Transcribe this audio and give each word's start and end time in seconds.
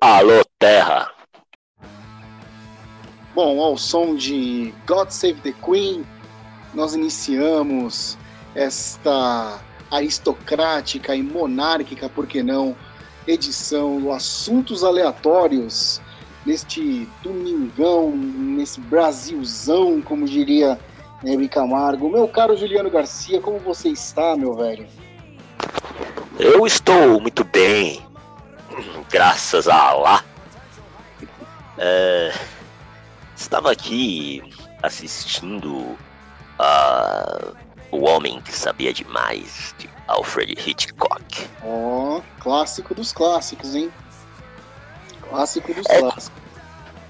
Alô, 0.00 0.44
Terra! 0.60 1.10
Bom, 3.34 3.60
ao 3.60 3.76
som 3.76 4.14
de 4.14 4.72
God 4.86 5.10
Save 5.10 5.40
the 5.40 5.52
Queen, 5.52 6.06
nós 6.72 6.94
iniciamos 6.94 8.16
esta 8.54 9.60
aristocrática 9.90 11.16
e 11.16 11.22
monárquica, 11.22 12.08
por 12.08 12.28
que 12.28 12.44
não, 12.44 12.76
edição 13.26 14.00
do 14.00 14.12
Assuntos 14.12 14.84
Aleatórios, 14.84 16.00
neste 16.46 17.08
domingão, 17.20 18.12
nesse 18.12 18.80
Brasilzão, 18.80 20.00
como 20.00 20.26
diria 20.26 20.78
Henrique 21.24 21.54
Camargo. 21.54 22.08
Meu 22.08 22.28
caro 22.28 22.56
Juliano 22.56 22.88
Garcia, 22.88 23.40
como 23.40 23.58
você 23.58 23.88
está, 23.88 24.36
meu 24.36 24.54
velho? 24.54 24.86
Eu 26.38 26.64
estou 26.64 27.20
muito 27.20 27.42
bem, 27.42 28.00
graças 29.10 29.68
a 29.68 29.74
Allah. 29.74 30.24
É, 31.78 32.32
estava 33.36 33.70
aqui 33.72 34.42
assistindo 34.82 35.96
a 36.58 37.52
O 37.90 38.04
Homem 38.04 38.40
que 38.42 38.52
Sabia 38.52 38.92
Demais, 38.92 39.74
de 39.78 39.88
Alfred 40.06 40.52
Hitchcock. 40.52 41.48
Ó, 41.62 42.18
oh, 42.18 42.22
clássico 42.40 42.94
dos 42.94 43.12
clássicos, 43.12 43.74
hein? 43.74 43.92
Clássico 45.28 45.72
dos 45.72 45.86
é, 45.88 46.00
clássicos. 46.00 46.42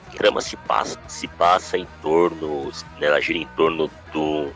A 0.09 0.17
trama 0.17 0.41
se 0.41 0.57
passa, 0.57 0.99
se 1.09 1.29
passa 1.29 1.79
em 1.79 1.87
torno, 2.03 2.71
né, 2.99 3.07
ela 3.07 3.21
gira 3.21 3.39
em 3.39 3.47
torno 3.57 3.91
do, 4.13 4.47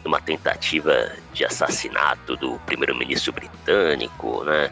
de 0.00 0.06
uma 0.06 0.20
tentativa 0.20 1.12
de 1.32 1.44
assassinato 1.44 2.36
do 2.36 2.58
primeiro-ministro 2.60 3.32
britânico, 3.32 4.44
né? 4.44 4.70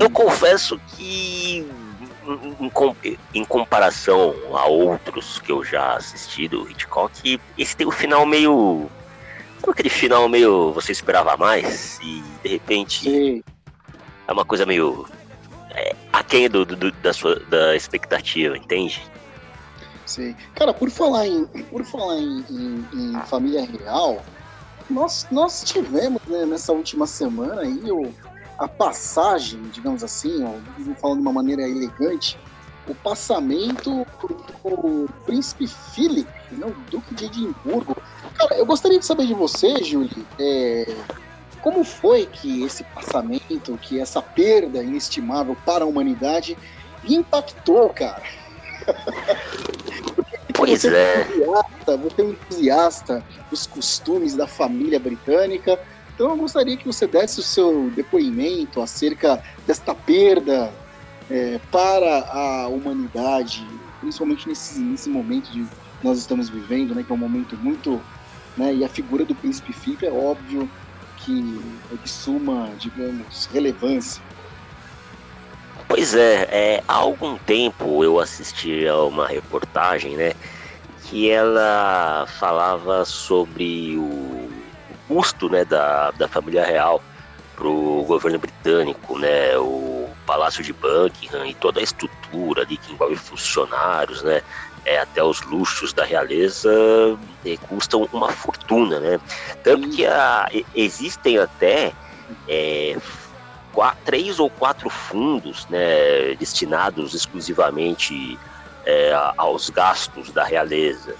Eu 0.00 0.10
confesso 0.10 0.80
que 0.96 1.66
em, 3.34 3.44
comparação 3.44 4.34
a 4.54 4.66
outros 4.66 5.38
que 5.40 5.52
eu 5.52 5.64
já 5.64 5.96
assisti 5.96 6.48
do 6.48 6.68
Hitchcock, 6.70 7.40
esse 7.58 7.76
tem 7.76 7.86
o 7.86 7.90
um 7.90 7.92
final 7.92 8.24
meio. 8.24 8.88
Sabe 9.60 9.72
aquele 9.72 9.90
final 9.90 10.28
meio 10.28 10.72
você 10.72 10.92
esperava 10.92 11.36
mais? 11.36 11.98
E 12.02 12.22
de 12.42 12.48
repente 12.48 13.04
Sim. 13.04 13.44
é 14.26 14.32
uma 14.32 14.44
coisa 14.44 14.64
meio. 14.64 15.06
É, 15.70 15.94
aquém 16.12 16.48
do, 16.48 16.64
do, 16.64 16.92
da, 16.92 17.12
sua, 17.12 17.36
da 17.40 17.74
expectativa, 17.74 18.56
entende? 18.56 19.02
Sim. 20.06 20.34
Cara, 20.54 20.72
por 20.72 20.88
falar 20.90 21.26
em, 21.26 21.44
por 21.44 21.84
falar 21.84 22.16
em, 22.16 22.44
em, 22.48 22.86
em 22.92 23.20
família 23.26 23.66
real, 23.66 24.22
nós, 24.88 25.26
nós 25.30 25.64
tivemos 25.64 26.22
né, 26.26 26.46
nessa 26.46 26.72
última 26.72 27.06
semana 27.06 27.62
aí 27.62 27.90
o 27.90 28.12
a 28.58 28.68
passagem, 28.68 29.62
digamos 29.72 30.04
assim, 30.04 30.44
ó, 30.44 30.94
falando 30.96 31.18
de 31.18 31.22
uma 31.22 31.32
maneira 31.32 31.62
elegante, 31.62 32.38
o 32.86 32.94
passamento 32.94 34.06
do 34.62 35.08
príncipe 35.24 35.66
Philip, 35.66 36.28
não, 36.52 36.68
né, 36.68 36.74
duque 36.90 37.14
de 37.14 37.26
Edimburgo. 37.26 37.96
Cara, 38.34 38.56
eu 38.56 38.66
gostaria 38.66 38.98
de 38.98 39.06
saber 39.06 39.26
de 39.26 39.34
você, 39.34 39.82
Julie, 39.82 40.26
é, 40.38 40.94
como 41.62 41.82
foi 41.82 42.26
que 42.26 42.62
esse 42.62 42.84
passamento, 42.84 43.78
que 43.80 43.98
essa 43.98 44.20
perda 44.20 44.82
inestimável 44.82 45.56
para 45.64 45.84
a 45.84 45.86
humanidade 45.86 46.56
impactou, 47.04 47.88
cara? 47.90 48.22
Pois 50.56 50.82
você 50.82 50.88
é. 50.94 51.20
É 51.22 51.96
você 51.96 52.20
é 52.20 52.24
um 52.24 52.30
entusiasta 52.30 53.24
dos 53.50 53.66
costumes 53.66 54.36
da 54.36 54.46
família 54.46 55.00
britânica, 55.00 55.78
então 56.14 56.30
eu 56.30 56.36
gostaria 56.36 56.76
que 56.76 56.86
você 56.86 57.06
desse 57.06 57.40
o 57.40 57.42
seu 57.42 57.90
depoimento 57.94 58.80
acerca 58.80 59.42
desta 59.66 59.94
perda 59.94 60.72
é, 61.28 61.58
para 61.72 62.20
a 62.30 62.68
humanidade, 62.68 63.66
principalmente 64.00 64.48
nesse, 64.48 64.78
nesse 64.78 65.10
momento 65.10 65.50
de 65.50 65.66
nós 66.02 66.18
estamos 66.18 66.48
vivendo, 66.48 66.94
né, 66.94 67.02
que 67.02 67.10
é 67.10 67.14
um 67.14 67.18
momento 67.18 67.56
muito. 67.56 68.00
Né, 68.56 68.72
e 68.72 68.84
a 68.84 68.88
figura 68.88 69.24
do 69.24 69.34
príncipe 69.34 69.72
Filipe 69.72 70.06
é 70.06 70.12
óbvio 70.12 70.70
que 71.16 71.60
é 71.92 71.96
de 71.96 72.08
suma, 72.08 72.70
digamos, 72.78 73.46
relevância. 73.46 74.22
Pois 75.88 76.14
é, 76.14 76.48
é, 76.50 76.84
há 76.86 76.94
algum 76.94 77.36
tempo 77.38 78.04
eu 78.04 78.20
assisti 78.20 78.86
a 78.86 78.96
uma 79.02 79.26
reportagem, 79.26 80.16
né, 80.16 80.34
que 81.02 81.28
ela 81.28 82.26
falava 82.38 83.04
sobre 83.04 83.96
o 83.96 84.43
custo 85.08 85.48
né, 85.48 85.64
da, 85.64 86.10
da 86.12 86.28
família 86.28 86.64
real 86.64 87.02
para 87.56 87.68
o 87.68 88.04
governo 88.06 88.38
britânico, 88.38 89.18
né, 89.18 89.56
o 89.58 90.08
Palácio 90.26 90.62
de 90.62 90.72
Buckingham 90.72 91.46
e 91.46 91.54
toda 91.54 91.80
a 91.80 91.82
estrutura 91.82 92.62
ali 92.62 92.76
que 92.76 92.92
envolve 92.92 93.16
funcionários, 93.16 94.22
né, 94.22 94.42
é, 94.84 94.98
até 94.98 95.22
os 95.22 95.40
luxos 95.42 95.92
da 95.92 96.04
realeza 96.04 96.70
é, 97.44 97.56
custam 97.68 98.08
uma 98.12 98.30
fortuna, 98.30 99.00
né? 99.00 99.18
Tanto 99.62 99.88
que 99.88 100.04
a, 100.06 100.50
existem 100.74 101.38
até 101.38 101.92
é, 102.46 102.96
quatro, 103.72 103.98
três 104.04 104.38
ou 104.38 104.50
quatro 104.50 104.90
fundos 104.90 105.66
né, 105.68 106.34
destinados 106.38 107.14
exclusivamente 107.14 108.38
é, 108.84 109.12
aos 109.36 109.70
gastos 109.70 110.30
da 110.30 110.44
realeza, 110.44 111.16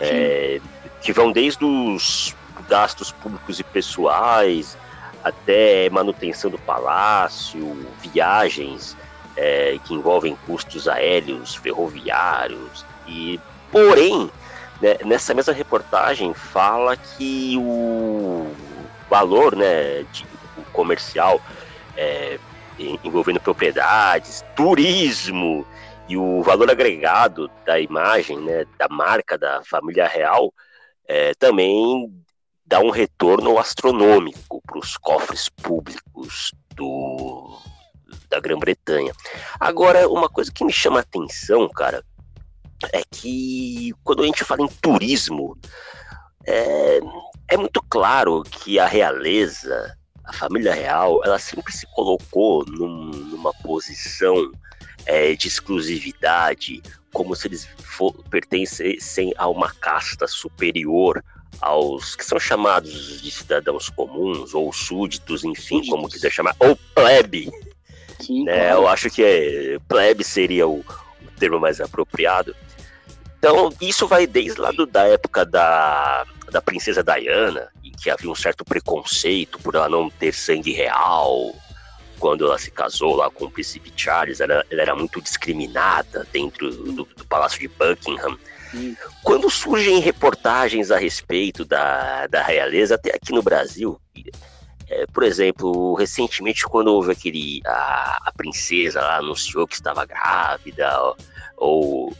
é, 0.00 0.60
que 1.02 1.12
vão 1.12 1.32
desde 1.32 1.64
os 1.64 2.34
gastos 2.68 3.12
públicos 3.12 3.60
e 3.60 3.64
pessoais, 3.64 4.76
até 5.22 5.88
manutenção 5.90 6.50
do 6.50 6.58
palácio, 6.58 7.76
viagens 8.00 8.96
é, 9.36 9.78
que 9.84 9.94
envolvem 9.94 10.36
custos 10.46 10.88
aéreos, 10.88 11.54
ferroviários. 11.54 12.84
E, 13.06 13.38
porém, 13.70 14.30
né, 14.80 14.96
nessa 15.04 15.34
mesma 15.34 15.52
reportagem 15.52 16.32
fala 16.34 16.96
que 16.96 17.56
o 17.58 18.50
valor 19.08 19.56
né, 19.56 20.02
de, 20.12 20.26
comercial 20.72 21.40
é, 21.96 22.38
envolvendo 22.78 23.40
propriedades, 23.40 24.44
turismo 24.54 25.66
e 26.08 26.16
o 26.16 26.42
valor 26.42 26.70
agregado 26.70 27.50
da 27.66 27.78
imagem, 27.80 28.38
né, 28.40 28.64
da 28.78 28.88
marca 28.88 29.36
da 29.36 29.62
família 29.64 30.06
real, 30.06 30.52
é, 31.06 31.34
também 31.34 32.12
dá 32.68 32.80
um 32.80 32.90
retorno 32.90 33.58
astronômico 33.58 34.62
para 34.66 34.78
os 34.78 34.96
cofres 34.98 35.48
públicos 35.48 36.52
do, 36.76 37.58
da 38.28 38.38
Grã-Bretanha. 38.38 39.12
Agora, 39.58 40.06
uma 40.06 40.28
coisa 40.28 40.52
que 40.52 40.64
me 40.64 40.72
chama 40.72 40.98
a 40.98 41.00
atenção, 41.00 41.66
cara, 41.70 42.04
é 42.92 43.02
que 43.10 43.92
quando 44.04 44.22
a 44.22 44.26
gente 44.26 44.44
fala 44.44 44.62
em 44.62 44.68
turismo, 44.68 45.56
é, 46.46 47.00
é 47.48 47.56
muito 47.56 47.82
claro 47.88 48.42
que 48.42 48.78
a 48.78 48.86
realeza, 48.86 49.96
a 50.22 50.32
família 50.34 50.74
real, 50.74 51.22
ela 51.24 51.38
sempre 51.38 51.72
se 51.72 51.86
colocou 51.94 52.66
num, 52.66 53.06
numa 53.06 53.52
posição 53.54 54.52
é, 55.06 55.34
de 55.34 55.48
exclusividade, 55.48 56.82
como 57.14 57.34
se 57.34 57.48
eles 57.48 57.66
for, 57.78 58.12
pertencessem 58.28 59.32
a 59.38 59.48
uma 59.48 59.72
casta 59.72 60.28
superior 60.28 61.24
aos 61.60 62.14
que 62.14 62.24
são 62.24 62.38
chamados 62.38 63.20
de 63.20 63.30
cidadãos 63.30 63.88
comuns 63.88 64.54
ou 64.54 64.72
súditos, 64.72 65.44
enfim, 65.44 65.84
como 65.86 66.08
quiser 66.08 66.30
chamar, 66.30 66.54
ou 66.58 66.76
plebe. 66.94 67.50
Sim, 68.20 68.44
né? 68.44 68.68
Claro. 68.68 68.82
Eu 68.82 68.88
acho 68.88 69.10
que 69.10 69.22
é, 69.22 69.78
plebe 69.88 70.24
seria 70.24 70.66
o, 70.66 70.80
o, 70.80 71.30
termo 71.38 71.58
mais 71.58 71.80
apropriado. 71.80 72.54
Então, 73.38 73.72
isso 73.80 74.06
vai 74.06 74.26
desde 74.26 74.60
lá 74.60 74.70
do, 74.72 74.86
da 74.86 75.04
época 75.06 75.44
da, 75.44 76.26
da 76.50 76.60
princesa 76.60 77.02
Diana, 77.02 77.68
em 77.84 77.92
que 77.92 78.10
havia 78.10 78.30
um 78.30 78.34
certo 78.34 78.64
preconceito 78.64 79.58
por 79.60 79.74
ela 79.74 79.88
não 79.88 80.10
ter 80.10 80.32
sangue 80.32 80.72
real. 80.72 81.54
Quando 82.18 82.46
ela 82.46 82.58
se 82.58 82.70
casou 82.72 83.14
lá 83.14 83.30
com 83.30 83.44
o 83.44 83.50
príncipe 83.50 83.92
Charles, 83.96 84.40
ela, 84.40 84.64
ela 84.68 84.82
era 84.82 84.96
muito 84.96 85.22
discriminada 85.22 86.26
dentro 86.32 86.68
do, 86.70 87.04
do 87.04 87.24
Palácio 87.26 87.60
de 87.60 87.68
Buckingham 87.68 88.36
quando 89.22 89.50
surgem 89.50 90.00
reportagens 90.00 90.90
a 90.90 90.98
respeito 90.98 91.64
da, 91.64 92.26
da 92.26 92.42
realeza, 92.42 92.94
até 92.94 93.14
aqui 93.14 93.32
no 93.32 93.42
Brasil, 93.42 94.00
é, 94.88 95.06
por 95.12 95.22
exemplo, 95.22 95.94
recentemente 95.94 96.64
quando 96.64 96.88
houve 96.88 97.12
aquele. 97.12 97.60
A, 97.66 98.18
a 98.26 98.32
princesa 98.32 99.00
lá 99.00 99.16
anunciou 99.18 99.66
que 99.66 99.74
estava 99.74 100.06
grávida, 100.06 101.00
ou, 101.02 101.16
ou 101.56 102.16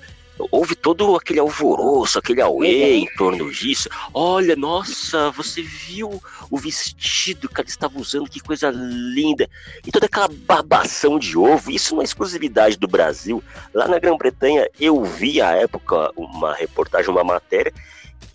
houve 0.50 0.74
todo 0.74 1.16
aquele 1.16 1.40
alvoroço, 1.40 2.18
aquele 2.18 2.40
auê 2.40 2.96
em 2.96 3.06
torno 3.16 3.50
disso. 3.50 3.88
Olha, 4.12 4.54
nossa, 4.56 5.30
você 5.30 5.62
viu 5.62 6.22
o 6.50 6.56
vestido 6.56 7.48
que 7.48 7.60
ela 7.60 7.68
estava 7.68 7.98
usando, 7.98 8.30
que 8.30 8.40
coisa 8.40 8.70
linda. 8.70 9.48
E 9.86 9.90
toda 9.90 10.06
aquela 10.06 10.28
babação 10.28 11.18
de 11.18 11.36
ovo, 11.36 11.70
isso 11.70 11.94
não 11.94 12.02
é 12.02 12.04
exclusividade 12.04 12.76
do 12.76 12.88
Brasil. 12.88 13.42
Lá 13.74 13.88
na 13.88 13.98
Grã-Bretanha, 13.98 14.68
eu 14.78 15.04
vi 15.04 15.40
à 15.40 15.52
época 15.52 16.10
uma 16.16 16.54
reportagem, 16.54 17.10
uma 17.10 17.24
matéria, 17.24 17.72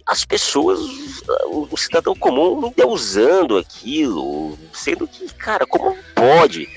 as 0.05 0.25
pessoas, 0.25 0.79
o 1.49 1.77
cidadão 1.77 2.13
comum 2.13 2.67
endeusando 2.67 3.57
aquilo, 3.57 4.57
sendo 4.73 5.07
que, 5.07 5.33
cara, 5.35 5.65
como 5.65 5.95
pode 6.13 6.67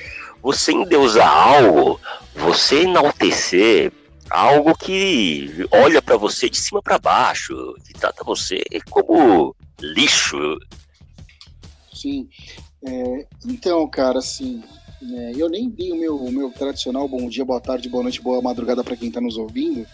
você 0.40 0.70
endeusar 0.70 1.28
algo 1.28 2.00
você 2.36 2.82
enaltecer 2.82 3.90
algo 4.30 4.76
que 4.76 5.66
olha 5.70 6.02
para 6.02 6.16
você 6.16 6.48
de 6.48 6.58
cima 6.58 6.82
para 6.82 6.98
baixo, 6.98 7.54
que 7.84 7.92
trata 7.94 8.24
você 8.24 8.62
como 8.90 9.54
lixo. 9.80 10.58
Sim. 11.92 12.28
É, 12.84 13.26
então, 13.46 13.88
cara, 13.88 14.18
assim, 14.18 14.62
é, 15.02 15.32
eu 15.36 15.48
nem 15.48 15.68
dei 15.68 15.92
o 15.92 15.96
meu, 15.96 16.16
o 16.16 16.30
meu 16.30 16.50
tradicional 16.50 17.08
bom 17.08 17.28
dia, 17.28 17.44
boa 17.44 17.60
tarde, 17.60 17.88
boa 17.88 18.02
noite, 18.02 18.20
boa 18.20 18.42
madrugada 18.42 18.84
para 18.84 18.96
quem 18.96 19.10
tá 19.10 19.20
nos 19.20 19.36
ouvindo. 19.36 19.86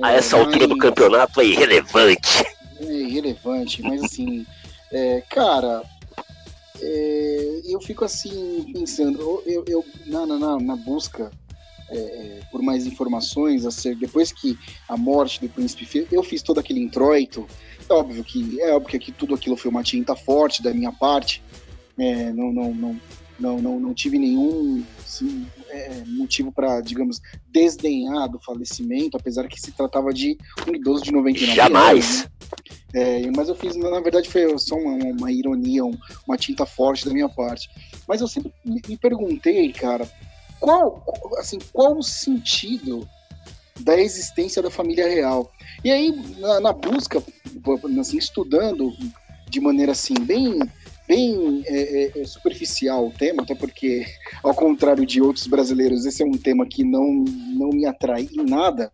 A 0.00 0.12
essa 0.12 0.36
é, 0.36 0.40
altura 0.40 0.66
do 0.66 0.78
campeonato 0.78 1.40
é 1.40 1.46
irrelevante. 1.46 2.44
É 2.80 2.84
irrelevante, 2.84 3.82
mas 3.82 4.02
assim, 4.04 4.46
é, 4.92 5.20
cara, 5.28 5.82
é, 6.80 7.60
eu 7.64 7.80
fico 7.80 8.04
assim 8.04 8.70
pensando, 8.72 9.42
eu, 9.44 9.64
eu 9.66 9.84
na, 10.06 10.24
na, 10.26 10.60
na 10.60 10.76
busca 10.76 11.30
é, 11.90 11.96
é, 11.96 12.40
por 12.50 12.62
mais 12.62 12.86
informações, 12.86 13.64
a 13.64 13.70
ser, 13.70 13.96
depois 13.96 14.30
que 14.32 14.58
a 14.88 14.96
morte 14.96 15.40
do 15.40 15.48
príncipe, 15.48 16.06
eu 16.12 16.22
fiz 16.22 16.42
todo 16.42 16.58
aquele 16.58 16.80
introito. 16.80 17.46
É 17.88 17.92
óbvio 17.92 18.22
que 18.22 18.60
é 18.60 18.74
óbvio 18.74 19.00
que 19.00 19.12
tudo 19.12 19.34
aquilo 19.34 19.56
foi 19.56 19.70
uma 19.70 19.82
tinta 19.82 20.14
forte 20.14 20.62
da 20.62 20.72
minha 20.74 20.92
parte. 20.92 21.42
É, 21.98 22.32
não, 22.32 22.52
não, 22.52 22.74
não, 22.74 23.00
não, 23.40 23.58
não, 23.60 23.80
não 23.80 23.94
tive 23.94 24.18
nenhum 24.18 24.84
assim, 25.04 25.46
é, 25.70 26.02
motivo 26.06 26.52
para, 26.52 26.80
digamos, 26.80 27.20
desdenhar 27.50 28.28
do 28.28 28.38
falecimento, 28.38 29.16
apesar 29.16 29.48
que 29.48 29.60
se 29.60 29.72
tratava 29.72 30.12
de 30.12 30.36
um 30.66 30.74
idoso 30.74 31.02
de 31.02 31.12
99 31.12 31.54
Jamais. 31.54 32.04
anos. 32.04 32.22
Né? 32.22 32.30
É, 32.94 33.30
mas 33.34 33.48
eu 33.48 33.54
fiz, 33.54 33.76
na 33.76 34.00
verdade, 34.00 34.28
foi 34.28 34.58
só 34.58 34.76
uma, 34.76 34.94
uma 35.12 35.32
ironia, 35.32 35.82
uma 35.84 36.36
tinta 36.36 36.64
forte 36.64 37.04
da 37.04 37.12
minha 37.12 37.28
parte. 37.28 37.68
Mas 38.06 38.20
eu 38.20 38.28
sempre 38.28 38.52
me 38.64 38.96
perguntei, 38.96 39.72
cara, 39.72 40.10
qual, 40.60 41.04
assim, 41.38 41.58
qual 41.72 41.96
o 41.96 42.02
sentido 42.02 43.08
da 43.80 43.98
existência 43.98 44.62
da 44.62 44.70
família 44.70 45.08
real? 45.08 45.52
E 45.84 45.90
aí, 45.90 46.12
na, 46.38 46.60
na 46.60 46.72
busca, 46.72 47.22
assim, 48.00 48.18
estudando 48.18 48.92
de 49.48 49.60
maneira 49.60 49.92
assim, 49.92 50.14
bem 50.14 50.58
bem 51.08 51.64
é, 51.66 52.18
é, 52.18 52.20
é, 52.20 52.24
superficial 52.24 53.06
o 53.06 53.10
tema, 53.10 53.42
até 53.42 53.54
porque, 53.54 54.04
ao 54.42 54.54
contrário 54.54 55.06
de 55.06 55.22
outros 55.22 55.46
brasileiros, 55.46 56.04
esse 56.04 56.22
é 56.22 56.26
um 56.26 56.36
tema 56.36 56.66
que 56.66 56.84
não, 56.84 57.24
não 57.56 57.70
me 57.70 57.86
atrai 57.86 58.28
em 58.30 58.44
nada. 58.44 58.92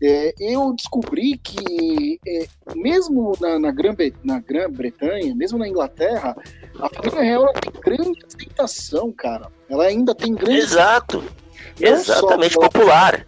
É, 0.00 0.32
eu 0.38 0.72
descobri 0.72 1.36
que, 1.36 2.20
é, 2.24 2.46
mesmo 2.76 3.32
na, 3.40 3.58
na 3.58 3.72
Grã-Bretanha, 3.72 5.34
mesmo 5.34 5.58
na 5.58 5.68
Inglaterra, 5.68 6.36
a 6.78 6.88
família 6.88 7.22
real 7.22 7.52
tem 7.54 7.72
grande 7.82 8.24
aceitação, 8.24 9.10
cara. 9.10 9.50
Ela 9.68 9.86
ainda 9.86 10.14
tem 10.14 10.32
grande. 10.32 10.58
Exato. 10.58 11.24
Exatamente 11.80 12.54
popular. 12.54 13.26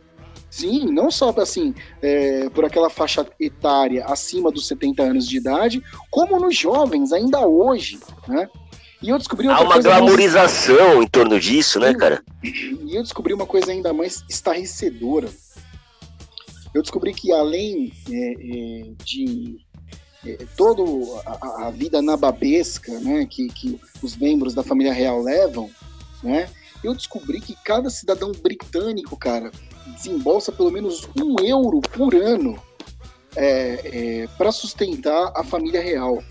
Sim, 0.50 0.86
não 0.86 1.10
só 1.10 1.32
assim, 1.38 1.72
é, 2.02 2.48
por 2.50 2.64
aquela 2.64 2.90
faixa 2.90 3.24
etária 3.38 4.04
acima 4.06 4.50
dos 4.50 4.66
70 4.66 5.02
anos 5.02 5.28
de 5.28 5.36
idade, 5.36 5.82
como 6.10 6.40
nos 6.40 6.56
jovens, 6.56 7.12
ainda 7.12 7.46
hoje, 7.46 8.00
né? 8.26 8.48
E 9.02 9.08
eu 9.08 9.16
descobri 9.16 9.48
Há 9.48 9.60
uma 9.60 9.78
glamorização 9.78 10.96
mais... 10.96 11.04
em 11.04 11.06
torno 11.06 11.40
disso, 11.40 11.78
né, 11.80 11.94
cara? 11.94 12.22
E 12.42 12.94
eu 12.94 13.02
descobri 13.02 13.32
uma 13.32 13.46
coisa 13.46 13.72
ainda 13.72 13.92
mais 13.94 14.24
estarrecedora. 14.28 15.30
Eu 16.74 16.82
descobri 16.82 17.14
que 17.14 17.32
além 17.32 17.92
é, 18.10 18.32
é, 18.32 18.90
de 19.02 19.58
é, 20.26 20.46
toda 20.56 20.82
a, 21.24 21.68
a, 21.68 21.70
vida 21.70 22.02
nababesca 22.02 22.92
né, 23.00 23.26
que, 23.28 23.48
que 23.48 23.80
os 24.02 24.16
membros 24.16 24.52
da 24.52 24.62
família 24.62 24.92
real 24.92 25.22
levam, 25.22 25.70
né, 26.22 26.48
eu 26.84 26.94
descobri 26.94 27.40
que 27.40 27.56
cada 27.64 27.88
cidadão 27.90 28.32
britânico, 28.32 29.16
cara, 29.16 29.50
desembolsa 29.90 30.52
pelo 30.52 30.70
menos 30.70 31.08
um 31.16 31.36
euro 31.44 31.80
por 31.80 32.14
ano 32.14 32.60
é, 33.36 34.22
é, 34.22 34.28
para 34.38 34.52
sustentar 34.52 35.32
a 35.34 35.44
família 35.44 35.80
real. 35.80 36.22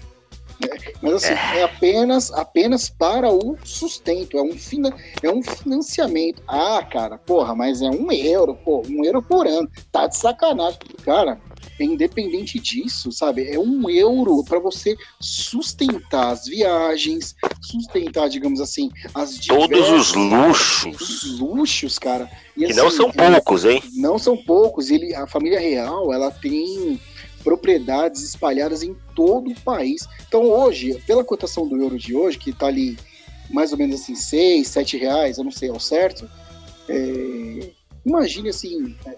Mas 1.01 1.13
assim, 1.13 1.33
é. 1.33 1.59
é. 1.59 1.63
apenas, 1.63 2.31
apenas 2.31 2.89
para 2.89 3.31
o 3.31 3.57
sustento, 3.63 4.37
é 4.37 4.41
um, 4.41 4.57
fina, 4.57 4.93
é 5.23 5.29
um 5.29 5.41
financiamento. 5.41 6.41
Ah, 6.47 6.83
cara, 6.83 7.17
porra, 7.17 7.55
mas 7.55 7.81
é 7.81 7.89
um 7.89 8.11
euro, 8.11 8.55
pô, 8.55 8.83
um 8.87 9.03
euro 9.05 9.21
por 9.21 9.47
ano. 9.47 9.69
Tá 9.91 10.07
de 10.07 10.17
sacanagem. 10.17 10.79
Cara, 11.03 11.39
é 11.79 11.83
independente 11.83 12.59
disso, 12.59 13.11
sabe? 13.11 13.47
É 13.49 13.57
um 13.57 13.89
euro 13.89 14.43
para 14.43 14.59
você 14.59 14.95
sustentar 15.19 16.31
as 16.31 16.45
viagens, 16.45 17.35
sustentar, 17.61 18.27
digamos 18.29 18.59
assim, 18.59 18.91
as 19.13 19.37
Todos 19.37 19.89
os 19.89 20.13
luxos. 20.13 21.01
Os 21.01 21.39
luxos, 21.39 21.97
cara. 21.97 22.29
E, 22.55 22.65
que 22.65 22.71
assim, 22.71 22.81
não 22.81 22.91
são 22.91 23.11
poucos, 23.11 23.65
hein? 23.65 23.83
Não 23.93 24.19
são 24.19 24.37
poucos. 24.37 24.91
Ele, 24.91 25.15
a 25.15 25.25
família 25.25 25.59
real, 25.59 26.11
ela 26.11 26.29
tem 26.29 26.99
propriedades 27.43 28.23
espalhadas 28.23 28.83
em 28.83 28.95
todo 29.15 29.51
o 29.51 29.61
país. 29.61 30.07
Então 30.27 30.43
hoje, 30.43 31.01
pela 31.05 31.23
cotação 31.23 31.67
do 31.67 31.81
euro 31.81 31.97
de 31.97 32.15
hoje, 32.15 32.37
que 32.37 32.51
está 32.51 32.67
ali 32.67 32.97
mais 33.49 33.71
ou 33.71 33.77
menos 33.77 34.01
assim, 34.01 34.15
6, 34.15 34.67
7 34.67 34.97
reais, 34.97 35.37
eu 35.37 35.43
não 35.43 35.51
sei 35.51 35.69
ao 35.69 35.79
certo, 35.79 36.29
é, 36.87 37.71
imagine 38.05 38.49
assim, 38.49 38.95
é, 39.05 39.17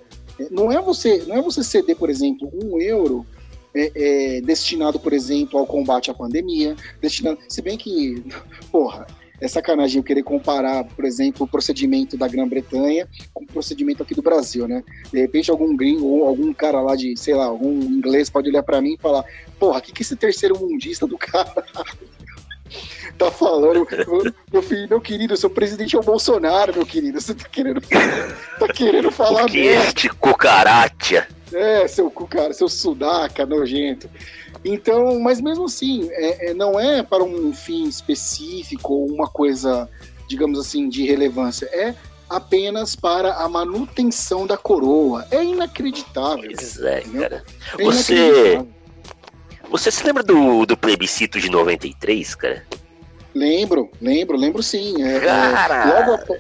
não 0.50 0.71
é 0.71 0.81
você, 0.81 1.23
não 1.27 1.35
é 1.35 1.41
você 1.41 1.63
ceder, 1.63 1.95
por 1.95 2.09
exemplo, 2.09 2.50
um 2.53 2.79
euro 2.79 3.25
é, 3.73 3.91
é, 4.38 4.41
destinado, 4.41 5.00
por 5.00 5.13
exemplo, 5.13 5.59
ao 5.59 5.65
combate 5.65 6.09
à 6.09 6.13
pandemia, 6.13 6.75
destinado, 7.01 7.39
se 7.47 7.62
bem 7.62 7.77
que, 7.77 8.23
porra, 8.71 9.07
é 9.42 9.48
sacanagem 9.48 9.98
eu 9.98 10.04
querer 10.04 10.22
comparar, 10.22 10.84
por 10.84 11.04
exemplo, 11.04 11.46
o 11.46 11.50
procedimento 11.50 12.16
da 12.16 12.28
Grã-Bretanha 12.28 13.08
com 13.34 13.44
o 13.44 13.48
procedimento 13.48 14.04
aqui 14.04 14.14
do 14.14 14.22
Brasil, 14.22 14.68
né? 14.68 14.84
De 15.12 15.20
repente 15.20 15.50
algum 15.50 15.76
gringo 15.76 16.06
ou 16.06 16.28
algum 16.28 16.54
cara 16.54 16.80
lá 16.80 16.96
de, 16.96 17.18
sei 17.18 17.34
lá, 17.34 17.46
algum 17.46 17.82
inglês 17.82 18.30
pode 18.30 18.50
olhar 18.50 18.62
para 18.62 18.80
mim 18.80 18.94
e 18.94 19.02
falar, 19.02 19.26
porra, 19.60 19.80
o 19.80 19.82
que, 19.82 19.92
que 19.92 20.04
esse 20.04 20.16
terceiro 20.16 20.60
mundista 20.60 21.08
do 21.08 21.18
cara 21.18 21.66
tá 23.18 23.32
falando? 23.32 23.88
Meu 24.54 24.62
filho, 24.62 24.88
meu 24.88 25.02
querido, 25.02 25.36
seu 25.36 25.50
presidente 25.50 25.96
é 25.96 26.00
o 26.00 26.04
Bolsonaro, 26.04 26.76
meu 26.76 26.86
querido. 26.86 27.20
Você 27.20 27.34
tá 27.34 27.50
querendo, 27.50 27.82
tá 27.82 28.68
querendo 28.68 29.12
falar 29.12 29.46
o 29.46 29.48
que 29.48 29.58
este 29.58 30.08
cucaracha? 30.10 31.28
É, 31.52 31.88
seu 31.88 32.12
cucaracha, 32.12 32.54
seu 32.54 32.70
sudaca 32.70 33.44
nojento. 33.44 34.08
Então, 34.63 35.19
mas 35.19 35.42
mesmo 35.42 35.66
assim, 35.66 36.10
é, 36.12 36.52
é, 36.52 36.54
não 36.54 36.80
é 36.80 37.02
para 37.02 37.24
um 37.24 37.54
fim 37.54 37.86
específico 37.88 38.94
ou 38.94 39.08
uma 39.08 39.28
coisa, 39.28 39.90
digamos 40.28 40.60
assim, 40.60 40.88
de 40.88 41.04
relevância. 41.06 41.66
É 41.72 41.96
apenas 42.30 42.96
para 42.96 43.34
a 43.34 43.50
manutenção 43.50 44.48
da 44.48 44.56
coroa. 44.58 45.28
É 45.31 45.44
inacreditável. 45.44 46.52
Pois 46.56 46.81
é, 46.81 47.02
cara. 47.02 47.44
É 47.78 47.83
você, 47.83 48.66
você 49.69 49.92
se 49.92 50.04
lembra 50.06 50.24
do, 50.24 50.66
do 50.66 50.78
plebiscito 50.78 51.40
de 51.40 51.50
93, 51.50 52.35
cara? 52.35 52.66
Lembro, 53.33 53.90
lembro, 54.02 54.38
lembro 54.38 54.62
sim. 54.62 55.02
É, 55.02 55.18
é 55.18 55.19
cara! 55.19 55.76
É, 55.76 56.07
logo, 56.09 56.38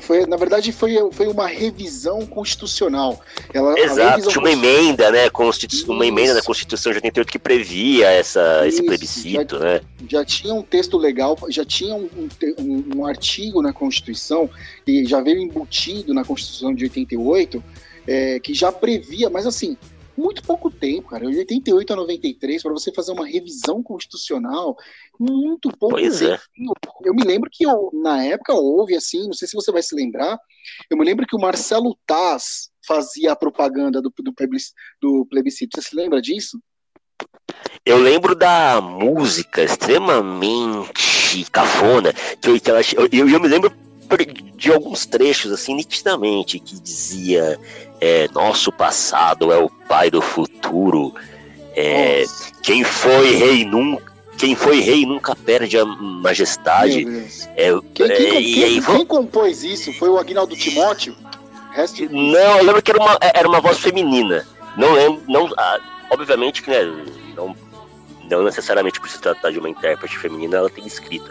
foi, 0.00 0.26
na 0.26 0.36
verdade, 0.36 0.72
foi, 0.72 0.96
foi 1.12 1.26
uma 1.26 1.46
revisão 1.46 2.24
constitucional. 2.26 3.20
Ela, 3.52 3.78
Exato, 3.78 4.28
tinha 4.28 4.40
uma 4.40 4.50
emenda, 4.50 5.10
né? 5.10 5.30
Constitu... 5.30 5.90
Uma 5.90 6.06
emenda 6.06 6.34
da 6.34 6.42
Constituição 6.42 6.92
de 6.92 6.98
88 6.98 7.30
que 7.30 7.38
previa 7.38 8.08
essa, 8.08 8.66
Isso, 8.66 8.78
esse 8.78 8.86
plebiscito, 8.86 9.58
já, 9.58 9.64
né? 9.64 9.80
Já 10.08 10.24
tinha 10.24 10.54
um 10.54 10.62
texto 10.62 10.96
legal, 10.96 11.36
já 11.48 11.64
tinha 11.64 11.94
um, 11.94 12.08
um, 12.58 12.84
um, 12.96 13.06
artigo 13.06 13.62
na 13.62 13.72
Constituição, 13.72 14.48
e 14.86 15.04
já 15.04 15.20
veio 15.20 15.40
embutido 15.40 16.12
na 16.12 16.24
Constituição 16.24 16.74
de 16.74 16.84
88, 16.84 17.62
é, 18.06 18.40
que 18.40 18.54
já 18.54 18.70
previa, 18.70 19.28
mas 19.28 19.46
assim, 19.46 19.76
muito 20.16 20.42
pouco 20.42 20.70
tempo, 20.70 21.08
cara. 21.08 21.26
De 21.30 21.38
88 21.38 21.92
a 21.92 21.96
93, 21.96 22.62
para 22.62 22.72
você 22.72 22.92
fazer 22.92 23.12
uma 23.12 23.26
revisão 23.26 23.82
constitucional, 23.82 24.76
muito 25.18 25.70
pouco 25.76 25.96
pois 25.96 26.18
tempo. 26.20 26.34
É. 26.34 27.08
Eu 27.08 27.14
me 27.14 27.24
lembro 27.24 27.50
que 27.52 27.64
eu, 27.64 27.90
na 27.92 28.24
época 28.24 28.54
houve 28.54 28.94
assim, 28.96 29.26
não 29.26 29.32
sei 29.32 29.46
se 29.46 29.54
você 29.54 29.70
vai 29.70 29.82
se 29.82 29.94
lembrar, 29.94 30.38
eu 30.90 30.96
me 30.96 31.04
lembro 31.04 31.26
que 31.26 31.36
o 31.36 31.40
Marcelo 31.40 31.96
Taz 32.06 32.70
fazia 32.86 33.32
a 33.32 33.36
propaganda 33.36 34.00
do, 34.00 34.12
do, 34.16 34.32
do 35.02 35.26
plebiscito. 35.26 35.80
Você 35.80 35.88
se 35.88 35.96
lembra 35.96 36.22
disso? 36.22 36.58
Eu 37.84 37.98
lembro 37.98 38.34
da 38.34 38.80
música 38.80 39.62
extremamente 39.62 41.48
cafona, 41.50 42.12
que 42.12 42.50
eu, 42.50 42.60
que 42.60 42.70
eu, 42.70 43.08
eu, 43.12 43.28
eu 43.28 43.40
me 43.40 43.48
lembro 43.48 43.70
de 44.56 44.72
alguns 44.72 45.06
trechos, 45.06 45.52
assim, 45.52 45.74
nitidamente, 45.74 46.58
que 46.58 46.78
dizia 46.80 47.58
é, 48.00 48.28
nosso 48.32 48.70
passado 48.72 49.52
é 49.52 49.58
o 49.58 49.68
pai 49.68 50.10
do 50.10 50.20
futuro, 50.20 51.14
é, 51.74 52.24
quem 52.62 52.84
foi 52.84 53.34
rei 53.36 53.64
nunca 53.64 54.16
quem 54.36 54.54
foi 54.54 54.80
rei 54.80 55.06
nunca 55.06 55.34
perde 55.34 55.78
a 55.78 55.84
majestade. 55.86 57.06
É, 57.56 57.70
quem, 57.94 58.06
quem, 58.06 58.10
é, 58.10 58.30
quem, 58.42 58.82
quem, 58.82 59.06
compôs 59.06 59.64
isso? 59.64 59.92
Foi 59.94 60.10
o 60.10 60.18
Agnaldo 60.18 60.54
Timóteo? 60.54 61.16
Resto... 61.72 62.02
Não, 62.10 62.58
eu 62.58 62.64
lembro 62.64 62.82
que 62.82 62.90
era 62.90 63.02
uma, 63.02 63.18
era 63.22 63.48
uma 63.48 63.60
voz 63.60 63.78
feminina. 63.78 64.46
Não 64.76 64.92
lembro, 64.92 65.22
não, 65.26 65.50
ah, 65.56 65.80
obviamente 66.10 66.62
que 66.62 66.70
né, 66.70 66.80
não, 67.34 67.56
não 68.30 68.44
necessariamente 68.44 69.00
por 69.00 69.08
se 69.08 69.18
tratar 69.18 69.50
de 69.50 69.58
uma 69.58 69.70
intérprete 69.70 70.18
feminina, 70.18 70.58
ela 70.58 70.68
tem 70.68 70.86
escrito. 70.86 71.30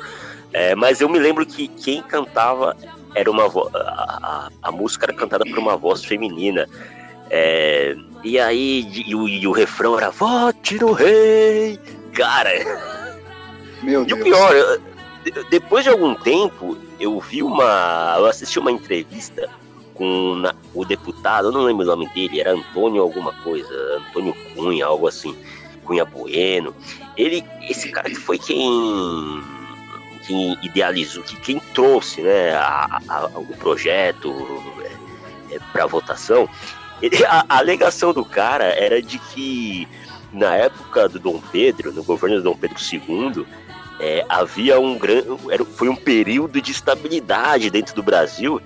É, 0.55 0.73
mas 0.73 1.01
eu 1.01 1.09
me 1.09 1.19
lembro 1.19 1.45
que 1.45 1.67
quem 1.67 2.01
cantava 2.01 2.77
era 3.13 3.29
uma 3.29 3.43
a, 3.43 3.49
a, 3.73 4.49
a, 4.63 4.71
música 4.71 5.05
era 5.05 5.13
cantada 5.13 5.43
por 5.43 5.59
uma 5.59 5.75
voz 5.75 6.05
feminina. 6.05 6.65
É, 7.29 7.93
e 8.23 8.39
aí 8.39 8.89
e 9.05 9.13
o, 9.13 9.27
e 9.27 9.45
o 9.45 9.51
refrão 9.51 9.97
era 9.97 10.11
Vote 10.11 10.79
no 10.79 10.93
Rei! 10.93 11.77
Cara. 12.13 12.51
Meu 13.83 14.03
e 14.03 14.05
Deus. 14.05 14.21
o 14.21 14.23
pior, 14.23 14.55
eu, 14.55 14.81
depois 15.49 15.83
de 15.83 15.89
algum 15.89 16.15
tempo, 16.15 16.77
eu 17.01 17.19
vi 17.19 17.43
uma. 17.43 18.15
Eu 18.17 18.25
assisti 18.27 18.57
uma 18.57 18.71
entrevista 18.71 19.49
com 19.93 20.41
o 20.73 20.85
deputado, 20.85 21.49
eu 21.49 21.51
não 21.51 21.63
lembro 21.63 21.83
o 21.83 21.87
nome 21.87 22.07
dele, 22.13 22.39
era 22.39 22.53
Antônio 22.53 23.01
alguma 23.01 23.33
coisa, 23.43 23.73
Antônio 23.97 24.33
Cunha, 24.55 24.85
algo 24.85 25.05
assim, 25.05 25.35
Cunha 25.83 26.05
Bueno. 26.05 26.73
Ele, 27.17 27.43
esse 27.69 27.89
cara 27.89 28.09
que 28.09 28.15
foi 28.15 28.37
quem 28.39 29.43
quem 30.25 30.57
idealizou, 30.61 31.23
que 31.23 31.35
quem 31.37 31.59
trouxe 31.73 32.21
né, 32.21 32.53
a, 32.55 32.99
a, 33.07 33.25
o 33.35 33.55
projeto 33.57 34.33
é, 34.81 35.55
é, 35.55 35.59
para 35.71 35.85
votação, 35.85 36.49
ele, 37.01 37.23
a, 37.25 37.45
a 37.47 37.57
alegação 37.57 38.13
do 38.13 38.25
cara 38.25 38.65
era 38.65 39.01
de 39.01 39.19
que 39.19 39.87
na 40.33 40.55
época 40.55 41.07
do 41.07 41.19
Dom 41.19 41.39
Pedro, 41.51 41.93
no 41.93 42.03
governo 42.03 42.37
do 42.37 42.43
Dom 42.43 42.57
Pedro 42.57 42.77
II, 42.79 43.45
é, 43.99 44.25
havia 44.27 44.79
um 44.79 44.97
grande, 44.97 45.27
foi 45.75 45.87
um 45.87 45.95
período 45.95 46.61
de 46.61 46.71
estabilidade 46.71 47.69
dentro 47.69 47.95
do 47.95 48.03
Brasil 48.03 48.61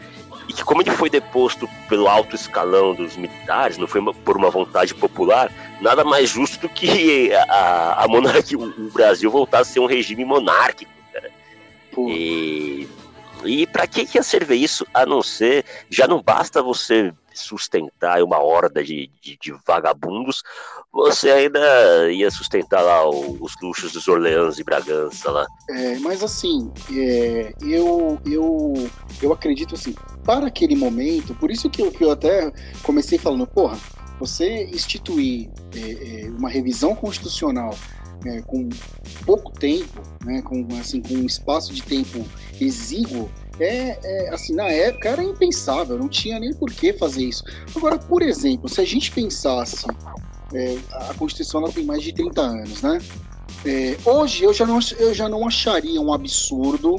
e 0.48 0.54
que 0.54 0.63
como 0.63 0.82
ele 0.82 0.89
foi 0.89 1.12
deposto 1.12 1.70
pelo 1.88 2.08
alto 2.08 2.36
escalão 2.36 2.96
dos 2.96 3.16
militares, 3.16 3.78
não 3.78 3.86
foi 3.88 4.01
por 4.25 4.36
uma 4.36 4.50
vontade 4.50 4.96
popular, 4.96 5.51
nada 5.80 6.04
mais 6.04 6.30
justo 6.30 6.62
do 6.62 6.70
que 6.70 7.32
a, 7.34 8.04
a 8.04 8.08
monarquia, 8.08 8.58
o 8.58 8.89
Brasil 8.92 9.30
voltar 9.30 9.60
a 9.60 9.63
ser 9.63 9.80
um 9.80 9.86
regime 9.86 10.25
monárquico, 10.25 10.92
cara. 12.06 12.18
E, 12.18 12.89
e 13.46 13.68
para 13.68 13.88
que, 13.88 14.06
que 14.06 14.18
ia 14.18 14.24
servir 14.24 14.62
isso 14.62 14.86
a 14.94 15.06
não 15.06 15.22
ser, 15.22 15.65
já 15.89 16.08
não 16.08 16.22
basta 16.22 16.62
você 16.62 17.13
sustentar 17.34 18.22
uma 18.22 18.39
horda 18.39 18.84
de, 18.84 19.10
de, 19.22 19.38
de 19.41 19.53
vagabundos, 19.65 20.44
você 20.91 21.29
ainda 21.29 22.12
ia 22.12 22.29
sustentar 22.29 22.82
lá 22.82 23.08
os 23.08 23.53
luxos 23.62 23.91
dos 23.91 24.08
Orleans 24.08 24.60
e 24.60 24.63
Bragança 24.63 25.32
lá. 25.32 25.46
É, 25.70 25.98
mas 26.00 26.24
assim, 26.24 26.72
é, 26.91 27.53
eu, 27.62 28.20
eu, 28.25 28.74
eu 29.22 29.32
acredito 29.32 29.75
assim, 29.75 29.96
para 30.25 30.48
aquele 30.48 30.75
momento, 30.75 31.34
por 31.36 31.50
isso 31.50 31.70
que 31.70 31.82
eu, 31.82 31.91
que 31.91 32.03
eu 32.03 32.12
até 32.12 32.51
comecei 32.84 33.18
falando, 33.18 33.48
porra, 33.48 33.77
você 34.20 34.65
instituir 34.65 35.50
é, 35.74 36.25
é 36.25 36.29
uma 36.29 36.50
revisão 36.50 36.94
constitucional 36.94 37.74
é, 38.25 38.41
com 38.41 38.69
pouco 39.25 39.51
tempo, 39.51 40.01
né, 40.23 40.41
com, 40.41 40.67
assim, 40.79 41.01
com 41.01 41.13
um 41.13 41.25
espaço 41.25 41.73
de 41.73 41.81
tempo 41.81 42.25
exíguo, 42.59 43.29
é, 43.59 43.99
é, 44.03 44.29
assim, 44.33 44.53
na 44.55 44.67
época 44.69 45.09
era 45.09 45.23
impensável, 45.23 45.97
não 45.97 46.07
tinha 46.07 46.39
nem 46.39 46.53
por 46.53 46.71
que 46.71 46.93
fazer 46.93 47.23
isso. 47.23 47.43
Agora, 47.75 47.97
por 47.97 48.21
exemplo, 48.21 48.69
se 48.69 48.79
a 48.81 48.85
gente 48.85 49.11
pensasse, 49.11 49.85
é, 50.53 50.77
a 50.91 51.13
Constituição 51.13 51.61
ela 51.61 51.71
tem 51.71 51.85
mais 51.85 52.01
de 52.01 52.13
30 52.13 52.41
anos, 52.41 52.81
né? 52.81 52.99
É, 53.65 53.97
hoje 54.05 54.43
eu 54.43 54.53
já, 54.53 54.65
não, 54.65 54.79
eu 54.97 55.13
já 55.13 55.27
não 55.27 55.45
acharia 55.45 55.99
um 55.99 56.13
absurdo 56.13 56.95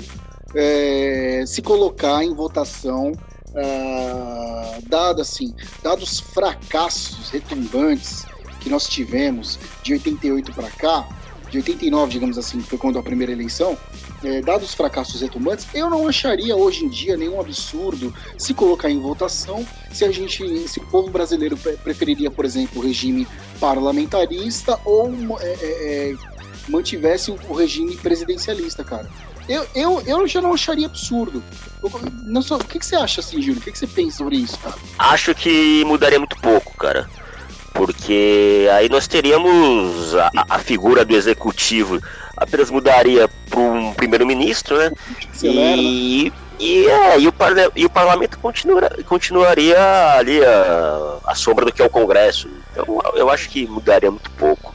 é, 0.54 1.44
se 1.46 1.62
colocar 1.62 2.22
em 2.22 2.34
votação, 2.34 3.12
uh, 3.50 4.88
dado 4.88 5.22
assim, 5.22 5.54
dados 5.82 6.20
fracassos 6.20 7.30
retumbantes 7.30 8.24
que 8.60 8.68
nós 8.68 8.86
tivemos 8.88 9.58
de 9.82 9.94
88 9.94 10.52
para 10.52 10.70
cá, 10.70 11.08
de 11.50 11.58
89, 11.58 12.12
digamos 12.12 12.38
assim, 12.38 12.60
foi 12.60 12.78
quando 12.78 12.98
a 12.98 13.02
primeira 13.02 13.32
eleição, 13.32 13.76
é, 14.22 14.40
dados 14.40 14.68
os 14.68 14.74
fracassos 14.74 15.20
retumbantes, 15.20 15.66
eu 15.74 15.90
não 15.90 16.06
acharia 16.06 16.54
hoje 16.54 16.84
em 16.84 16.88
dia 16.88 17.16
nenhum 17.16 17.40
absurdo 17.40 18.14
se 18.38 18.54
colocar 18.54 18.88
em 18.88 19.00
votação 19.00 19.66
se 19.92 20.04
a 20.04 20.12
gente, 20.12 20.68
se 20.68 20.78
o 20.78 20.86
povo 20.86 21.10
brasileiro 21.10 21.56
preferiria, 21.56 22.30
por 22.30 22.44
exemplo, 22.44 22.80
o 22.80 22.86
regime 22.86 23.26
parlamentarista 23.58 24.78
ou 24.84 25.10
é, 25.40 25.46
é, 25.46 25.56
é, 25.62 26.14
mantivesse 26.68 27.32
o 27.32 27.54
regime 27.54 27.96
presidencialista, 27.96 28.84
cara. 28.84 29.10
Eu, 29.48 29.66
eu, 29.74 30.00
eu 30.06 30.28
já 30.28 30.40
não 30.40 30.54
acharia 30.54 30.86
absurdo. 30.86 31.42
não 32.22 32.40
sou, 32.40 32.58
o 32.58 32.64
que, 32.64 32.78
que 32.78 32.86
você 32.86 32.94
acha 32.94 33.20
assim, 33.20 33.42
Júlio? 33.42 33.60
O 33.60 33.64
que, 33.64 33.72
que 33.72 33.78
você 33.78 33.86
pensa 33.88 34.18
sobre 34.18 34.36
isso, 34.36 34.56
cara? 34.58 34.76
Acho 34.96 35.34
que 35.34 35.84
mudaria 35.84 36.20
muito 36.20 36.36
pouco, 36.36 36.76
cara 36.76 37.10
porque 37.72 38.68
aí 38.72 38.88
nós 38.88 39.06
teríamos 39.06 40.14
a, 40.14 40.30
a 40.48 40.58
figura 40.58 41.04
do 41.04 41.14
executivo 41.14 42.00
apenas 42.36 42.70
mudaria 42.70 43.28
para 43.48 43.60
um 43.60 43.92
primeiro-ministro, 43.92 44.78
né? 44.78 44.90
E, 45.42 46.32
e, 46.58 46.86
é, 46.86 47.18
e, 47.18 47.28
o 47.28 47.34
e 47.76 47.86
o 47.86 47.90
parlamento 47.90 48.38
continuaria, 48.38 49.04
continuaria 49.04 49.78
ali 50.14 50.44
a, 50.44 51.18
a 51.26 51.34
sombra 51.34 51.64
do 51.64 51.72
que 51.72 51.82
é 51.82 51.84
o 51.84 51.90
Congresso. 51.90 52.48
Então 52.72 53.00
eu 53.14 53.30
acho 53.30 53.48
que 53.48 53.66
mudaria 53.66 54.10
muito 54.10 54.30
pouco. 54.32 54.74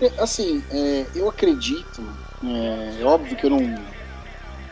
É, 0.00 0.22
assim, 0.22 0.64
é, 0.70 1.06
eu 1.14 1.28
acredito, 1.28 2.02
é, 2.44 3.00
é, 3.00 3.04
óbvio 3.04 3.36
que 3.36 3.44
eu 3.44 3.50
não. 3.50 3.78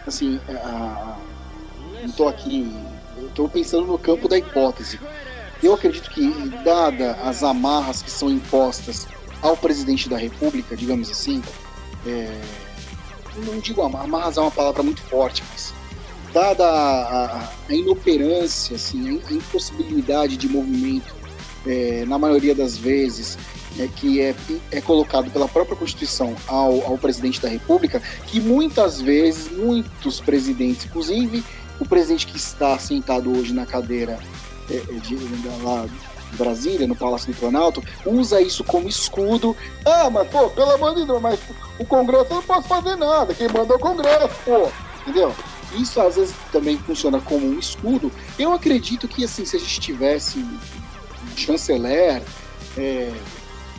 Assim, 0.06 0.40
a, 0.48 1.16
não 1.94 2.04
estou 2.04 2.28
aqui. 2.28 2.74
Estou 3.26 3.48
pensando 3.48 3.86
no 3.86 3.98
campo 3.98 4.28
da 4.28 4.38
hipótese. 4.38 4.98
Eu 5.62 5.74
acredito 5.74 6.10
que, 6.10 6.30
dada 6.64 7.12
as 7.22 7.42
amarras 7.42 8.02
que 8.02 8.10
são 8.10 8.30
impostas 8.30 9.06
ao 9.42 9.56
presidente 9.56 10.08
da 10.08 10.16
República, 10.16 10.76
digamos 10.76 11.10
assim, 11.10 11.42
é, 12.06 12.40
não 13.44 13.58
digo 13.58 13.82
amarras, 13.82 14.06
amarras 14.06 14.36
é 14.36 14.40
uma 14.40 14.50
palavra 14.50 14.82
muito 14.82 15.00
forte, 15.02 15.42
mas 15.50 15.72
dada 16.32 16.64
a, 16.64 17.24
a, 17.24 17.52
a 17.68 17.74
inoperância, 17.74 18.76
assim, 18.76 19.20
a 19.28 19.32
impossibilidade 19.32 20.36
de 20.36 20.48
movimento, 20.48 21.14
é, 21.66 22.04
na 22.06 22.18
maioria 22.18 22.54
das 22.54 22.76
vezes, 22.76 23.36
é, 23.78 23.88
que 23.88 24.20
é, 24.20 24.34
é 24.70 24.80
colocado 24.80 25.30
pela 25.30 25.48
própria 25.48 25.76
Constituição 25.76 26.34
ao, 26.46 26.84
ao 26.84 26.98
presidente 26.98 27.40
da 27.40 27.48
República, 27.48 28.00
que 28.26 28.40
muitas 28.40 29.00
vezes, 29.00 29.50
muitos 29.50 30.20
presidentes, 30.20 30.86
inclusive 30.86 31.44
o 31.80 31.86
presidente 31.86 32.26
que 32.26 32.36
está 32.36 32.78
sentado 32.78 33.30
hoje 33.36 33.52
na 33.52 33.64
cadeira 33.64 34.18
de, 34.68 35.16
lá 35.62 35.86
Brasília, 36.36 36.86
no 36.86 36.94
Palácio 36.94 37.32
do 37.32 37.38
Planalto, 37.38 37.82
usa 38.04 38.40
isso 38.40 38.62
como 38.64 38.88
escudo. 38.88 39.56
Ah, 39.84 40.10
mas 40.10 40.28
pô, 40.28 40.48
pelo 40.50 40.72
amor 40.72 40.94
de 40.94 41.06
Deus, 41.06 41.20
mas 41.20 41.38
o 41.78 41.84
Congresso 41.84 42.34
não 42.34 42.42
pode 42.42 42.68
fazer 42.68 42.96
nada, 42.96 43.34
quem 43.34 43.48
manda 43.48 43.72
é 43.72 43.76
o 43.76 43.80
Congresso, 43.80 44.30
pô, 44.44 44.68
entendeu? 45.02 45.34
Isso 45.74 46.00
às 46.00 46.16
vezes 46.16 46.34
também 46.50 46.78
funciona 46.78 47.20
como 47.20 47.46
um 47.46 47.58
escudo. 47.58 48.10
Eu 48.38 48.52
acredito 48.52 49.06
que 49.06 49.24
assim, 49.24 49.44
se 49.44 49.56
a 49.56 49.58
gente 49.58 49.80
tivesse 49.80 50.38
um 50.38 51.36
chanceler, 51.36 52.22
é, 52.76 53.12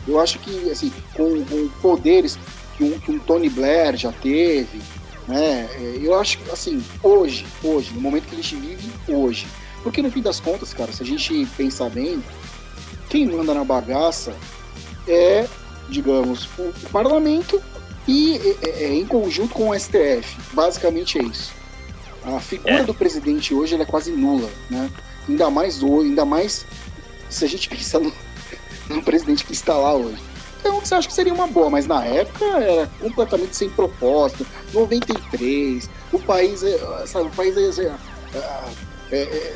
eu 0.06 0.20
acho 0.20 0.38
que 0.38 0.70
assim, 0.70 0.92
com, 1.14 1.44
com 1.44 1.68
poderes 1.80 2.38
que 2.76 2.84
um, 2.84 2.98
que 2.98 3.10
um 3.10 3.18
Tony 3.18 3.48
Blair 3.48 3.96
já 3.96 4.12
teve, 4.12 4.80
né? 5.26 5.68
É, 5.74 5.98
eu 6.00 6.18
acho 6.18 6.38
que 6.38 6.50
assim, 6.50 6.82
hoje, 7.02 7.46
hoje, 7.62 7.92
no 7.92 8.00
momento 8.00 8.26
que 8.26 8.34
a 8.34 8.38
gente 8.38 8.54
vive 8.54 8.90
hoje, 9.08 9.46
porque 9.82 10.02
no 10.02 10.10
fim 10.10 10.22
das 10.22 10.40
contas, 10.40 10.74
cara, 10.74 10.92
se 10.92 11.02
a 11.02 11.06
gente 11.06 11.46
pensar 11.56 11.90
bem, 11.90 12.22
quem 13.08 13.26
manda 13.26 13.54
na 13.54 13.64
bagaça 13.64 14.34
é, 15.08 15.46
digamos, 15.88 16.48
o, 16.58 16.72
parlamento 16.90 17.60
e 18.06 18.36
é, 18.62 18.84
é, 18.84 18.94
em 18.94 19.06
conjunto 19.06 19.54
com 19.54 19.70
o 19.70 19.78
STF. 19.78 20.36
Basicamente 20.52 21.18
é 21.18 21.22
isso. 21.22 21.52
A 22.24 22.38
figura 22.40 22.80
é. 22.80 22.84
do 22.84 22.94
presidente 22.94 23.54
hoje 23.54 23.74
é 23.74 23.84
quase 23.84 24.12
nula, 24.12 24.48
né? 24.68 24.90
Ainda 25.28 25.50
mais 25.50 25.82
hoje, 25.82 26.10
ainda 26.10 26.24
mais 26.24 26.66
se 27.28 27.44
a 27.44 27.48
gente 27.48 27.68
pensar 27.70 28.00
no, 28.00 28.12
no 28.88 29.02
presidente 29.02 29.44
que 29.44 29.52
está 29.52 29.76
lá 29.76 29.94
hoje. 29.94 30.18
Então, 30.60 30.78
você 30.78 30.94
acha 30.94 31.08
que 31.08 31.14
seria 31.14 31.32
uma 31.32 31.46
boa, 31.46 31.70
mas 31.70 31.86
na 31.86 32.04
época 32.04 32.44
era 32.44 32.86
completamente 33.00 33.56
sem 33.56 33.70
propósito. 33.70 34.46
93, 34.74 35.88
o 36.12 36.18
país, 36.18 36.62
é, 36.62 37.06
sabe, 37.06 37.28
o 37.28 37.30
país 37.30 37.56
é, 37.78 37.94
é, 39.10 39.22
é, 39.22 39.54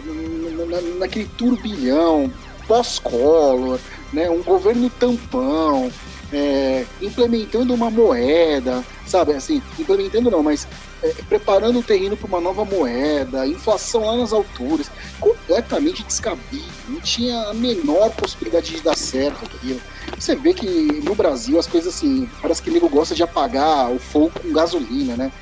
na, 0.66 0.80
naquele 0.98 1.28
turbilhão 1.36 2.32
pós-Collor, 2.66 3.78
né, 4.12 4.28
um 4.30 4.42
governo 4.42 4.88
tampão, 4.90 5.90
é, 6.32 6.84
implementando 7.00 7.74
uma 7.74 7.90
moeda, 7.90 8.84
sabe, 9.06 9.32
assim, 9.32 9.62
implementando 9.78 10.30
não, 10.30 10.42
mas 10.42 10.66
é, 11.02 11.08
preparando 11.28 11.78
o 11.78 11.82
terreno 11.82 12.16
para 12.16 12.26
uma 12.26 12.40
nova 12.40 12.64
moeda, 12.64 13.46
inflação 13.46 14.06
lá 14.06 14.16
nas 14.16 14.32
alturas, 14.32 14.90
completamente 15.20 16.02
descabido, 16.02 16.64
não 16.88 17.00
tinha 17.00 17.38
a 17.48 17.54
menor 17.54 18.10
possibilidade 18.10 18.72
de 18.72 18.80
dar 18.80 18.96
certo 18.96 19.44
aquilo. 19.44 19.80
Você 20.18 20.34
vê 20.34 20.54
que 20.54 20.66
no 21.04 21.14
Brasil 21.14 21.58
as 21.58 21.66
coisas 21.66 21.94
assim, 21.94 22.28
parece 22.40 22.62
que 22.62 22.70
o 22.70 22.72
nego 22.72 22.88
gosta 22.88 23.14
de 23.14 23.22
apagar 23.22 23.90
o 23.90 23.98
fogo 23.98 24.32
com 24.40 24.52
gasolina, 24.52 25.16
né? 25.16 25.32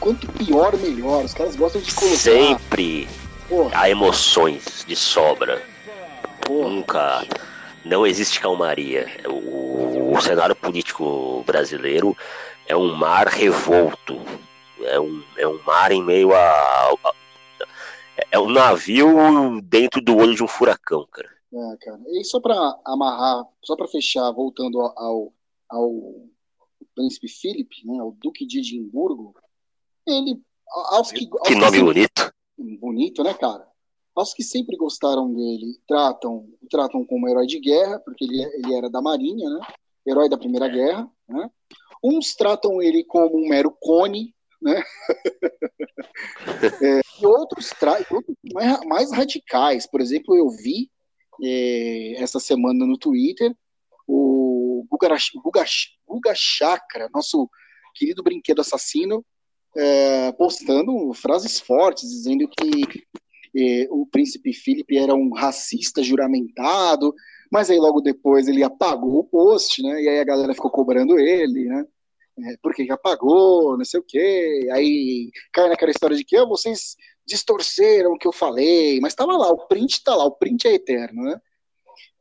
Quanto 0.00 0.26
pior, 0.32 0.76
melhor. 0.76 1.24
Os 1.24 1.32
caras 1.32 1.56
gostam 1.56 1.80
de 1.80 1.94
colocar. 1.94 2.16
Sempre 2.16 3.08
Porra. 3.54 3.70
há 3.72 3.88
emoções 3.88 4.84
de 4.84 4.96
sobra. 4.96 5.62
Porra. 6.44 6.68
Nunca. 6.68 7.26
Não 7.84 8.04
existe 8.04 8.40
calmaria. 8.40 9.06
O, 9.28 10.12
o, 10.12 10.20
cenário 10.20 10.56
político 10.56 11.44
brasileiro 11.44 12.16
é 12.66 12.76
um 12.76 12.94
mar 12.96 13.28
revolto. 13.28 14.20
É 14.82 14.98
um, 14.98 15.22
é 15.36 15.46
um 15.46 15.62
mar 15.62 15.92
em 15.92 16.02
meio 16.02 16.34
a, 16.34 16.90
a 17.04 17.14
é 18.30 18.38
um 18.38 18.50
navio 18.50 19.60
dentro 19.62 20.00
do 20.00 20.16
olho 20.16 20.34
de 20.34 20.42
um 20.42 20.48
furacão, 20.48 21.06
cara. 21.10 21.28
É, 21.52 21.76
cara. 21.84 22.00
E 22.08 22.24
só 22.24 22.40
para 22.40 22.54
amarrar, 22.84 23.44
só 23.62 23.76
para 23.76 23.86
fechar, 23.86 24.30
voltando 24.32 24.80
ao, 24.80 25.32
ao 25.68 25.92
príncipe 26.94 27.28
Philip, 27.28 27.70
né, 27.84 28.00
ao 28.00 28.12
duque 28.12 28.44
de 28.44 28.58
Edimburgo, 28.58 29.34
ele, 30.06 30.40
aos 30.90 31.12
que, 31.12 31.28
aos 31.32 31.48
que 31.48 31.54
nome 31.54 31.78
que 31.78 31.84
bonito. 31.84 32.33
Bonito, 32.56 33.22
né, 33.22 33.34
cara? 33.34 33.66
Aos 34.14 34.32
que 34.32 34.42
sempre 34.42 34.76
gostaram 34.76 35.32
dele, 35.32 35.78
tratam, 35.88 36.48
tratam 36.70 37.04
como 37.04 37.28
herói 37.28 37.46
de 37.46 37.58
guerra, 37.58 37.98
porque 38.00 38.24
ele, 38.24 38.42
ele 38.42 38.74
era 38.74 38.88
da 38.88 39.02
marinha, 39.02 39.50
né? 39.50 39.60
Herói 40.06 40.28
da 40.28 40.38
Primeira 40.38 40.68
Guerra, 40.68 41.10
né? 41.28 41.50
Uns 42.02 42.34
tratam 42.34 42.80
ele 42.80 43.02
como 43.04 43.36
um 43.36 43.48
mero 43.48 43.72
cone, 43.80 44.34
né? 44.62 44.82
é, 46.82 47.00
e 47.20 47.26
outros, 47.26 47.72
outros 48.10 48.36
mais, 48.52 48.80
mais, 48.86 49.12
radicais. 49.12 49.86
Por 49.86 50.00
exemplo, 50.00 50.36
eu 50.36 50.48
vi 50.50 50.90
é, 51.42 52.22
essa 52.22 52.38
semana 52.38 52.86
no 52.86 52.96
Twitter 52.96 53.54
o 54.06 54.86
Guga, 54.88 55.08
Guga, 55.42 55.64
Guga 56.06 56.34
Chakra, 56.34 57.08
nosso 57.12 57.48
querido 57.94 58.22
brinquedo 58.22 58.60
assassino, 58.60 59.24
é, 59.76 60.32
postando 60.32 61.12
frases 61.14 61.60
fortes, 61.60 62.10
dizendo 62.10 62.48
que 62.48 63.04
é, 63.56 63.88
o 63.90 64.06
príncipe 64.06 64.52
Felipe 64.52 64.96
era 64.96 65.14
um 65.14 65.32
racista 65.32 66.02
juramentado, 66.02 67.14
mas 67.50 67.70
aí 67.70 67.78
logo 67.78 68.00
depois 68.00 68.48
ele 68.48 68.62
apagou 68.62 69.20
o 69.20 69.24
post, 69.24 69.82
né? 69.82 70.02
E 70.02 70.08
aí 70.08 70.20
a 70.20 70.24
galera 70.24 70.54
ficou 70.54 70.70
cobrando 70.70 71.18
ele, 71.18 71.64
né? 71.66 71.84
É, 72.36 72.56
porque 72.62 72.90
apagou, 72.90 73.76
não 73.78 73.84
sei 73.84 74.00
o 74.00 74.02
quê. 74.02 74.68
Aí 74.72 75.30
cai 75.52 75.68
naquela 75.68 75.92
história 75.92 76.16
de 76.16 76.24
que 76.24 76.36
oh, 76.38 76.48
vocês 76.48 76.96
distorceram 77.26 78.12
o 78.12 78.18
que 78.18 78.26
eu 78.26 78.32
falei, 78.32 79.00
mas 79.00 79.12
estava 79.12 79.36
lá, 79.36 79.50
o 79.50 79.66
print 79.68 79.94
está 79.94 80.14
lá, 80.14 80.24
o 80.24 80.32
print 80.32 80.66
é 80.66 80.74
eterno, 80.74 81.22
né? 81.22 81.40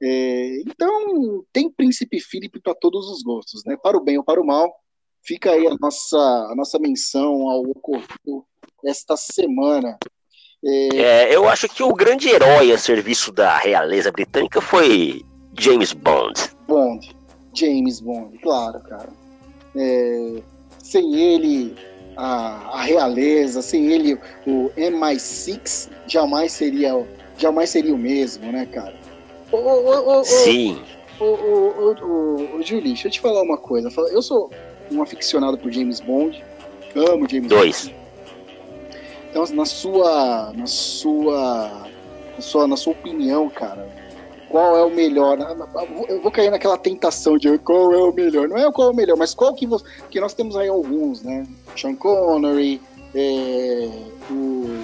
É, 0.02 0.62
então, 0.62 1.46
tem 1.54 1.72
Príncipe 1.72 2.20
Felipe 2.20 2.60
para 2.60 2.76
todos 2.76 3.10
os 3.10 3.24
gostos, 3.24 3.64
né? 3.66 3.78
Para 3.82 3.98
o 3.98 4.04
bem 4.04 4.18
ou 4.18 4.24
para 4.24 4.42
o 4.42 4.46
mal. 4.46 4.70
Fica 5.26 5.52
aí 5.52 5.66
a 5.66 5.76
nossa, 5.80 6.18
a 6.18 6.54
nossa 6.56 6.78
menção 6.78 7.50
ao 7.50 7.62
ocorrido 7.62 8.46
esta 8.86 9.16
semana. 9.16 9.98
É... 10.66 10.98
É, 10.98 11.36
eu 11.36 11.48
acho 11.48 11.70
que 11.70 11.82
o 11.82 11.94
grande 11.94 12.30
herói 12.30 12.72
a 12.72 12.78
serviço 12.78 13.32
da 13.32 13.58
realeza 13.58 14.12
britânica 14.12 14.60
foi 14.60 15.24
James 15.58 15.94
Bond. 15.94 16.34
Bond, 16.68 17.16
James 17.54 18.02
Bond, 18.02 18.38
claro, 18.40 18.82
cara. 18.82 19.10
É, 19.76 20.42
sem 20.80 21.16
ele, 21.16 21.74
a, 22.18 22.80
a, 22.80 22.82
realeza, 22.82 23.62
sem 23.62 23.92
ele, 23.92 24.20
o 24.46 24.70
MI6 24.76 25.90
jamais 26.06 26.52
seria, 26.52 26.94
jamais 27.38 27.70
seria 27.70 27.96
o 27.96 27.98
mesmo, 27.98 28.52
né, 28.52 28.66
cara? 28.66 28.96
Ô, 29.52 29.58
ô, 29.58 30.20
ô, 30.20 30.24
Sim. 30.24 30.82
Ô, 31.20 31.26
ô, 31.26 32.58
ô, 32.58 32.62
Julie, 32.62 32.94
deixa 32.94 33.08
eu 33.08 33.12
te 33.12 33.22
falar 33.22 33.42
uma 33.42 33.58
coisa. 33.58 33.90
Eu 34.12 34.22
sou 34.22 34.52
um 34.94 35.02
aficionado 35.02 35.58
por 35.58 35.72
James 35.72 36.00
Bond, 36.00 36.44
amo 36.96 37.28
James 37.30 37.50
Dois. 37.50 37.88
Bond. 37.88 38.04
Então, 39.30 39.46
na 39.56 39.66
sua, 39.66 40.54
na 40.56 40.68
sua, 40.68 41.88
na 42.36 42.42
sua, 42.42 42.68
na 42.68 42.78
sua 42.78 42.94
opinião, 42.94 43.50
cara, 43.50 43.90
qual 44.48 44.78
é 44.78 44.84
o 44.84 44.92
melhor? 44.92 45.40
Eu 46.08 46.22
vou 46.22 46.32
cair 46.32 46.52
naquela 46.52 46.78
tentação 46.78 47.40
de 47.40 47.58
qual 47.58 47.92
é 47.92 47.98
o 47.98 48.14
melhor. 48.14 48.48
Não 48.48 48.56
é 48.56 48.72
qual 48.72 48.90
é 48.90 48.92
o 48.92 48.96
melhor, 48.96 49.18
mas 49.18 49.34
qual 49.34 49.56
que 49.56 49.66
você. 49.66 49.84
Porque 49.98 50.20
nós 50.20 50.36
temos 50.36 50.56
aí 50.56 50.68
alguns, 50.68 51.24
né? 51.24 51.48
Sean 51.76 51.96
Connery, 51.96 52.80
é, 53.16 53.90
o, 54.30 54.84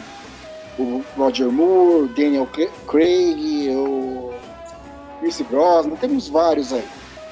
o, 0.79 1.03
Roger 1.15 1.51
Moore, 1.51 2.07
Daniel 2.07 2.47
Craig, 2.87 3.69
o 3.75 4.33
Pierce 5.19 5.43
Brosnan, 5.43 5.95
temos 5.97 6.27
vários 6.27 6.73
aí. 6.73 6.83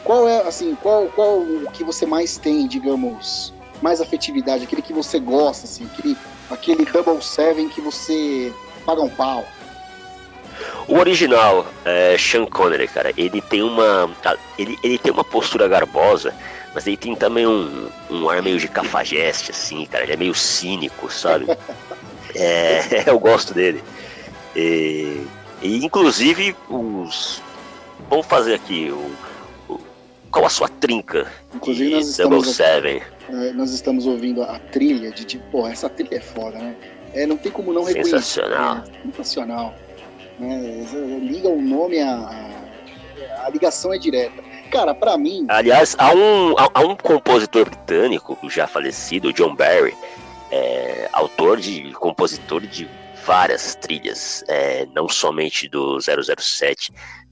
Qual 0.07 0.25
é, 0.25 0.47
assim, 0.47 0.73
qual, 0.81 1.07
qual 1.07 1.39
o 1.39 1.69
que 1.73 1.83
você 1.83 2.05
mais 2.05 2.37
tem, 2.37 2.65
digamos, 2.65 3.53
mais 3.81 3.99
afetividade, 3.99 4.63
aquele 4.63 4.81
que 4.81 4.93
você 4.93 5.19
gosta, 5.19 5.65
assim, 5.65 5.85
aquele, 5.85 6.17
aquele 6.49 6.85
Double 6.85 7.21
Seven 7.21 7.67
que 7.67 7.81
você 7.81 8.53
paga 8.85 9.01
um 9.01 9.09
pau? 9.09 9.45
O 10.87 10.97
original, 10.97 11.67
é, 11.83 12.15
Sean 12.17 12.45
Connery, 12.45 12.87
cara, 12.87 13.11
ele 13.17 13.41
tem 13.41 13.61
uma. 13.61 14.09
Ele, 14.57 14.79
ele 14.81 14.97
tem 14.97 15.11
uma 15.11 15.25
postura 15.25 15.67
garbosa, 15.67 16.33
mas 16.73 16.87
ele 16.87 16.95
tem 16.95 17.13
também 17.13 17.45
um, 17.45 17.89
um 18.09 18.29
ar 18.29 18.41
meio 18.41 18.59
de 18.59 18.69
cafajeste, 18.69 19.51
assim, 19.51 19.85
cara. 19.87 20.05
Ele 20.05 20.13
é 20.13 20.17
meio 20.17 20.33
cínico, 20.33 21.11
sabe? 21.11 21.47
é, 22.33 23.03
eu 23.11 23.19
gosto 23.19 23.53
dele. 23.53 23.83
E, 24.55 25.27
e, 25.61 25.85
inclusive, 25.85 26.55
os. 26.69 27.41
Vamos 28.09 28.25
fazer 28.25 28.53
aqui. 28.53 28.89
O, 28.89 29.27
a 30.45 30.49
sua 30.49 30.67
trinca? 30.67 31.31
Inclusive, 31.53 31.91
nós 31.91 32.07
estamos, 32.09 32.47
Seven? 32.55 33.01
É, 33.29 33.53
nós 33.53 33.71
estamos 33.73 34.05
ouvindo 34.05 34.43
a 34.43 34.59
trilha 34.59 35.11
de 35.11 35.25
tipo, 35.25 35.43
porra, 35.51 35.71
essa 35.71 35.89
trilha 35.89 36.15
é 36.15 36.21
foda, 36.21 36.57
né? 36.57 36.75
É, 37.13 37.25
não 37.25 37.37
tem 37.37 37.51
como 37.51 37.73
não 37.73 37.83
reconhecer. 37.83 38.21
Sensacional. 38.21 38.75
Né? 38.75 38.83
Sensacional. 39.05 39.75
Né? 40.39 40.85
Liga 41.21 41.49
o 41.49 41.61
nome, 41.61 41.99
a, 41.99 42.49
a 43.43 43.49
ligação 43.49 43.93
é 43.93 43.97
direta. 43.97 44.43
Cara, 44.71 44.93
para 44.93 45.17
mim. 45.17 45.45
Aliás, 45.49 45.95
há 45.97 46.13
um, 46.13 46.55
há, 46.57 46.81
um 46.81 46.95
compositor 46.95 47.65
britânico 47.65 48.37
já 48.49 48.67
falecido, 48.67 49.31
John 49.31 49.55
Barry, 49.55 49.95
é, 50.51 51.09
autor 51.13 51.57
de 51.59 51.91
compositor 51.93 52.61
de 52.61 52.87
várias 53.25 53.75
trilhas, 53.75 54.43
é, 54.47 54.85
não 54.93 55.07
somente 55.09 55.67
do 55.67 55.97
007, 55.99 56.91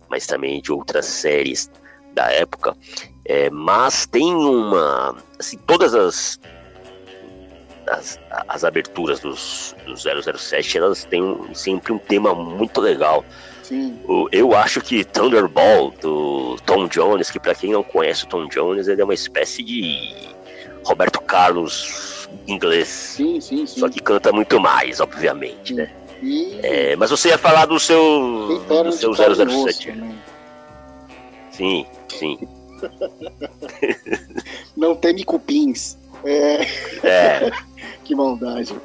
mas 0.09 0.25
também 0.25 0.61
de 0.61 0.71
outras 0.71 1.05
séries 1.05 1.69
da 2.15 2.31
época. 2.31 2.75
É, 3.23 3.49
mas 3.51 4.07
tem 4.07 4.33
uma. 4.33 5.15
Assim, 5.37 5.57
todas 5.57 5.93
as 5.93 6.39
as, 7.87 8.19
as 8.47 8.63
aberturas 8.63 9.19
dos, 9.19 9.75
dos 9.85 10.03
007, 10.03 10.77
elas 10.77 11.03
têm 11.05 11.37
sempre 11.53 11.93
um 11.93 11.97
tema 11.97 12.33
muito 12.33 12.81
legal. 12.81 13.23
Sim. 13.63 13.99
Eu 14.31 14.55
acho 14.55 14.81
que 14.81 15.03
Thunderball, 15.03 15.91
do 16.01 16.55
Tom 16.65 16.87
Jones, 16.87 17.31
que 17.31 17.39
para 17.39 17.55
quem 17.55 17.71
não 17.71 17.83
conhece 17.83 18.23
o 18.23 18.27
Tom 18.27 18.47
Jones, 18.47 18.87
ele 18.87 19.01
é 19.01 19.03
uma 19.03 19.13
espécie 19.13 19.63
de 19.63 20.13
Roberto 20.83 21.19
Carlos 21.21 22.27
inglês. 22.47 22.87
Sim, 22.87 23.39
sim, 23.41 23.65
sim. 23.65 23.79
Só 23.79 23.89
que 23.89 23.99
canta 23.99 24.31
muito 24.31 24.59
mais, 24.59 24.99
obviamente, 24.99 25.73
né? 25.73 25.89
E... 26.21 26.59
É, 26.63 26.95
mas 26.95 27.09
você 27.09 27.29
ia 27.29 27.37
falar 27.37 27.65
do 27.65 27.79
seu, 27.79 28.61
do 28.67 28.91
seu 28.91 29.13
007. 29.13 29.91
Né? 29.91 30.15
Sim, 31.55 31.85
sim. 32.09 32.37
não 34.75 34.95
teme 34.95 35.23
cupins. 35.23 35.97
É. 36.23 36.61
é. 37.03 37.51
que 38.03 38.15
maldade. 38.15 38.75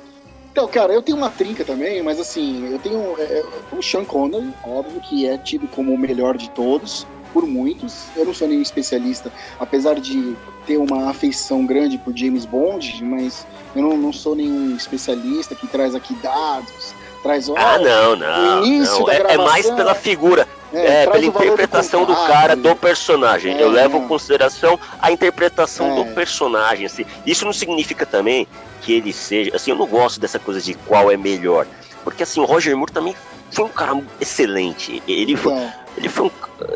Então, 0.52 0.66
cara, 0.66 0.92
eu 0.92 1.02
tenho 1.02 1.16
uma 1.16 1.30
trinca 1.30 1.64
também, 1.64 2.02
mas 2.02 2.18
assim, 2.18 2.72
eu 2.72 2.78
tenho 2.78 3.14
é, 3.18 3.44
o 3.72 3.82
Sean 3.82 4.04
Connery, 4.04 4.52
óbvio, 4.64 5.00
que 5.00 5.26
é 5.26 5.38
tido 5.38 5.68
como 5.68 5.94
o 5.94 5.98
melhor 5.98 6.36
de 6.36 6.50
todos, 6.50 7.06
por 7.32 7.46
muitos. 7.46 8.06
Eu 8.16 8.24
não 8.24 8.34
sou 8.34 8.48
nenhum 8.48 8.62
especialista, 8.62 9.32
apesar 9.58 10.00
de 10.00 10.36
ter 10.66 10.76
uma 10.76 11.10
afeição 11.10 11.64
grande 11.64 11.98
por 11.98 12.16
James 12.16 12.44
Bond, 12.44 13.02
mas 13.04 13.46
eu 13.74 13.82
não, 13.82 13.96
não 13.96 14.12
sou 14.12 14.34
nenhum 14.34 14.76
especialista 14.76 15.54
que 15.54 15.66
traz 15.68 15.94
aqui 15.94 16.14
dados, 16.14 16.94
traz 17.22 17.48
Ah, 17.50 17.78
não, 17.78 18.16
não. 18.16 18.66
não. 18.66 19.10
É, 19.10 19.34
é, 19.34 19.36
mais 19.36 19.70
pela 19.70 19.94
figura. 19.94 20.48
É, 20.72 21.02
é 21.02 21.06
pela 21.06 21.24
interpretação 21.24 22.04
do, 22.04 22.14
do, 22.14 22.26
cara, 22.26 22.54
do 22.54 22.76
personagem. 22.76 23.56
É, 23.56 23.62
eu 23.62 23.70
levo 23.70 23.98
em 23.98 24.06
consideração 24.06 24.78
a 25.00 25.10
interpretação 25.10 25.94
do 25.94 26.10
é. 26.10 26.14
personagem. 26.14 26.86
Assim. 26.86 27.04
Isso 27.26 27.44
não 27.44 27.52
significa 27.52 28.06
também 28.06 28.46
que 28.80 28.92
ele 28.92 29.12
seja. 29.12 29.54
Assim, 29.54 29.70
eu 29.70 29.76
não 29.76 29.86
gosto 29.86 30.20
dessa 30.20 30.38
coisa 30.38 30.60
de 30.60 30.74
qual 30.74 31.10
é 31.10 31.16
melhor. 31.16 31.66
Porque 32.04 32.22
assim, 32.22 32.40
o 32.40 32.44
Roger 32.44 32.76
Moore 32.76 32.92
também 32.92 33.14
foi 33.50 33.64
um 33.64 33.68
cara 33.68 34.00
excelente. 34.20 35.02
Ele 35.06 35.36
foi, 35.36 35.52
é. 35.52 35.74
ele 35.96 36.08
foi 36.08 36.26
um. 36.26 36.30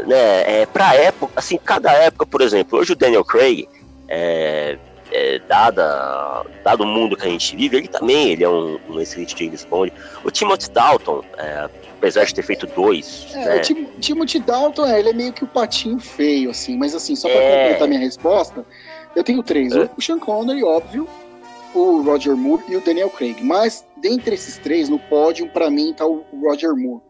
Né, 0.07 0.63
é, 0.63 0.67
pra 0.67 0.95
época, 0.95 1.33
assim, 1.37 1.59
cada 1.63 1.93
época, 1.93 2.27
por 2.27 2.41
exemplo, 2.41 2.79
hoje 2.79 2.93
o 2.93 2.97
Daniel 2.97 3.25
Craig, 3.25 3.69
é, 4.09 4.79
é, 5.15 5.39
dada, 5.49 6.45
dado 6.65 6.83
o 6.83 6.87
mundo 6.87 7.17
que 7.17 7.25
a 7.25 7.31
gente 7.31 7.55
vive, 7.57 7.77
ele 7.77 7.89
também 7.89 8.31
ele 8.31 8.43
é 8.43 8.49
um, 8.49 8.79
um 8.89 9.01
excelente 9.01 9.39
James 9.39 9.65
Bond. 9.65 9.93
O 10.25 10.31
Timothy 10.31 10.69
Dalton, 10.71 11.23
é, 11.39 11.69
apesar 11.97 12.25
de 12.25 12.35
ter 12.35 12.43
feito 12.43 12.67
dois. 12.67 13.29
É, 13.33 13.45
né? 13.45 13.57
o 13.57 13.61
Tim, 13.61 13.85
Timothy 14.01 14.41
Dalton, 14.41 14.85
é, 14.87 14.99
ele 14.99 15.11
é 15.11 15.13
meio 15.13 15.33
que 15.33 15.45
o 15.45 15.47
patinho 15.47 16.01
feio, 16.01 16.51
assim, 16.51 16.77
mas 16.77 16.95
assim, 16.97 17.15
só 17.15 17.29
pra 17.29 17.39
é... 17.39 17.63
completar 17.63 17.89
minha 17.89 18.01
resposta, 18.01 18.67
eu 19.15 19.23
tenho 19.23 19.43
três. 19.43 19.73
É. 19.73 19.89
O 19.97 20.03
Sean 20.03 20.19
Connery, 20.19 20.65
óbvio, 20.65 21.09
o 21.73 22.03
Roger 22.03 22.37
Moore 22.37 22.65
e 22.69 22.77
o 22.77 22.81
Daniel 22.81 23.11
Craig. 23.11 23.37
Mas, 23.41 23.87
dentre 23.99 24.35
esses 24.35 24.59
três, 24.59 24.89
no 24.89 24.99
pódio, 24.99 25.49
para 25.49 25.71
mim, 25.71 25.93
tá 25.93 26.05
o 26.05 26.25
Roger 26.43 26.75
Moore. 26.75 27.03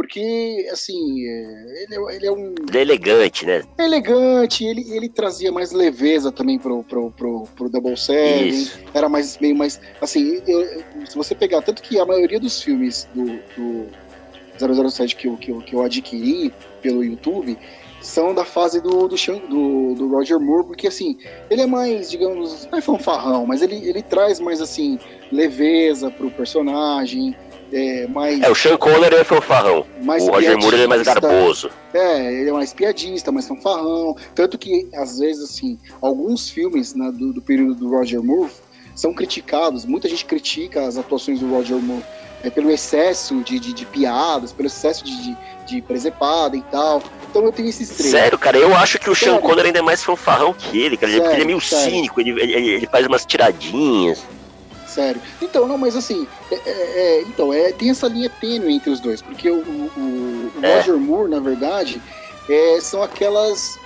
Porque, 0.00 0.66
assim, 0.72 1.28
é, 1.28 1.82
ele, 1.82 1.94
é, 1.94 2.16
ele 2.16 2.26
é 2.26 2.32
um. 2.32 2.54
Ele 2.68 2.78
é 2.78 2.80
elegante, 2.80 3.44
né? 3.44 3.62
É 3.76 3.84
elegante, 3.84 4.64
ele, 4.64 4.90
ele 4.96 5.10
trazia 5.10 5.52
mais 5.52 5.72
leveza 5.72 6.32
também 6.32 6.58
pro, 6.58 6.82
pro, 6.82 7.10
pro, 7.10 7.46
pro 7.54 7.68
Double 7.68 7.94
Seven. 7.98 8.66
Era 8.94 9.10
mais 9.10 9.36
meio 9.36 9.54
mais. 9.54 9.78
Assim, 10.00 10.40
eu, 10.46 10.82
se 11.06 11.14
você 11.14 11.34
pegar, 11.34 11.60
tanto 11.60 11.82
que 11.82 11.98
a 11.98 12.06
maioria 12.06 12.40
dos 12.40 12.62
filmes 12.62 13.06
do, 13.14 13.26
do 13.54 14.90
007 14.90 15.14
que 15.14 15.28
eu, 15.28 15.36
que, 15.36 15.50
eu, 15.50 15.58
que 15.58 15.74
eu 15.74 15.82
adquiri 15.82 16.50
pelo 16.80 17.04
YouTube 17.04 17.58
são 18.00 18.34
da 18.34 18.46
fase 18.46 18.80
do, 18.80 19.06
do, 19.06 19.16
do, 19.16 19.94
do, 19.96 20.08
Roger 20.08 20.40
Moore, 20.40 20.68
porque 20.68 20.86
assim, 20.86 21.18
ele 21.50 21.60
é 21.60 21.66
mais, 21.66 22.10
digamos, 22.10 22.66
não 22.72 22.78
é 22.78 22.80
fanfarrão, 22.80 23.44
mas 23.44 23.60
ele, 23.60 23.86
ele 23.86 24.00
traz 24.00 24.40
mais 24.40 24.62
assim, 24.62 24.98
leveza 25.30 26.10
pro 26.10 26.30
personagem. 26.30 27.36
É, 27.72 28.06
mais, 28.08 28.42
é, 28.42 28.50
o 28.50 28.54
Sean 28.54 28.76
Connery 28.76 29.16
é 29.16 29.24
fanfarrão. 29.24 29.86
O 30.00 30.30
Roger 30.30 30.58
Moore 30.58 30.80
é 30.80 30.86
mais 30.86 31.02
garboso. 31.02 31.70
É, 31.94 32.40
ele 32.40 32.50
é 32.50 32.52
mais 32.52 32.72
piadista, 32.72 33.30
mais 33.30 33.46
fanfarrão. 33.46 34.16
Tanto 34.34 34.58
que, 34.58 34.88
às 34.94 35.18
vezes, 35.18 35.44
assim, 35.50 35.78
alguns 36.00 36.50
filmes 36.50 36.94
né, 36.94 37.12
do, 37.12 37.32
do 37.32 37.40
período 37.40 37.74
do 37.74 37.90
Roger 37.90 38.22
Moore 38.22 38.50
são 38.94 39.14
criticados. 39.14 39.84
Muita 39.84 40.08
gente 40.08 40.24
critica 40.24 40.86
as 40.86 40.98
atuações 40.98 41.40
do 41.40 41.48
Roger 41.48 41.76
Moore 41.76 42.04
é, 42.42 42.50
pelo 42.50 42.70
excesso 42.70 43.40
de, 43.42 43.58
de, 43.58 43.72
de, 43.72 43.86
piadas, 43.86 44.52
pelo 44.52 44.66
excesso 44.66 45.04
de, 45.04 45.16
de, 45.22 45.36
de 45.66 45.82
presepada 45.82 46.56
e 46.56 46.62
tal. 46.62 47.02
Então 47.30 47.44
eu 47.44 47.52
tenho 47.52 47.68
esses 47.68 47.88
três. 47.88 48.10
Sério, 48.10 48.38
cara, 48.38 48.58
eu 48.58 48.74
acho 48.74 48.98
que 48.98 49.08
o 49.08 49.14
Sean 49.14 49.38
Connery 49.38 49.68
ainda 49.68 49.78
é 49.78 49.82
mais 49.82 50.02
fanfarrão 50.02 50.52
que 50.52 50.78
ele, 50.78 50.96
cara. 50.96 51.12
Sério, 51.12 51.30
ele 51.30 51.42
é 51.42 51.44
meio 51.44 51.60
sério. 51.60 51.90
cínico, 51.90 52.20
ele, 52.20 52.30
ele, 52.30 52.52
ele, 52.52 52.86
faz 52.86 53.06
umas 53.06 53.24
tiradinhas. 53.24 54.24
Sério. 54.90 55.22
Então, 55.40 55.68
não, 55.68 55.78
mas 55.78 55.94
assim, 55.94 56.26
é, 56.50 56.54
é, 56.54 56.70
é, 56.70 57.22
então, 57.22 57.52
é, 57.52 57.70
tem 57.70 57.90
essa 57.90 58.08
linha 58.08 58.28
tênue 58.28 58.74
entre 58.74 58.90
os 58.90 58.98
dois, 58.98 59.22
porque 59.22 59.48
o, 59.48 59.58
o, 59.58 60.52
o 60.56 60.64
é. 60.64 60.76
Roger 60.76 60.96
Moore, 60.96 61.30
na 61.30 61.38
verdade, 61.38 62.02
é, 62.48 62.80
são 62.80 63.00
aquelas. 63.00 63.78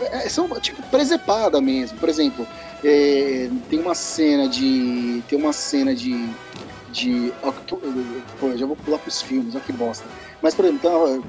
É, 0.00 0.28
são 0.28 0.48
tipo 0.60 0.82
presepada 0.88 1.60
mesmo. 1.60 1.98
Por 1.98 2.08
exemplo, 2.08 2.46
tem 2.82 3.80
uma 3.80 3.94
cena 3.94 4.46
de. 4.46 5.22
Tem 5.26 5.38
uma 5.38 5.54
cena 5.54 5.94
de. 5.94 6.28
de 6.90 7.32
pô, 8.38 8.54
já 8.54 8.66
vou 8.66 8.76
pular 8.76 8.98
pros 8.98 9.22
filmes, 9.22 9.54
olha 9.54 9.64
que 9.64 9.72
bosta. 9.72 10.04
Mas, 10.42 10.54
por 10.54 10.66
exemplo, 10.66 11.24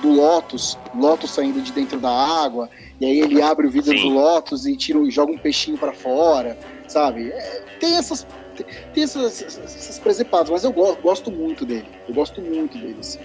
do 0.00 0.12
Lotus, 0.12 0.78
Lotus 0.94 1.32
saindo 1.32 1.60
de 1.60 1.72
dentro 1.72 1.98
da 1.98 2.10
água, 2.10 2.70
e 3.00 3.04
aí 3.04 3.20
ele 3.20 3.42
abre 3.42 3.66
o 3.66 3.70
vidro 3.70 3.96
Sim. 3.96 4.08
do 4.08 4.14
Lotus 4.14 4.64
e 4.66 4.76
tira, 4.76 4.98
joga 5.10 5.32
um 5.32 5.38
peixinho 5.38 5.76
para 5.76 5.92
fora, 5.92 6.56
sabe? 6.86 7.30
É, 7.30 7.62
tem 7.80 7.96
essas 7.96 8.26
tem 8.64 9.04
essas, 9.04 9.42
essas 9.42 9.98
presepadas, 9.98 10.50
mas 10.50 10.64
eu 10.64 10.72
gosto, 10.72 11.00
gosto 11.02 11.30
muito 11.30 11.64
dele. 11.64 11.88
Eu 12.08 12.14
gosto 12.14 12.40
muito 12.40 12.78
dele, 12.78 12.96
assim. 13.00 13.20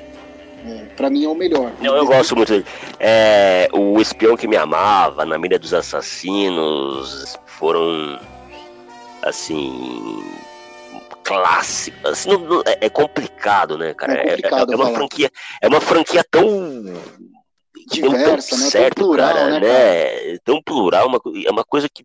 É, 0.65 0.85
pra 0.95 1.09
mim 1.09 1.25
é 1.25 1.27
o 1.27 1.35
melhor. 1.35 1.71
Não, 1.81 1.95
eu 1.95 2.05
gosto 2.05 2.35
muito 2.35 2.49
dele. 2.49 2.65
É, 2.99 3.67
o 3.73 3.99
Espião 3.99 4.37
que 4.37 4.47
Me 4.47 4.57
Amava, 4.57 5.25
Na 5.25 5.37
Mira 5.37 5.57
dos 5.57 5.73
Assassinos, 5.73 7.35
foram, 7.45 8.19
assim, 9.23 10.23
clássicos. 11.23 12.11
Assim, 12.11 12.29
é, 12.65 12.85
é, 12.85 12.89
complicado, 12.89 13.77
né, 13.77 13.93
cara? 13.93 14.13
É, 14.13 14.29
complicado 14.29 14.71
é, 14.71 14.73
é 14.73 14.77
uma 14.77 14.93
franquia, 14.93 15.31
é 15.61 15.67
uma 15.67 15.81
franquia 15.81 16.23
tão 16.29 16.83
diversa, 17.87 18.49
tão 18.49 18.59
né? 18.59 18.69
Certo, 18.69 18.95
tão 18.95 19.07
plural, 19.07 19.33
cara, 19.33 19.49
né, 19.49 19.59
né? 19.59 20.37
Tão 20.43 20.61
plural, 20.61 21.07
uma, 21.07 21.21
é 21.45 21.51
uma 21.51 21.63
coisa 21.63 21.87
que 21.89 22.03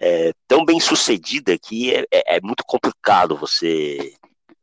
é, 0.00 0.32
tão 0.48 0.64
bem 0.64 0.80
sucedida 0.80 1.58
que 1.58 1.94
é, 1.94 2.06
é, 2.10 2.36
é 2.36 2.40
muito 2.40 2.64
complicado 2.64 3.36
você 3.36 4.14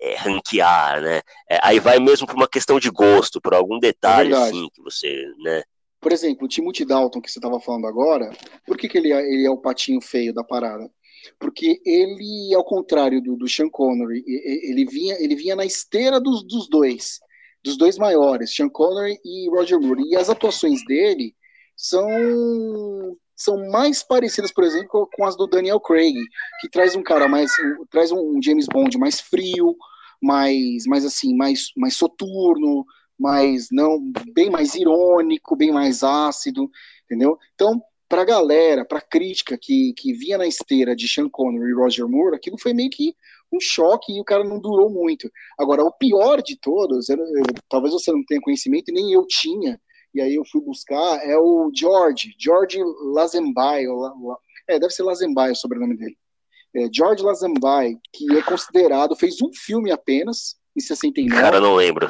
é, 0.01 0.15
ranquear, 0.15 1.01
né? 1.01 1.21
É, 1.49 1.59
aí 1.61 1.79
vai 1.79 1.99
mesmo 1.99 2.25
por 2.25 2.35
uma 2.35 2.47
questão 2.47 2.79
de 2.79 2.89
gosto, 2.89 3.39
por 3.39 3.53
algum 3.53 3.77
detalhe 3.79 4.33
assim 4.33 4.67
que 4.73 4.81
você, 4.81 5.25
né? 5.43 5.63
Por 6.01 6.11
exemplo, 6.11 6.45
o 6.45 6.47
Timothy 6.47 6.85
Dalton 6.85 7.21
que 7.21 7.29
você 7.29 7.37
estava 7.39 7.59
falando 7.59 7.87
agora, 7.87 8.31
por 8.65 8.77
que, 8.77 8.87
que 8.87 8.97
ele, 8.97 9.13
é, 9.13 9.21
ele 9.21 9.45
é 9.45 9.49
o 9.49 9.57
patinho 9.57 10.01
feio 10.01 10.33
da 10.33 10.43
parada? 10.43 10.89
Porque 11.39 11.81
ele, 11.85 12.53
ao 12.55 12.63
contrário 12.63 13.21
do, 13.21 13.35
do 13.35 13.47
Sean 13.47 13.69
Connery, 13.69 14.23
ele 14.25 14.85
vinha, 14.85 15.15
ele 15.19 15.35
vinha 15.35 15.55
na 15.55 15.65
esteira 15.65 16.19
dos, 16.19 16.43
dos 16.43 16.69
dois, 16.69 17.19
dos 17.63 17.77
dois 17.77 17.97
maiores, 17.97 18.55
Sean 18.55 18.69
Connery 18.69 19.19
e 19.25 19.49
Roger 19.49 19.79
Moore. 19.79 20.03
E 20.07 20.15
as 20.15 20.29
atuações 20.29 20.85
dele 20.85 21.35
são 21.75 22.07
são 23.37 23.69
mais 23.69 24.01
parecidas, 24.01 24.51
por 24.51 24.63
exemplo, 24.63 25.07
com 25.13 25.23
as 25.23 25.37
do 25.37 25.45
Daniel 25.45 25.79
Craig, 25.79 26.15
que 26.59 26.67
traz 26.67 26.95
um 26.95 27.03
cara 27.03 27.27
mais, 27.27 27.51
traz 27.91 28.11
um 28.11 28.41
James 28.41 28.65
Bond 28.65 28.97
mais 28.97 29.21
frio, 29.21 29.77
mais, 30.21 30.85
mais 30.87 31.05
assim, 31.05 31.35
mais, 31.35 31.71
mais 31.77 31.95
soturno, 31.95 32.83
mais 33.17 33.67
não, 33.71 33.99
bem 34.33 34.49
mais 34.49 34.73
irônico, 34.73 35.55
bem 35.55 35.71
mais 35.71 36.03
ácido, 36.03 36.69
entendeu? 37.05 37.37
Então, 37.53 37.79
para 38.09 38.23
a 38.23 38.25
galera, 38.25 38.85
para 38.85 38.99
a 38.99 39.07
crítica 39.07 39.57
que, 39.61 39.93
que 39.93 40.13
vinha 40.13 40.37
na 40.37 40.47
esteira 40.47 40.95
de 40.95 41.07
Sean 41.07 41.29
Connery 41.29 41.69
e 41.69 41.75
Roger 41.75 42.07
Moore, 42.07 42.35
aquilo 42.35 42.57
foi 42.57 42.73
meio 42.73 42.89
que 42.89 43.13
um 43.51 43.59
choque 43.59 44.13
e 44.13 44.19
o 44.19 44.25
cara 44.25 44.43
não 44.43 44.59
durou 44.59 44.89
muito. 44.89 45.29
Agora, 45.59 45.83
o 45.83 45.91
pior 45.91 46.41
de 46.41 46.57
todos, 46.59 47.07
talvez 47.69 47.93
você 47.93 48.11
não 48.11 48.23
tenha 48.25 48.41
conhecimento, 48.41 48.91
nem 48.91 49.11
eu 49.11 49.25
tinha, 49.27 49.79
e 50.17 50.21
aí 50.21 50.33
eu 50.33 50.43
fui 50.43 50.59
buscar, 50.61 51.23
é 51.23 51.37
o 51.37 51.69
George, 51.71 52.33
George 52.39 52.79
Lazenby, 53.13 53.85
é, 54.67 54.79
deve 54.79 54.91
ser 54.91 55.03
Lazenby 55.03 55.51
o 55.51 55.55
sobrenome 55.55 55.95
dele. 55.95 56.17
É, 56.75 56.89
George 56.91 57.21
Lazenby, 57.21 57.99
que 58.11 58.35
é 58.35 58.41
considerado, 58.41 59.15
fez 59.15 59.39
um 59.43 59.53
filme 59.53 59.91
apenas, 59.91 60.55
em 60.75 60.79
69. 60.79 61.39
Cara, 61.39 61.61
não 61.61 61.75
lembro. 61.75 62.09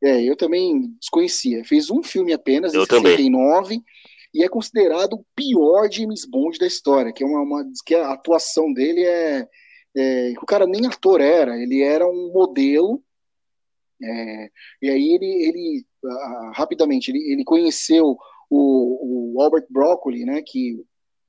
É, 0.00 0.22
eu 0.22 0.36
também 0.36 0.94
desconhecia. 1.00 1.64
Fez 1.64 1.90
um 1.90 2.00
filme 2.00 2.32
apenas, 2.32 2.74
eu 2.74 2.84
em 2.84 2.86
69, 2.86 3.64
também. 3.64 3.84
e 4.32 4.44
é 4.44 4.48
considerado 4.48 5.14
o 5.14 5.24
pior 5.34 5.90
James 5.90 6.24
Bond 6.24 6.60
da 6.60 6.66
história, 6.66 7.12
que 7.12 7.24
é 7.24 7.26
uma, 7.26 7.40
uma 7.40 7.64
que 7.84 7.96
a 7.96 8.12
atuação 8.12 8.72
dele 8.72 9.02
é, 9.02 9.48
é, 9.96 10.32
o 10.40 10.46
cara 10.46 10.64
nem 10.64 10.86
ator 10.86 11.20
era, 11.20 11.60
ele 11.60 11.82
era 11.82 12.06
um 12.06 12.30
modelo, 12.32 13.02
é, 14.00 14.48
e 14.80 14.88
aí 14.88 15.14
ele, 15.14 15.26
ele 15.26 15.87
uh, 16.04 16.52
rapidamente, 16.52 17.10
ele, 17.10 17.32
ele 17.32 17.44
conheceu 17.44 18.16
o, 18.50 19.34
o, 19.36 19.42
Albert 19.42 19.66
Broccoli, 19.70 20.24
né, 20.24 20.42
que 20.44 20.82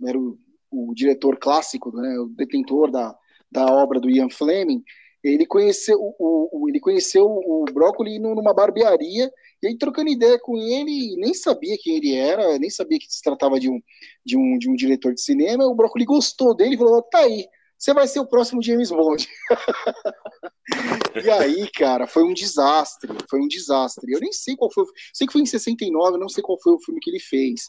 era 0.05 0.17
o, 0.17 0.38
o 0.71 0.93
diretor 0.93 1.38
clássico, 1.38 1.91
né, 1.95 2.17
o 2.19 2.27
detentor 2.27 2.91
da, 2.91 3.15
da 3.51 3.65
obra 3.65 3.99
do 3.99 4.10
Ian 4.10 4.29
Fleming, 4.29 4.84
ele 5.23 5.45
conheceu 5.45 5.97
o, 5.99 6.49
o, 6.51 6.69
ele 6.69 6.79
conheceu 6.79 7.25
o 7.25 7.65
Broccoli 7.73 8.19
numa 8.19 8.53
barbearia 8.53 9.29
e 9.62 9.67
aí 9.67 9.77
trocando 9.77 10.10
ideia 10.10 10.39
com 10.39 10.58
ele 10.58 11.15
nem 11.17 11.34
sabia 11.34 11.77
quem 11.82 11.97
ele 11.97 12.15
era 12.15 12.58
nem 12.58 12.69
sabia 12.69 12.97
que 12.97 13.05
se 13.10 13.21
tratava 13.21 13.60
de 13.60 13.69
um 13.69 13.82
de 14.25 14.38
um, 14.38 14.58
de 14.58 14.69
um 14.69 14.73
diretor 14.73 15.13
de 15.13 15.21
cinema 15.21 15.65
o 15.65 15.75
Broccoli 15.75 16.05
gostou 16.05 16.55
dele 16.55 16.75
e 16.75 16.77
falou 16.77 17.01
tá 17.01 17.19
aí 17.19 17.45
você 17.80 17.94
vai 17.94 18.08
ser 18.08 18.20
o 18.20 18.28
próximo 18.28 18.62
James 18.62 18.92
Bond. 18.92 19.26
e 21.24 21.30
aí, 21.30 21.72
cara, 21.72 22.06
foi 22.08 22.24
um 22.24 22.34
desastre. 22.34 23.10
Foi 23.30 23.39
um 23.39 23.48
desastre. 23.48 24.12
Eu 24.12 24.20
nem 24.20 24.34
sei 24.34 24.58
qual 24.58 24.70
foi. 24.70 24.84
Sei 25.13 25.26
que 25.26 25.32
foi 25.32 25.42
em 25.42 25.46
69, 25.46 26.18
não 26.18 26.28
sei 26.28 26.44
qual 26.44 26.60
foi 26.62 26.74
o 26.74 26.80
filme 26.80 27.00
que 27.00 27.10
ele 27.10 27.22
fez. 27.22 27.62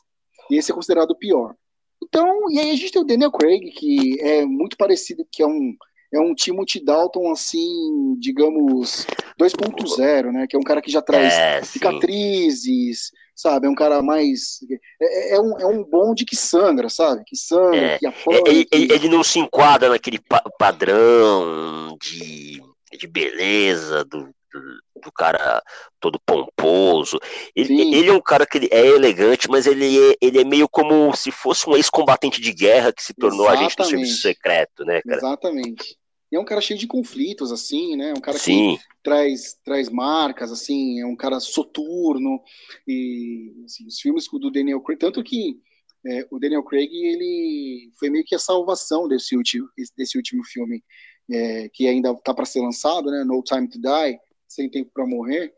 E 0.50 0.56
esse 0.56 0.72
é 0.72 0.74
considerado 0.74 1.12
o 1.12 1.16
pior. 1.16 1.54
Então, 2.02 2.50
e 2.50 2.58
aí 2.58 2.70
a 2.70 2.74
gente 2.74 2.90
tem 2.90 3.00
o 3.00 3.04
Daniel 3.04 3.30
Craig, 3.30 3.70
que 3.70 4.20
é 4.20 4.44
muito 4.44 4.76
parecido, 4.76 5.24
que 5.30 5.44
é 5.44 5.46
um, 5.46 5.76
é 6.12 6.18
um 6.18 6.34
Timothy 6.34 6.84
Dalton, 6.84 7.30
assim, 7.30 8.16
digamos, 8.18 9.06
2.0, 9.38 10.32
né? 10.32 10.46
Que 10.48 10.56
é 10.56 10.58
um 10.58 10.64
cara 10.64 10.82
que 10.82 10.90
já 10.90 11.00
traz 11.00 11.32
é, 11.34 11.62
cicatrizes, 11.62 13.12
sabe? 13.40 13.66
É 13.66 13.70
um 13.70 13.74
cara 13.74 14.02
mais. 14.02 14.58
É, 15.00 15.36
é, 15.36 15.40
um, 15.40 15.58
é 15.58 15.66
um 15.66 15.82
bonde 15.82 16.24
que 16.24 16.36
sangra, 16.36 16.88
sabe? 16.88 17.22
Que 17.26 17.36
sangra, 17.36 17.76
é, 17.76 17.98
que 17.98 18.06
apanha. 18.06 18.42
Ele, 18.46 18.64
que... 18.64 18.92
ele, 18.92 19.08
não 19.08 19.24
se 19.24 19.38
enquadra 19.38 19.88
naquele 19.88 20.18
pa 20.18 20.42
padrão 20.58 21.96
de, 22.00 22.62
de 22.98 23.06
beleza 23.06 24.04
do, 24.04 24.24
do, 24.24 25.02
do, 25.02 25.12
cara 25.12 25.62
todo 25.98 26.20
pomposo. 26.24 27.18
Ele, 27.56 27.94
ele, 27.94 28.08
é 28.08 28.12
um 28.12 28.20
cara 28.20 28.46
que 28.46 28.58
ele 28.58 28.68
é 28.70 28.86
elegante, 28.86 29.48
mas 29.48 29.66
ele 29.66 30.10
é, 30.10 30.16
ele 30.20 30.40
é 30.40 30.44
meio 30.44 30.68
como 30.68 31.14
se 31.16 31.30
fosse 31.30 31.68
um 31.68 31.76
ex-combatente 31.76 32.40
de 32.40 32.52
guerra 32.52 32.92
que 32.92 33.02
se 33.02 33.14
tornou 33.14 33.46
Exatamente. 33.46 33.64
agente 33.64 33.76
do 33.76 33.84
serviço 33.84 34.22
secreto, 34.22 34.84
né, 34.84 35.00
cara? 35.02 35.16
Exatamente. 35.16 35.99
E 36.30 36.36
é 36.36 36.40
um 36.40 36.44
cara 36.44 36.60
cheio 36.60 36.78
de 36.78 36.86
conflitos, 36.86 37.50
assim, 37.50 37.96
né? 37.96 38.12
Um 38.12 38.20
cara 38.20 38.38
Sim. 38.38 38.76
que 38.76 38.82
traz, 39.02 39.58
traz 39.64 39.88
marcas, 39.88 40.52
assim, 40.52 41.00
é 41.00 41.06
um 41.06 41.16
cara 41.16 41.40
soturno. 41.40 42.40
E 42.86 43.62
assim, 43.64 43.86
os 43.86 44.00
filmes 44.00 44.26
do 44.30 44.50
Daniel 44.50 44.80
Craig, 44.80 44.98
tanto 44.98 45.22
que 45.24 45.58
é, 46.06 46.26
o 46.30 46.38
Daniel 46.38 46.62
Craig, 46.62 46.88
ele 46.92 47.90
foi 47.98 48.10
meio 48.10 48.24
que 48.24 48.34
a 48.34 48.38
salvação 48.38 49.08
desse 49.08 49.36
último, 49.36 49.68
desse 49.96 50.16
último 50.16 50.44
filme, 50.44 50.82
é, 51.30 51.68
que 51.72 51.86
ainda 51.86 52.12
está 52.12 52.32
para 52.32 52.44
ser 52.44 52.60
lançado, 52.60 53.10
né? 53.10 53.24
No 53.24 53.42
Time 53.42 53.68
to 53.68 53.80
Die, 53.80 54.18
Sem 54.48 54.70
Tempo 54.70 54.90
para 54.94 55.06
Morrer, 55.06 55.52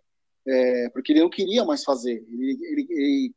é, 0.46 0.88
porque 0.90 1.12
ele 1.12 1.20
não 1.20 1.30
queria 1.30 1.64
mais 1.64 1.84
fazer. 1.84 2.24
Ele, 2.28 2.58
ele, 2.62 2.86
ele, 2.90 3.34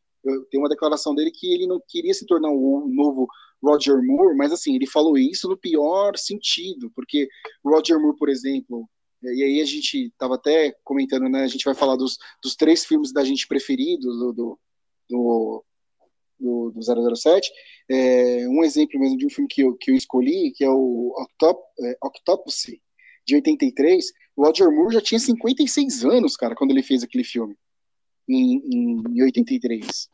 tem 0.50 0.60
uma 0.60 0.70
declaração 0.70 1.14
dele 1.14 1.32
que 1.32 1.54
ele 1.54 1.68
não 1.68 1.82
queria 1.88 2.14
se 2.14 2.26
tornar 2.26 2.50
o 2.50 2.88
novo 2.88 3.28
Roger 3.66 4.02
Moore, 4.02 4.36
mas 4.36 4.52
assim, 4.52 4.76
ele 4.76 4.88
falou 4.88 5.18
isso 5.18 5.48
no 5.50 5.58
pior 5.58 6.18
sentido, 6.18 6.92
porque 6.96 7.28
Roger 7.64 8.00
Moore, 8.00 8.18
por 8.18 8.30
exemplo, 8.30 8.88
e 9.24 9.44
aí 9.44 9.62
a 9.62 9.66
gente 9.66 10.08
estava 10.08 10.36
até 10.36 10.76
comentando, 10.84 11.28
né? 11.30 11.44
A 11.44 11.48
gente 11.48 11.66
vai 11.66 11.74
falar 11.74 11.96
dos, 11.96 12.18
dos 12.44 12.56
três 12.56 12.86
filmes 12.86 13.12
da 13.12 13.24
gente 13.24 13.48
preferidos 13.48 14.18
do, 14.18 14.34
do, 14.34 14.60
do, 15.10 15.66
do, 16.40 16.72
do 16.72 17.16
007. 17.16 17.52
É, 17.90 18.48
um 18.48 18.64
exemplo 18.64 19.00
mesmo 19.00 19.18
de 19.18 19.26
um 19.26 19.30
filme 19.30 19.48
que 19.48 19.62
eu, 19.62 19.76
que 19.76 19.92
eu 19.92 19.96
escolhi, 19.96 20.52
que 20.56 20.64
é 20.64 20.70
o 20.70 21.14
Octop, 21.18 21.60
é, 21.82 21.98
Octopussy, 22.04 22.82
de 23.26 23.36
83. 23.36 24.06
O 24.36 24.46
Roger 24.46 24.72
Moore 24.72 24.94
já 24.94 25.02
tinha 25.02 25.20
56 25.20 26.06
anos, 26.06 26.36
cara, 26.36 26.56
quando 26.56 26.72
ele 26.72 26.84
fez 26.84 27.04
aquele 27.04 27.24
filme, 27.24 27.56
em, 28.28 28.58
em, 28.58 29.04
em 29.10 29.24
83. 29.24 30.10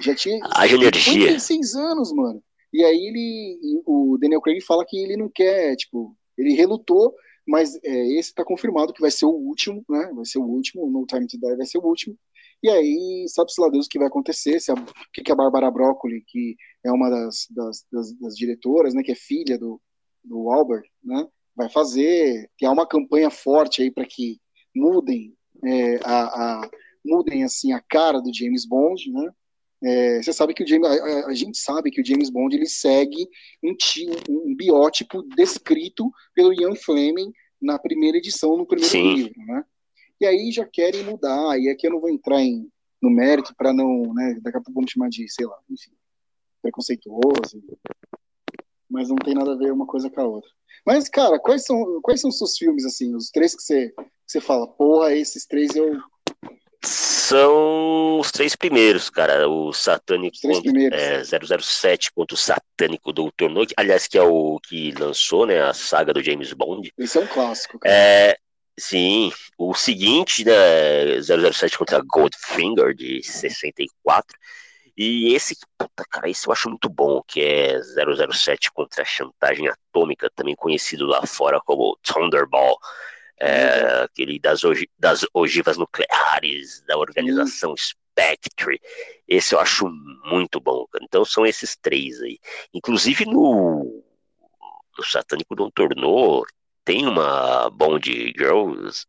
Já 0.00 0.14
tinha 0.14 0.38
Haja 0.52 0.76
energia. 0.76 1.38
56 1.38 1.74
anos, 1.74 2.12
mano. 2.12 2.42
E 2.76 2.84
aí 2.84 3.06
ele, 3.06 3.82
o 3.86 4.18
Daniel 4.20 4.42
Craig 4.42 4.60
fala 4.60 4.84
que 4.86 4.98
ele 4.98 5.16
não 5.16 5.30
quer, 5.30 5.74
tipo, 5.76 6.14
ele 6.36 6.52
relutou, 6.52 7.14
mas 7.48 7.74
é, 7.82 8.18
esse 8.18 8.34
tá 8.34 8.44
confirmado 8.44 8.92
que 8.92 9.00
vai 9.00 9.10
ser 9.10 9.24
o 9.24 9.30
último, 9.30 9.82
né? 9.88 10.12
Vai 10.14 10.26
ser 10.26 10.38
o 10.38 10.44
último, 10.44 10.86
No 10.90 11.06
Time 11.06 11.26
to 11.26 11.38
Die 11.38 11.56
vai 11.56 11.64
ser 11.64 11.78
o 11.78 11.82
último. 11.86 12.14
E 12.62 12.68
aí, 12.68 13.24
sabe-se 13.28 13.58
lá 13.62 13.70
Deus 13.70 13.86
o 13.86 13.88
que 13.88 13.98
vai 13.98 14.08
acontecer, 14.08 14.60
se 14.60 14.70
a, 14.70 14.74
o 14.74 14.84
que, 15.10 15.22
que 15.22 15.32
a 15.32 15.34
Bárbara 15.34 15.70
Broccoli, 15.70 16.22
que 16.26 16.54
é 16.84 16.92
uma 16.92 17.08
das, 17.08 17.46
das, 17.48 17.86
das, 17.90 18.12
das, 18.18 18.36
diretoras, 18.36 18.92
né, 18.92 19.02
que 19.02 19.12
é 19.12 19.14
filha 19.14 19.58
do, 19.58 19.80
do 20.22 20.50
Albert, 20.50 20.84
né, 21.02 21.26
vai 21.56 21.70
fazer, 21.70 22.50
que 22.58 22.66
há 22.66 22.70
uma 22.70 22.86
campanha 22.86 23.30
forte 23.30 23.80
aí 23.80 23.90
para 23.90 24.04
que 24.04 24.38
mudem 24.74 25.34
é, 25.64 25.96
a, 26.04 26.60
a, 26.60 26.70
mudem 27.02 27.42
assim 27.42 27.72
a 27.72 27.80
cara 27.80 28.20
do 28.20 28.34
James 28.34 28.66
Bond, 28.66 29.10
né, 29.10 29.30
é, 29.86 30.20
você 30.20 30.32
sabe 30.32 30.52
que 30.52 30.64
o 30.64 30.66
James, 30.66 30.88
a, 30.88 31.26
a, 31.28 31.34
gente 31.34 31.56
sabe 31.58 31.92
que 31.92 32.00
o 32.00 32.04
James 32.04 32.28
Bond 32.28 32.56
ele 32.56 32.66
segue 32.66 33.28
um, 33.62 33.70
um, 34.28 34.50
um 34.50 34.56
biótipo 34.56 35.22
descrito 35.36 36.10
pelo 36.34 36.52
Ian 36.52 36.74
Fleming 36.74 37.32
na 37.62 37.78
primeira 37.78 38.18
edição, 38.18 38.56
no 38.56 38.66
primeiro 38.66 38.90
Sim. 38.90 39.14
livro, 39.14 39.40
né? 39.46 39.64
E 40.20 40.26
aí 40.26 40.50
já 40.50 40.66
querem 40.66 41.04
mudar, 41.04 41.56
e 41.60 41.68
aqui 41.68 41.86
eu 41.86 41.92
não 41.92 42.00
vou 42.00 42.10
entrar 42.10 42.40
em, 42.40 42.68
no 43.00 43.10
mérito 43.10 43.54
para 43.56 43.72
não, 43.72 44.12
né, 44.12 44.40
daqui 44.42 44.56
a 44.56 44.60
pouco 44.60 44.74
vamos 44.74 44.90
chamar 44.90 45.08
de, 45.08 45.28
sei 45.28 45.46
lá, 45.46 45.56
enfim, 45.70 45.92
preconceituoso, 46.62 47.62
mas 48.90 49.08
não 49.08 49.16
tem 49.16 49.34
nada 49.34 49.52
a 49.52 49.56
ver 49.56 49.72
uma 49.72 49.86
coisa 49.86 50.10
com 50.10 50.20
a 50.20 50.26
outra. 50.26 50.50
Mas, 50.84 51.08
cara, 51.08 51.38
quais 51.38 51.64
são, 51.64 52.00
quais 52.02 52.20
são 52.20 52.30
os 52.30 52.38
seus 52.38 52.56
filmes, 52.56 52.84
assim, 52.84 53.14
os 53.14 53.30
três 53.30 53.54
que 53.54 53.62
você, 53.62 53.90
que 53.90 54.02
você 54.26 54.40
fala, 54.40 54.66
porra, 54.66 55.14
esses 55.14 55.46
três 55.46 55.76
eu, 55.76 55.96
são 56.86 58.18
os 58.18 58.30
três 58.30 58.54
primeiros, 58.54 59.10
cara. 59.10 59.48
O 59.48 59.72
Satânico 59.72 60.36
é, 60.92 61.22
007 61.24 62.12
contra 62.12 62.34
o 62.34 62.38
Satânico 62.38 63.12
Doutor 63.12 63.50
No, 63.50 63.66
aliás, 63.76 64.06
que 64.06 64.16
é 64.16 64.22
o 64.22 64.58
que 64.60 64.92
lançou, 64.92 65.46
né, 65.46 65.60
a 65.60 65.74
saga 65.74 66.12
do 66.12 66.22
James 66.22 66.52
Bond. 66.52 66.92
Esse 66.98 67.18
é 67.18 67.20
um 67.20 67.26
clássico, 67.26 67.78
cara. 67.78 67.94
É, 67.94 68.36
sim, 68.78 69.32
o 69.58 69.74
seguinte, 69.74 70.44
né, 70.44 71.20
007 71.22 71.78
contra 71.78 72.02
Goldfinger, 72.06 72.94
de 72.94 73.22
64. 73.22 74.36
E 74.96 75.34
esse, 75.34 75.54
puta, 75.76 76.04
cara, 76.10 76.30
esse 76.30 76.46
eu 76.46 76.52
acho 76.52 76.70
muito 76.70 76.88
bom, 76.88 77.22
que 77.26 77.42
é 77.42 77.78
007 77.82 78.72
contra 78.72 79.02
a 79.02 79.04
chantagem 79.04 79.68
atômica, 79.68 80.30
também 80.34 80.54
conhecido 80.54 81.04
lá 81.06 81.26
fora 81.26 81.60
como 81.60 81.98
Thunderball 82.02 82.78
é, 83.40 84.02
aquele 84.04 84.38
das, 84.38 84.60
das 84.98 85.26
ogivas 85.34 85.76
nucleares, 85.76 86.82
da 86.86 86.96
organização 86.96 87.70
uhum. 87.70 87.76
Spectre. 87.76 88.80
Esse 89.28 89.54
eu 89.54 89.60
acho 89.60 89.86
muito 90.24 90.60
bom. 90.60 90.86
Então 91.02 91.24
são 91.24 91.44
esses 91.44 91.76
três 91.76 92.20
aí. 92.22 92.38
Inclusive 92.72 93.26
no, 93.26 94.02
no 94.96 95.04
Satânico 95.04 95.54
Não 95.54 95.70
Tornou, 95.70 96.44
tem 96.84 97.06
uma 97.06 97.68
Bond 97.70 98.32
Girls, 98.38 99.04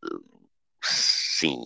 sim, 0.82 1.64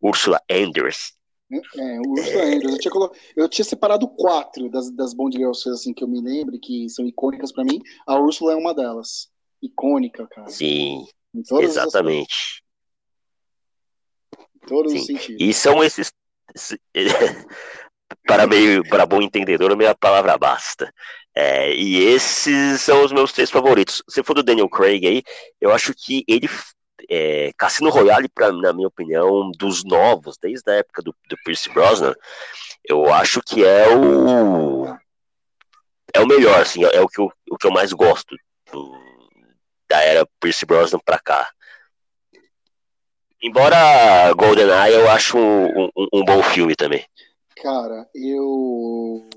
Ursula 0.00 0.40
Anders. 0.50 1.12
É, 1.52 1.98
Ursula 2.06 2.42
é... 2.42 2.54
Anders. 2.54 2.72
Eu 2.72 2.78
tinha, 2.78 2.92
colo... 2.92 3.12
eu 3.36 3.48
tinha 3.48 3.64
separado 3.64 4.08
quatro 4.08 4.70
das, 4.70 4.90
das 4.92 5.12
Bond 5.12 5.36
Girls, 5.36 5.68
assim, 5.68 5.92
que 5.92 6.04
eu 6.04 6.08
me 6.08 6.20
lembro, 6.20 6.58
que 6.58 6.88
são 6.88 7.04
icônicas 7.04 7.52
para 7.52 7.64
mim. 7.64 7.80
A 8.06 8.18
Ursula 8.18 8.52
é 8.52 8.56
uma 8.56 8.72
delas. 8.72 9.28
Icônica, 9.60 10.26
cara. 10.28 10.48
Sim. 10.48 11.04
Exatamente. 11.34 12.62
Em 14.38 14.66
todos 14.66 14.92
Sim. 14.92 14.98
os 14.98 15.06
sentidos. 15.06 15.40
E 15.40 15.52
são 15.52 15.82
esses. 15.82 16.12
para 18.26 18.46
meio 18.46 18.82
para 18.88 19.06
bom 19.06 19.22
entendedor, 19.22 19.70
a 19.72 19.76
minha 19.76 19.94
palavra 19.94 20.36
basta. 20.36 20.92
É, 21.34 21.72
e 21.72 22.02
esses 22.04 22.80
são 22.80 23.04
os 23.04 23.12
meus 23.12 23.32
três 23.32 23.50
favoritos. 23.50 24.02
Se 24.08 24.22
for 24.22 24.34
do 24.34 24.42
Daniel 24.42 24.68
Craig 24.68 25.06
aí, 25.06 25.22
eu 25.60 25.72
acho 25.72 25.94
que 25.94 26.24
ele 26.26 26.48
é, 27.08 27.52
Cassino 27.56 27.90
Royale, 27.90 28.28
pra, 28.28 28.52
na 28.52 28.72
minha 28.72 28.88
opinião, 28.88 29.50
dos 29.52 29.84
novos, 29.84 30.36
desde 30.40 30.70
a 30.70 30.74
época 30.74 31.02
do, 31.02 31.14
do 31.28 31.36
Pierce 31.44 31.70
Brosnan, 31.70 32.14
eu 32.84 33.12
acho 33.12 33.40
que 33.42 33.64
é 33.64 33.88
o 33.96 34.86
é 36.12 36.20
o 36.20 36.26
melhor, 36.26 36.60
assim, 36.60 36.84
é 36.84 37.00
o 37.00 37.08
que 37.08 37.20
eu, 37.20 37.32
o 37.50 37.56
que 37.56 37.66
eu 37.66 37.70
mais 37.70 37.92
gosto 37.92 38.36
do, 38.72 38.98
da 39.90 40.00
era 40.00 40.24
Pierce 40.40 40.64
Brosnan 40.64 41.00
pra 41.04 41.18
cá. 41.18 41.52
Embora 43.42 44.32
GoldenEye 44.34 44.94
eu 44.94 45.10
acho 45.10 45.36
um, 45.36 45.84
um, 45.84 46.08
um, 46.14 46.24
bom 46.24 46.42
filme 46.42 46.76
também. 46.76 47.04
Cara, 47.56 48.08
eu. 48.14 49.28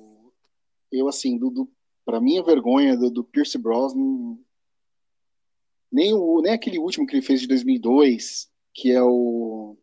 Eu, 0.91 1.07
assim, 1.07 1.37
do, 1.37 1.49
do, 1.49 1.69
pra 2.05 2.21
minha 2.21 2.43
vergonha 2.43 2.95
do, 2.95 3.09
do 3.09 3.23
Pierce 3.23 3.57
Brosnan, 3.57 4.37
nem, 5.91 6.13
o, 6.13 6.41
nem 6.41 6.53
aquele 6.53 6.77
último 6.77 7.07
que 7.07 7.15
ele 7.15 7.25
fez 7.25 7.41
de 7.41 7.47
2002, 7.47 8.47
que 8.73 8.91
é 8.91 9.01
o. 9.01 9.75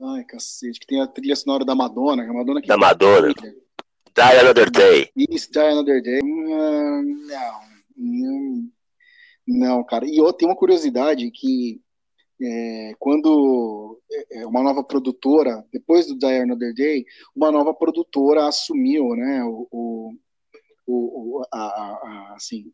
Ai, 0.00 0.24
cacete, 0.24 0.78
que 0.78 0.86
tem 0.86 1.00
a 1.00 1.06
trilha 1.06 1.34
sonora 1.34 1.64
da 1.64 1.74
Madonna. 1.74 2.24
A 2.24 2.32
Madonna 2.32 2.60
que 2.60 2.68
da 2.68 2.76
Madonna. 2.76 3.32
Die 3.32 4.38
Another 4.40 4.70
Day. 4.70 5.10
Isso, 5.16 5.50
Die 5.50 5.60
Another 5.60 6.02
Day. 6.02 6.20
Não, 6.22 7.02
não, 7.96 8.70
não, 9.48 9.82
cara. 9.82 10.06
E 10.06 10.18
eu 10.18 10.30
tenho 10.32 10.50
uma 10.50 10.56
curiosidade 10.56 11.30
que 11.30 11.80
é, 12.40 12.92
quando 12.98 13.98
é, 14.12 14.40
é, 14.40 14.46
uma 14.46 14.62
nova 14.62 14.84
produtora, 14.84 15.66
depois 15.72 16.06
do 16.06 16.18
Die 16.18 16.26
Another 16.26 16.74
Day, 16.74 17.04
uma 17.34 17.50
nova 17.50 17.72
produtora 17.72 18.46
assumiu, 18.46 19.16
né, 19.16 19.42
o, 19.44 20.14
o, 20.86 21.42
a, 21.52 21.58
a, 21.58 22.34
assim, 22.36 22.70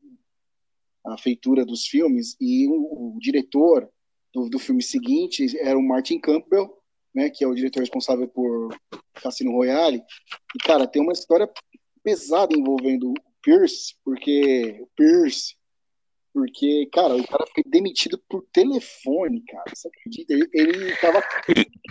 a 1.06 1.16
feitura 1.16 1.64
dos 1.64 1.86
filmes 1.86 2.36
e 2.40 2.66
o, 2.66 3.14
o 3.14 3.18
diretor 3.20 3.88
do, 4.32 4.48
do, 4.50 4.58
filme 4.58 4.82
seguinte 4.82 5.56
era 5.60 5.78
o 5.78 5.82
Martin 5.82 6.18
Campbell, 6.18 6.76
né, 7.14 7.30
que 7.30 7.44
é 7.44 7.46
o 7.46 7.54
diretor 7.54 7.80
responsável 7.80 8.26
por 8.26 8.76
Cassino 9.22 9.52
Royale. 9.52 10.02
E 10.54 10.58
cara, 10.58 10.88
tem 10.88 11.00
uma 11.00 11.12
história 11.12 11.48
pesada 12.02 12.52
envolvendo 12.52 13.10
o 13.10 13.14
Pierce, 13.40 13.94
porque 14.04 14.80
o 14.80 14.88
Pierce 14.96 15.54
porque, 16.34 16.88
cara, 16.92 17.14
o 17.14 17.24
cara 17.24 17.46
foi 17.54 17.62
demitido 17.64 18.20
por 18.28 18.44
telefone, 18.52 19.40
cara. 19.44 19.64
Você 19.72 19.86
acredita? 19.86 20.32
Ele, 20.32 20.48
ele 20.52 20.96
tava. 20.96 21.22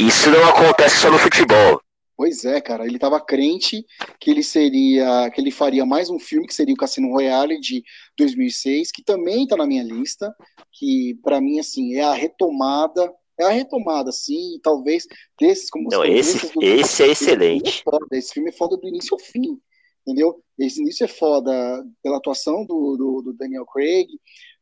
Isso 0.01 0.29
não 0.29 0.49
acontece 0.49 0.97
só 0.97 1.09
no 1.09 1.17
futebol. 1.17 1.81
Pois 2.17 2.43
é, 2.43 2.59
cara. 2.59 2.85
Ele 2.85 2.99
tava 2.99 3.21
crente 3.21 3.85
que 4.19 4.29
ele 4.29 4.43
seria. 4.43 5.31
que 5.31 5.39
ele 5.39 5.49
faria 5.49 5.85
mais 5.85 6.09
um 6.09 6.19
filme, 6.19 6.45
que 6.45 6.53
seria 6.53 6.73
o 6.73 6.77
Cassino 6.77 7.09
Royale 7.09 7.57
de 7.57 7.81
2006, 8.17 8.91
que 8.91 9.01
também 9.01 9.47
tá 9.47 9.55
na 9.55 9.65
minha 9.65 9.81
lista. 9.81 10.35
Que, 10.73 11.17
para 11.23 11.39
mim, 11.39 11.59
assim, 11.59 11.95
é 11.95 12.03
a 12.03 12.13
retomada. 12.13 13.13
É 13.39 13.45
a 13.45 13.49
retomada, 13.49 14.11
sim, 14.11 14.59
talvez 14.61 15.07
desses 15.39 15.67
como 15.67 15.89
Não, 15.89 16.05
esse, 16.05 16.51
esse 16.61 17.01
é 17.01 17.07
excelente. 17.07 17.83
Esse 18.11 18.31
filme 18.31 18.49
é 18.49 18.53
foda 18.53 18.77
do 18.77 18.87
início 18.87 19.15
ao 19.15 19.19
fim 19.19 19.59
entendeu? 20.05 20.41
Esse 20.59 20.81
início 20.81 21.05
é 21.05 21.07
foda 21.07 21.51
pela 22.01 22.17
atuação 22.17 22.65
do, 22.65 22.95
do, 22.95 23.21
do 23.23 23.33
Daniel 23.33 23.65
Craig, 23.65 24.07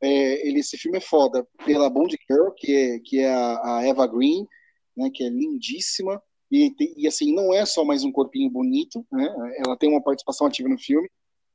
é, 0.01 0.47
ele, 0.47 0.59
esse 0.59 0.77
filme 0.77 0.97
é 0.97 1.01
foda 1.01 1.45
pela 1.65 1.89
Bond 1.89 2.15
Girl, 2.29 2.51
que 2.55 2.73
é, 2.73 2.99
que 2.99 3.19
é 3.19 3.33
a, 3.33 3.77
a 3.77 3.85
Eva 3.85 4.07
Green, 4.07 4.47
né, 4.95 5.09
que 5.13 5.23
é 5.23 5.29
lindíssima, 5.29 6.21
e, 6.51 6.73
e, 6.97 7.07
assim, 7.07 7.33
não 7.33 7.53
é 7.53 7.65
só 7.65 7.83
mais 7.83 8.03
um 8.03 8.11
corpinho 8.11 8.49
bonito, 8.49 9.05
né, 9.11 9.53
ela 9.65 9.77
tem 9.77 9.89
uma 9.89 10.01
participação 10.01 10.47
ativa 10.47 10.69
no 10.69 10.77
filme, 10.77 11.09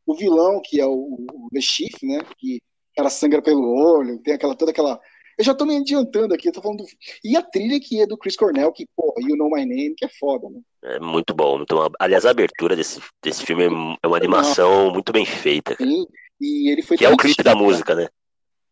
o 0.06 0.14
vilão, 0.14 0.60
que 0.64 0.80
é 0.80 0.86
o, 0.86 0.92
o 0.92 1.48
The 1.52 1.60
Chief, 1.60 1.94
né, 2.02 2.18
que 2.38 2.60
ela 2.96 3.10
sangra 3.10 3.42
pelo 3.42 3.74
olho, 3.74 4.18
tem 4.22 4.34
aquela, 4.34 4.54
toda 4.54 4.70
aquela 4.70 5.00
eu 5.38 5.44
já 5.44 5.54
tô 5.54 5.66
me 5.66 5.76
adiantando 5.76 6.34
aqui, 6.34 6.48
eu 6.48 6.52
tô 6.52 6.62
falando 6.62 6.78
do... 6.78 6.86
E 7.22 7.36
a 7.36 7.42
trilha 7.42 7.78
que 7.78 8.00
é 8.00 8.06
do 8.06 8.16
Chris 8.16 8.36
Cornell, 8.36 8.72
que, 8.72 8.86
pô, 8.96 9.14
You 9.18 9.36
Know 9.36 9.50
My 9.50 9.66
Name, 9.66 9.94
que 9.94 10.04
é 10.04 10.08
foda, 10.08 10.48
né? 10.48 10.60
É 10.84 10.98
muito 10.98 11.34
bom. 11.34 11.60
Então, 11.60 11.90
aliás, 12.00 12.24
a 12.24 12.30
abertura 12.30 12.74
desse, 12.74 13.00
desse 13.22 13.44
filme 13.44 13.64
é 14.02 14.06
uma 14.06 14.16
animação 14.16 14.92
muito 14.92 15.12
bem 15.12 15.26
feita. 15.26 15.76
Sim, 15.76 16.06
e 16.40 16.70
ele 16.70 16.82
foi... 16.82 16.96
Que 16.96 17.04
é 17.04 17.10
o 17.10 17.16
clipe 17.16 17.42
da 17.42 17.54
música, 17.54 17.94
né? 17.94 18.08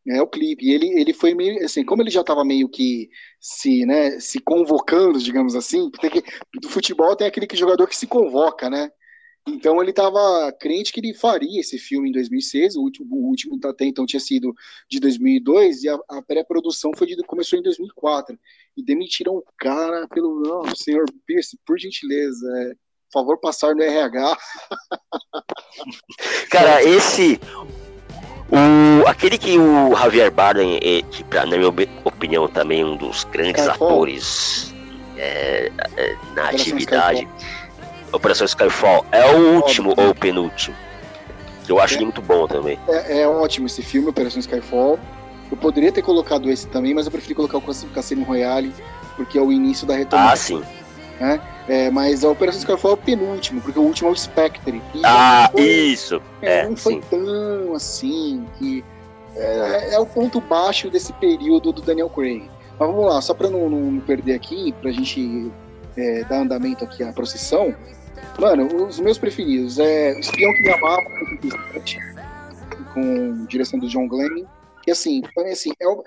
É 0.07 0.21
o 0.21 0.27
clipe. 0.27 0.67
E 0.67 0.73
ele, 0.73 1.01
ele 1.01 1.15
foi 1.15 1.35
meio, 1.35 1.65
assim, 1.65 1.85
como 1.85 2.03
ele 2.03 2.11
já 2.11 2.23
tava 2.23 2.45
meio 2.45 2.69
que 2.69 3.09
se, 3.41 3.87
né, 3.87 4.21
se 4.21 4.39
convocando, 4.39 5.19
digamos 5.19 5.55
assim, 5.55 5.91
tem 5.91 6.11
que, 6.11 6.23
do 6.61 6.69
futebol 6.69 7.17
tem 7.17 7.27
aquele 7.27 7.47
que 7.47 7.57
jogador 7.57 7.87
que 7.87 7.97
se 7.97 8.07
convoca, 8.07 8.69
né? 8.69 8.91
Então 9.47 9.81
ele 9.81 9.91
estava 9.91 10.51
crente 10.59 10.91
que 10.91 11.01
ele 11.01 11.13
faria 11.13 11.61
esse 11.61 11.79
filme 11.79 12.09
em 12.09 12.13
2006, 12.13 12.77
o 12.77 12.81
último, 12.81 13.15
o 13.15 13.29
último 13.29 13.59
até 13.65 13.85
então 13.85 14.07
tinha 14.07 14.21
sido 14.21 14.55
de 14.89 14.99
2002 14.99 15.83
e 15.83 15.89
a, 15.89 15.99
a 16.09 16.23
pré-produção 16.23 16.93
foi 16.97 17.07
de, 17.07 17.17
começou 17.25 17.59
em 17.59 17.63
2004 17.63 18.39
e 18.75 18.83
demitiram 18.83 19.35
o 19.35 19.45
cara 19.59 20.09
pelo 20.09 20.41
não, 20.41 20.75
senhor 20.75 21.05
Pierce, 21.27 21.59
por 21.67 21.79
gentileza, 21.79 22.47
é, 22.63 22.69
por 22.71 23.21
favor 23.21 23.39
passar 23.39 23.75
no 23.75 23.83
RH. 23.83 24.39
Cara, 26.49 26.83
esse 26.83 27.39
o, 28.51 29.07
aquele 29.07 29.37
que 29.37 29.59
o 29.59 29.95
Javier 29.95 30.31
Bardem, 30.31 30.77
é, 30.77 31.03
que 31.03 31.25
pra, 31.25 31.45
na 31.45 31.57
minha 31.57 31.69
opinião 32.05 32.49
também 32.49 32.81
é 32.83 32.85
um 32.85 32.97
dos 32.97 33.25
grandes 33.25 33.67
atores 33.67 34.75
é, 35.17 35.71
é, 35.97 36.17
na 36.35 36.49
atividade. 36.49 37.29
Skyfall. 37.37 37.64
Operação 38.15 38.45
Skyfall 38.45 39.05
é 39.11 39.25
o 39.35 39.57
último 39.57 39.93
ou 39.97 40.11
o 40.11 40.15
penúltimo. 40.15 40.77
Eu 41.69 41.81
acho 41.81 41.95
é, 41.95 41.97
ele 41.99 42.05
muito 42.05 42.23
bom 42.23 42.47
também. 42.47 42.79
É, 42.89 43.21
é, 43.21 43.29
ótimo 43.29 43.67
esse 43.67 43.83
filme, 43.83 44.09
Operação 44.09 44.39
Skyfall. 44.41 44.99
Eu 45.51 45.57
poderia 45.57 45.91
ter 45.91 46.03
colocado 46.03 46.51
esse 46.51 46.67
também, 46.69 46.95
mas 46.95 47.07
eu 47.07 47.13
preferi 47.13 47.35
colocar 47.35 47.59
o 47.59 47.63
Cassino 47.95 48.25
Royale, 48.25 48.73
porque 49.17 49.39
é 49.39 49.43
o 49.43 49.51
início 49.51 49.87
da 49.87 49.97
retomada. 49.97 50.33
Ah, 50.33 50.37
sim. 50.37 50.63
Né? 51.19 51.41
É, 51.69 51.91
mas 51.91 52.25
a 52.25 52.31
Operação 52.31 52.61
Skyfall 52.61 52.93
é 52.93 52.95
o 52.95 52.97
penúltimo, 52.99 53.61
porque 53.61 53.79
o 53.79 53.83
último 53.83 54.11
é 54.11 54.13
o 54.13 54.17
Spectre. 54.17 54.83
ah, 55.03 55.49
foi, 55.51 55.63
isso! 55.63 56.21
É, 56.43 56.69
não 56.69 56.77
foi 56.77 56.95
sim. 56.95 57.01
tão 57.11 57.75
assim, 57.75 58.47
que 58.59 58.85
é, 59.37 59.95
é, 59.95 59.99
o 59.99 60.07
ponto 60.07 60.41
baixo 60.41 60.91
desse 60.91 61.13
período 61.15 61.73
do 61.73 61.83
Daniel 61.83 62.11
Craig. 62.11 62.49
Mas 62.79 62.89
vamos 62.89 63.07
lá, 63.07 63.21
só 63.21 63.35
para 63.35 63.49
não, 63.49 63.69
não 63.69 64.01
perder 64.01 64.35
aqui, 64.35 64.73
para 64.81 64.91
a 64.91 64.93
gente 64.93 65.51
é, 65.97 66.25
dar 66.25 66.41
andamento 66.41 66.85
aqui 66.85 67.03
à 67.03 67.13
procissão, 67.13 67.75
Mano, 68.39 68.87
os 68.87 68.99
meus 69.01 69.19
preferidos 69.19 69.79
é 69.79 70.19
Espião 70.19 70.53
que 70.55 70.63
Me 70.63 70.71
Amava, 70.71 71.05
com 72.93 73.47
direção 73.47 73.79
do 73.79 73.89
John 73.89 74.09
Glenn. 74.09 74.45
E 74.87 74.91
assim, 74.91 75.23
assim 75.51 75.73
é 75.81 75.89
o, 75.89 76.03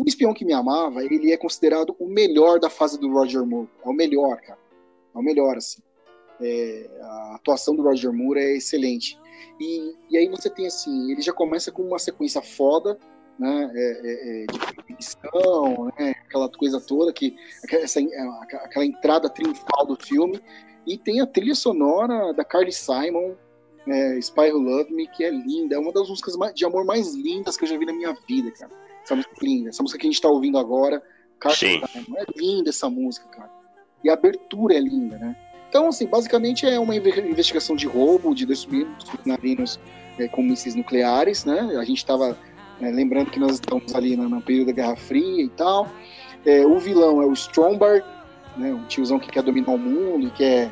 o 0.00 0.06
Espião 0.06 0.32
que 0.32 0.44
Me 0.44 0.52
Amava, 0.52 1.04
ele 1.04 1.32
é 1.32 1.36
considerado 1.36 1.96
o 1.98 2.06
melhor 2.06 2.60
da 2.60 2.70
fase 2.70 2.98
do 2.98 3.10
Roger 3.12 3.44
Moore. 3.44 3.68
É 3.84 3.88
o 3.88 3.92
melhor, 3.92 4.40
cara. 4.40 4.58
É 5.14 5.18
o 5.18 5.22
melhor, 5.22 5.56
assim. 5.56 5.82
É, 6.40 6.88
a 7.00 7.34
atuação 7.36 7.74
do 7.74 7.82
Roger 7.82 8.12
Moore 8.12 8.40
é 8.40 8.56
excelente. 8.56 9.18
E, 9.60 9.94
e 10.10 10.16
aí 10.16 10.28
você 10.28 10.48
tem 10.48 10.66
assim, 10.66 11.10
ele 11.10 11.22
já 11.22 11.32
começa 11.32 11.70
com 11.70 11.82
uma 11.82 11.98
sequência 11.98 12.42
foda, 12.42 12.98
né, 13.38 13.70
é, 13.74 14.00
é, 14.04 14.42
é 14.42 14.46
de 14.46 14.58
perseguição, 14.58 15.92
né, 15.98 16.14
aquela 16.26 16.48
coisa 16.50 16.80
toda, 16.80 17.12
que, 17.12 17.36
essa, 17.70 18.00
aquela 18.64 18.84
entrada 18.84 19.28
triunfal 19.28 19.86
do 19.86 19.96
filme, 19.96 20.40
e 20.86 20.98
tem 20.98 21.20
a 21.20 21.26
trilha 21.26 21.54
sonora 21.54 22.32
da 22.32 22.44
Carly 22.44 22.72
Simon, 22.72 23.34
é, 23.86 24.18
Spy 24.18 24.52
Who 24.52 24.58
Love 24.58 24.92
Me, 24.92 25.06
que 25.08 25.24
é 25.24 25.30
linda. 25.30 25.76
É 25.76 25.78
uma 25.78 25.92
das 25.92 26.08
músicas 26.08 26.34
de 26.54 26.64
amor 26.64 26.84
mais 26.84 27.14
lindas 27.14 27.56
que 27.56 27.64
eu 27.64 27.68
já 27.68 27.78
vi 27.78 27.86
na 27.86 27.92
minha 27.92 28.16
vida, 28.28 28.50
cara. 28.52 28.72
Essa 29.02 29.16
música 29.16 29.34
é 29.40 29.44
linda. 29.44 29.68
Essa 29.70 29.82
música 29.82 29.98
que 29.98 30.06
a 30.06 30.10
gente 30.10 30.20
tá 30.20 30.28
ouvindo 30.28 30.58
agora, 30.58 31.02
Carly 31.40 31.56
Sim. 31.56 31.82
Simon. 31.86 32.18
É 32.18 32.24
linda 32.36 32.70
essa 32.70 32.88
música, 32.88 33.28
cara. 33.28 33.50
E 34.04 34.10
a 34.10 34.14
abertura 34.14 34.74
é 34.74 34.80
linda, 34.80 35.18
né? 35.18 35.36
Então, 35.68 35.88
assim, 35.88 36.06
basicamente 36.06 36.66
é 36.66 36.78
uma 36.78 36.94
investigação 36.94 37.74
de 37.74 37.86
roubo 37.86 38.34
de 38.34 38.44
dois 38.44 38.58
submarinos 38.58 39.80
é, 40.18 40.28
com 40.28 40.42
mísseis 40.42 40.74
nucleares, 40.74 41.44
né? 41.44 41.60
A 41.78 41.84
gente 41.84 41.98
estava 41.98 42.36
é, 42.80 42.90
lembrando 42.90 43.30
que 43.30 43.40
nós 43.40 43.52
estamos 43.52 43.94
ali 43.94 44.16
no, 44.16 44.28
no, 44.28 44.42
período 44.42 44.66
da 44.66 44.72
Guerra 44.72 44.96
Fria 44.96 45.44
e 45.44 45.48
tal. 45.48 45.88
É, 46.44 46.66
o 46.66 46.78
vilão 46.78 47.22
é 47.22 47.26
o 47.26 47.32
Stromberg, 47.32 48.04
né? 48.56 48.72
Um 48.72 48.84
tiozão 48.84 49.18
que 49.18 49.30
quer 49.30 49.42
dominar 49.42 49.72
o 49.72 49.78
mundo, 49.78 50.30
que 50.30 50.38
quer, 50.38 50.70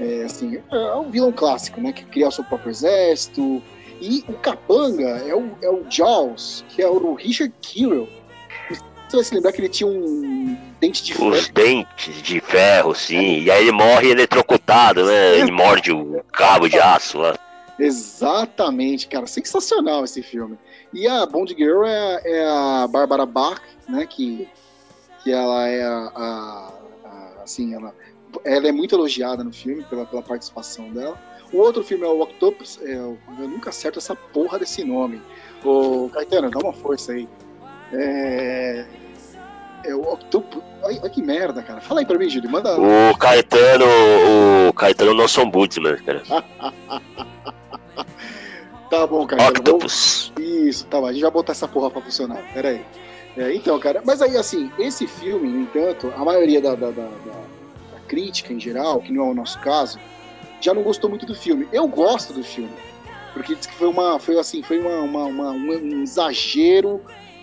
é, 0.00 0.22
assim, 0.24 0.60
é 0.70 0.94
um 0.94 1.10
vilão 1.10 1.32
clássico, 1.32 1.80
né? 1.80 1.92
Que 1.92 2.04
cria 2.04 2.28
o 2.28 2.32
seu 2.32 2.44
próprio 2.44 2.70
exército. 2.70 3.62
E 4.00 4.24
o 4.28 4.34
capanga 4.34 5.08
é 5.26 5.34
o, 5.34 5.50
é 5.62 5.68
o 5.70 5.84
Jaws, 5.88 6.64
que 6.68 6.82
é 6.82 6.88
o 6.88 7.14
Richard 7.14 7.52
Kirill. 7.60 8.08
Você 9.08 9.16
vai 9.16 9.24
se 9.24 9.34
lembrar 9.34 9.52
que 9.52 9.60
ele 9.60 9.68
tinha 9.68 9.86
um 9.86 10.58
dente 10.80 11.04
de 11.04 11.14
ferro. 11.14 11.30
Os 11.30 11.48
dentes 11.48 12.22
de 12.22 12.40
ferro, 12.40 12.94
sim. 12.94 13.42
E 13.42 13.50
aí 13.50 13.62
ele 13.62 13.72
morre 13.72 14.10
eletrocutado, 14.10 15.04
né? 15.04 15.38
Ele 15.38 15.52
morde 15.52 15.92
o 15.92 16.22
cabo 16.32 16.68
de 16.68 16.78
aço 16.78 17.18
lá. 17.18 17.38
Exatamente, 17.78 19.06
cara. 19.06 19.26
Sensacional 19.26 20.04
esse 20.04 20.22
filme. 20.22 20.58
E 20.92 21.06
a 21.06 21.24
Bond 21.26 21.54
Girl 21.56 21.84
é, 21.84 22.20
é 22.24 22.44
a 22.44 22.88
Barbara 22.88 23.26
Bach, 23.26 23.60
né? 23.88 24.06
Que, 24.06 24.48
que 25.22 25.32
ela 25.32 25.68
é 25.68 25.82
a, 25.82 26.12
a 26.14 26.72
assim, 27.44 27.74
ela, 27.74 27.94
ela 28.44 28.68
é 28.68 28.72
muito 28.72 28.94
elogiada 28.94 29.44
no 29.44 29.52
filme 29.52 29.84
pela, 29.84 30.04
pela 30.06 30.22
participação 30.22 30.90
dela. 30.90 31.18
O 31.52 31.58
outro 31.58 31.84
filme 31.84 32.04
é 32.04 32.08
o 32.08 32.20
Octopus, 32.20 32.80
é, 32.82 32.94
eu 32.94 33.18
nunca 33.38 33.70
acerto 33.70 33.98
essa 33.98 34.16
porra 34.16 34.58
desse 34.58 34.82
nome. 34.82 35.22
O 35.64 36.10
Caetano, 36.12 36.50
dá 36.50 36.58
uma 36.58 36.72
força 36.72 37.12
aí. 37.12 37.28
É, 37.92 38.84
é 39.84 39.94
o 39.94 40.00
Octopus. 40.00 40.62
Olha 40.82 41.08
que 41.08 41.22
merda, 41.22 41.62
cara. 41.62 41.80
Fala 41.80 42.00
aí 42.00 42.06
pra 42.06 42.18
mim, 42.18 42.28
Júlio. 42.28 42.50
Manda. 42.50 42.76
O 42.78 43.16
Caetano. 43.16 43.84
O 44.68 44.72
Caetano 44.72 45.14
não 45.14 45.28
são 45.28 45.48
Budsman, 45.48 45.96
cara. 45.98 46.22
tá 48.90 49.06
bom, 49.06 49.26
Caetano. 49.26 49.50
Octopus. 49.50 50.32
Isso, 50.38 50.86
tá 50.86 51.00
bom. 51.00 51.06
A 51.06 51.12
gente 51.12 51.22
vai 51.22 51.30
botar 51.30 51.52
essa 51.52 51.68
porra 51.68 51.90
pra 51.90 52.02
funcionar. 52.02 52.42
Pera 52.52 52.70
aí. 52.70 52.84
É, 53.36 53.52
então, 53.54 53.78
cara, 53.80 54.02
mas 54.04 54.22
aí 54.22 54.36
assim, 54.36 54.70
esse 54.78 55.06
filme, 55.06 55.48
no 55.48 55.62
entanto, 55.62 56.12
a 56.16 56.24
maioria 56.24 56.60
da, 56.60 56.74
da, 56.74 56.90
da, 56.90 57.08
da, 57.08 57.54
crítica 58.06 58.52
em 58.52 58.60
geral, 58.60 59.00
que 59.00 59.12
não 59.12 59.26
é 59.26 59.30
o 59.30 59.34
nosso 59.34 59.58
caso, 59.60 59.98
já 60.60 60.72
não 60.72 60.82
gostou 60.82 61.10
muito 61.10 61.26
do 61.26 61.34
filme. 61.34 61.66
Eu 61.72 61.88
gosto 61.88 62.32
do 62.32 62.44
filme, 62.44 62.70
porque 63.32 63.54
diz 63.54 63.66
que 63.66 63.74
foi 63.74 63.88
uma, 63.88 64.18
foi 64.20 64.38
assim, 64.38 64.62
foi 64.62 64.78
uma, 64.78 65.00
uma, 65.00 65.24
uma 65.24 65.50
um 65.50 66.02
exagero 66.02 67.00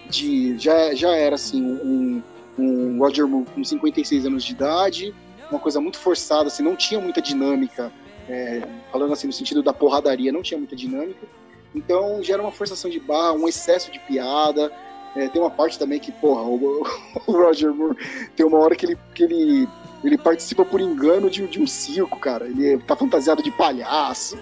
de, 0.09 0.57
já, 0.57 0.93
já 0.93 1.13
era 1.15 1.35
assim, 1.35 1.61
um, 1.61 2.23
um 2.57 2.99
Roger 2.99 3.27
Moore 3.27 3.47
com 3.53 3.63
56 3.63 4.25
anos 4.25 4.43
de 4.45 4.53
idade, 4.53 5.13
uma 5.49 5.59
coisa 5.59 5.81
muito 5.81 5.97
forçada, 5.97 6.47
assim, 6.47 6.63
não 6.63 6.75
tinha 6.75 6.99
muita 7.01 7.21
dinâmica, 7.21 7.91
é, 8.29 8.61
falando 8.91 9.11
assim 9.11 9.27
no 9.27 9.33
sentido 9.33 9.61
da 9.61 9.73
porradaria, 9.73 10.31
não 10.31 10.41
tinha 10.41 10.57
muita 10.57 10.75
dinâmica. 10.75 11.27
Então 11.75 12.21
gera 12.23 12.41
uma 12.41 12.51
forçação 12.51 12.89
de 12.89 12.99
barra, 12.99 13.33
um 13.33 13.47
excesso 13.47 13.91
de 13.91 13.99
piada, 13.99 14.71
é, 15.15 15.27
tem 15.27 15.41
uma 15.41 15.49
parte 15.51 15.77
também 15.77 15.99
que, 15.99 16.11
porra, 16.11 16.43
o, 16.43 16.85
o, 17.27 17.31
Roger 17.31 17.73
Moore 17.73 17.97
tem 18.35 18.45
uma 18.45 18.59
hora 18.59 18.75
que 18.75 18.85
ele, 18.85 18.97
que 19.13 19.23
ele, 19.23 19.67
ele 20.03 20.17
participa 20.17 20.63
por 20.63 20.79
engano 20.79 21.29
de, 21.29 21.45
de 21.47 21.61
um 21.61 21.67
circo, 21.67 22.17
cara. 22.19 22.45
Ele 22.47 22.77
tá 22.79 22.95
fantasiado 22.95 23.43
de 23.43 23.51
palhaço, 23.51 24.39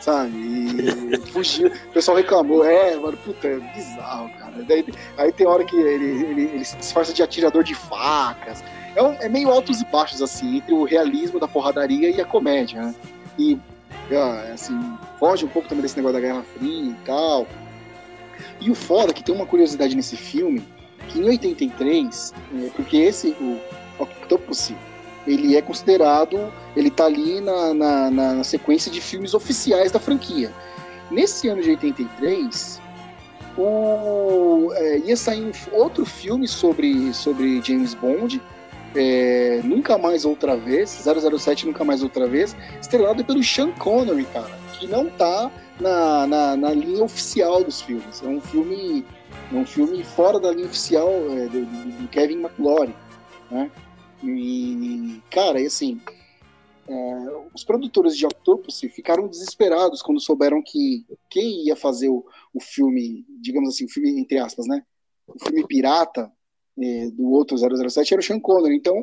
sabe? 0.00 0.32
E 0.32 1.18
fugiu. 1.30 1.68
O 1.68 1.92
pessoal 1.92 2.16
reclamou, 2.16 2.64
é, 2.64 2.96
mano, 2.96 3.16
puta, 3.18 3.46
é 3.46 3.58
bizarro, 3.74 4.30
cara. 4.38 4.64
Daí, 4.66 4.84
aí 5.16 5.32
tem 5.32 5.46
hora 5.46 5.64
que 5.64 5.76
ele, 5.76 6.24
ele, 6.24 6.42
ele 6.54 6.64
se 6.64 6.76
disfarça 6.76 7.12
de 7.12 7.22
atirador 7.22 7.62
de 7.62 7.74
facas. 7.74 8.62
É, 8.96 9.02
um, 9.02 9.12
é 9.20 9.28
meio 9.28 9.50
altos 9.50 9.80
e 9.80 9.84
baixos, 9.84 10.20
assim, 10.20 10.56
entre 10.56 10.74
o 10.74 10.82
realismo 10.82 11.38
da 11.38 11.46
porradaria 11.46 12.10
e 12.10 12.20
a 12.20 12.24
comédia, 12.24 12.82
né? 12.82 12.94
E, 13.38 13.56
é, 14.10 14.52
assim, 14.52 14.76
foge 15.20 15.44
um 15.44 15.48
pouco 15.48 15.68
também 15.68 15.82
desse 15.82 15.96
negócio 15.96 16.14
da 16.14 16.26
Guerra 16.26 16.42
Fria 16.42 16.90
e 16.90 16.96
tal. 17.04 17.46
E 18.60 18.70
o 18.70 18.74
foda 18.74 19.12
que 19.12 19.22
tem 19.22 19.34
uma 19.34 19.46
curiosidade 19.46 19.94
nesse 19.94 20.16
filme, 20.16 20.62
que 21.08 21.20
em 21.20 21.24
83, 21.24 22.34
é, 22.54 22.70
porque 22.74 22.96
esse, 22.96 23.28
o 23.40 23.58
Octopussy, 23.98 24.76
ele 25.26 25.56
é 25.56 25.62
considerado, 25.62 26.52
ele 26.74 26.90
tá 26.90 27.04
ali 27.04 27.40
na, 27.40 27.74
na, 27.74 28.10
na, 28.10 28.44
sequência 28.44 28.90
de 28.90 29.00
filmes 29.00 29.34
oficiais 29.34 29.92
da 29.92 30.00
franquia. 30.00 30.52
Nesse 31.10 31.48
ano 31.48 31.62
de 31.62 31.70
83, 31.70 32.80
o, 33.56 34.70
é, 34.74 34.98
ia 34.98 35.16
sair 35.16 35.44
um, 35.44 35.52
outro 35.72 36.04
filme 36.04 36.48
sobre, 36.48 37.12
sobre 37.12 37.62
James 37.62 37.94
Bond, 37.94 38.40
é, 38.94 39.60
Nunca 39.64 39.98
Mais 39.98 40.24
Outra 40.24 40.56
Vez, 40.56 40.90
007 40.90 41.66
Nunca 41.66 41.84
Mais 41.84 42.02
Outra 42.02 42.26
Vez, 42.26 42.56
estrelado 42.80 43.24
pelo 43.24 43.42
Sean 43.42 43.72
Connery, 43.72 44.24
cara, 44.26 44.50
que 44.78 44.86
não 44.86 45.08
tá 45.10 45.50
na, 45.80 46.26
na, 46.26 46.56
na, 46.56 46.70
linha 46.72 47.04
oficial 47.04 47.62
dos 47.62 47.80
filmes. 47.80 48.22
É 48.22 48.26
um 48.26 48.40
filme, 48.40 49.04
é 49.52 49.54
um 49.54 49.66
filme 49.66 50.02
fora 50.02 50.38
da 50.40 50.52
linha 50.52 50.66
oficial 50.66 51.10
é, 51.30 51.46
do, 51.46 51.64
do, 51.64 52.08
Kevin 52.08 52.40
McClory, 52.40 52.94
né? 53.50 53.70
E, 54.22 55.22
cara, 55.30 55.60
e 55.60 55.66
assim, 55.66 56.00
é, 56.88 57.14
os 57.54 57.62
produtores 57.62 58.16
de 58.16 58.26
Octopus 58.26 58.80
ficaram 58.92 59.28
desesperados 59.28 60.02
quando 60.02 60.20
souberam 60.20 60.62
que 60.64 61.06
quem 61.30 61.66
ia 61.66 61.76
fazer 61.76 62.08
o, 62.08 62.24
o 62.52 62.60
filme, 62.60 63.24
digamos 63.40 63.68
assim, 63.68 63.84
o 63.84 63.88
filme 63.88 64.18
entre 64.18 64.38
aspas, 64.38 64.66
né? 64.66 64.82
O 65.26 65.38
filme 65.38 65.66
pirata 65.66 66.32
é, 66.82 67.10
do 67.10 67.30
outro 67.30 67.56
007 67.56 68.14
era 68.14 68.20
o 68.20 68.24
Sean 68.24 68.40
Connery. 68.40 68.76
Então, 68.76 68.94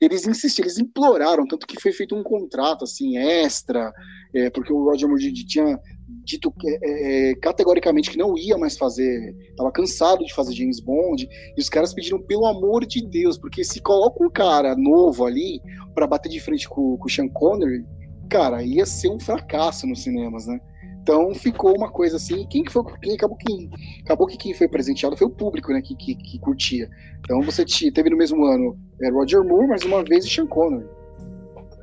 eles 0.00 0.26
insistiram, 0.26 0.66
eles 0.66 0.78
imploraram, 0.78 1.46
tanto 1.46 1.66
que 1.66 1.80
foi 1.80 1.92
feito 1.92 2.14
um 2.14 2.22
contrato 2.22 2.84
assim 2.84 3.16
extra, 3.16 3.92
é, 4.34 4.50
porque 4.50 4.72
o 4.72 4.84
Roger 4.84 5.08
Moore 5.08 5.32
tinha 5.32 5.78
dito 6.24 6.52
é, 6.64 7.30
é, 7.30 7.34
categoricamente 7.36 8.10
que 8.10 8.18
não 8.18 8.36
ia 8.36 8.58
mais 8.58 8.76
fazer, 8.76 9.34
estava 9.50 9.72
cansado 9.72 10.24
de 10.24 10.34
fazer 10.34 10.54
James 10.54 10.80
Bond, 10.80 11.28
e 11.56 11.60
os 11.60 11.68
caras 11.68 11.94
pediram 11.94 12.20
pelo 12.20 12.46
amor 12.46 12.84
de 12.84 13.06
Deus, 13.06 13.38
porque 13.38 13.64
se 13.64 13.80
coloca 13.80 14.24
um 14.24 14.30
cara 14.30 14.74
novo 14.76 15.24
ali 15.24 15.60
para 15.94 16.06
bater 16.06 16.28
de 16.28 16.40
frente 16.40 16.68
com, 16.68 16.96
com 16.96 17.06
o 17.06 17.10
Sean 17.10 17.28
Connery, 17.28 17.84
cara, 18.28 18.62
ia 18.62 18.84
ser 18.84 19.08
um 19.08 19.20
fracasso 19.20 19.86
nos 19.86 20.02
cinemas, 20.02 20.46
né? 20.46 20.60
Então 21.04 21.34
ficou 21.34 21.76
uma 21.76 21.90
coisa 21.90 22.16
assim. 22.16 22.46
Quem 22.48 22.64
foi 22.64 22.82
quem 23.02 23.14
acabou 23.14 23.36
quem 23.36 23.70
acabou 24.02 24.26
que 24.26 24.38
quem 24.38 24.54
foi 24.54 24.66
presenteado 24.66 25.14
foi 25.18 25.26
o 25.26 25.30
público, 25.30 25.70
né? 25.70 25.82
Que, 25.82 25.94
que, 25.94 26.14
que 26.14 26.38
curtia. 26.38 26.88
Então 27.20 27.42
você 27.42 27.62
teve 27.92 28.08
no 28.08 28.16
mesmo 28.16 28.42
ano 28.46 28.74
é, 29.02 29.10
Roger 29.10 29.44
Moore 29.44 29.68
mais 29.68 29.82
uma 29.82 30.02
vez 30.02 30.24
e 30.24 30.30
Sean 30.30 30.46
Connery. 30.46 30.86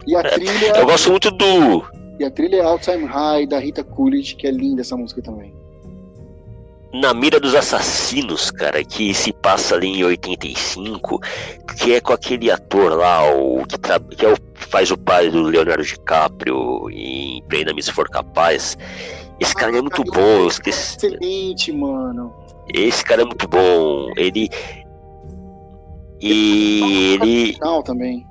E 0.07 0.15
a 0.15 0.21
É, 0.21 0.23
trilha 0.23 0.75
Eu 0.75 0.85
gosto 0.87 1.11
muito 1.11 1.29
do. 1.29 1.83
e 2.19 2.25
a 2.25 2.31
trilha 2.31 2.55
é 2.57 2.61
All 2.63 2.79
Time 2.79 3.05
High 3.05 3.45
da 3.45 3.59
Rita 3.59 3.83
Coolidge, 3.83 4.35
que 4.35 4.47
é 4.47 4.51
linda 4.51 4.81
essa 4.81 4.97
música 4.97 5.21
também. 5.21 5.53
Na 6.93 7.13
Mira 7.13 7.39
dos 7.39 7.55
Assassinos, 7.55 8.51
cara, 8.51 8.83
que 8.83 9.13
se 9.13 9.31
passa 9.31 9.75
ali 9.75 9.87
em 9.87 10.03
85, 10.03 11.19
que 11.77 11.93
é 11.93 12.01
com 12.01 12.11
aquele 12.11 12.51
ator 12.51 12.93
lá, 12.97 13.33
o 13.33 13.65
que, 13.65 13.77
tra- 13.77 13.99
que 13.99 14.25
é 14.25 14.29
o- 14.33 14.37
faz 14.55 14.91
o 14.91 14.97
pai 14.97 15.29
do 15.29 15.41
Leonardo 15.43 15.83
DiCaprio 15.83 16.89
em 16.89 17.41
Prenda-me 17.47 17.81
se 17.81 17.91
for 17.93 18.09
capaz. 18.09 18.77
Esse 19.39 19.53
cara 19.55 19.75
é 19.77 19.81
muito 19.81 20.03
bom, 20.03 20.19
eu 20.41 20.47
esqueci. 20.47 20.97
Excelente, 20.97 21.71
mano. 21.71 22.33
Esse 22.73 23.03
cara 23.05 23.21
é 23.21 23.25
muito 23.25 23.47
bom. 23.47 24.09
Ele. 24.17 24.49
E 26.19 27.13
ele. 27.21 27.57
Também. 27.85 28.25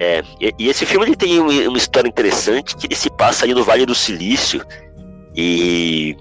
É, 0.00 0.22
e, 0.58 0.68
esse 0.68 0.84
filme 0.84 1.06
ele 1.06 1.14
tem 1.16 1.38
uma, 1.38 1.52
uma 1.68 1.78
história 1.78 2.08
interessante 2.08 2.74
que 2.76 2.86
ele 2.86 2.96
se 2.96 3.08
passa 3.10 3.44
ali 3.44 3.54
no 3.54 3.62
Vale 3.62 3.86
do 3.86 3.94
Silício 3.94 4.60
e, 5.36 6.16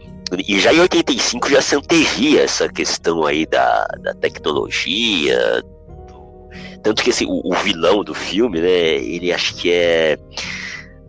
e 0.47 0.59
já 0.59 0.73
em 0.73 0.79
85 0.79 1.49
já 1.49 1.61
se 1.61 1.75
antevia 1.75 2.43
essa 2.43 2.69
questão 2.69 3.25
aí 3.25 3.45
da, 3.45 3.86
da 4.01 4.13
tecnologia, 4.13 5.61
do- 6.07 6.49
tanto 6.84 7.03
que 7.03 7.09
esse, 7.09 7.25
o, 7.25 7.41
o 7.43 7.53
vilão 7.55 8.03
do 8.03 8.13
filme, 8.13 8.59
né, 8.61 8.69
ele 8.95 9.34
acho 9.34 9.55
que 9.55 9.71
é 9.71 10.17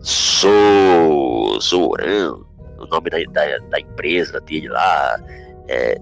So, 0.01 0.49
Zoran, 1.61 2.35
o 2.77 2.85
nome 2.87 3.09
da, 3.09 3.17
da, 3.31 3.57
da 3.69 3.79
empresa 3.79 4.41
dele 4.41 4.67
lá, 4.67 5.17
é, 5.69 5.97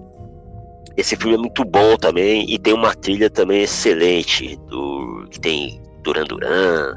esse 0.96 1.14
filme 1.16 1.36
é 1.36 1.38
muito 1.38 1.64
bom 1.64 1.96
também 1.96 2.44
e 2.52 2.58
tem 2.58 2.74
uma 2.74 2.94
trilha 2.94 3.30
também 3.30 3.62
excelente 3.62 4.56
do 4.68 5.26
que 5.30 5.40
tem 5.40 5.80
Duran 6.02 6.24
Duran 6.24 6.94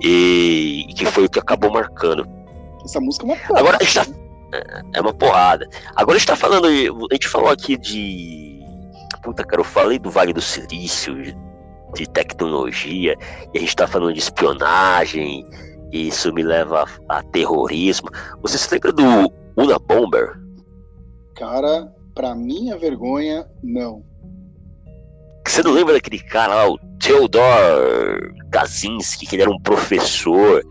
e 0.00 0.86
que 0.96 1.06
foi 1.06 1.24
o 1.26 1.30
que 1.30 1.38
acabou 1.38 1.70
marcando. 1.70 2.26
Essa 2.84 3.00
música 3.00 3.24
é 3.24 3.28
uma 3.28 3.36
porra. 3.36 3.60
Agora 3.60 3.78
a 3.80 3.84
gente 3.84 3.94
tá, 3.94 4.06
é 4.94 5.00
uma 5.00 5.14
porrada. 5.14 5.68
Agora 5.96 6.16
a 6.16 6.18
gente 6.18 6.28
tá 6.28 6.36
falando, 6.36 6.66
a 6.66 7.14
gente 7.14 7.28
falou 7.28 7.50
aqui 7.50 7.76
de 7.76 8.52
puta 9.22 9.44
cara, 9.44 9.60
eu 9.60 9.64
falei 9.64 9.98
do 9.98 10.10
Vale 10.10 10.32
do 10.32 10.40
Silício, 10.40 11.14
de 11.94 12.06
tecnologia, 12.08 13.16
e 13.54 13.58
a 13.58 13.60
gente 13.60 13.76
tá 13.76 13.86
falando 13.86 14.12
de 14.12 14.18
espionagem, 14.18 15.46
e 15.92 16.08
isso 16.08 16.32
me 16.32 16.42
leva 16.42 16.84
a, 17.08 17.18
a 17.18 17.22
terrorismo. 17.22 18.10
Você 18.42 18.58
se 18.58 18.72
lembra 18.72 18.92
do 18.92 19.32
Una 19.56 19.78
Bomber? 19.78 20.32
Cara, 21.36 21.92
pra 22.14 22.34
minha 22.34 22.76
vergonha, 22.76 23.46
não. 23.62 24.04
Você 25.46 25.62
não 25.62 25.72
lembra 25.72 25.94
daquele 25.94 26.18
cara 26.18 26.54
lá, 26.54 26.70
o 26.70 26.78
Theodor 26.98 28.32
Kaczynski, 28.50 29.26
que 29.26 29.36
ele 29.36 29.42
era 29.42 29.50
um 29.50 29.60
professor? 29.60 30.62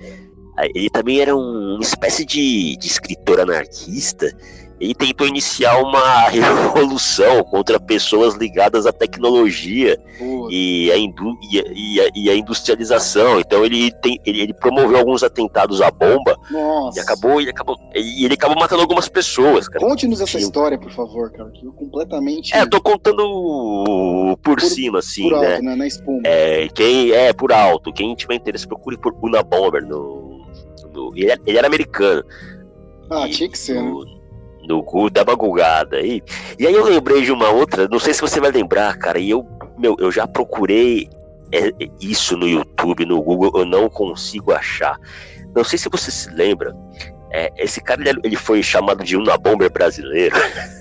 Aí 0.61 0.71
Ele 0.75 0.89
também 0.89 1.19
era 1.19 1.35
um- 1.35 1.73
uma 1.75 1.81
espécie 1.83 2.23
de, 2.25 2.77
de 2.77 2.87
escritor 2.87 3.39
anarquista. 3.39 4.31
Ele 4.79 4.95
tentou 4.95 5.27
iniciar 5.27 5.77
uma 5.77 6.27
revolução 6.29 7.43
contra 7.43 7.79
pessoas 7.79 8.33
ligadas 8.33 8.87
à 8.87 8.91
tecnologia 8.91 9.95
e 10.49 10.91
a, 10.91 10.97
e 10.97 11.99
a- 11.99 12.09
e 12.15 12.29
a- 12.31 12.35
industrialização. 12.35 13.39
Então 13.39 13.63
ele, 13.63 13.91
tem, 14.01 14.19
ele, 14.25 14.41
ele 14.41 14.53
promoveu 14.55 14.97
alguns 14.97 15.21
atentados 15.21 15.81
à 15.83 15.91
bomba 15.91 16.35
Nossa. 16.49 16.97
e 16.97 17.01
acabou, 17.01 17.39
ele 17.39 17.51
acabou, 17.51 17.77
e 17.95 18.25
ele 18.25 18.33
acabou 18.33 18.57
matando 18.59 18.81
algumas 18.81 19.07
pessoas. 19.07 19.67
Conte-nos 19.69 20.19
essa 20.19 20.39
Sim. 20.39 20.45
história, 20.45 20.79
por 20.79 20.91
favor, 20.91 21.31
cara. 21.31 21.51
Que 21.51 21.63
eu 21.63 21.71
completamente 21.73 22.51
É, 22.55 22.61
eu 22.63 22.69
tô 22.69 22.81
contando 22.81 24.35
por, 24.41 24.59
cima, 24.61 24.97
assim, 24.99 25.29
por 25.29 25.39
né? 25.41 25.53
alto, 25.53 25.63
né? 25.63 25.75
Na 25.75 25.85
espuma. 25.85 26.21
É, 26.25 26.67
quem 26.69 27.11
é 27.11 27.31
por 27.33 27.51
alto, 27.51 27.93
quem 27.93 28.15
tiver 28.15 28.33
interesse, 28.35 28.67
procure 28.67 28.97
por 28.97 29.13
Una 29.21 29.43
Bomber 29.43 29.85
no. 29.85 30.30
No- 30.93 31.11
ele, 31.15 31.31
ele 31.45 31.57
era 31.57 31.67
americano. 31.67 32.23
ah, 33.09 33.27
E 33.27 33.31
tinha 33.31 33.49
que 33.49 33.57
ser, 33.57 33.75
né? 33.75 33.81
no, 33.81 34.05
no 34.67 34.83
Gu 34.83 35.09
da 35.09 35.23
Bagugada. 35.23 36.01
E, 36.01 36.21
e 36.59 36.67
aí 36.67 36.73
eu 36.73 36.85
lembrei 36.85 37.21
de 37.23 37.31
uma 37.31 37.49
outra, 37.49 37.87
não 37.89 37.99
sei 37.99 38.13
se 38.13 38.21
você 38.21 38.39
vai 38.39 38.51
lembrar, 38.51 38.97
cara, 38.97 39.19
e 39.19 39.29
eu, 39.29 39.45
meu, 39.77 39.95
eu 39.99 40.11
já 40.11 40.27
procurei 40.27 41.09
é, 41.51 41.71
isso 41.99 42.37
no 42.37 42.47
YouTube, 42.47 43.05
no 43.05 43.21
Google, 43.21 43.51
eu 43.59 43.65
não 43.65 43.89
consigo 43.89 44.51
achar. 44.53 44.97
Não 45.55 45.63
sei 45.63 45.77
se 45.77 45.89
você 45.89 46.09
se 46.11 46.29
lembra. 46.31 46.73
é, 47.31 47.51
esse 47.57 47.81
cara 47.81 48.01
ele, 48.07 48.19
ele 48.23 48.35
foi 48.35 48.61
chamado 48.63 49.03
de 49.03 49.17
Una 49.17 49.37
Bomber 49.37 49.71
brasileiro. 49.71 50.35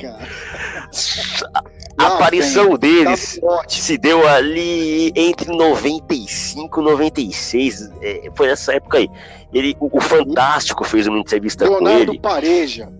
Cara. 0.00 0.28
A 1.98 2.06
aparição 2.06 2.76
tem. 2.76 3.04
deles 3.04 3.38
Tá 3.40 3.64
se 3.68 3.98
deu 3.98 4.26
ali 4.26 5.12
entre 5.14 5.54
95 5.54 6.80
e 6.80 6.84
96. 6.84 7.90
é, 8.00 8.30
foi 8.34 8.48
nessa 8.48 8.74
época 8.74 8.98
aí. 8.98 9.08
Ele, 9.52 9.76
o, 9.78 9.96
o 9.96 10.00
Fantástico 10.00 10.84
fez 10.84 11.06
uma 11.06 11.18
entrevista 11.18 11.66
com 11.66 11.74
Leonardo 11.74 12.12
ele. 12.12 12.20
Pareja. 12.20 12.90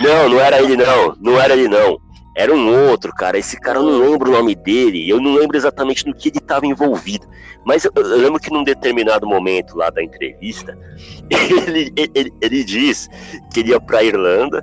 Não, 0.00 0.28
não 0.28 0.40
era 0.40 0.60
ele 0.60 0.76
não. 0.76 1.16
Não 1.20 1.40
era 1.40 1.54
ele 1.54 1.68
não. 1.68 1.98
Era 2.36 2.54
um 2.54 2.90
outro, 2.90 3.12
cara. 3.14 3.38
Esse 3.38 3.58
cara 3.58 3.78
eu 3.78 3.82
não 3.82 4.10
lembro 4.10 4.30
o 4.30 4.32
nome 4.32 4.54
dele. 4.54 5.08
Eu 5.08 5.20
não 5.20 5.34
lembro 5.34 5.56
exatamente 5.56 6.06
no 6.06 6.14
que 6.14 6.28
ele 6.28 6.38
estava 6.38 6.66
envolvido. 6.66 7.26
Mas 7.64 7.84
eu, 7.84 7.92
eu 7.96 8.18
lembro 8.18 8.38
que 8.38 8.52
num 8.52 8.62
determinado 8.62 9.26
momento 9.26 9.76
lá 9.76 9.90
da 9.90 10.02
entrevista, 10.02 10.78
ele, 11.66 11.92
ele, 11.96 12.32
ele 12.40 12.64
diz 12.64 13.08
que 13.52 13.60
ele 13.60 13.70
ia 13.70 13.80
pra 13.80 14.04
Irlanda 14.04 14.62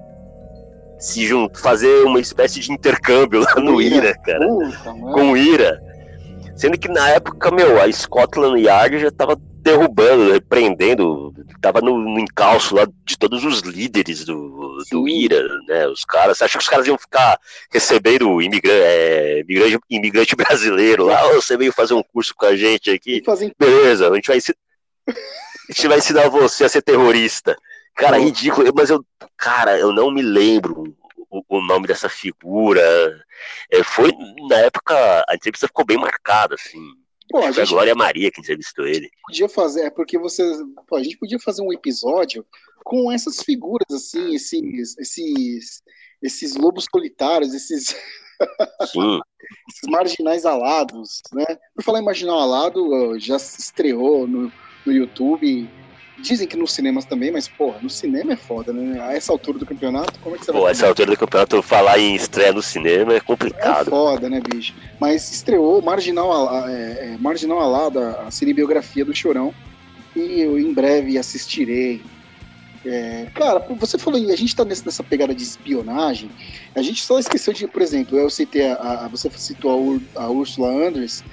se 1.03 1.27
junto, 1.27 1.59
fazer 1.59 2.05
uma 2.05 2.19
espécie 2.19 2.61
de 2.61 2.71
intercâmbio 2.71 3.41
lá 3.41 3.55
no 3.55 3.81
Ira. 3.81 4.17
Cara 4.25 4.47
Puta, 4.47 4.93
com 4.93 5.31
o 5.33 5.37
Ira. 5.37 5.77
Sendo 6.55 6.77
que 6.77 6.87
na 6.87 7.09
época, 7.09 7.51
meu, 7.51 7.81
a 7.81 7.91
Scotland 7.91 8.61
Yard 8.61 8.99
já 8.99 9.11
tava 9.11 9.35
derrubando, 9.35 10.41
prendendo, 10.43 11.33
tava 11.61 11.81
no, 11.81 11.97
no 11.97 12.19
encalço 12.19 12.75
lá 12.75 12.87
de 13.05 13.17
todos 13.17 13.43
os 13.43 13.59
líderes 13.61 14.23
do, 14.23 14.77
do. 14.89 15.07
Ira, 15.09 15.43
né? 15.67 15.87
Os 15.87 16.05
caras, 16.05 16.37
você 16.37 16.45
acha 16.45 16.57
que 16.57 16.63
os 16.63 16.69
caras 16.69 16.87
iam 16.87 16.97
ficar 16.97 17.37
recebendo 17.71 18.41
imigrante, 18.41 18.83
é, 18.85 19.39
imigrante, 19.41 19.79
imigrante 19.89 20.35
brasileiro 20.37 21.05
lá? 21.05 21.25
"Ô, 21.27 21.41
você 21.41 21.57
veio 21.57 21.73
fazer 21.73 21.95
um 21.95 22.03
curso 22.03 22.33
com 22.35 22.45
a 22.45 22.55
gente 22.55 22.89
aqui? 22.89 23.21
Beleza, 23.59 24.09
a 24.09 24.15
gente 24.15 24.27
vai 24.27 24.37
ensinar, 24.37 24.57
a 25.09 25.71
gente 25.73 25.87
vai 25.87 25.97
ensinar 25.97 26.29
você 26.29 26.63
a 26.63 26.69
ser 26.69 26.81
terrorista. 26.81 27.57
Cara, 27.95 28.17
Pô. 28.17 28.23
ridículo, 28.23 28.71
mas 28.75 28.89
eu, 28.89 29.05
cara, 29.37 29.77
eu 29.77 29.91
não 29.91 30.11
me 30.11 30.21
lembro 30.21 30.95
o, 31.29 31.43
o 31.47 31.61
nome 31.61 31.87
dessa 31.87 32.09
figura. 32.09 32.81
É, 33.71 33.83
foi, 33.83 34.11
na 34.49 34.57
época, 34.57 34.95
a 35.27 35.35
entrevista 35.35 35.67
ficou 35.67 35.85
bem 35.85 35.97
marcada, 35.97 36.55
assim. 36.55 36.79
Pô, 37.29 37.39
a 37.39 37.41
Foi 37.41 37.49
a 37.49 37.65
gente 37.65 37.69
Glória 37.69 37.95
Maria 37.95 38.31
que 38.31 38.41
entrevistou 38.41 38.85
ele. 38.85 39.09
podia 39.25 39.49
fazer, 39.49 39.85
é 39.85 39.89
porque 39.89 40.17
você, 40.17 40.43
pô, 40.87 40.95
a 40.97 41.03
gente 41.03 41.17
podia 41.17 41.39
fazer 41.39 41.61
um 41.61 41.73
episódio 41.73 42.45
com 42.83 43.11
essas 43.11 43.41
figuras 43.41 43.89
assim, 43.91 44.35
esses, 44.35 44.97
esses, 44.97 45.81
esses 46.21 46.55
lobos 46.55 46.85
solitários, 46.91 47.53
esses, 47.53 47.95
esses 48.83 49.89
marginais 49.89 50.45
alados, 50.45 51.21
né? 51.33 51.45
Por 51.75 51.83
falar 51.83 51.99
em 51.99 52.05
marginal 52.05 52.39
alado, 52.39 53.17
já 53.17 53.39
se 53.39 53.61
estreou 53.61 54.27
no, 54.27 54.51
no 54.85 54.91
YouTube. 54.91 55.69
Dizem 56.17 56.47
que 56.47 56.55
nos 56.55 56.71
cinemas 56.73 57.05
também, 57.05 57.31
mas, 57.31 57.47
porra, 57.47 57.79
no 57.81 57.89
cinema 57.89 58.33
é 58.33 58.37
foda, 58.37 58.71
né? 58.71 59.01
A 59.01 59.13
essa 59.13 59.31
altura 59.31 59.57
do 59.57 59.65
campeonato, 59.65 60.19
como 60.19 60.35
é 60.35 60.39
que 60.39 60.45
você 60.45 60.51
Pô, 60.51 60.61
vai 60.61 60.71
essa 60.71 60.87
altura 60.87 61.11
do 61.11 61.17
campeonato, 61.17 61.61
falar 61.63 61.97
em 61.99 62.15
estreia 62.15 62.53
no 62.53 62.61
cinema 62.61 63.13
é 63.13 63.17
É 63.17 63.19
complicado. 63.19 63.89
foda, 63.89 64.29
né, 64.29 64.39
bicho? 64.39 64.73
Mas 64.99 65.31
estreou 65.31 65.81
Marginal, 65.81 66.67
é, 66.69 67.13
é, 67.13 67.17
Marginal 67.17 67.59
Alada, 67.59 68.21
a 68.21 68.31
cinebiografia 68.31 69.03
do 69.03 69.13
Chorão. 69.15 69.53
E 70.15 70.41
eu 70.41 70.59
em 70.59 70.71
breve 70.71 71.17
assistirei. 71.17 72.03
É, 72.85 73.27
cara, 73.33 73.65
você 73.79 73.97
falou 73.97 74.19
a 74.31 74.35
gente 74.35 74.55
tá 74.55 74.63
nessa, 74.65 74.83
nessa 74.85 75.03
pegada 75.03 75.33
de 75.33 75.41
espionagem. 75.41 76.29
A 76.75 76.81
gente 76.81 77.01
só 77.01 77.17
esqueceu 77.17 77.53
de, 77.53 77.67
por 77.67 77.81
exemplo, 77.81 78.17
eu 78.17 78.29
citei 78.29 78.69
a, 78.69 78.75
a- 78.75 79.07
você 79.07 79.29
citou 79.31 79.71
a, 79.71 79.75
Ur, 79.77 80.01
a 80.15 80.29
Ursula 80.29 80.69
Andress, 80.69 81.23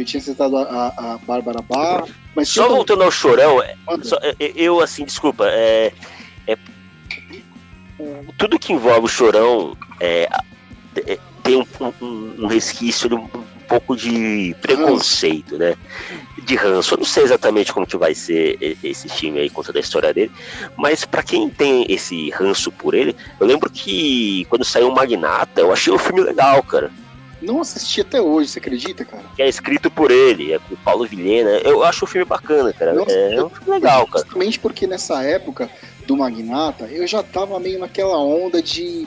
eu 0.00 0.04
tinha 0.04 0.20
citado 0.20 0.56
a, 0.56 0.88
a, 0.96 1.18
Bárbara 1.26 1.60
Barr, 1.62 2.04
mas 2.34 2.48
Só 2.48 2.68
voltando 2.68 3.02
ao 3.02 3.10
chorão, 3.10 3.62
é, 3.62 3.74
só- 4.02 4.18
é, 4.22 4.34
é, 4.38 4.52
eu, 4.54 4.80
assim, 4.80 5.04
desculpa, 5.04 5.46
é, 5.48 5.92
é- 6.46 6.58
tudo 8.36 8.58
que 8.58 8.72
envolve 8.72 9.06
o 9.06 9.08
chorão 9.08 9.76
é, 10.00 10.28
tem 11.42 11.56
um, 11.56 11.66
um- 12.00 12.34
um 12.44 12.46
resquício, 12.46 13.08
de 13.08 13.14
um, 13.14 13.28
pouco 13.68 13.94
de 13.94 14.56
preconceito, 14.62 15.58
né? 15.58 15.76
De 16.42 16.56
ranço. 16.56 16.94
Eu 16.94 16.98
não 16.98 17.04
sei 17.04 17.24
exatamente 17.24 17.72
como 17.72 17.86
que 17.86 17.96
vai 17.98 18.14
ser 18.14 18.56
esse 18.82 19.08
time 19.08 19.40
aí, 19.40 19.50
conta 19.50 19.72
da 19.72 19.78
história 19.78 20.12
dele, 20.14 20.32
mas 20.76 21.04
pra 21.04 21.22
quem 21.22 21.50
tem 21.50 21.84
esse 21.88 22.30
ranço 22.30 22.72
por 22.72 22.94
ele, 22.94 23.14
eu 23.38 23.46
lembro 23.46 23.68
que 23.70 24.46
quando 24.48 24.64
saiu 24.64 24.88
o 24.88 24.94
Magnata, 24.94 25.60
eu 25.60 25.70
achei 25.72 25.92
o 25.92 25.98
filme 25.98 26.22
legal, 26.22 26.62
cara. 26.62 26.90
Não 27.40 27.60
assisti 27.60 28.00
até 28.00 28.20
hoje, 28.20 28.48
você 28.50 28.58
acredita, 28.58 29.04
cara? 29.04 29.22
Que 29.36 29.42
é 29.42 29.48
escrito 29.48 29.90
por 29.90 30.10
ele, 30.10 30.52
é 30.52 30.58
com 30.58 30.74
o 30.74 30.76
Paulo 30.78 31.06
Vilhena. 31.06 31.50
Eu 31.58 31.84
acho 31.84 32.04
o 32.04 32.08
filme 32.08 32.24
bacana, 32.24 32.72
cara. 32.72 32.92
Nossa, 32.92 33.12
é 33.12 33.42
um 33.42 33.48
filme 33.48 33.70
legal, 33.70 34.06
cara. 34.06 34.24
Justamente 34.24 34.58
porque 34.58 34.86
nessa 34.86 35.22
época 35.22 35.70
do 36.06 36.16
Magnata, 36.16 36.86
eu 36.86 37.06
já 37.06 37.22
tava 37.22 37.60
meio 37.60 37.78
naquela 37.78 38.18
onda 38.18 38.60
de 38.60 39.06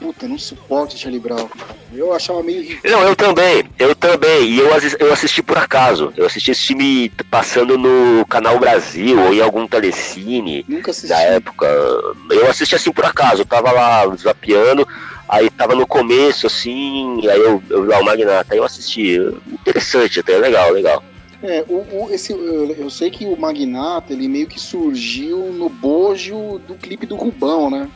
puta, 0.00 0.26
não 0.26 0.38
suporto 0.38 0.96
Charlie 0.96 1.20
Brown. 1.20 1.48
Eu 1.92 2.12
achava 2.12 2.42
meio 2.42 2.78
Não, 2.84 3.02
eu 3.02 3.14
também, 3.14 3.64
eu 3.78 3.94
também. 3.94 4.48
E 4.48 4.58
eu, 4.58 4.68
eu 4.98 5.12
assisti 5.12 5.42
por 5.42 5.58
acaso. 5.58 6.12
Eu 6.16 6.26
assisti 6.26 6.50
esse 6.50 6.68
filme 6.68 7.10
passando 7.30 7.76
no 7.76 8.24
Canal 8.26 8.58
Brasil 8.58 9.20
ou 9.20 9.34
em 9.34 9.40
algum 9.40 9.68
telecine. 9.68 10.64
Nunca 10.66 10.90
assisti. 10.90 11.08
Da 11.08 11.20
época. 11.20 11.66
Eu 12.30 12.48
assisti 12.48 12.74
assim 12.74 12.90
por 12.90 13.04
acaso. 13.04 13.42
Eu 13.42 13.46
tava 13.46 13.70
lá 13.70 14.06
zapeando, 14.16 14.88
aí 15.30 15.48
tava 15.48 15.74
no 15.74 15.86
começo, 15.86 16.46
assim, 16.46 17.26
aí 17.28 17.40
eu, 17.40 17.62
eu 17.70 17.84
lá 17.84 18.00
o 18.00 18.04
Magnata, 18.04 18.52
aí 18.52 18.58
eu 18.58 18.64
assisti. 18.64 19.16
Interessante 19.46 20.20
até, 20.20 20.36
legal, 20.36 20.72
legal. 20.72 21.02
É, 21.42 21.64
o, 21.68 21.76
o, 21.76 22.08
esse, 22.10 22.32
eu, 22.32 22.74
eu, 22.74 22.90
sei 22.90 23.10
que 23.10 23.24
o 23.24 23.36
Magnata, 23.36 24.12
ele 24.12 24.28
meio 24.28 24.46
que 24.46 24.60
surgiu 24.60 25.38
no 25.52 25.70
bojo 25.70 26.58
do 26.66 26.74
clipe 26.74 27.06
do 27.06 27.16
Rubão, 27.16 27.70
né? 27.70 27.88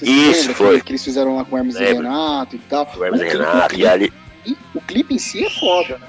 Isso, 0.00 0.54
foi. 0.54 0.78
Que, 0.78 0.86
que, 0.86 0.92
eles 0.92 1.04
fizeram 1.04 1.36
lá 1.36 1.44
com 1.44 1.56
o 1.56 1.58
Hermes 1.58 1.74
e 1.74 1.84
Renato 1.84 2.56
e 2.56 2.58
tal. 2.60 2.88
O 2.96 3.04
Hermes 3.04 3.20
e 3.20 3.24
Renato, 3.24 3.68
clipe, 3.68 3.82
e 3.82 3.86
ali... 3.86 4.12
o 4.74 4.80
clipe 4.80 5.14
em 5.14 5.18
si 5.18 5.44
é 5.44 5.50
foda, 5.50 5.98
né? 5.98 6.06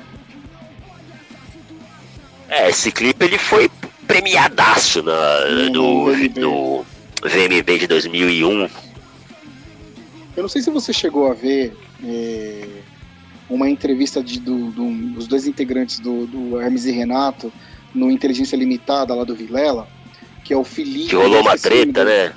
É, 2.48 2.70
esse 2.70 2.92
clipe 2.92 3.26
ele 3.26 3.38
foi 3.38 3.70
premiadaço 4.08 5.04
na, 5.04 5.46
no, 5.72 6.06
VMB. 6.06 6.40
no 6.40 6.86
VMB 7.22 7.80
de 7.80 7.88
2001. 7.88 8.89
Eu 10.36 10.44
não 10.44 10.50
sei 10.50 10.62
se 10.62 10.70
você 10.70 10.94
chegou 10.94 11.30
a 11.30 11.34
ver 11.34 11.76
é, 12.04 12.68
uma 13.50 13.70
entrevista 13.70 14.24
de, 14.24 14.40
do, 14.40 14.72
do, 14.72 14.90
dos 15.14 15.28
dois 15.28 15.48
integrantes 15.48 16.00
do, 16.00 16.26
do 16.28 16.60
Hermes 16.60 16.86
e 16.86 16.92
Renato 16.92 17.52
no 17.94 18.12
Inteligência 18.12 18.56
Limitada 18.56 19.14
lá 19.16 19.24
do 19.24 19.36
Vilela, 19.36 19.88
que 20.44 20.54
é 20.54 20.58
o 20.58 20.64
Felipe. 20.64 21.10
Que 21.10 21.16
rolou 21.16 21.42
uma 21.42 21.58
treta, 21.58 22.04
né? 22.06 22.34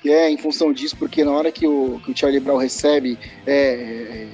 que 0.00 0.10
é 0.10 0.30
em 0.30 0.38
função 0.38 0.72
disso, 0.72 0.96
porque 0.96 1.22
na 1.24 1.30
hora 1.30 1.52
que 1.52 1.66
o, 1.66 2.00
que 2.04 2.10
o 2.10 2.16
Charlie 2.16 2.40
Brown 2.40 2.56
recebe, 2.56 3.18
é, 3.46 3.52
é, 3.54 4.28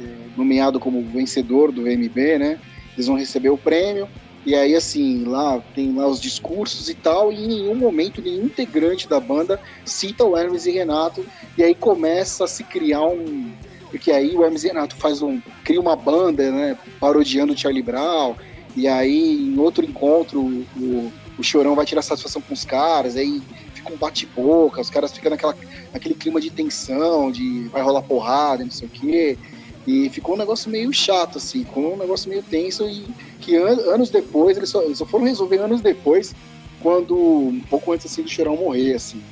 é, 0.00 0.06
nomeado 0.36 0.80
como 0.80 1.02
vencedor 1.02 1.70
do 1.70 1.82
VMB, 1.82 2.38
né? 2.38 2.58
Eles 2.94 3.06
vão 3.06 3.16
receber 3.16 3.50
o 3.50 3.58
prêmio. 3.58 4.08
E 4.46 4.54
aí, 4.54 4.74
assim, 4.74 5.24
lá 5.24 5.62
tem 5.74 5.94
lá 5.94 6.06
os 6.06 6.20
discursos 6.20 6.88
e 6.88 6.94
tal, 6.94 7.32
e 7.32 7.44
em 7.44 7.48
nenhum 7.48 7.74
momento 7.74 8.20
nenhum 8.20 8.44
integrante 8.44 9.08
da 9.08 9.18
banda 9.18 9.58
cita 9.84 10.24
o 10.24 10.36
Hermes 10.36 10.66
e 10.66 10.70
Renato, 10.70 11.24
e 11.56 11.62
aí 11.62 11.74
começa 11.74 12.44
a 12.44 12.48
se 12.48 12.62
criar 12.62 13.06
um. 13.06 13.52
Porque 13.90 14.10
aí 14.10 14.36
o 14.36 14.44
Hermes 14.44 14.64
e 14.64 14.68
Renato 14.68 14.96
faz 14.96 15.22
um. 15.22 15.40
cria 15.64 15.80
uma 15.80 15.96
banda, 15.96 16.50
né? 16.50 16.78
Parodiando 17.00 17.54
o 17.54 17.56
Charlie 17.56 17.82
Brown, 17.82 18.34
e 18.76 18.86
aí 18.86 19.48
em 19.48 19.58
outro 19.58 19.84
encontro 19.84 20.40
o, 20.40 21.12
o 21.38 21.42
Chorão 21.42 21.74
vai 21.74 21.86
tirar 21.86 22.02
satisfação 22.02 22.42
com 22.42 22.52
os 22.52 22.64
caras, 22.64 23.16
aí 23.16 23.40
fica 23.72 23.92
um 23.92 23.96
bate-boca, 23.96 24.80
os 24.80 24.90
caras 24.90 25.12
ficam 25.12 25.30
naquela, 25.30 25.56
naquele 25.92 26.14
clima 26.14 26.40
de 26.40 26.50
tensão, 26.50 27.30
de 27.30 27.68
vai 27.68 27.82
rolar 27.82 28.02
porrada, 28.02 28.64
não 28.64 28.70
sei 28.70 28.88
o 28.88 28.90
quê. 28.90 29.38
E 29.86 30.08
ficou 30.08 30.34
um 30.34 30.38
negócio 30.38 30.70
meio 30.70 30.92
chato, 30.92 31.38
assim, 31.38 31.64
ficou 31.64 31.94
um 31.94 31.96
negócio 31.96 32.28
meio 32.28 32.42
tenso 32.42 32.88
e 32.88 33.04
que 33.40 33.56
an 33.56 33.78
anos 33.92 34.10
depois, 34.10 34.56
eles 34.56 34.70
só, 34.70 34.82
eles 34.82 34.98
só, 34.98 35.04
foram 35.04 35.26
resolver 35.26 35.58
anos 35.58 35.82
depois, 35.82 36.34
quando, 36.80 37.16
um 37.16 37.60
pouco 37.68 37.92
antes 37.92 38.06
assim 38.06 38.22
do 38.22 38.30
Chorão 38.30 38.56
morrer, 38.56 38.94
assim. 38.94 39.22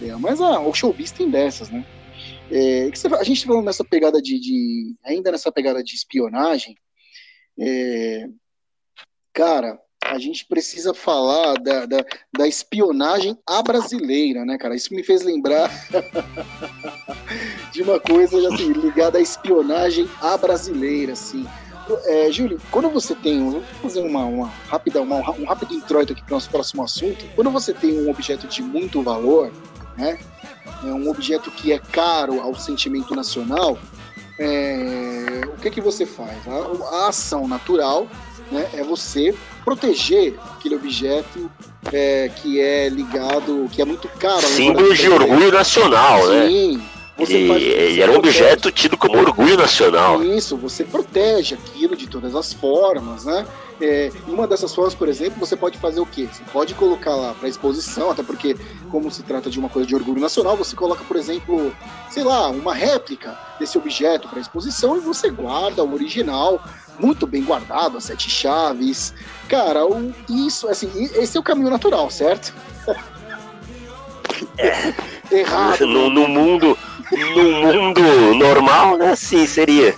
É, 0.00 0.14
mas 0.16 0.40
ah, 0.40 0.60
o 0.60 0.74
showbiz 0.74 1.12
tem 1.12 1.30
dessas, 1.30 1.70
né? 1.70 1.86
É, 2.50 2.90
a 3.18 3.24
gente 3.24 3.42
tá 3.42 3.48
falando 3.48 3.64
nessa 3.64 3.84
pegada 3.84 4.20
de, 4.20 4.38
de, 4.38 4.96
ainda 5.04 5.30
nessa 5.30 5.50
pegada 5.52 5.82
de 5.82 5.94
espionagem, 5.94 6.76
é, 7.58 8.26
cara, 9.32 9.78
a 10.04 10.18
gente 10.18 10.44
precisa 10.44 10.92
falar 10.92 11.54
da, 11.54 11.86
da, 11.86 12.04
da, 12.36 12.48
espionagem 12.48 13.38
à 13.46 13.62
brasileira, 13.62 14.44
né, 14.44 14.58
cara? 14.58 14.74
Isso 14.74 14.94
me 14.94 15.02
fez 15.02 15.22
lembrar 15.22 15.70
de 17.72 17.82
uma 17.82 18.00
coisa 18.00 18.52
assim, 18.52 18.72
ligada 18.72 19.18
à 19.18 19.20
espionagem 19.20 20.08
à 20.20 20.36
brasileira, 20.36 21.12
assim. 21.12 21.46
É, 22.06 22.30
Júlio, 22.30 22.60
quando 22.70 22.88
você 22.90 23.14
tem, 23.14 23.50
vou 23.50 23.62
fazer 23.82 24.00
uma, 24.00 24.24
uma 24.24 24.46
rápida, 24.68 25.00
uma, 25.00 25.16
um 25.32 25.44
rápido 25.44 25.74
introito 25.74 26.12
aqui 26.12 26.22
para 26.22 26.32
o 26.32 26.36
nosso 26.36 26.50
próximo 26.50 26.82
assunto. 26.82 27.24
Quando 27.34 27.50
você 27.50 27.72
tem 27.72 28.00
um 28.00 28.10
objeto 28.10 28.46
de 28.46 28.62
muito 28.62 29.02
valor, 29.02 29.52
né, 29.96 30.18
é 30.84 30.92
um 30.92 31.08
objeto 31.10 31.50
que 31.50 31.72
é 31.72 31.78
caro 31.78 32.40
ao 32.40 32.54
sentimento 32.54 33.14
nacional, 33.14 33.78
é, 34.38 35.42
o 35.46 35.60
que 35.60 35.70
que 35.70 35.80
você 35.80 36.06
faz? 36.06 36.36
A, 36.46 36.96
a 36.96 37.08
ação 37.08 37.46
natural 37.46 38.08
né, 38.52 38.68
é 38.74 38.84
você 38.84 39.34
proteger 39.64 40.34
aquele 40.52 40.76
objeto 40.76 41.50
é, 41.92 42.30
que 42.36 42.60
é 42.60 42.88
ligado, 42.88 43.68
que 43.72 43.82
é 43.82 43.84
muito 43.84 44.08
caro. 44.08 44.42
Símbolo 44.42 44.94
de 44.94 45.08
orgulho 45.08 45.50
nacional, 45.50 46.26
né? 46.28 46.46
Sim. 46.46 46.82
Você 47.26 47.44
e, 47.44 47.48
faz, 47.48 47.62
você 47.62 48.00
era 48.00 48.12
um 48.12 48.16
objeto 48.16 48.70
tido 48.72 48.96
como 48.96 49.16
orgulho 49.18 49.56
nacional. 49.56 50.22
Isso, 50.24 50.56
você 50.56 50.82
protege 50.82 51.54
aquilo 51.54 51.96
de 51.96 52.08
todas 52.08 52.34
as 52.34 52.52
formas, 52.52 53.24
né? 53.24 53.46
É, 53.80 54.10
uma 54.26 54.46
dessas 54.46 54.74
formas, 54.74 54.94
por 54.94 55.08
exemplo, 55.08 55.38
você 55.38 55.56
pode 55.56 55.78
fazer 55.78 56.00
o 56.00 56.06
quê? 56.06 56.28
Você 56.30 56.42
pode 56.52 56.74
colocar 56.74 57.14
lá 57.14 57.34
para 57.34 57.48
exposição, 57.48 58.10
até 58.10 58.22
porque, 58.22 58.56
como 58.90 59.10
se 59.10 59.22
trata 59.22 59.48
de 59.48 59.58
uma 59.58 59.68
coisa 59.68 59.86
de 59.86 59.94
orgulho 59.94 60.20
nacional, 60.20 60.56
você 60.56 60.74
coloca, 60.74 61.04
por 61.04 61.16
exemplo, 61.16 61.74
sei 62.10 62.24
lá, 62.24 62.48
uma 62.48 62.74
réplica 62.74 63.38
desse 63.58 63.78
objeto 63.78 64.28
para 64.28 64.40
exposição 64.40 64.96
e 64.96 65.00
você 65.00 65.30
guarda 65.30 65.84
o 65.84 65.94
original 65.94 66.60
muito 66.98 67.26
bem 67.26 67.42
guardado, 67.42 67.98
as 67.98 68.04
sete 68.04 68.28
chaves. 68.30 69.14
Cara, 69.48 69.86
o, 69.86 70.12
isso, 70.28 70.68
assim, 70.68 70.90
esse 71.14 71.36
é 71.36 71.40
o 71.40 71.42
caminho 71.42 71.70
natural, 71.70 72.10
certo? 72.10 72.52
É. 74.58 74.94
Errado. 75.32 75.86
No, 75.86 76.10
no, 76.10 76.28
mundo, 76.28 76.78
no 77.16 77.72
mundo 77.72 78.34
normal, 78.34 78.96
né? 78.96 79.14
Sim, 79.14 79.46
seria. 79.46 79.94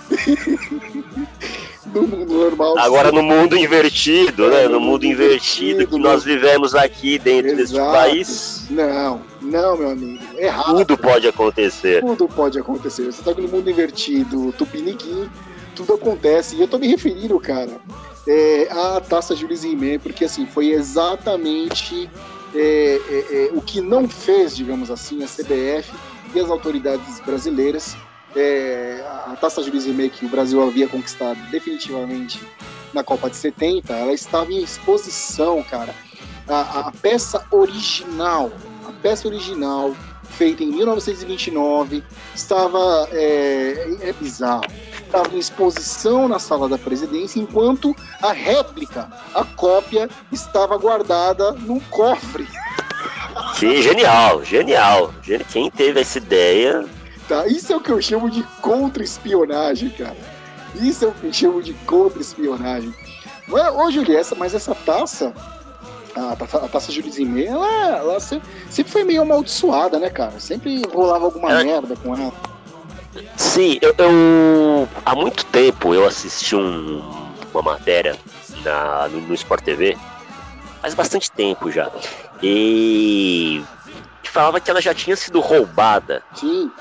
no 1.93 2.03
mundo 2.03 2.33
normal. 2.33 2.77
Agora 2.77 3.09
sim. 3.09 3.15
no 3.15 3.23
mundo 3.23 3.57
invertido, 3.57 4.49
né? 4.49 4.67
No 4.67 4.79
mundo 4.79 5.05
invertido 5.05 5.87
que 5.87 5.97
nós 5.97 6.23
vivemos 6.23 6.75
aqui 6.75 7.17
dentro 7.17 7.51
Exato. 7.51 7.57
deste 7.57 7.77
país. 7.77 8.65
Não, 8.69 9.21
não, 9.41 9.77
meu 9.77 9.89
amigo. 9.91 10.23
Errado. 10.37 10.77
Tudo 10.77 10.97
pode 10.97 11.27
acontecer. 11.27 12.01
Tudo 12.01 12.27
pode 12.27 12.59
acontecer. 12.59 13.05
Você 13.05 13.23
tá 13.23 13.31
no 13.39 13.47
mundo 13.47 13.69
invertido, 13.69 14.53
tupiniquim 14.57 15.29
tudo 15.75 15.93
acontece. 15.93 16.55
E 16.55 16.61
eu 16.61 16.67
tô 16.67 16.79
me 16.79 16.87
referindo, 16.87 17.39
cara, 17.39 17.77
é, 18.27 18.67
à 18.71 19.01
taça 19.01 19.35
Jules 19.35 19.63
Rimet, 19.63 19.99
porque 19.99 20.25
assim, 20.25 20.45
foi 20.45 20.71
exatamente 20.71 22.09
é, 22.55 22.99
é, 23.09 23.47
é, 23.47 23.49
o 23.53 23.61
que 23.61 23.81
não 23.81 24.07
fez, 24.07 24.55
digamos 24.55 24.89
assim, 24.89 25.21
a 25.23 25.27
CBF 25.27 25.91
e 26.35 26.39
as 26.39 26.49
autoridades 26.49 27.19
brasileiras. 27.21 27.95
É, 28.35 29.01
a 29.27 29.35
taça 29.39 29.63
Jules 29.63 29.85
Rimet 29.85 30.09
que 30.09 30.25
o 30.25 30.29
Brasil 30.29 30.61
havia 30.61 30.87
conquistado 30.89 31.39
definitivamente 31.51 32.41
na 32.93 33.03
Copa 33.03 33.29
de 33.29 33.37
70, 33.37 33.93
ela 33.93 34.13
estava 34.13 34.51
em 34.51 34.61
exposição, 34.61 35.63
cara. 35.63 35.93
A, 36.47 36.79
a 36.79 36.91
peça 36.91 37.45
original, 37.51 38.51
a 38.87 38.91
peça 38.91 39.27
original 39.27 39.95
feita 40.31 40.63
em 40.63 40.67
1929, 40.67 42.03
estava 42.35 43.07
é, 43.11 43.97
é 44.01 44.13
bizarro 44.13 44.65
estava 45.15 45.33
em 45.33 45.39
exposição 45.39 46.27
na 46.27 46.39
sala 46.39 46.67
da 46.67 46.77
presidência, 46.77 47.39
enquanto 47.39 47.95
a 48.21 48.33
réplica, 48.33 49.09
a 49.33 49.45
cópia, 49.45 50.09
estava 50.31 50.77
guardada 50.77 51.53
num 51.53 51.79
cofre. 51.79 52.45
Sim, 53.55 53.81
genial, 53.81 54.43
genial. 54.43 55.13
Quem 55.51 55.71
teve 55.71 56.01
essa 56.01 56.17
ideia. 56.17 56.85
Tá, 57.27 57.47
isso 57.47 57.71
é 57.71 57.75
o 57.75 57.79
que 57.79 57.91
eu 57.91 58.01
chamo 58.01 58.29
de 58.29 58.43
contra-espionagem, 58.61 59.89
cara. 59.89 60.17
Isso 60.75 61.05
é 61.05 61.07
o 61.07 61.11
que 61.11 61.27
eu 61.27 61.33
chamo 61.33 61.63
de 61.63 61.73
contra-espionagem. 61.73 62.93
Ô, 63.49 63.89
Julia, 63.91 64.19
essa, 64.19 64.35
mas 64.35 64.53
essa 64.53 64.75
taça, 64.75 65.33
a, 66.15 66.35
taça, 66.35 66.57
a 66.57 66.67
taça 66.67 66.91
Rimet, 66.91 67.47
ela, 67.47 67.97
ela 67.97 68.19
sempre, 68.19 68.49
sempre, 68.69 68.91
foi 68.91 69.03
meio 69.03 69.21
amaldiçoada, 69.21 69.99
né, 69.99 70.09
cara? 70.09 70.39
Sempre 70.39 70.81
rolava 70.93 71.25
alguma 71.25 71.51
ela... 71.51 71.63
merda 71.63 71.95
com 71.95 72.15
ela. 72.15 72.33
Sim, 73.37 73.77
eu, 73.81 73.95
eu, 73.97 74.89
há 75.05 75.15
muito 75.15 75.45
tempo 75.45 75.93
eu 75.93 76.05
assisti 76.05 76.55
um, 76.55 77.01
uma 77.53 77.61
matéria 77.61 78.17
na, 78.63 79.07
no, 79.07 79.21
no 79.21 79.33
Sport 79.33 79.63
TV, 79.63 79.97
faz 80.85 80.93
bastante 80.93 81.31
tempo 81.31 81.71
já, 81.71 81.91
e 82.43 83.63
falava 84.25 84.59
que 84.59 84.69
ela 84.69 84.79
já 84.79 84.93
tinha 84.93 85.15
sido 85.15 85.39
roubada 85.39 86.23
Sim. 86.35 86.71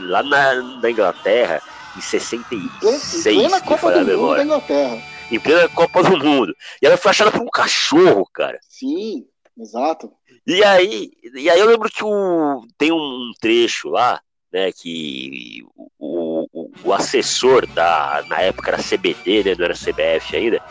lá 0.00 0.20
na, 0.24 0.54
na 0.54 0.90
Inglaterra 0.90 1.62
em 1.96 2.00
66. 2.00 3.26
Em 3.26 3.38
plena 3.38 3.60
Copa 3.60 3.92
do 3.92 4.18
Mundo 4.18 4.34
da 4.34 4.42
Inglaterra. 4.42 5.02
Em 5.30 5.38
plena 5.38 5.68
Copa 5.68 6.02
do 6.02 6.18
Mundo. 6.18 6.56
E 6.82 6.86
ela 6.86 6.96
foi 6.96 7.10
achada 7.10 7.30
por 7.30 7.40
um 7.40 7.48
cachorro, 7.48 8.26
cara. 8.34 8.58
Sim, 8.68 9.24
exato. 9.56 10.10
E 10.44 10.64
aí, 10.64 11.12
e 11.36 11.48
aí 11.48 11.60
eu 11.60 11.66
lembro 11.66 11.88
que 11.88 12.02
o, 12.02 12.66
tem 12.76 12.90
um 12.90 13.30
trecho 13.40 13.90
lá 13.90 14.20
né, 14.52 14.72
que 14.72 15.62
o, 15.98 16.46
o, 16.52 16.70
o 16.82 16.92
assessor 16.92 17.66
da. 17.66 18.24
Na 18.28 18.40
época 18.40 18.70
era 18.70 18.82
CBD, 18.82 19.44
né? 19.44 19.54
Não 19.56 19.66
era 19.66 19.74
CBF 19.74 20.34
ainda. 20.34 20.62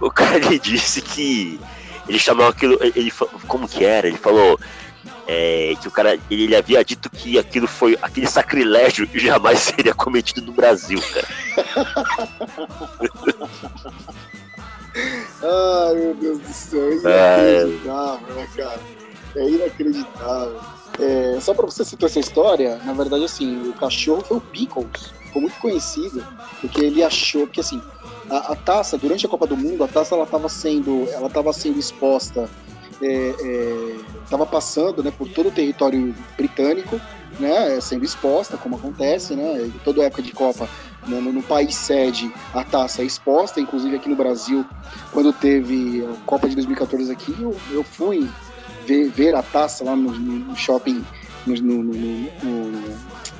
O 0.00 0.10
cara 0.10 0.36
ele 0.38 0.58
disse 0.58 1.02
que. 1.02 1.60
Ele 2.08 2.18
chamou 2.18 2.46
aquilo. 2.46 2.78
Ele, 2.80 3.12
como 3.46 3.68
que 3.68 3.84
era? 3.84 4.06
Ele 4.06 4.18
falou. 4.18 4.58
É, 5.26 5.74
que 5.80 5.88
o 5.88 5.90
cara 5.90 6.18
ele 6.30 6.54
havia 6.54 6.84
dito 6.84 7.08
que 7.08 7.38
aquilo 7.38 7.66
foi 7.66 7.96
aquele 8.02 8.26
sacrilégio 8.26 9.08
jamais 9.14 9.58
seria 9.74 9.94
cometido 9.94 10.42
no 10.42 10.52
Brasil, 10.52 11.00
cara. 11.00 11.26
Ai 15.42 15.94
meu 15.94 16.14
Deus 16.14 16.38
do 16.40 16.52
céu, 16.52 16.90
é 16.90 17.62
inacreditável, 17.62 18.34
né, 18.34 18.48
cara? 18.54 18.80
É 19.36 19.48
inacreditável. 19.48 20.60
É, 20.98 21.40
só 21.40 21.52
pra 21.54 21.66
você 21.66 21.84
citar 21.84 22.08
essa 22.08 22.20
história, 22.20 22.76
na 22.84 22.92
verdade, 22.92 23.24
assim, 23.24 23.68
o 23.68 23.72
cachorro 23.72 24.22
foi 24.22 24.36
o 24.36 24.40
Pickles, 24.40 25.12
ficou 25.24 25.42
muito 25.42 25.58
conhecido, 25.58 26.24
porque 26.60 26.80
ele 26.80 27.02
achou, 27.02 27.46
porque 27.46 27.60
assim, 27.60 27.82
a, 28.30 28.52
a 28.52 28.56
taça, 28.56 28.96
durante 28.98 29.26
a 29.26 29.28
Copa 29.28 29.46
do 29.46 29.56
Mundo, 29.56 29.84
a 29.84 29.88
taça 29.88 30.14
ela 30.14 30.24
estava 30.24 30.48
sendo, 30.48 31.08
ela 31.12 31.28
tava 31.28 31.52
sendo 31.52 31.78
exposta, 31.78 32.48
estava 33.00 34.44
é, 34.44 34.46
é, 34.46 34.50
passando 34.50 35.02
né, 35.02 35.12
por 35.16 35.28
todo 35.28 35.48
o 35.48 35.52
território 35.52 36.14
britânico, 36.36 37.00
né, 37.38 37.80
sendo 37.80 38.04
exposta, 38.04 38.56
como 38.56 38.76
acontece, 38.76 39.34
né, 39.34 39.70
toda 39.84 40.04
época 40.04 40.22
de 40.22 40.32
Copa, 40.32 40.68
no, 41.06 41.20
no, 41.20 41.42
país 41.42 41.74
sede, 41.74 42.32
a 42.54 42.64
taça 42.64 43.02
é 43.02 43.04
exposta, 43.04 43.60
inclusive 43.60 43.96
aqui 43.96 44.08
no 44.08 44.16
Brasil, 44.16 44.64
quando 45.12 45.32
teve 45.32 46.04
a 46.04 46.24
Copa 46.24 46.48
de 46.48 46.54
2014 46.54 47.12
aqui, 47.12 47.34
eu, 47.38 47.54
eu 47.70 47.84
fui 47.84 48.28
ver, 48.86 49.10
ver 49.10 49.34
a 49.34 49.42
taça 49.42 49.84
lá 49.84 49.94
no, 49.96 50.10
no 50.10 50.56
shopping, 50.56 51.04
no, 51.46 51.54
no, 51.54 51.82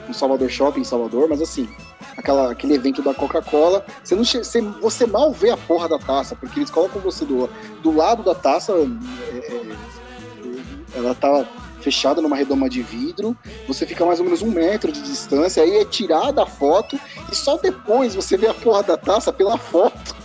no, 0.08 0.14
Salvador 0.14 0.50
Shopping 0.50 0.80
em 0.80 0.84
Salvador, 0.84 1.28
mas 1.28 1.40
assim, 1.40 1.68
aquela, 2.16 2.52
aquele 2.52 2.74
evento 2.74 3.02
da 3.02 3.14
Coca-Cola, 3.14 3.84
você, 4.02 4.14
não, 4.14 4.24
você, 4.24 4.60
você 4.60 5.06
mal 5.06 5.32
vê 5.32 5.50
a 5.50 5.56
porra 5.56 5.88
da 5.88 5.98
taça, 5.98 6.34
porque 6.34 6.60
eles 6.60 6.70
colocam 6.70 7.00
você 7.00 7.24
do, 7.24 7.48
do 7.82 7.94
lado 7.94 8.22
da 8.22 8.34
taça, 8.34 8.72
é, 8.72 9.36
é, 9.36 9.76
ela 10.94 11.14
tá 11.14 11.46
fechada 11.80 12.22
numa 12.22 12.36
redoma 12.36 12.68
de 12.68 12.80
vidro, 12.80 13.36
você 13.68 13.84
fica 13.84 14.06
mais 14.06 14.18
ou 14.18 14.24
menos 14.24 14.40
um 14.40 14.50
metro 14.50 14.90
de 14.90 15.02
distância, 15.02 15.62
aí 15.62 15.76
é 15.76 15.84
tirada 15.84 16.42
a 16.42 16.46
foto, 16.46 16.98
e 17.30 17.34
só 17.34 17.58
depois 17.58 18.14
você 18.14 18.36
vê 18.36 18.46
a 18.46 18.54
porra 18.54 18.82
da 18.82 18.96
taça 18.96 19.32
pela 19.32 19.58
foto. 19.58 20.23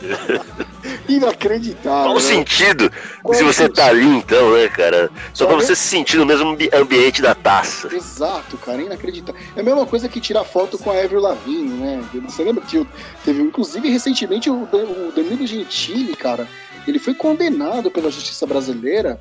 Inacreditável. 1.08 2.02
Qual 2.04 2.10
o 2.12 2.14
né? 2.14 2.20
sentido 2.20 2.90
Qual 3.22 3.34
se 3.34 3.42
você 3.42 3.62
sentido? 3.64 3.74
tá 3.76 3.86
ali 3.86 4.06
então, 4.06 4.52
né, 4.52 4.68
cara? 4.68 5.10
Só 5.32 5.46
pra 5.46 5.56
você 5.56 5.74
se 5.74 5.88
sentir 5.88 6.16
no 6.16 6.26
mesmo 6.26 6.56
ambiente 6.74 7.20
da 7.20 7.34
taça. 7.34 7.94
Exato, 7.94 8.56
cara, 8.58 8.82
inacreditável. 8.82 9.40
É 9.56 9.60
a 9.60 9.62
mesma 9.62 9.86
coisa 9.86 10.08
que 10.08 10.20
tirar 10.20 10.44
foto 10.44 10.78
com 10.78 10.90
a 10.90 11.02
Avril 11.02 11.20
Lavigne, 11.20 11.68
né? 11.68 12.04
Você 12.26 12.44
lembra 12.44 12.62
que 12.64 12.86
teve, 13.24 13.42
inclusive, 13.42 13.88
recentemente 13.88 14.48
o, 14.50 14.62
o 14.62 15.12
Danilo 15.14 15.46
Gentili, 15.46 16.14
cara, 16.14 16.48
ele 16.86 16.98
foi 16.98 17.14
condenado 17.14 17.90
pela 17.90 18.10
justiça 18.10 18.46
brasileira 18.46 19.18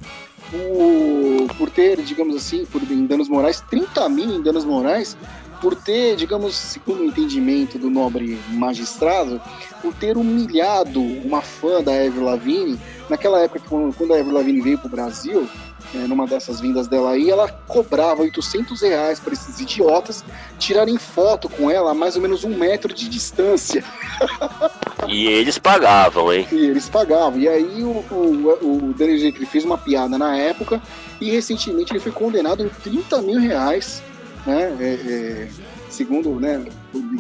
por, 0.49 1.55
por 1.57 1.69
ter, 1.69 2.01
digamos 2.01 2.35
assim, 2.35 2.65
por 2.65 2.81
em 2.83 3.05
danos 3.05 3.27
morais, 3.27 3.61
30 3.69 4.07
mil 4.09 4.35
em 4.35 4.41
danos 4.41 4.63
morais, 4.63 5.17
por 5.61 5.75
ter, 5.75 6.15
digamos, 6.15 6.55
segundo 6.55 7.01
o 7.01 7.05
entendimento 7.05 7.77
do 7.77 7.89
nobre 7.89 8.39
magistrado, 8.49 9.41
por 9.81 9.93
ter 9.93 10.17
humilhado 10.17 11.01
uma 11.01 11.41
fã 11.41 11.81
da 11.81 11.91
Avril 11.91 12.23
Lavigne, 12.23 12.79
naquela 13.09 13.39
época 13.39 13.61
quando 13.67 14.13
a 14.13 14.19
Avril 14.19 14.33
Lavigne 14.33 14.61
veio 14.61 14.77
para 14.77 14.87
o 14.87 14.91
Brasil, 14.91 15.47
é, 15.95 15.99
numa 15.99 16.27
dessas 16.27 16.59
vindas 16.59 16.87
dela 16.87 17.11
aí, 17.11 17.29
ela 17.29 17.49
cobrava 17.67 18.21
800 18.21 18.81
reais 18.81 19.19
para 19.19 19.33
esses 19.33 19.59
idiotas 19.59 20.23
tirarem 20.59 20.97
foto 20.97 21.47
com 21.47 21.71
ela 21.71 21.91
a 21.91 21.93
mais 21.93 22.15
ou 22.15 22.21
menos 22.21 22.43
um 22.43 22.49
metro 22.49 22.93
de 22.93 23.07
distância. 23.09 23.83
E 25.07 25.25
eles 25.27 25.57
pagavam, 25.57 26.33
hein? 26.33 26.45
E 26.51 26.65
eles 26.65 26.89
pagavam. 26.89 27.39
E 27.39 27.47
aí 27.47 27.81
o, 27.81 28.03
o, 28.11 28.89
o 28.89 28.93
Daniel 28.97 29.19
Gentry 29.19 29.45
fez 29.45 29.63
uma 29.63 29.77
piada 29.77 30.17
na 30.17 30.35
época 30.35 30.81
e 31.21 31.31
recentemente 31.31 31.93
ele 31.93 31.99
foi 31.99 32.11
condenado 32.11 32.65
a 32.65 32.81
30 32.81 33.21
mil 33.21 33.39
reais 33.39 34.01
né? 34.47 34.75
É, 34.79 34.93
é, 34.93 35.47
segundo, 35.89 36.39
né, 36.39 36.65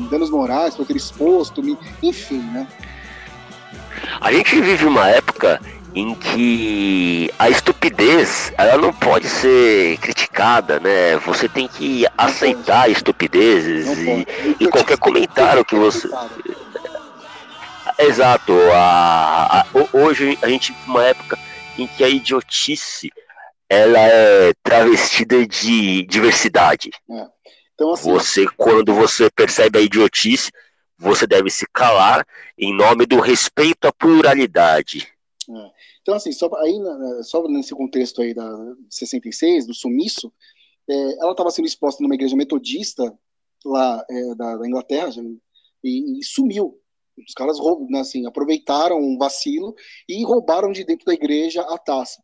danos 0.09 0.29
morais, 0.29 0.75
por 0.75 0.85
ter 0.85 0.95
exposto, 0.95 1.61
enfim, 2.01 2.39
né? 2.39 2.67
A 4.21 4.31
gente 4.31 4.61
vive 4.61 4.85
uma 4.85 5.09
época 5.09 5.59
em 5.93 6.13
que 6.13 7.31
a 7.39 7.49
estupidez 7.49 8.53
ela 8.57 8.77
não 8.77 8.93
pode 8.93 9.27
ser 9.27 9.97
criticada, 9.97 10.79
né? 10.79 11.17
Você 11.17 11.49
tem 11.49 11.67
que 11.67 12.05
aceitar 12.17 12.89
estupidezes 12.89 13.97
e, 13.97 14.27
e, 14.59 14.67
qualquer 14.67 14.97
comentário 14.97 15.65
que 15.65 15.75
você. 15.75 16.07
Exato. 17.97 18.53
A, 18.73 19.61
a, 19.61 19.65
hoje 19.91 20.37
a 20.41 20.47
gente 20.47 20.71
vive 20.71 20.89
uma 20.89 21.03
época 21.03 21.37
em 21.77 21.87
que 21.87 22.03
a 22.03 22.09
idiotice 22.09 23.11
ela 23.69 23.99
é 23.99 24.53
travestida 24.63 25.45
de 25.45 26.03
diversidade. 26.03 26.89
É. 27.09 27.27
Então, 27.73 27.91
assim, 27.91 28.09
você, 28.09 28.45
quando 28.57 28.93
você 28.93 29.29
percebe 29.29 29.77
a 29.77 29.81
idiotice, 29.81 30.51
você 30.97 31.27
deve 31.27 31.49
se 31.49 31.65
calar 31.71 32.25
em 32.57 32.75
nome 32.75 33.05
do 33.05 33.19
respeito 33.19 33.85
à 33.87 33.93
pluralidade. 33.93 35.07
É. 35.49 35.71
Então, 36.01 36.15
assim, 36.15 36.31
só, 36.31 36.49
aí, 36.55 36.73
só 37.23 37.47
nesse 37.47 37.75
contexto 37.75 38.21
aí 38.21 38.33
da 38.33 38.49
66, 38.89 39.67
do 39.67 39.73
sumiço, 39.73 40.31
é, 40.89 41.21
ela 41.21 41.31
estava 41.31 41.51
sendo 41.51 41.67
exposta 41.67 42.01
numa 42.01 42.15
igreja 42.15 42.35
metodista 42.35 43.13
lá 43.65 44.05
é, 44.09 44.35
da, 44.35 44.57
da, 44.57 44.67
Inglaterra 44.67 45.11
e, 45.83 46.19
e, 46.19 46.23
sumiu. 46.23 46.79
Os 47.17 47.33
caras 47.33 47.57
né, 47.89 47.99
assim, 47.99 48.25
aproveitaram 48.25 48.99
um 48.99 49.17
vacilo 49.17 49.75
e 50.07 50.23
roubaram 50.23 50.71
de 50.71 50.83
dentro 50.83 51.05
da 51.05 51.13
igreja 51.13 51.61
a 51.61 51.77
taça. 51.77 52.21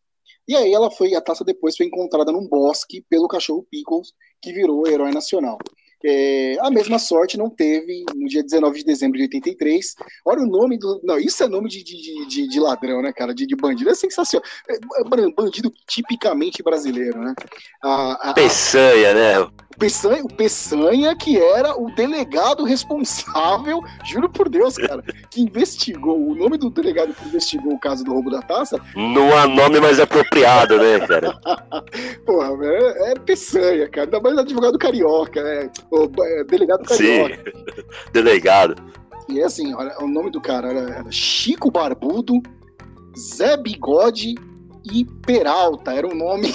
E 0.48 0.56
aí 0.56 0.74
ela 0.74 0.92
foi, 0.92 1.16
a 1.16 1.22
taça 1.22 1.44
depois 1.44 1.76
foi 1.78 1.86
encontrada 1.86 2.32
num 2.32 2.48
bosque 2.48 3.06
pelo 3.10 3.28
cachorro 3.28 3.66
Pickles, 3.70 4.14
que 4.42 4.52
virou 4.52 4.88
herói 4.88 5.12
nacional. 5.12 5.58
É, 6.06 6.58
a 6.60 6.70
mesma 6.70 7.00
sorte 7.00 7.38
não 7.38 7.50
teve 7.50 8.04
no 8.14 8.28
dia 8.28 8.44
19 8.44 8.80
de 8.80 8.86
dezembro 8.86 9.18
de 9.18 9.24
83. 9.24 9.96
Olha 10.26 10.42
o 10.42 10.48
nome 10.48 10.78
do. 10.78 11.00
Não, 11.04 11.18
isso 11.18 11.44
é 11.44 11.48
nome 11.48 11.70
de, 11.70 11.84
de, 11.84 12.28
de, 12.28 12.48
de 12.48 12.60
ladrão, 12.60 13.02
né, 13.02 13.14
cara? 13.14 13.34
De, 13.34 13.46
de 13.46 13.56
bandido. 13.56 13.90
É 13.90 13.96
sensacional. 13.96 14.46
É, 14.70 14.78
bandido 15.36 15.72
tipicamente 15.88 16.62
brasileiro, 16.62 17.20
né? 17.20 17.34
A, 17.82 18.30
a, 18.30 18.34
Peçanha, 18.34 19.14
né? 19.14 19.48
Peçanha, 19.78 20.24
o 20.24 20.28
Peçanha, 20.28 21.16
que 21.16 21.38
era 21.38 21.76
o 21.76 21.90
delegado 21.96 22.64
responsável, 22.64 23.82
juro 24.06 24.30
por 24.30 24.50
Deus, 24.50 24.76
cara, 24.76 25.04
que 25.30 25.42
investigou, 25.42 26.18
o 26.18 26.36
nome 26.36 26.58
do 26.58 26.70
delegado 26.70 27.14
que 27.14 27.28
investigou 27.28 27.74
o 27.74 27.80
caso 27.80 28.04
do 28.04 28.14
roubo 28.14 28.30
da 28.30 28.42
taça. 28.42 28.80
Não 28.96 29.36
há 29.36 29.48
nome 29.48 29.80
mais 29.80 30.00
apropriado, 30.00 30.78
né, 30.78 31.00
cara? 31.00 31.40
Porra, 32.26 32.52
é, 32.66 33.12
é 33.12 33.16
Peçanha, 33.16 33.90
cara, 33.90 34.06
ainda 34.06 34.20
mais 34.20 34.38
advogado 34.38 34.78
carioca, 34.78 35.42
né? 35.42 35.70
É, 36.22 36.44
delegado 36.44 36.84
carioca. 36.84 37.36
Sim, 37.36 37.84
delegado. 38.12 38.76
E 39.30 39.40
é 39.40 39.46
assim, 39.46 39.74
olha, 39.74 39.96
o 40.00 40.08
nome 40.08 40.30
do 40.32 40.42
cara 40.42 40.68
era, 40.70 41.06
Chico 41.12 41.72
Barbudo, 41.72 42.42
Zé 43.18 43.56
Bigode 43.56 44.36
e 44.92 45.06
Peralta, 45.26 45.94
era 45.94 46.08
o 46.08 46.16
nome. 46.16 46.54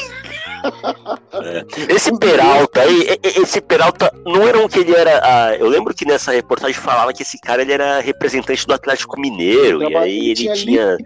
É. 1.33 1.95
Esse 1.95 2.17
Peralta 2.19 2.83
aí, 2.83 3.19
esse 3.23 3.61
Peralta 3.61 4.13
não 4.27 4.43
era 4.43 4.59
um 4.59 4.69
que 4.69 4.81
ele 4.81 4.93
era. 4.93 5.21
Ah, 5.23 5.55
eu 5.55 5.69
lembro 5.69 5.95
que 5.95 6.05
nessa 6.05 6.33
reportagem 6.33 6.75
falava 6.75 7.13
que 7.13 7.23
esse 7.23 7.41
cara 7.41 7.63
ele 7.63 7.73
era 7.73 8.01
representante 8.01 8.67
do 8.67 8.75
Atlético 8.75 9.21
Mineiro, 9.21 9.83
e 9.89 9.97
aí 9.97 10.31
ele 10.31 10.35
tinha, 10.35 10.55
tinha 10.55 10.97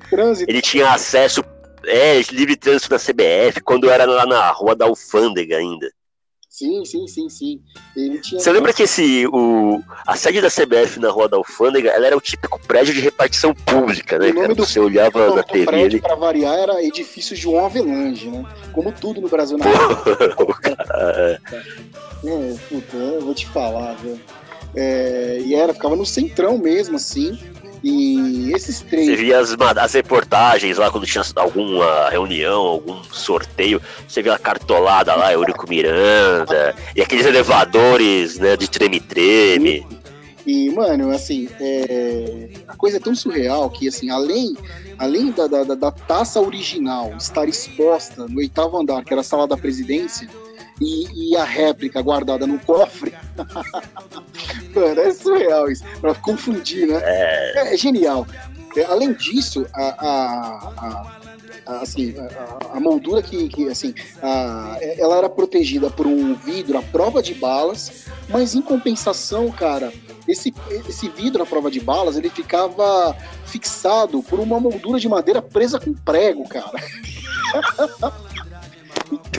ele 0.48 0.62
tinha 0.62 0.90
acesso 0.90 1.44
é, 1.84 2.20
livre 2.32 2.56
trânsito 2.56 2.90
da 2.90 2.98
CBF, 2.98 3.60
quando 3.62 3.90
era 3.90 4.04
lá 4.04 4.26
na 4.26 4.50
rua 4.50 4.74
da 4.74 4.86
Alfândega 4.86 5.56
ainda. 5.56 5.90
Sim, 6.62 6.84
sim, 6.84 7.08
sim, 7.08 7.28
sim. 7.28 7.60
Tinha... 8.22 8.40
Você 8.40 8.52
lembra 8.52 8.72
que 8.72 8.84
esse, 8.84 9.26
o, 9.26 9.82
a 10.06 10.14
sede 10.14 10.40
da 10.40 10.48
CBF 10.48 11.00
na 11.00 11.10
Rua 11.10 11.28
da 11.28 11.36
Alfândega, 11.36 11.90
ela 11.90 12.06
era 12.06 12.16
o 12.16 12.20
típico 12.20 12.56
prédio 12.60 12.94
de 12.94 13.00
repartição 13.00 13.52
pública, 13.52 14.16
né, 14.16 14.32
cara? 14.32 14.54
Do... 14.54 14.64
Você 14.64 14.78
olhava 14.78 15.26
não, 15.26 15.34
na 15.34 15.42
TV 15.42 15.66
prédio, 15.66 15.98
ali... 15.98 16.00
Pra 16.00 16.14
variar, 16.14 16.56
era 16.56 16.84
edifício 16.84 17.34
João 17.34 17.66
Avelange, 17.66 18.30
né? 18.30 18.44
Como 18.72 18.92
tudo 18.92 19.20
no 19.20 19.28
Brasil 19.28 19.58
na 19.58 19.66
época. 20.30 20.76
é, 20.94 21.40
puta, 22.68 22.96
eu 22.96 23.22
vou 23.22 23.34
te 23.34 23.48
falar, 23.48 23.94
velho. 23.94 24.20
É, 24.76 25.40
e 25.44 25.56
era, 25.56 25.74
ficava 25.74 25.96
no 25.96 26.06
centrão 26.06 26.58
mesmo, 26.58 26.94
assim. 26.94 27.36
E 27.82 28.52
esses 28.54 28.80
três. 28.80 29.06
Você 29.06 29.16
via 29.16 29.40
as, 29.40 29.56
as 29.58 29.92
reportagens 29.92 30.78
lá 30.78 30.90
quando 30.90 31.06
tinha 31.06 31.24
alguma 31.36 32.08
reunião, 32.10 32.60
algum 32.60 33.02
sorteio, 33.04 33.82
você 34.06 34.22
via 34.22 34.34
a 34.34 34.38
cartolada 34.38 35.14
lá, 35.16 35.32
Eurico 35.32 35.68
Miranda, 35.68 36.74
e 36.94 37.02
aqueles 37.02 37.26
elevadores 37.26 38.38
né, 38.38 38.56
de 38.56 38.70
treme-treme. 38.70 39.84
E, 40.46 40.70
mano, 40.70 41.10
assim, 41.10 41.48
é... 41.60 42.48
a 42.66 42.76
coisa 42.76 42.96
é 42.96 43.00
tão 43.00 43.14
surreal 43.14 43.70
que, 43.70 43.88
assim, 43.88 44.10
além, 44.10 44.56
além 44.98 45.30
da, 45.30 45.46
da, 45.46 45.62
da, 45.62 45.90
taça 45.90 46.40
original 46.40 47.14
estar 47.16 47.48
exposta 47.48 48.26
no 48.26 48.38
oitavo 48.38 48.76
andar, 48.76 49.04
que 49.04 49.12
era 49.12 49.20
a 49.20 49.24
sala 49.24 49.46
da 49.46 49.56
presidência, 49.56 50.28
e, 50.80 51.30
e 51.30 51.36
a 51.36 51.44
réplica 51.44 52.02
guardada 52.02 52.46
no 52.46 52.58
cofre, 52.58 53.14
Mano, 54.74 55.00
é 55.00 55.12
surreal 55.12 55.70
isso. 55.70 55.84
Pra 56.00 56.14
confundir, 56.14 56.86
né? 56.86 57.00
É, 57.02 57.74
é 57.74 57.76
genial. 57.76 58.26
É, 58.76 58.84
além 58.84 59.12
disso, 59.12 59.66
a, 59.74 59.82
a, 59.82 61.18
a, 61.66 61.80
assim, 61.80 62.14
a, 62.72 62.80
moldura 62.80 63.22
que, 63.22 63.48
que 63.48 63.68
assim, 63.68 63.94
ela 64.98 65.16
era 65.16 65.28
protegida 65.28 65.90
por 65.90 66.06
um 66.06 66.34
vidro 66.34 66.78
à 66.78 66.82
prova 66.82 67.22
de 67.22 67.34
balas, 67.34 68.06
mas 68.28 68.54
em 68.54 68.62
compensação, 68.62 69.50
cara, 69.50 69.92
esse, 70.26 70.54
esse 70.88 71.08
vidro 71.10 71.42
à 71.42 71.46
prova 71.46 71.70
de 71.70 71.80
balas, 71.80 72.16
ele 72.16 72.30
ficava 72.30 73.14
fixado 73.44 74.22
por 74.22 74.40
uma 74.40 74.58
moldura 74.58 74.98
de 74.98 75.08
madeira 75.08 75.42
presa 75.42 75.78
com 75.78 75.92
prego, 75.92 76.48
cara. 76.48 76.72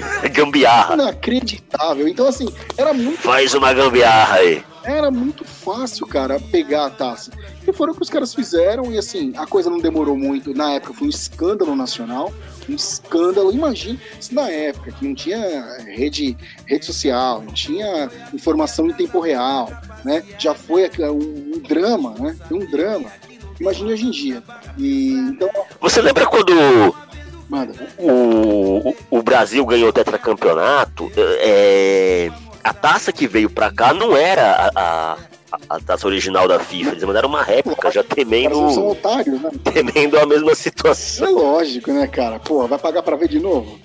gambiarra. 0.32 0.96
Inacreditável. 0.96 2.08
Então, 2.08 2.28
assim, 2.28 2.48
era 2.78 2.94
muito. 2.94 3.22
Faz 3.22 3.54
uma 3.54 3.74
gambiarra 3.74 4.36
aí. 4.36 4.64
Era 4.84 5.10
muito 5.10 5.46
fácil, 5.46 6.06
cara, 6.06 6.40
pegar 6.40 6.88
a 6.88 6.90
taça. 6.90 7.32
E 7.66 7.72
foram 7.72 7.94
o 7.94 7.96
que 7.96 8.02
os 8.02 8.10
caras 8.10 8.34
fizeram, 8.34 8.92
e 8.92 8.98
assim, 8.98 9.32
a 9.38 9.48
coisa 9.48 9.70
não 9.70 9.80
demorou 9.80 10.18
muito. 10.18 10.54
Na 10.54 10.74
época 10.74 10.94
foi 10.94 11.08
um 11.08 11.10
escândalo 11.10 11.74
nacional. 11.74 12.34
Um 12.70 12.76
escândalo. 12.76 13.52
Imagine 13.52 14.00
se 14.20 14.36
na 14.36 14.50
época 14.50 14.92
que 14.92 15.08
não 15.08 15.16
tinha 15.16 15.78
rede, 15.86 16.38
rede 16.66 16.86
social, 16.86 17.42
não 17.42 17.54
tinha 17.54 18.10
informação 18.34 18.88
em 18.88 18.94
tempo 18.94 19.22
real, 19.22 19.72
né? 20.04 20.22
Já 20.38 20.54
foi 20.54 20.90
um, 21.00 21.56
um 21.56 21.60
drama, 21.60 22.14
né? 22.20 22.36
Foi 22.48 22.58
um 22.58 22.70
drama. 22.70 23.10
Imagine 23.60 23.94
hoje 23.94 24.06
em 24.06 24.12
dia. 24.12 24.44
E, 24.78 25.14
então... 25.14 25.50
Você 25.80 26.02
lembra 26.02 26.26
quando 26.26 26.94
Manda. 27.54 27.74
O, 28.00 28.96
o, 29.12 29.22
Brasil 29.22 29.64
ganhou 29.64 29.90
o 29.90 29.94
tetracampeonato. 29.94 31.12
É, 31.16 32.32
a 32.64 32.74
taça 32.74 33.14
que 33.14 33.28
veio 33.28 33.48
pra 33.48 33.72
cá 33.72 33.94
não 33.94 34.18
era 34.18 34.72
a, 34.76 34.82
a, 34.82 35.18
a 35.70 35.80
taça 35.80 36.08
original 36.08 36.48
da 36.48 36.58
FIFA. 36.58 36.94
Eles 36.94 37.04
mandaram 37.04 37.30
uma 37.30 37.44
réplica, 37.44 37.92
já 37.92 38.04
temendo. 38.04 38.56
São 38.72 38.88
otários, 38.88 39.40
né? 39.40 39.52
Temendo 39.72 40.18
a 40.18 40.26
mesma 40.26 40.56
situação. 40.56 41.28
É 41.28 41.30
lógico, 41.30 41.94
né, 41.94 42.08
cara? 42.08 42.40
Pô, 42.40 42.68
vai 42.68 42.80
pagar 42.80 43.04
pra 43.04 43.16
ver 43.16 43.28
de 43.28 43.40
novo? 43.40 43.80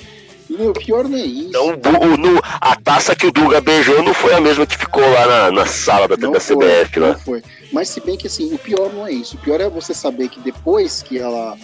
O 0.48 0.72
pior 0.72 1.06
não 1.06 1.18
é 1.18 1.26
isso. 1.26 1.50
Então, 1.50 2.00
o, 2.00 2.16
no, 2.16 2.40
a 2.42 2.74
taça 2.74 3.14
que 3.14 3.26
o 3.26 3.32
Duga 3.32 3.60
beijou 3.60 4.02
não 4.02 4.14
foi 4.14 4.32
a 4.32 4.40
mesma 4.40 4.64
que 4.64 4.78
ficou 4.78 5.02
lá 5.02 5.26
na, 5.26 5.52
na 5.52 5.66
sala 5.66 6.08
da, 6.08 6.16
da 6.16 6.40
foi, 6.40 6.56
CBF, 6.56 7.00
né? 7.00 7.08
Não 7.08 7.18
foi. 7.18 7.42
Mas 7.70 7.90
se 7.90 8.00
bem 8.00 8.16
que 8.16 8.28
assim, 8.28 8.54
o 8.54 8.58
pior 8.58 8.90
não 8.94 9.06
é 9.06 9.12
isso. 9.12 9.36
O 9.36 9.40
pior 9.40 9.60
é 9.60 9.68
você 9.68 9.92
saber 9.92 10.30
que 10.30 10.40
depois 10.40 11.02
que 11.02 11.18
ela 11.18 11.54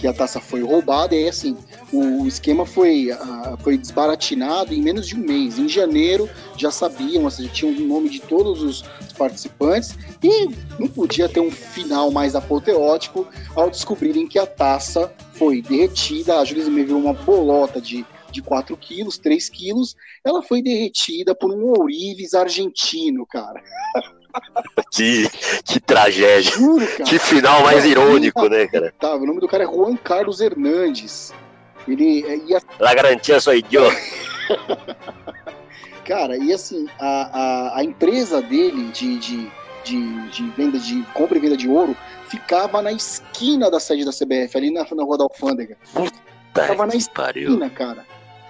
que 0.00 0.06
a 0.06 0.12
taça 0.14 0.40
foi 0.40 0.62
roubada, 0.62 1.14
e 1.14 1.28
assim, 1.28 1.56
o 1.92 2.26
esquema 2.26 2.64
foi, 2.64 3.12
uh, 3.12 3.56
foi 3.62 3.76
desbaratinado 3.76 4.72
em 4.72 4.80
menos 4.80 5.06
de 5.06 5.14
um 5.14 5.18
mês. 5.18 5.58
Em 5.58 5.68
janeiro 5.68 6.28
já 6.56 6.70
sabiam, 6.70 7.24
ou 7.24 7.30
seja, 7.30 7.50
tinham 7.50 7.76
o 7.76 7.86
nome 7.86 8.08
de 8.08 8.20
todos 8.20 8.62
os 8.62 8.82
participantes, 9.18 9.94
e 10.22 10.48
não 10.78 10.88
podia 10.88 11.28
ter 11.28 11.40
um 11.40 11.50
final 11.50 12.10
mais 12.10 12.34
apoteótico 12.34 13.28
ao 13.54 13.68
descobrirem 13.68 14.26
que 14.26 14.38
a 14.38 14.46
taça 14.46 15.12
foi 15.34 15.60
derretida, 15.60 16.38
a 16.38 16.44
Júlia 16.44 16.64
me 16.70 16.82
viu 16.82 16.98
uma 16.98 17.12
bolota 17.12 17.80
de 17.80 18.06
de 18.30 18.40
4 18.40 18.76
quilos, 18.76 19.18
3 19.18 19.48
quilos, 19.48 19.96
ela 20.24 20.40
foi 20.40 20.62
derretida 20.62 21.34
por 21.34 21.50
um 21.50 21.64
ourives 21.64 22.32
argentino, 22.32 23.26
cara. 23.26 23.60
Que, 24.90 25.28
que 25.64 25.80
tragédia. 25.80 26.42
Juro, 26.42 26.86
que 27.04 27.18
final 27.18 27.62
mais 27.62 27.84
irônico, 27.84 28.48
né, 28.48 28.66
cara? 28.66 28.92
Tá, 28.98 29.14
o 29.14 29.24
nome 29.24 29.40
do 29.40 29.48
cara 29.48 29.64
é 29.64 29.66
Juan 29.66 29.96
Carlos 29.96 30.40
Hernandes. 30.40 31.32
Ele 31.86 32.24
é, 32.26 32.36
ia. 32.36 32.60
La 32.78 32.94
garantia 32.94 33.40
sou 33.40 33.54
idiota. 33.54 33.96
cara, 36.04 36.36
e 36.36 36.52
assim, 36.52 36.86
a, 36.98 37.38
a, 37.38 37.78
a 37.78 37.84
empresa 37.84 38.42
dele 38.42 38.90
de, 38.90 39.18
de, 39.18 39.52
de, 39.84 40.28
de, 40.28 40.50
venda 40.50 40.78
de 40.78 41.02
compra 41.14 41.38
e 41.38 41.40
venda 41.40 41.56
de 41.56 41.68
ouro 41.68 41.96
ficava 42.28 42.82
na 42.82 42.92
esquina 42.92 43.70
da 43.70 43.78
sede 43.78 44.04
da 44.04 44.12
CBF, 44.12 44.56
ali 44.56 44.70
na, 44.70 44.84
na 44.92 45.04
Rua 45.04 45.18
da 45.18 45.24
Alfândega. 45.24 45.76
Puta 45.94 46.18
ficava 46.52 46.86
na 46.86 46.94
esquina, 46.94 47.14
pariu. 47.14 47.70
cara. 47.70 48.04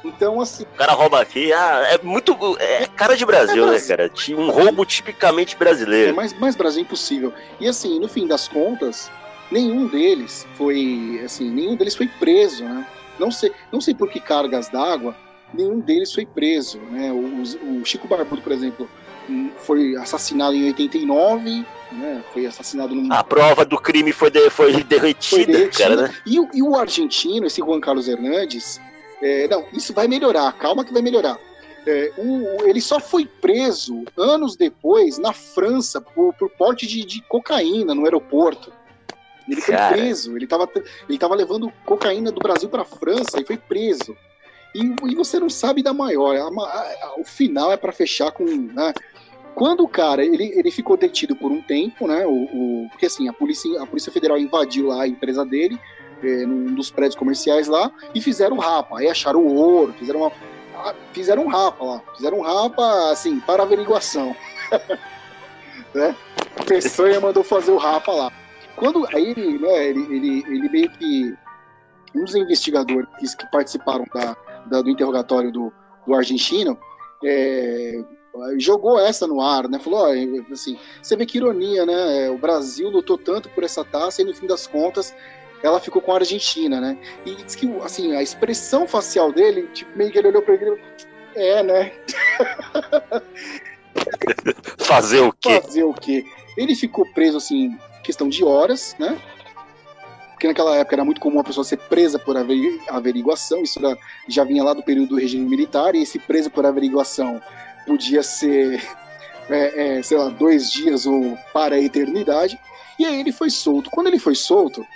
Então, 0.04 0.40
assim. 0.40 0.64
O 0.64 0.78
cara 0.78 0.92
rouba 0.92 1.20
aqui, 1.20 1.52
ah, 1.52 1.82
é 1.90 1.98
muito. 2.02 2.36
É 2.58 2.86
cara 2.86 3.16
de 3.16 3.24
Brasil, 3.26 3.68
é 3.68 3.72
né, 3.72 3.80
cara? 3.80 4.10
Um 4.30 4.50
roubo 4.50 4.84
tipicamente 4.84 5.56
brasileiro. 5.56 6.10
É 6.10 6.12
mais, 6.12 6.32
mais 6.38 6.56
Brasil 6.56 6.82
impossível. 6.82 7.32
E 7.60 7.68
assim, 7.68 7.98
no 8.00 8.08
fim 8.08 8.26
das 8.26 8.48
contas, 8.48 9.10
nenhum 9.50 9.86
deles 9.86 10.46
foi. 10.54 11.20
Assim, 11.24 11.50
nenhum 11.50 11.76
deles 11.76 11.94
foi 11.94 12.08
preso, 12.08 12.64
né? 12.64 12.86
Não 13.18 13.30
sei, 13.30 13.52
não 13.70 13.80
sei 13.80 13.94
por 13.94 14.08
que 14.08 14.18
cargas 14.18 14.70
d'água, 14.70 15.14
nenhum 15.52 15.80
deles 15.80 16.12
foi 16.12 16.24
preso. 16.24 16.78
Né? 16.90 17.12
O, 17.12 17.80
o 17.80 17.84
Chico 17.84 18.08
Barbudo, 18.08 18.40
por 18.40 18.52
exemplo, 18.52 18.88
hum, 19.28 19.50
foi 19.58 19.94
assassinado 19.96 20.54
em 20.54 20.64
89, 20.68 21.66
né? 21.92 22.24
Foi 22.32 22.46
assassinado 22.46 22.94
no. 22.94 23.12
A 23.12 23.22
prova 23.22 23.64
do 23.64 23.78
crime 23.78 24.12
foi, 24.12 24.30
de, 24.30 24.48
foi, 24.48 24.82
derretida, 24.82 25.44
foi 25.44 25.46
derretida, 25.46 25.88
cara, 25.88 25.96
né? 25.96 26.14
E, 26.26 26.36
e, 26.54 26.62
o 26.62 26.76
argentino, 26.76 27.46
esse 27.46 27.60
Juan 27.60 27.80
Carlos 27.80 28.08
Hernandes, 28.08 28.80
é, 29.22 29.48
não, 29.48 29.66
isso 29.72 29.92
vai 29.92 30.08
melhorar, 30.08 30.52
calma 30.52 30.84
que 30.84 30.92
vai 30.92 31.02
melhorar. 31.02 31.38
É, 31.86 32.12
o, 32.18 32.68
ele 32.68 32.80
só 32.80 33.00
foi 33.00 33.24
preso 33.24 34.04
anos 34.16 34.54
depois 34.54 35.18
na 35.18 35.32
França 35.32 36.00
por, 36.00 36.34
por 36.34 36.50
porte 36.50 36.86
de, 36.86 37.04
de, 37.04 37.22
cocaína 37.22 37.94
no 37.94 38.04
aeroporto. 38.04 38.72
Ele 39.48 39.60
foi 39.60 39.74
Cara. 39.74 39.96
preso, 39.96 40.36
ele 40.36 40.44
estava 40.44 40.68
ele 41.08 41.18
tava 41.18 41.34
levando 41.34 41.72
cocaína 41.84 42.30
do 42.30 42.40
Brasil 42.40 42.68
para 42.68 42.82
a 42.82 42.84
França 42.84 43.40
e 43.40 43.46
foi 43.46 43.56
preso. 43.56 44.16
E, 44.74 44.94
e, 45.10 45.14
você 45.14 45.40
não 45.40 45.50
sabe 45.50 45.82
da 45.82 45.92
maior. 45.92 46.36
A, 46.36 46.46
a, 46.46 47.06
a, 47.06 47.14
o 47.18 47.24
final 47.24 47.72
é 47.72 47.76
para 47.76 47.92
fechar 47.92 48.30
com. 48.30 48.44
Né? 48.44 48.92
Quando 49.54 49.82
o 49.82 49.88
cara 49.88 50.24
ele, 50.24 50.52
ele 50.56 50.70
ficou 50.70 50.96
detido 50.96 51.34
por 51.34 51.50
um 51.50 51.60
tempo, 51.60 52.06
né? 52.06 52.24
O, 52.24 52.30
o, 52.30 52.88
porque 52.90 53.06
assim, 53.06 53.28
a 53.28 53.32
polícia, 53.32 53.82
a 53.82 53.86
Polícia 53.86 54.12
Federal 54.12 54.38
invadiu 54.38 54.86
lá 54.86 55.02
a 55.02 55.08
empresa 55.08 55.44
dele, 55.44 55.80
é, 56.22 56.46
num 56.46 56.74
dos 56.74 56.90
prédios 56.90 57.16
comerciais 57.16 57.68
lá, 57.68 57.90
e 58.14 58.20
fizeram 58.20 58.58
rapa. 58.58 58.98
Aí 58.98 59.08
acharam 59.08 59.40
o 59.40 59.54
ouro, 59.54 59.92
fizeram 59.98 60.20
uma, 60.20 60.32
ah, 60.84 60.94
fizeram 61.12 61.44
um 61.44 61.48
rapa 61.48 61.84
lá. 61.84 62.02
Fizeram 62.16 62.38
um 62.38 62.42
rapa, 62.42 63.10
assim, 63.10 63.38
para 63.40 63.62
averiguação. 63.62 64.34
né? 65.94 66.16
A 66.56 66.64
Peçanha 66.64 67.20
mandou 67.20 67.44
fazer 67.44 67.70
o 67.70 67.76
rapa 67.76 68.12
lá. 68.12 68.32
Quando 68.76 69.06
aí 69.14 69.30
ele, 69.30 69.58
né, 69.58 69.86
ele, 69.86 70.14
ele, 70.14 70.44
ele 70.48 70.68
meio 70.68 70.90
que. 70.90 71.34
Um 72.14 72.24
dos 72.24 72.34
investigadores 72.34 73.34
que, 73.36 73.48
participaram 73.52 74.04
da, 74.12 74.36
da, 74.66 74.82
do 74.82 74.90
interrogatório 74.90 75.52
do, 75.52 75.72
do 76.04 76.12
argentino 76.12 76.76
é, 77.24 78.02
jogou 78.58 78.98
essa 78.98 79.28
no 79.28 79.40
ar, 79.40 79.68
né? 79.68 79.78
Falou, 79.78 80.00
ó, 80.00 80.52
assim, 80.52 80.76
você 81.00 81.14
vê 81.14 81.24
que 81.24 81.38
ironia, 81.38 81.86
né? 81.86 82.28
O 82.30 82.36
Brasil 82.36 82.90
lutou 82.90 83.16
tanto 83.16 83.48
por 83.50 83.62
essa 83.62 83.84
taça 83.84 84.22
e 84.22 84.24
no 84.24 84.34
fim 84.34 84.48
das 84.48 84.66
contas 84.66 85.14
ela 85.62 85.80
ficou 85.80 86.00
com 86.00 86.12
a 86.12 86.16
Argentina, 86.16 86.80
né? 86.80 86.96
E 87.24 87.34
diz 87.34 87.54
que, 87.54 87.70
assim, 87.82 88.14
a 88.14 88.22
expressão 88.22 88.86
facial 88.88 89.32
dele, 89.32 89.68
tipo, 89.72 89.96
meio 89.96 90.10
que 90.10 90.18
ele 90.18 90.28
olhou 90.28 90.42
pra 90.42 90.54
ele 90.54 90.80
e 91.36 91.40
é, 91.40 91.62
né? 91.62 91.92
Fazer 94.78 95.20
o 95.20 95.32
quê? 95.32 95.60
Fazer 95.60 95.84
o 95.84 95.94
quê? 95.94 96.24
Ele 96.56 96.74
ficou 96.74 97.06
preso, 97.12 97.36
assim, 97.36 97.76
questão 98.02 98.28
de 98.28 98.44
horas, 98.44 98.96
né? 98.98 99.20
Porque 100.30 100.48
naquela 100.48 100.76
época 100.76 100.96
era 100.96 101.04
muito 101.04 101.20
comum 101.20 101.40
a 101.40 101.44
pessoa 101.44 101.64
ser 101.64 101.76
presa 101.76 102.18
por 102.18 102.34
averiguação, 102.88 103.62
isso 103.62 103.78
era, 103.78 103.96
já 104.26 104.42
vinha 104.42 104.64
lá 104.64 104.72
do 104.72 104.82
período 104.82 105.10
do 105.10 105.18
regime 105.18 105.44
militar, 105.46 105.94
e 105.94 106.02
esse 106.02 106.18
preso 106.18 106.50
por 106.50 106.64
averiguação 106.64 107.42
podia 107.86 108.22
ser, 108.22 108.82
é, 109.50 109.98
é, 109.98 110.02
sei 110.02 110.16
lá, 110.16 110.30
dois 110.30 110.72
dias 110.72 111.04
ou 111.04 111.36
para 111.52 111.74
a 111.74 111.80
eternidade. 111.80 112.58
E 112.98 113.04
aí 113.04 113.20
ele 113.20 113.32
foi 113.32 113.50
solto. 113.50 113.90
Quando 113.90 114.08
ele 114.08 114.18
foi 114.18 114.34
solto, 114.34 114.86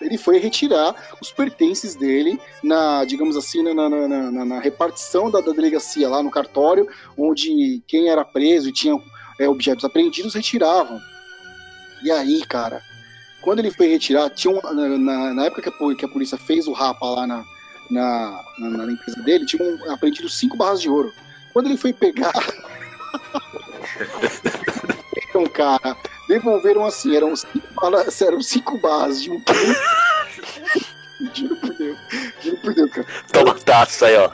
ele 0.00 0.16
foi 0.16 0.38
retirar 0.38 0.94
os 1.20 1.30
pertences 1.30 1.94
dele 1.94 2.40
na, 2.62 3.04
digamos 3.04 3.36
assim, 3.36 3.62
na, 3.62 3.74
na, 3.74 4.08
na, 4.08 4.44
na 4.44 4.60
repartição 4.60 5.30
da, 5.30 5.40
da, 5.40 5.52
delegacia 5.52 6.08
lá 6.08 6.22
no 6.22 6.30
cartório, 6.30 6.88
onde 7.16 7.82
quem 7.86 8.08
era 8.08 8.24
preso 8.24 8.68
e 8.68 8.72
tinha 8.72 8.98
é, 9.38 9.48
objetos 9.48 9.84
apreendidos 9.84 10.34
retiravam. 10.34 11.00
E 12.02 12.10
aí, 12.10 12.44
cara, 12.46 12.80
quando 13.42 13.58
ele 13.58 13.70
foi 13.70 13.88
retirar, 13.88 14.30
tinha 14.30 14.54
um, 14.54 14.98
na, 14.98 15.34
na, 15.34 15.44
época 15.44 15.62
que 15.62 15.68
a, 15.68 15.94
que 15.94 16.04
a, 16.04 16.08
polícia 16.08 16.38
fez 16.38 16.66
o 16.66 16.72
rapa 16.72 17.06
lá 17.06 17.26
na, 17.26 17.44
na, 17.90 18.42
na, 18.58 18.92
empresa 18.92 19.22
dele, 19.22 19.46
tinha 19.46 19.62
um, 19.62 19.92
apreendido 19.92 20.28
cinco 20.28 20.56
barras 20.56 20.80
de 20.80 20.88
ouro. 20.88 21.12
Quando 21.52 21.66
ele 21.66 21.76
foi 21.76 21.92
pegar. 21.92 22.32
então, 25.40 25.46
cara, 25.46 25.96
devolveram 26.28 26.84
assim, 26.84 27.16
eram 27.16 27.34
cinco, 27.34 27.74
balas, 27.74 28.20
eram 28.20 28.40
cinco 28.42 28.78
barras 28.78 29.22
de 29.22 29.30
um 29.30 29.40
quilo. 29.40 29.74
Juro 31.34 31.56
por 31.56 31.74
Deus. 31.74 31.98
Juro 32.40 32.56
por 32.58 32.74
Deus, 32.74 32.90
cara. 32.90 33.06
Toma 33.32 33.54
taça 33.54 34.06
aí, 34.06 34.16
ó. 34.16 34.30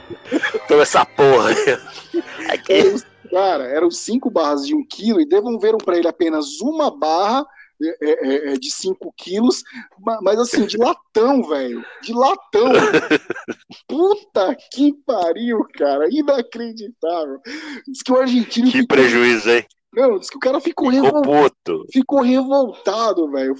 Toma 0.69 0.83
essa 0.83 1.05
porra. 1.05 1.51
Aqui. 2.49 2.73
Eram, 2.73 3.01
cara, 3.31 3.65
eram 3.65 3.91
cinco 3.91 4.31
barras 4.31 4.67
de 4.67 4.75
um 4.75 4.87
quilo 4.87 5.21
e 5.21 5.29
devolveram 5.29 5.79
para 5.79 5.97
ele 5.97 6.09
apenas 6.09 6.61
uma 6.61 6.97
barra 6.97 7.45
é, 7.83 7.89
é, 8.01 8.11
é, 8.11 8.55
é 8.55 8.57
de 8.57 8.71
5 8.71 9.13
quilos, 9.19 9.63
mas 10.23 10.39
assim, 10.39 10.65
de 10.65 10.79
latão, 10.79 11.43
velho. 11.43 11.85
De 12.03 12.13
latão. 12.15 12.73
Puta 13.87 14.57
que 14.73 14.95
pariu, 15.05 15.59
cara. 15.75 16.07
Inacreditável. 16.11 17.39
Diz 17.87 18.03
que 18.03 18.13
o 18.13 18.17
argentino. 18.17 18.71
Que 18.71 18.87
prejuízo, 18.87 19.51
hein? 19.51 19.67
Não, 19.97 20.18
diz 20.18 20.28
que 20.28 20.36
o 20.36 20.40
cara 20.40 20.61
ficou, 20.61 20.90
Ficou 20.90 21.05
revol... 21.07 21.22
puto. 21.22 21.86
ficou 21.90 22.20
revoltado, 22.20 23.30
velho. 23.30 23.55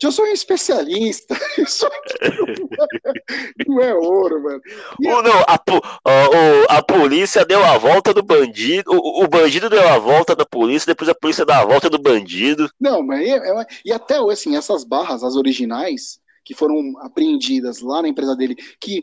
Eu 0.00 0.12
sou 0.12 0.24
um 0.24 0.28
especialista. 0.28 1.36
Isso 1.58 1.86
aqui 1.86 2.64
não 3.66 3.80
é 3.80 3.92
ouro, 3.94 4.40
velho. 4.42 4.62
Ou 5.06 5.22
não, 5.24 5.40
a, 5.40 6.76
a 6.78 6.82
polícia 6.82 7.44
deu 7.44 7.64
a 7.64 7.76
volta 7.76 8.14
do 8.14 8.22
bandido. 8.22 8.92
O, 8.92 9.24
o 9.24 9.28
bandido 9.28 9.68
deu 9.68 9.88
a 9.88 9.98
volta 9.98 10.36
da 10.36 10.46
polícia, 10.46 10.86
depois 10.86 11.08
a 11.10 11.14
polícia 11.14 11.44
dá 11.44 11.60
a 11.60 11.64
volta 11.66 11.90
do 11.90 11.98
bandido. 11.98 12.70
Não, 12.80 13.02
mas 13.02 13.26
é- 13.26 13.32
é- 13.60 13.66
e 13.84 13.92
até 13.92 14.20
hoje, 14.20 14.34
assim, 14.34 14.56
essas 14.56 14.84
barras, 14.84 15.24
as 15.24 15.34
originais, 15.34 16.20
que 16.44 16.54
foram 16.54 16.78
apreendidas 17.00 17.80
lá 17.80 18.02
na 18.02 18.08
empresa 18.08 18.36
dele, 18.36 18.54
que 18.80 19.02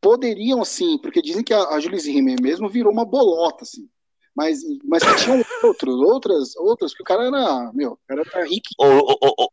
poderiam, 0.00 0.60
assim, 0.60 0.98
porque 0.98 1.22
dizem 1.22 1.44
que 1.44 1.54
a, 1.54 1.68
a 1.68 1.80
Julie 1.80 2.00
Zimmer 2.00 2.36
mesmo 2.42 2.68
virou 2.68 2.92
uma 2.92 3.04
bolota, 3.04 3.62
assim. 3.62 3.88
Mas, 4.38 4.60
mas 4.84 5.02
tinham 5.20 5.42
outros, 5.64 5.96
outras, 5.96 6.56
outras, 6.56 6.94
que 6.94 7.02
o 7.02 7.04
cara 7.04 7.24
era, 7.26 7.72
meu, 7.74 7.94
o 7.94 7.98
cara 8.06 8.22
era 8.32 8.44
rico, 8.46 8.68
ou- 8.78 9.18
ou 9.20 9.52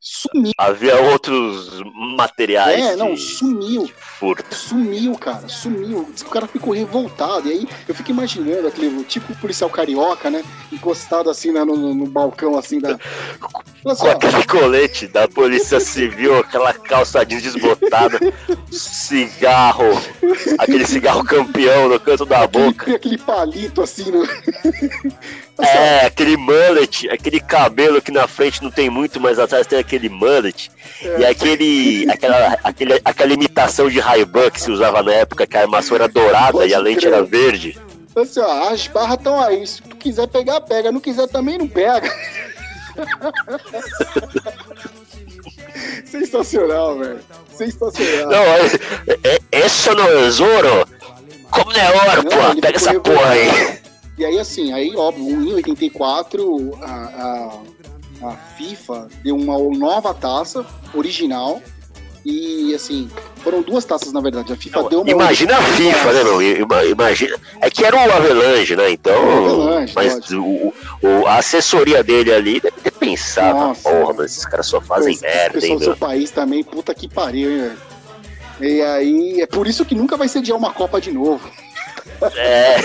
sumiu. 0.00 0.52
havia 0.56 1.00
outros 1.00 1.80
materiais 2.16 2.80
É, 2.80 2.96
não, 2.96 3.14
de 3.14 3.20
sumiu. 3.20 3.90
furto. 3.98 4.54
Sumiu, 4.54 5.14
cara, 5.16 5.48
sumiu. 5.48 6.08
Diz 6.12 6.22
que 6.22 6.28
o 6.28 6.32
cara 6.32 6.46
ficou 6.46 6.72
revoltado. 6.72 7.48
E 7.48 7.52
aí 7.52 7.68
eu 7.88 7.94
fico 7.94 8.10
imaginando 8.10 8.66
aquele 8.68 9.04
tipo 9.04 9.34
policial 9.36 9.68
carioca, 9.70 10.30
né? 10.30 10.42
Encostado 10.72 11.28
assim 11.30 11.52
né, 11.52 11.64
no, 11.64 11.76
no- 11.76 11.94
no 11.94 12.06
balcão 12.06 12.56
assim 12.58 12.80
da. 12.80 12.98
Com 13.40 13.94
só, 13.94 14.10
aquele 14.10 14.44
colete 14.44 15.06
da 15.06 15.26
polícia 15.28 15.78
civil, 15.80 16.38
aquela 16.38 16.72
calça 16.74 17.24
jeans 17.24 17.42
desbotada, 17.42 18.18
cigarro, 18.70 19.84
aquele 20.58 20.86
cigarro 20.86 21.24
campeão 21.24 21.88
no 21.88 21.98
canto 22.00 22.24
da 22.26 22.46
boca. 22.46 22.82
aquele, 22.82 22.96
aquele 22.96 23.18
palito 23.18 23.82
assim 23.82 24.10
no. 24.10 24.26
É, 25.58 26.06
aquele 26.06 26.36
mullet, 26.36 27.08
aquele 27.10 27.40
cabelo 27.40 28.00
que 28.00 28.12
na 28.12 28.26
frente 28.28 28.62
não 28.62 28.70
tem 28.70 28.88
muito, 28.88 29.20
mas 29.20 29.38
atrás 29.38 29.66
tem 29.66 29.78
aquele 29.78 30.08
mullet. 30.08 30.70
E 31.18 31.24
aquele, 31.24 32.10
aquela, 32.10 32.58
aquele, 32.62 33.00
aquela 33.04 33.32
imitação 33.32 33.88
de 33.88 34.00
Ray-Ban 34.00 34.50
que 34.50 34.60
se 34.60 34.70
usava 34.70 35.02
na 35.02 35.12
época, 35.12 35.46
que 35.46 35.56
a 35.56 35.62
armação 35.62 35.96
era 35.96 36.08
dourada 36.08 36.52
Pode 36.52 36.70
e 36.70 36.74
a 36.74 36.78
lente 36.78 37.00
crer. 37.00 37.12
era 37.12 37.22
verde. 37.22 37.78
Assim, 38.16 38.40
ó, 38.40 38.70
as 38.72 38.86
barras 38.88 39.18
estão 39.18 39.40
aí. 39.40 39.66
Se 39.66 39.82
tu 39.82 39.96
quiser 39.96 40.26
pegar, 40.28 40.60
pega. 40.62 40.90
Não 40.90 41.00
quiser 41.00 41.28
também, 41.28 41.58
não 41.58 41.68
pega. 41.68 42.12
Sensacional, 46.04 46.98
velho. 46.98 47.20
Sensacional. 47.52 48.30
Não, 48.30 48.42
é, 48.42 48.66
é, 49.24 49.38
é 49.52 49.66
ouro? 50.42 50.88
Como 51.50 51.72
não 51.72 51.80
é 51.80 52.16
Não, 52.16 52.24
pô? 52.24 52.60
Pega 52.60 52.76
essa 52.76 53.00
porra 53.00 53.30
aí. 53.30 53.77
E 54.18 54.24
aí, 54.24 54.38
assim, 54.38 54.72
aí, 54.72 54.94
óbvio, 54.96 55.24
em 55.30 55.52
84, 55.54 56.78
a, 56.82 56.86
a, 58.22 58.26
a 58.28 58.36
FIFA 58.56 59.08
deu 59.22 59.36
uma 59.36 59.56
nova 59.78 60.12
taça 60.12 60.66
original. 60.92 61.60
E, 62.24 62.74
assim, 62.74 63.08
foram 63.36 63.62
duas 63.62 63.84
taças, 63.84 64.12
na 64.12 64.20
verdade. 64.20 64.52
A 64.52 64.56
FIFA 64.56 64.88
deu 64.90 65.00
uma. 65.02 65.10
Imagina 65.10 65.56
a 65.56 65.62
FIFA, 65.62 66.12
né, 66.12 66.24
meu? 66.24 66.42
Ima- 66.42 66.84
Imagina. 66.84 67.36
É 67.60 67.70
que 67.70 67.84
era 67.84 67.96
o 67.96 68.00
Avalanche, 68.00 68.74
né? 68.76 68.90
Então. 68.90 69.14
Avalanche, 69.46 69.92
mas 69.94 70.30
o, 70.32 70.42
o- 71.00 71.26
a 71.26 71.36
assessoria 71.36 72.02
dele 72.02 72.32
ali 72.32 72.60
deve 72.60 72.76
ter 72.82 72.90
pensado, 72.90 73.56
Nossa. 73.58 73.88
porra, 73.88 74.12
mas 74.14 74.32
esses 74.32 74.44
caras 74.44 74.66
só 74.66 74.80
fazem 74.80 75.14
Esse 75.14 75.22
merda, 75.22 75.64
hein, 75.64 75.74
do 75.74 75.78
seu 75.78 75.88
meu? 75.90 75.96
país 75.96 76.30
também, 76.32 76.62
puta 76.64 76.92
que 76.94 77.08
pariu, 77.08 77.50
hein, 77.50 77.58
velho. 77.60 77.78
E 78.74 78.82
aí, 78.82 79.40
é 79.40 79.46
por 79.46 79.66
isso 79.68 79.84
que 79.84 79.94
nunca 79.94 80.16
vai 80.16 80.26
sediar 80.28 80.58
uma 80.58 80.72
Copa 80.74 81.00
de 81.00 81.12
novo. 81.12 81.48
É, 82.36 82.76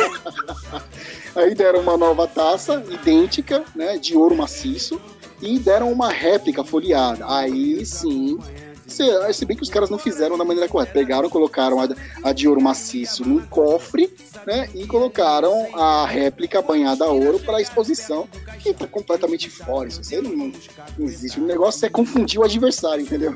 Aí 1.36 1.56
deram 1.56 1.80
uma 1.80 1.98
nova 1.98 2.28
taça, 2.28 2.84
idêntica, 2.90 3.64
né, 3.76 3.98
de 3.98 4.16
ouro 4.16 4.36
maciço, 4.36 5.02
e 5.42 5.58
deram 5.60 5.92
uma 5.92 6.10
réplica 6.10 6.64
folheada. 6.64 7.26
Aí 7.28 7.86
sim, 7.86 8.40
se, 8.88 9.34
se 9.34 9.46
bem 9.46 9.58
que 9.58 9.64
os 9.64 9.70
caras 9.70 9.90
não 9.90 9.98
fizeram 9.98 10.38
da 10.38 10.46
maneira 10.46 10.70
correta. 10.70 10.94
Pegaram, 10.94 11.30
colocaram 11.30 11.82
a, 11.82 11.88
a 12.24 12.34
de 12.34 12.48
ouro 12.48 12.62
maciço 12.62 13.28
num 13.28 13.44
cofre, 13.46 14.14
né, 14.46 14.70
e 14.76 14.86
colocaram 14.86 15.68
a 15.74 16.06
réplica 16.06 16.62
banhada 16.62 17.06
a 17.06 17.10
ouro 17.10 17.40
para 17.40 17.62
exposição, 17.62 18.28
que 18.60 18.74
tá 18.74 18.86
completamente 18.86 19.50
fora. 19.50 19.90
Isso 19.90 20.02
aí 20.14 20.22
não, 20.22 20.52
não 20.98 21.06
existe. 21.06 21.40
O 21.40 21.46
negócio 21.46 21.86
é 21.86 21.90
confundir 21.90 22.40
o 22.40 22.44
adversário, 22.44 23.04
entendeu? 23.04 23.36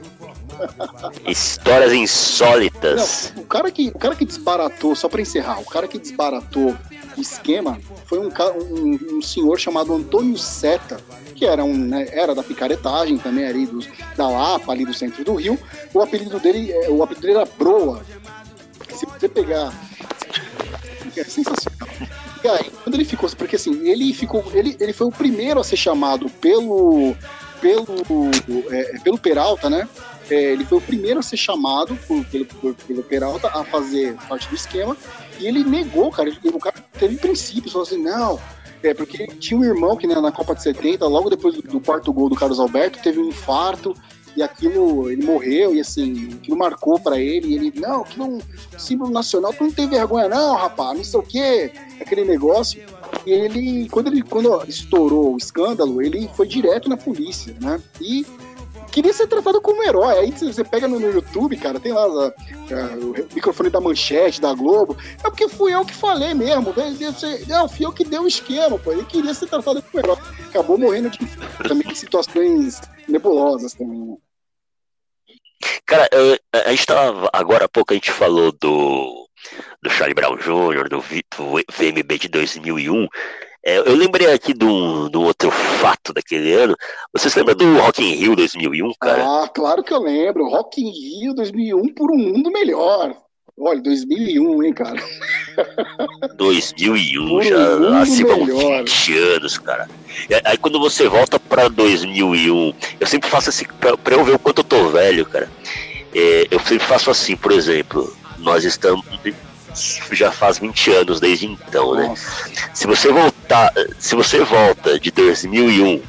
histórias 1.27 1.93
insólitas. 1.93 3.33
Não, 3.35 3.43
o 3.43 3.45
cara 3.45 3.71
que, 3.71 3.89
o 3.89 3.97
cara 3.97 4.15
que 4.15 4.25
desbaratou, 4.25 4.95
só 4.95 5.09
pra 5.09 5.21
encerrar, 5.21 5.59
o 5.59 5.65
cara 5.65 5.87
que 5.87 5.97
desbaratou 5.97 6.75
esquema 7.21 7.79
foi 8.05 8.19
um, 8.19 8.29
um, 8.29 9.17
um 9.17 9.21
senhor 9.21 9.59
chamado 9.59 9.93
Antônio 9.93 10.37
Seta, 10.37 10.99
que 11.35 11.45
era, 11.45 11.63
um, 11.63 11.75
né, 11.77 12.07
era 12.11 12.33
da 12.33 12.43
picaretagem 12.43 13.17
também 13.17 13.45
ali 13.45 13.65
dos, 13.65 13.87
da 14.15 14.27
Lapa, 14.29 14.71
ali 14.71 14.85
do 14.85 14.93
centro 14.93 15.23
do 15.23 15.35
Rio. 15.35 15.57
O 15.93 16.01
apelido 16.01 16.39
dele, 16.39 16.71
é, 16.71 16.89
o 16.89 17.01
apelido 17.03 17.27
dele 17.27 17.39
era 17.39 17.49
Broa. 17.57 18.03
Se 18.93 19.05
você 19.05 19.29
pegar. 19.29 19.73
É 21.15 21.23
sensacional. 21.23 21.89
E 22.43 22.47
aí, 22.47 22.71
quando 22.83 22.95
ele 22.95 23.05
ficou. 23.05 23.29
Porque 23.31 23.55
assim, 23.55 23.87
ele 23.87 24.13
ficou. 24.13 24.43
Ele, 24.53 24.75
ele 24.79 24.93
foi 24.93 25.07
o 25.07 25.11
primeiro 25.11 25.59
a 25.59 25.63
ser 25.63 25.77
chamado 25.77 26.29
pelo. 26.29 27.15
Pelo, 27.59 27.85
é, 28.69 28.99
pelo 28.99 29.17
Peralta, 29.17 29.67
né? 29.67 29.89
É, 30.29 30.35
ele 30.51 30.63
foi 30.63 30.77
o 30.77 30.81
primeiro 30.81 31.19
a 31.19 31.23
ser 31.23 31.37
chamado 31.37 31.95
por- 32.07 32.23
pelo, 32.25 32.45
por- 32.45 32.75
pelo 32.75 33.01
Peralta 33.01 33.47
a 33.47 33.63
fazer 33.63 34.13
parte 34.29 34.47
do 34.47 34.55
esquema 34.55 34.95
e 35.39 35.47
ele 35.47 35.63
negou, 35.63 36.11
cara. 36.11 36.29
Ele, 36.29 36.37
o 36.43 36.59
cara 36.59 36.75
teve 36.97 37.17
princípios, 37.17 37.71
falou 37.71 37.87
assim: 37.87 38.01
não, 38.01 38.39
é 38.83 38.93
porque 38.93 39.27
tinha 39.27 39.59
um 39.59 39.63
irmão 39.63 39.95
que 39.95 40.07
né, 40.07 40.15
na 40.19 40.31
Copa 40.31 40.55
de 40.55 40.63
70, 40.63 41.05
logo 41.07 41.29
depois 41.29 41.55
do, 41.55 41.61
do 41.61 41.79
quarto 41.79 42.11
gol 42.13 42.29
do 42.29 42.35
Carlos 42.35 42.59
Alberto, 42.59 42.99
teve 43.01 43.19
um 43.19 43.29
infarto 43.29 43.93
e 44.37 44.43
aquilo, 44.43 45.09
ele 45.09 45.25
morreu 45.25 45.73
e 45.73 45.79
assim, 45.79 46.29
aquilo 46.35 46.55
marcou 46.55 46.99
pra 46.99 47.19
ele. 47.19 47.47
E 47.47 47.55
ele, 47.55 47.73
não, 47.75 48.05
é 48.05 48.21
um 48.21 48.39
símbolo 48.77 49.09
nacional, 49.11 49.51
tu 49.51 49.63
não 49.63 49.71
tem 49.71 49.89
vergonha, 49.89 50.29
não, 50.29 50.55
rapaz, 50.55 50.95
não 50.95 51.03
sei 51.03 51.19
o 51.19 51.23
quê, 51.23 51.71
aquele 51.99 52.23
negócio. 52.23 52.79
E 53.25 53.31
ele, 53.31 53.89
quando 53.89 54.07
ele 54.07 54.21
quando 54.21 54.63
estourou 54.67 55.33
o 55.33 55.37
escândalo, 55.37 56.03
ele 56.03 56.29
foi 56.35 56.47
direto 56.47 56.87
na 56.87 56.95
polícia, 56.95 57.55
né? 57.59 57.81
E 57.99 58.27
queria 58.91 59.13
ser 59.13 59.27
tratado 59.27 59.61
como 59.61 59.83
herói. 59.83 60.19
Aí 60.19 60.31
você 60.31 60.63
pega 60.63 60.87
no, 60.87 60.99
no 60.99 61.11
YouTube, 61.11 61.55
cara, 61.57 61.79
tem 61.79 61.93
lá 61.93 62.03
a- 62.03 62.33
o 62.97 63.13
microfone 63.35 63.69
da 63.69 63.79
manchete, 63.81 64.41
da 64.41 64.53
Globo. 64.53 64.97
É 65.19 65.29
porque 65.29 65.47
fui 65.47 65.73
eu 65.73 65.85
que 65.85 65.93
falei 65.93 66.33
mesmo. 66.33 66.73
né? 66.75 66.95
Não, 67.47 67.67
fui 67.69 67.85
eu 67.85 67.91
que 67.93 68.03
dei 68.03 68.19
o 68.19 68.27
esquema, 68.27 68.77
pô. 68.79 68.91
Ele 68.91 69.05
queria 69.05 69.33
ser 69.33 69.47
tratado 69.47 69.81
como 69.81 69.99
herói. 70.03 70.17
Acabou 70.49 70.77
morrendo 70.77 71.09
de 71.09 71.19
também 71.67 71.93
situações 71.93 72.81
nebulosas 73.07 73.73
também. 73.73 73.99
né? 73.99 74.15
Cara, 75.85 76.09
a 76.65 76.69
gente 76.71 76.85
tava. 76.85 77.29
Agora 77.33 77.65
há 77.65 77.69
pouco 77.69 77.93
a 77.93 77.95
gente 77.95 78.11
falou 78.11 78.51
do. 78.51 79.27
Do 79.81 79.89
Charlie 79.89 80.15
Brown 80.15 80.35
Jr., 80.35 80.89
do, 80.89 80.97
do 80.97 81.63
VMB 81.71 82.17
de 82.19 82.27
2001. 82.27 83.07
É, 83.67 83.79
eu 83.79 83.97
lembrei 83.97 84.31
aqui 84.31 84.53
de 84.53 84.63
um, 84.63 85.09
de 85.09 85.17
um 85.17 85.25
outro 85.25 85.51
fato 85.51 86.13
daquele 86.13 86.53
ano. 86.53 86.73
Você 87.11 87.29
se 87.29 87.37
lembra 87.37 87.53
do 87.53 87.77
Rock 87.79 88.01
in 88.01 88.15
Rio 88.15 88.33
2001, 88.33 88.93
cara? 88.97 89.25
Ah, 89.25 89.49
claro 89.49 89.83
que 89.83 89.93
eu 89.93 90.01
lembro. 90.01 90.47
Rock 90.47 90.81
in 90.81 90.89
Rio 90.89 91.33
2001 91.33 91.93
por 91.93 92.09
um 92.09 92.17
mundo 92.17 92.49
melhor. 92.49 93.13
Olha, 93.59 93.81
2001, 93.81 94.63
hein, 94.63 94.73
cara. 94.73 95.03
2001, 96.37 97.27
Por 97.27 97.41
um 97.41 97.43
já 97.43 97.57
lá 97.57 97.99
mundo 97.99 98.05
se 98.05 98.23
vão 98.23 98.45
melhor. 98.45 98.85
20 98.85 99.17
anos, 99.17 99.57
cara. 99.57 99.89
Aí 100.45 100.57
quando 100.57 100.79
você 100.79 101.09
volta 101.09 101.37
pra 101.37 101.67
2001, 101.67 102.73
eu 103.01 103.07
sempre 103.07 103.29
faço 103.29 103.49
assim, 103.49 103.65
pra, 103.81 103.97
pra 103.97 104.15
eu 104.15 104.23
ver 104.23 104.35
o 104.35 104.39
quanto 104.39 104.59
eu 104.59 104.63
tô 104.63 104.87
velho, 104.91 105.25
cara. 105.25 105.51
É, 106.15 106.47
eu 106.49 106.59
sempre 106.61 106.87
faço 106.87 107.11
assim, 107.11 107.35
por 107.35 107.51
exemplo, 107.51 108.15
nós 108.37 108.63
estamos. 108.63 109.03
Já 110.11 110.31
faz 110.31 110.57
20 110.59 110.91
anos 110.91 111.19
desde 111.19 111.45
então, 111.45 111.93
né? 111.95 112.13
Se 112.73 112.87
você 112.87 113.11
voltar, 113.11 113.71
se 113.99 114.15
você 114.15 114.39
volta 114.43 114.99
de 114.99 115.11
2001, 115.11 116.01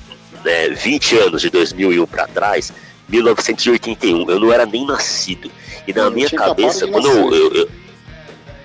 né, 0.45 0.69
20 0.71 1.17
anos 1.19 1.43
de 1.43 1.51
2001 1.51 2.07
pra 2.07 2.27
trás, 2.27 2.73
1981, 3.09 4.31
eu 4.31 4.41
não 4.41 4.53
era 4.53 4.65
nem 4.67 4.87
nascido. 4.87 5.51
E 5.87 5.93
na 5.93 6.03
Eu 6.03 6.11
minha 6.11 6.31
cabeça, 6.31 6.87
quando 6.87 7.09
eu, 7.09 7.33
eu- 7.35 7.53
eu- 7.55 7.71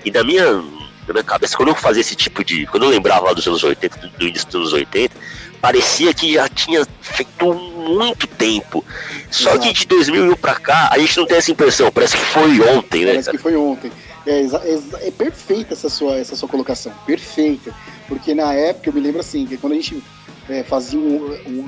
e 0.05 0.11
na 0.11 0.23
minha, 0.23 0.53
na 0.55 1.13
minha 1.13 1.23
cabeça, 1.23 1.55
quando 1.55 1.69
eu 1.69 1.75
fazia 1.75 2.01
esse 2.01 2.15
tipo 2.15 2.43
de, 2.43 2.65
quando 2.67 2.83
eu 2.83 2.89
lembrava 2.89 3.25
lá 3.27 3.33
dos 3.33 3.47
anos 3.47 3.63
80, 3.63 3.97
do, 3.99 4.09
do 4.09 4.27
início 4.27 4.47
dos 4.47 4.55
anos 4.55 4.73
80, 4.73 5.15
parecia 5.61 6.13
que 6.13 6.33
já 6.33 6.47
tinha 6.49 6.85
feito 7.01 7.53
muito 7.53 8.27
tempo. 8.27 8.83
Só 9.31 9.51
Exato. 9.51 9.67
que 9.67 9.73
de 9.73 9.85
2001 9.87 10.35
pra 10.35 10.55
cá, 10.55 10.89
a 10.91 10.97
gente 10.99 11.17
não 11.17 11.25
tem 11.25 11.37
essa 11.37 11.51
impressão, 11.51 11.89
parece 11.91 12.17
que 12.17 12.23
foi 12.25 12.59
ontem, 12.61 13.05
né? 13.05 13.11
Parece 13.11 13.25
cara? 13.27 13.37
que 13.37 13.43
foi 13.43 13.55
ontem. 13.55 13.91
É, 14.25 14.39
exa- 14.39 14.61
é 15.01 15.11
perfeita 15.11 15.73
essa 15.73 15.89
sua, 15.89 16.17
essa 16.17 16.35
sua 16.35 16.47
colocação, 16.47 16.93
perfeita. 17.05 17.75
Porque 18.07 18.33
na 18.33 18.53
época 18.53 18.89
eu 18.89 18.93
me 18.93 19.01
lembro 19.01 19.19
assim, 19.19 19.45
que 19.45 19.57
quando 19.57 19.73
a 19.73 19.75
gente 19.75 20.01
é, 20.49 20.63
fazia 20.63 20.99
um, 20.99 21.33
um, 21.47 21.65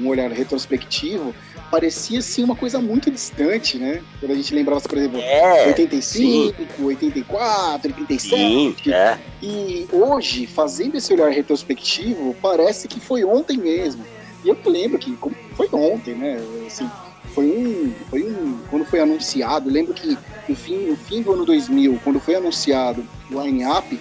um, 0.00 0.08
olhar 0.08 0.30
retrospectivo, 0.30 1.34
parecia 1.70 2.18
assim 2.18 2.44
uma 2.44 2.56
coisa 2.56 2.80
muito 2.80 3.10
distante, 3.10 3.78
né? 3.78 4.02
Quando 4.20 4.32
a 4.32 4.34
gente 4.34 4.54
lembrava, 4.54 4.80
por 4.80 4.98
exemplo, 4.98 5.20
é, 5.20 5.66
85, 5.68 6.02
sim. 6.02 6.84
84, 6.84 7.90
87. 7.90 8.84
Sim, 8.84 8.90
é. 8.92 9.18
E 9.42 9.86
hoje, 9.90 10.46
fazendo 10.46 10.96
esse 10.96 11.12
olhar 11.12 11.30
retrospectivo, 11.30 12.36
parece 12.40 12.86
que 12.86 13.00
foi 13.00 13.24
ontem 13.24 13.56
mesmo. 13.56 14.04
E 14.44 14.48
eu 14.48 14.58
lembro 14.66 14.98
que 14.98 15.16
foi 15.54 15.68
ontem, 15.72 16.14
né? 16.14 16.38
Assim, 16.66 16.90
foi 17.34 17.46
um, 17.46 17.92
foi 18.08 18.22
um. 18.22 18.58
Quando 18.70 18.84
foi 18.84 19.00
anunciado, 19.00 19.70
lembro 19.70 19.94
que 19.94 20.16
no 20.48 20.54
fim, 20.56 20.86
no 20.86 20.96
fim 20.96 21.22
do 21.22 21.32
ano 21.32 21.44
2000, 21.44 22.00
quando 22.04 22.20
foi 22.20 22.34
anunciado 22.34 23.06
o 23.30 23.40
line-up 23.40 23.98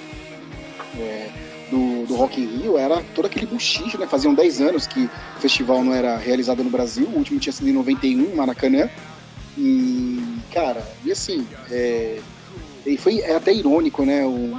é, 0.97 1.29
do, 1.69 2.05
do 2.05 2.15
Rock 2.15 2.41
in 2.41 2.45
Rio, 2.45 2.77
era 2.77 3.01
todo 3.15 3.25
aquele 3.25 3.45
buchicho, 3.45 3.97
né? 3.97 4.05
Faziam 4.05 4.33
10 4.33 4.61
anos 4.61 4.87
que 4.87 5.05
o 5.05 5.39
festival 5.39 5.83
não 5.83 5.93
era 5.93 6.17
realizado 6.17 6.63
no 6.63 6.69
Brasil, 6.69 7.07
o 7.07 7.17
último 7.17 7.39
tinha 7.39 7.53
sido 7.53 7.69
em 7.69 7.73
91, 7.73 8.35
Maracanã. 8.35 8.89
E, 9.57 10.21
cara, 10.53 10.85
e 11.03 11.11
assim, 11.11 11.45
é, 11.69 12.19
e 12.85 12.97
foi 12.97 13.19
é 13.19 13.35
até 13.35 13.53
irônico, 13.53 14.05
né? 14.05 14.25
Um, 14.25 14.57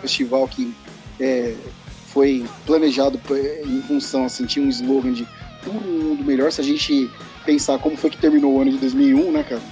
festival 0.00 0.48
que 0.48 0.74
é, 1.20 1.54
foi 2.06 2.44
planejado 2.66 3.20
em 3.64 3.82
função, 3.82 4.24
assim, 4.24 4.46
tinha 4.46 4.64
um 4.64 4.68
slogan 4.68 5.12
de 5.12 5.26
um 5.66 5.72
mundo 5.72 6.24
melhor. 6.24 6.50
Se 6.50 6.60
a 6.60 6.64
gente 6.64 7.10
pensar 7.50 7.80
como 7.80 7.96
foi 7.96 8.10
que 8.10 8.16
terminou 8.16 8.54
o 8.54 8.60
ano 8.60 8.70
de 8.70 8.78
2001, 8.78 9.32
né, 9.32 9.42
cara? 9.42 9.62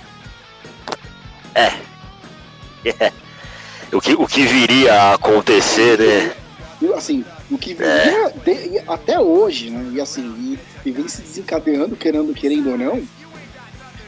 É. 1.55 1.73
é. 2.89 3.13
O, 3.93 4.01
que, 4.01 4.15
o 4.15 4.27
que 4.27 4.45
viria 4.45 4.93
a 4.93 5.15
acontecer, 5.15 5.97
né? 5.99 6.35
Assim, 6.97 7.25
o 7.49 7.57
que 7.57 7.75
viria 7.75 7.95
é. 7.95 8.31
de, 8.31 8.79
até 8.89 9.21
hoje, 9.21 9.71
né? 9.71 9.93
E 9.95 10.01
assim, 10.01 10.59
e, 10.85 10.89
e, 10.89 10.93
vem 10.93 11.07
se 11.07 11.23
desencadeando, 11.23 11.95
querendo, 11.95 12.35
querendo 12.35 12.71
ou 12.71 12.79
não, 12.79 13.03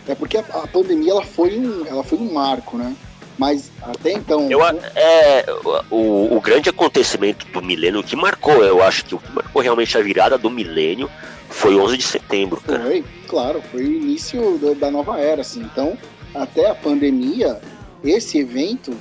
é 0.08 0.14
porque 0.16 0.36
a, 0.36 0.40
a, 0.40 0.66
pandemia 0.66 1.12
ela 1.12 1.24
foi, 1.24 1.56
um, 1.56 1.86
ela 1.86 2.02
foi 2.02 2.18
um 2.18 2.32
marco, 2.32 2.76
né? 2.76 2.94
Mas 3.38 3.70
até 3.80 4.12
então. 4.12 4.50
Eu, 4.50 4.60
é, 4.66 5.44
o, 5.90 6.36
o 6.36 6.40
grande 6.40 6.68
acontecimento 6.68 7.46
do 7.46 7.62
milênio, 7.62 8.00
o 8.00 8.04
que 8.04 8.16
marcou, 8.16 8.64
eu 8.64 8.82
acho 8.82 9.04
que 9.04 9.14
o 9.14 9.18
que 9.18 9.32
marcou 9.32 9.62
realmente 9.62 9.96
a 9.96 10.02
virada 10.02 10.36
do 10.36 10.50
milênio 10.50 11.08
foi 11.48 11.76
11 11.76 11.96
de 11.96 12.04
setembro, 12.04 12.60
cara. 12.60 12.82
Foi, 12.82 13.04
claro, 13.30 13.62
foi 13.70 13.84
o 13.84 13.92
início 13.92 14.58
da, 14.58 14.74
da 14.74 14.90
nova 14.90 15.20
era, 15.20 15.42
assim. 15.42 15.62
Então, 15.62 15.96
até 16.34 16.68
a 16.68 16.74
pandemia, 16.74 17.60
esse 18.02 18.38
evento, 18.38 18.92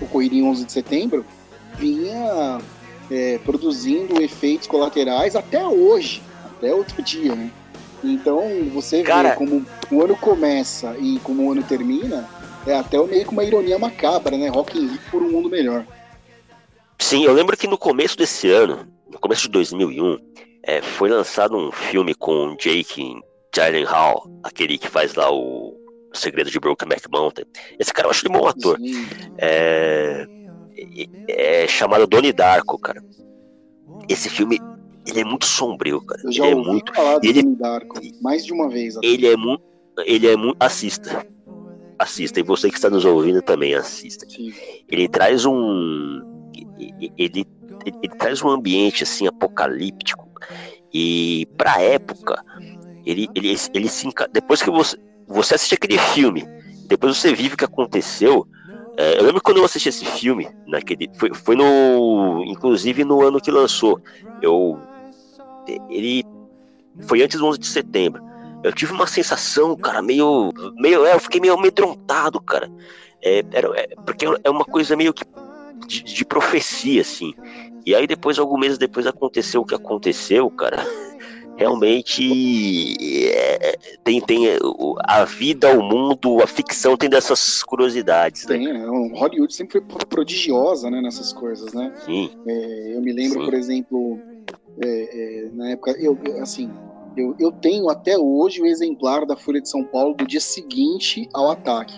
ocorrido 0.00 0.34
em 0.34 0.42
11 0.42 0.64
de 0.64 0.72
setembro, 0.72 1.26
vinha 1.76 2.58
é, 3.10 3.38
produzindo 3.44 4.22
efeitos 4.22 4.66
colaterais 4.66 5.36
até 5.36 5.62
hoje, 5.66 6.22
até 6.46 6.74
outro 6.74 7.02
dia, 7.02 7.34
né? 7.34 7.50
Então, 8.02 8.40
você 8.72 9.02
Cara... 9.02 9.30
vê 9.30 9.36
como 9.36 9.66
o 9.90 10.02
ano 10.02 10.16
começa 10.16 10.96
e 10.98 11.20
como 11.20 11.44
o 11.44 11.52
ano 11.52 11.62
termina, 11.62 12.26
é 12.66 12.74
até 12.74 12.98
meio 13.04 13.24
que 13.24 13.32
uma 13.32 13.44
ironia 13.44 13.78
macabra, 13.78 14.36
né? 14.38 14.48
Rock 14.48 14.78
in 14.78 14.86
Rio 14.88 15.00
por 15.10 15.22
um 15.22 15.30
mundo 15.30 15.50
melhor. 15.50 15.86
Sim, 16.98 17.24
eu 17.24 17.34
lembro 17.34 17.56
que 17.56 17.66
no 17.66 17.76
começo 17.76 18.16
desse 18.16 18.50
ano, 18.50 18.88
no 19.10 19.18
começo 19.18 19.42
de 19.42 19.50
2001, 19.50 20.18
é, 20.62 20.80
foi 20.80 21.10
lançado 21.10 21.54
um 21.56 21.70
filme 21.70 22.14
com 22.14 22.56
Jake 22.56 23.20
Gyllenhaal, 23.54 24.30
aquele 24.42 24.78
que 24.78 24.88
faz 24.88 25.14
lá 25.14 25.30
o 25.30 25.76
Segredo 26.12 26.50
de 26.50 26.58
Brokeback 26.58 27.10
Mountain. 27.10 27.44
Esse 27.78 27.92
cara 27.92 28.06
eu 28.06 28.10
acho 28.10 28.26
ele 28.26 28.34
um 28.34 28.40
bom 28.40 28.48
ator. 28.48 28.78
É, 29.38 30.26
é, 31.28 31.68
chamado 31.68 32.06
Donnie 32.06 32.32
Darko, 32.32 32.78
cara. 32.78 33.02
Esse 34.08 34.28
filme 34.28 34.58
ele 35.06 35.20
é 35.20 35.24
muito 35.24 35.46
sombrio, 35.46 36.00
cara. 36.00 36.22
Eu 36.24 36.32
já 36.32 36.44
ele 36.46 36.52
é 36.52 36.56
ouvi 36.56 36.68
é 36.68 36.72
muito 36.72 36.94
falar 36.94 37.18
do 37.18 37.26
ele, 37.26 37.42
Donnie 37.42 37.56
Darko 37.56 38.00
mais 38.20 38.44
de 38.44 38.52
uma 38.52 38.68
vez. 38.68 38.96
Até. 38.96 39.06
Ele 39.06 39.26
é 39.26 39.36
muito, 39.36 39.62
ele 40.04 40.26
é 40.26 40.36
muito 40.36 40.56
assista, 40.60 41.26
assista 41.98 42.40
e 42.40 42.42
você 42.42 42.68
que 42.68 42.76
está 42.76 42.88
nos 42.88 43.04
ouvindo 43.04 43.42
também 43.42 43.74
assista. 43.74 44.26
Sim. 44.28 44.52
Ele 44.88 45.08
traz 45.08 45.44
um, 45.44 46.20
ele, 46.54 47.12
ele, 47.18 47.46
ele 47.84 48.16
traz 48.18 48.42
um 48.42 48.48
ambiente 48.48 49.02
assim 49.02 49.26
apocalíptico 49.26 50.32
e 50.92 51.46
pra 51.56 51.80
época, 51.80 52.44
ele, 53.04 53.28
ele, 53.34 53.56
ele 53.74 53.88
se 53.88 54.08
depois 54.32 54.62
que 54.62 54.70
você, 54.70 54.96
você 55.26 55.54
assiste 55.54 55.74
aquele 55.74 55.98
filme, 55.98 56.46
depois 56.86 57.16
você 57.16 57.34
vive 57.34 57.54
o 57.54 57.56
que 57.56 57.64
aconteceu. 57.64 58.46
É, 58.96 59.18
eu 59.18 59.24
lembro 59.24 59.40
quando 59.40 59.56
eu 59.56 59.64
assisti 59.64 59.88
esse 59.88 60.04
filme, 60.04 60.48
naquele, 60.66 61.10
foi, 61.14 61.32
foi 61.32 61.56
no. 61.56 62.44
Inclusive 62.46 63.04
no 63.04 63.22
ano 63.22 63.40
que 63.40 63.50
lançou. 63.50 64.00
Eu. 64.40 64.78
Ele. 65.88 66.24
Foi 67.02 67.22
antes 67.22 67.38
do 67.38 67.46
11 67.46 67.58
de 67.58 67.66
setembro. 67.66 68.22
Eu 68.62 68.72
tive 68.72 68.92
uma 68.92 69.06
sensação, 69.06 69.74
cara, 69.76 70.02
meio. 70.02 70.52
meio 70.76 71.06
é, 71.06 71.14
eu 71.14 71.20
fiquei 71.20 71.40
meio 71.40 71.54
amedrontado, 71.54 72.40
cara. 72.40 72.70
É, 73.22 73.42
era, 73.52 73.68
é, 73.80 73.88
porque 74.04 74.26
é 74.44 74.50
uma 74.50 74.64
coisa 74.64 74.94
meio 74.94 75.14
que 75.14 75.24
de, 75.86 76.02
de, 76.02 76.24
profecia, 76.24 77.00
assim. 77.00 77.32
E 77.86 77.94
aí 77.94 78.06
depois, 78.06 78.38
alguns 78.38 78.60
meses 78.60 78.78
depois, 78.78 79.06
aconteceu 79.06 79.62
o 79.62 79.64
que 79.64 79.74
aconteceu, 79.74 80.48
cara. 80.50 80.84
Realmente 81.62 82.96
é, 83.30 83.78
tem, 84.02 84.20
tem 84.20 84.46
a 85.04 85.24
vida, 85.24 85.78
o 85.78 85.80
mundo, 85.80 86.42
a 86.42 86.46
ficção 86.48 86.96
tem 86.96 87.08
dessas 87.08 87.62
curiosidades, 87.62 88.46
né? 88.46 88.58
Tem, 88.58 88.72
né? 88.72 88.84
Hollywood 89.14 89.54
sempre 89.54 89.80
foi 89.88 90.04
prodigiosa 90.04 90.90
né, 90.90 91.00
nessas 91.00 91.32
coisas, 91.32 91.72
né? 91.72 91.92
Sim. 92.04 92.30
É, 92.48 92.96
eu 92.96 93.00
me 93.00 93.12
lembro, 93.12 93.38
Sim. 93.38 93.44
por 93.44 93.54
exemplo, 93.54 94.18
é, 94.80 94.88
é, 94.88 95.50
na 95.52 95.70
época, 95.70 95.92
eu, 95.92 96.18
assim, 96.40 96.68
eu, 97.16 97.36
eu 97.38 97.52
tenho 97.52 97.88
até 97.88 98.18
hoje 98.18 98.60
o 98.60 98.66
exemplar 98.66 99.24
da 99.24 99.36
Folha 99.36 99.60
de 99.60 99.68
São 99.68 99.84
Paulo 99.84 100.14
do 100.14 100.26
dia 100.26 100.40
seguinte 100.40 101.28
ao 101.32 101.48
ataque. 101.48 101.94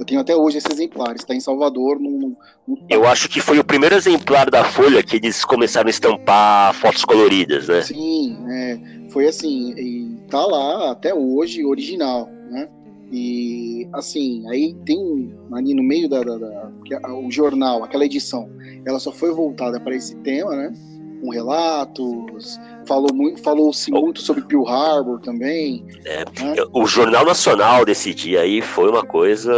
Eu 0.00 0.06
tenho 0.06 0.18
até 0.18 0.34
hoje 0.34 0.56
esse 0.56 0.72
exemplar, 0.72 1.14
está 1.14 1.34
em 1.34 1.40
Salvador. 1.40 2.00
Num, 2.00 2.34
num... 2.66 2.76
Eu 2.88 3.06
acho 3.06 3.28
que 3.28 3.38
foi 3.38 3.58
o 3.58 3.64
primeiro 3.64 3.94
exemplar 3.94 4.50
da 4.50 4.64
Folha 4.64 5.02
que 5.02 5.16
eles 5.16 5.44
começaram 5.44 5.88
a 5.88 5.90
estampar 5.90 6.72
fotos 6.72 7.04
coloridas, 7.04 7.68
né? 7.68 7.82
Sim, 7.82 8.38
é, 8.48 8.80
foi 9.10 9.26
assim, 9.26 9.74
e 9.76 10.16
tá 10.30 10.46
lá 10.46 10.92
até 10.92 11.14
hoje, 11.14 11.66
original, 11.66 12.30
né? 12.50 12.66
E 13.12 13.86
assim, 13.92 14.48
aí 14.48 14.74
tem 14.86 15.36
ali 15.52 15.74
no 15.74 15.82
meio 15.82 16.08
da, 16.08 16.22
da, 16.22 16.38
da 16.38 16.70
o 17.12 17.30
jornal, 17.30 17.84
aquela 17.84 18.06
edição, 18.06 18.48
ela 18.86 18.98
só 18.98 19.12
foi 19.12 19.30
voltada 19.32 19.78
para 19.78 19.94
esse 19.94 20.16
tema, 20.16 20.56
né? 20.56 20.72
Com 21.20 21.30
relatos, 21.30 22.58
falou 22.86 23.12
muito, 23.12 23.42
falou-se 23.42 23.90
muito 23.90 24.20
sobre 24.20 24.42
Pearl 24.44 24.66
Harbor 24.66 25.20
também. 25.20 25.84
É, 26.04 26.18
né? 26.18 26.54
O 26.72 26.86
Jornal 26.86 27.24
Nacional 27.24 27.84
desse 27.84 28.14
dia 28.14 28.40
aí 28.40 28.62
foi 28.62 28.88
uma 28.88 29.04
coisa 29.04 29.52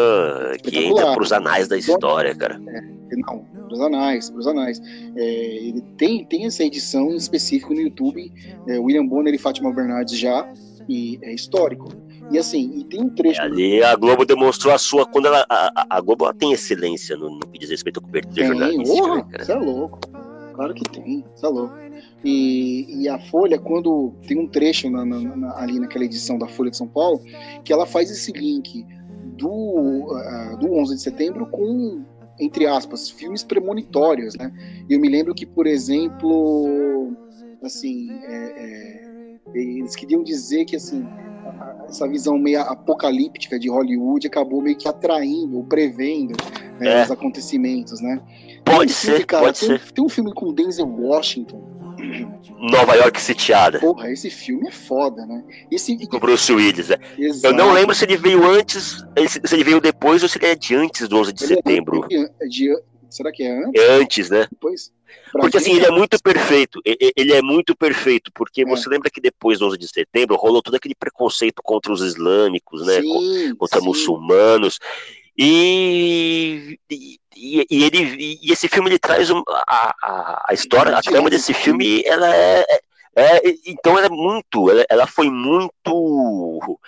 que 0.63 0.77
entra 0.77 1.13
para 1.13 1.23
os 1.23 1.33
anais 1.33 1.69
da 1.69 1.79
história, 1.79 2.35
cara. 2.35 2.61
É, 2.69 3.17
não, 3.17 3.45
para 3.45 3.73
os 3.73 3.81
anais, 3.81 4.31
para 4.31 4.41
os 4.41 4.47
anais. 4.47 4.81
É, 5.17 5.23
ele 5.23 5.83
tem, 5.97 6.25
tem 6.25 6.47
essa 6.47 6.65
edição 6.65 7.11
em 7.11 7.17
específico 7.17 7.73
no 7.73 7.81
YouTube, 7.81 8.33
é, 8.67 8.79
William 8.79 9.07
Bonner 9.07 9.35
e 9.35 9.39
Fátima 9.39 9.73
Bernardes 9.73 10.19
já, 10.19 10.51
e 10.89 11.19
é 11.23 11.33
histórico. 11.33 11.89
E 12.31 12.39
assim, 12.39 12.79
e 12.79 12.85
tem 12.85 13.03
um 13.03 13.11
trecho. 13.11 13.41
É, 13.41 13.45
ali 13.45 13.83
a 13.83 13.95
Globo 13.95 14.25
demonstrou 14.25 14.73
a 14.73 14.79
sua. 14.79 15.05
Quando 15.05 15.27
ela. 15.27 15.45
A, 15.49 15.87
a 15.97 16.01
Globo 16.01 16.25
ela 16.25 16.35
tem 16.35 16.53
excelência 16.53 17.17
no, 17.17 17.31
no 17.31 17.41
que 17.41 17.59
diz 17.59 17.69
respeito 17.69 18.01
à 18.01 18.03
cobertura 18.03 18.47
jornalística. 18.47 19.17
Né, 19.17 19.25
Você 19.39 19.53
é 19.53 19.57
louco. 19.57 20.01
Claro 20.53 20.75
que 20.75 20.85
tem, 20.85 21.25
é 21.43 21.47
louco. 21.49 21.75
E, 22.25 23.03
e 23.03 23.09
a 23.09 23.19
Folha, 23.19 23.59
quando 23.59 24.13
tem 24.27 24.39
um 24.39 24.47
trecho 24.47 24.89
na, 24.91 25.05
na, 25.05 25.21
na, 25.37 25.59
ali 25.59 25.79
naquela 25.79 26.05
edição 26.05 26.39
da 26.39 26.47
Folha 26.47 26.71
de 26.71 26.77
São 26.77 26.87
Paulo, 26.87 27.21
que 27.65 27.73
ela 27.73 27.87
faz 27.87 28.11
esse 28.11 28.33
link 28.33 28.87
do, 29.37 29.49
uh, 29.49 30.57
do 30.59 30.73
11 30.73 30.97
de 30.97 31.03
setembro 31.03 31.47
com, 31.47 32.03
entre 32.39 32.67
aspas, 32.67 33.11
filmes 33.11 33.43
premonitórios, 33.43 34.37
né? 34.37 34.53
E 34.89 34.95
eu 34.95 35.01
me 35.01 35.09
lembro 35.09 35.35
que, 35.35 35.47
por 35.47 35.67
exemplo, 35.67 37.13
assim, 37.63 38.11
é, 38.11 38.55
é, 38.57 39.39
eles 39.55 39.97
queriam 39.97 40.23
dizer 40.23 40.65
que, 40.65 40.77
assim, 40.77 41.05
essa 41.89 42.09
visão 42.09 42.39
meio 42.39 42.61
apocalíptica 42.61 43.59
de 43.59 43.69
Hollywood 43.69 44.27
acabou 44.27 44.63
meio 44.63 44.77
que 44.77 44.89
atraindo 44.89 45.59
ou 45.59 45.65
prevendo 45.65 46.35
né, 46.79 47.01
é. 47.01 47.03
os 47.03 47.11
acontecimentos, 47.11 48.01
né? 48.01 48.21
Pode 48.65 48.93
ser, 48.93 49.27
pode 49.27 49.59
tem, 49.59 49.69
ser. 49.69 49.93
Tem 49.93 50.05
um 50.05 50.09
filme 50.09 50.33
com 50.33 50.53
Denzel 50.53 50.87
Washington 50.87 51.73
Nova 52.59 52.95
York 52.95 53.21
sitiada. 53.21 53.79
Porra, 53.79 54.11
esse 54.11 54.31
filme 54.31 54.69
é 54.69 54.71
foda, 54.71 55.27
né? 55.27 55.45
Esse... 55.71 55.97
Com 56.07 56.19
Bruce 56.19 56.53
Willis, 56.53 56.91
é. 56.91 56.99
Eu 57.43 57.53
não 57.53 57.73
lembro 57.73 57.95
se 57.95 58.05
ele 58.05 58.17
veio 58.17 58.45
antes, 58.45 59.05
se 59.45 59.55
ele 59.55 59.65
veio 59.65 59.81
depois 59.81 60.23
ou 60.23 60.29
se 60.29 60.39
ele 60.39 60.47
é 60.47 60.55
de 60.55 60.75
antes 60.75 61.09
do 61.09 61.17
11 61.17 61.33
de 61.33 61.45
ele 61.45 61.53
é 61.53 61.57
setembro. 61.57 62.07
É 62.41 62.47
de... 62.47 62.75
Será 63.11 63.31
que 63.31 63.43
é 63.43 63.65
antes? 63.65 63.83
É 63.83 63.93
antes, 63.93 64.31
né? 64.31 64.47
Depois? 64.51 64.93
porque 65.33 65.59
assim, 65.59 65.75
ele 65.75 65.85
é 65.85 65.91
muito 65.91 66.19
perfeito. 66.23 66.81
Ele 66.85 67.33
é 67.33 67.43
muito 67.43 67.77
perfeito, 67.77 68.31
porque 68.33 68.63
é. 68.63 68.65
você 68.65 68.89
lembra 68.89 69.11
que 69.11 69.21
depois 69.21 69.59
do 69.59 69.67
11 69.67 69.77
de 69.79 69.89
setembro 69.89 70.37
rolou 70.37 70.63
todo 70.63 70.75
aquele 70.75 70.95
preconceito 70.95 71.63
contra 71.63 71.93
os 71.93 72.01
islâmicos, 72.01 72.87
né? 72.87 73.01
Sim, 73.01 73.55
contra 73.57 73.81
sim. 73.81 73.87
muçulmanos. 73.87 74.79
E, 75.37 76.79
e, 76.91 77.19
e, 77.37 77.85
ele, 77.85 78.39
e 78.43 78.53
esse 78.53 78.69
filme 78.69 78.91
ele 78.91 78.99
traz 78.99 79.31
um, 79.31 79.43
a, 79.49 79.95
a, 80.03 80.47
a 80.49 80.55
história, 80.55 80.97
a 80.97 81.03
trama 81.03 81.31
desse 81.31 81.55
filme, 81.55 82.03
ela 82.05 82.35
é, 82.35 82.65
é, 83.17 83.49
é 83.49 83.55
então 83.67 83.97
ela 83.97 84.07
é 84.07 84.11
muito, 84.11 84.71
ela, 84.71 84.85
ela 84.89 85.07
foi 85.07 85.31
muito 85.31 86.79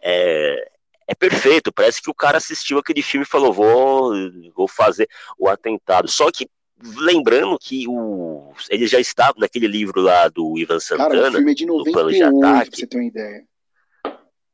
é, 0.00 0.68
é 1.08 1.14
perfeito. 1.14 1.72
Parece 1.72 2.00
que 2.00 2.10
o 2.10 2.14
cara 2.14 2.38
assistiu 2.38 2.78
aquele 2.78 3.02
filme 3.02 3.24
e 3.24 3.28
falou: 3.28 3.52
vou, 3.52 4.12
vou 4.54 4.68
fazer 4.68 5.08
o 5.38 5.48
atentado. 5.48 6.08
Só 6.08 6.30
que 6.30 6.48
lembrando 6.96 7.58
que 7.58 7.88
o, 7.88 8.52
ele 8.70 8.86
já 8.86 9.00
estava 9.00 9.34
naquele 9.38 9.66
livro 9.66 10.00
lá 10.00 10.28
do 10.28 10.56
Ivan 10.58 10.78
Santana, 10.78 11.10
cara, 11.10 11.28
o 11.30 11.32
filme 11.32 11.50
é 11.50 11.54
de 11.54 11.66
98, 11.66 11.92
plano 11.92 12.12
de 12.12 12.22
ataque. 12.22 12.70
Pra 12.70 12.78
você 12.78 12.86
ter 12.86 12.96
uma 12.98 13.06
ideia. 13.06 13.44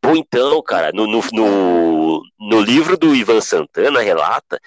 Pô, 0.04 0.14
então, 0.14 0.62
cara, 0.62 0.92
no, 0.92 1.06
no, 1.06 1.20
no, 1.32 2.22
no, 2.38 2.60
livro 2.60 2.94
do 2.98 3.14
Ivan 3.14 3.40
Santana 3.40 4.00
relata 4.00 4.60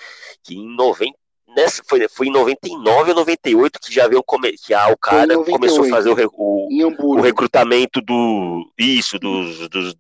que 0.43 0.55
em 0.55 0.75
90, 0.75 1.15
nessa, 1.55 1.83
foi, 1.87 2.07
foi 2.09 2.27
em 2.27 2.31
99 2.31 3.11
ou 3.11 3.15
98 3.17 3.79
que 3.79 3.93
já 3.93 4.07
veio 4.07 4.23
que 4.65 4.73
a 4.73 4.85
Al-Qaeda 4.85 5.43
começou 5.43 5.85
a 5.85 5.89
fazer 5.89 6.09
o, 6.09 6.27
o, 6.33 7.17
o 7.17 7.21
recrutamento 7.21 8.01
do. 8.01 8.67
Isso, 8.75 9.19
dos, 9.19 9.69
dos, 9.69 9.95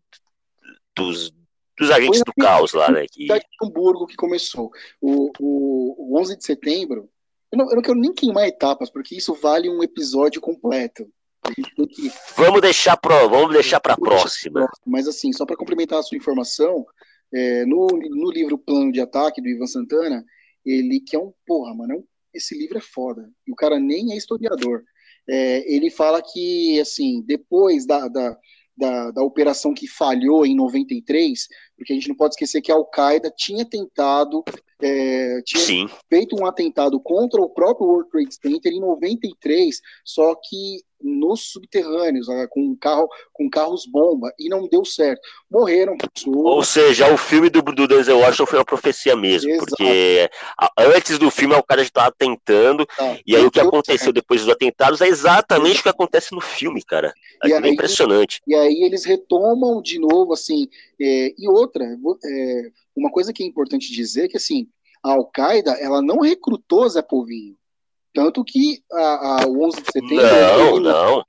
dos 0.95 1.31
dos 1.77 1.91
agentes 1.91 2.23
do 2.25 2.33
caos 2.33 2.73
lá, 2.73 2.89
né? 2.89 3.05
Que... 3.07 3.27
de 3.27 3.39
Hamburgo 3.61 4.07
que 4.07 4.15
começou. 4.15 4.71
O, 4.99 5.31
o, 5.39 6.15
o 6.15 6.19
11 6.19 6.37
de 6.37 6.43
setembro, 6.43 7.07
eu 7.51 7.57
não, 7.59 7.69
eu 7.69 7.75
não 7.75 7.83
quero 7.83 7.99
nem 7.99 8.11
queimar 8.11 8.47
etapas, 8.47 8.89
porque 8.89 9.15
isso 9.15 9.35
vale 9.35 9.69
um 9.69 9.83
episódio 9.83 10.41
completo. 10.41 11.07
Que... 11.53 12.11
Vamos 12.35 12.61
deixar 12.61 12.97
pro, 12.97 13.29
vamos 13.29 13.53
deixar 13.53 13.79
para 13.79 13.93
a 13.93 13.97
próxima. 13.97 14.67
Mas 14.85 15.07
assim, 15.07 15.31
só 15.33 15.45
para 15.45 15.55
complementar 15.55 15.99
a 15.99 16.03
sua 16.03 16.17
informação, 16.17 16.85
é, 17.33 17.65
no, 17.65 17.87
no 17.87 18.31
livro 18.31 18.57
Plano 18.57 18.91
de 18.91 19.01
Ataque 19.01 19.41
do 19.41 19.49
Ivan 19.49 19.67
Santana, 19.67 20.23
ele 20.65 20.99
que 20.99 21.15
é 21.15 21.19
um 21.19 21.33
porra, 21.45 21.73
mano, 21.73 21.93
é 21.93 21.97
esse 22.33 22.57
livro 22.57 22.77
é 22.77 22.81
foda. 22.81 23.29
E 23.47 23.51
o 23.51 23.55
cara 23.55 23.79
nem 23.79 24.13
é 24.13 24.17
historiador. 24.17 24.83
É, 25.27 25.73
ele 25.73 25.89
fala 25.89 26.21
que 26.21 26.79
assim, 26.79 27.21
depois 27.25 27.85
da, 27.85 28.07
da 28.07 28.37
da, 28.77 29.11
da 29.11 29.23
operação 29.23 29.73
que 29.73 29.87
falhou 29.87 30.45
em 30.45 30.55
93, 30.55 31.47
porque 31.75 31.91
a 31.91 31.95
gente 31.95 32.07
não 32.07 32.15
pode 32.15 32.35
esquecer 32.35 32.61
que 32.61 32.71
a 32.71 32.75
Al-Qaeda 32.75 33.33
tinha 33.35 33.65
tentado, 33.65 34.43
é, 34.79 35.41
tinha 35.43 35.63
Sim. 35.63 35.89
feito 36.07 36.39
um 36.39 36.45
atentado 36.45 36.99
contra 36.99 37.41
o 37.41 37.49
próprio 37.49 37.87
World 37.87 38.09
Trade 38.11 38.35
Center 38.35 38.71
em 38.71 38.79
93, 38.79 39.81
só 40.05 40.35
que 40.35 40.83
nos 41.01 41.51
subterrâneos, 41.51 42.27
né, 42.27 42.47
com, 42.49 42.75
carro, 42.75 43.07
com 43.33 43.49
carros 43.49 43.85
bomba, 43.85 44.31
e 44.39 44.49
não 44.49 44.67
deu 44.67 44.83
certo. 44.83 45.21
Morreram 45.49 45.95
pessoas. 45.97 46.37
Ou 46.37 46.63
seja, 46.63 47.11
o 47.13 47.17
filme 47.17 47.49
do, 47.49 47.61
do 47.61 47.87
Denzel 47.87 48.19
Washington 48.19 48.45
foi 48.45 48.59
uma 48.59 48.65
profecia 48.65 49.15
mesmo, 49.15 49.49
Exato. 49.49 49.67
porque 49.67 50.29
antes 50.77 51.17
do 51.17 51.29
filme 51.29 51.55
o 51.55 51.63
cara 51.63 51.81
já 51.81 51.87
estava 51.87 52.15
tentando, 52.17 52.85
tá. 52.85 53.17
e 53.25 53.35
aí 53.35 53.45
o 53.45 53.51
que 53.51 53.59
aconteceu 53.59 54.11
depois 54.11 54.41
dos 54.41 54.53
atentados 54.53 55.01
é 55.01 55.07
exatamente 55.07 55.79
o 55.79 55.83
que 55.83 55.89
acontece 55.89 56.33
no 56.33 56.41
filme, 56.41 56.83
cara. 56.83 57.13
É 57.43 57.53
aí, 57.53 57.69
impressionante. 57.71 58.41
E 58.47 58.55
aí 58.55 58.83
eles 58.83 59.05
retomam 59.05 59.81
de 59.81 59.99
novo, 59.99 60.33
assim, 60.33 60.67
é, 60.99 61.33
e 61.37 61.47
outra, 61.47 61.85
é, 61.85 62.71
uma 62.95 63.11
coisa 63.11 63.31
que 63.31 63.43
é 63.43 63.45
importante 63.45 63.91
dizer 63.91 64.25
é 64.25 64.27
que, 64.27 64.37
assim, 64.37 64.67
a 65.03 65.11
Al-Qaeda, 65.11 65.71
ela 65.73 66.01
não 66.01 66.19
recrutou 66.19 66.89
Zé 66.89 67.01
Povinho. 67.01 67.55
Tanto 68.13 68.43
que 68.43 68.81
a, 68.91 69.43
a 69.43 69.47
11 69.47 69.81
de 69.81 69.91
setembro. 69.91 70.79
Não, 70.79 70.79
não. 70.79 71.25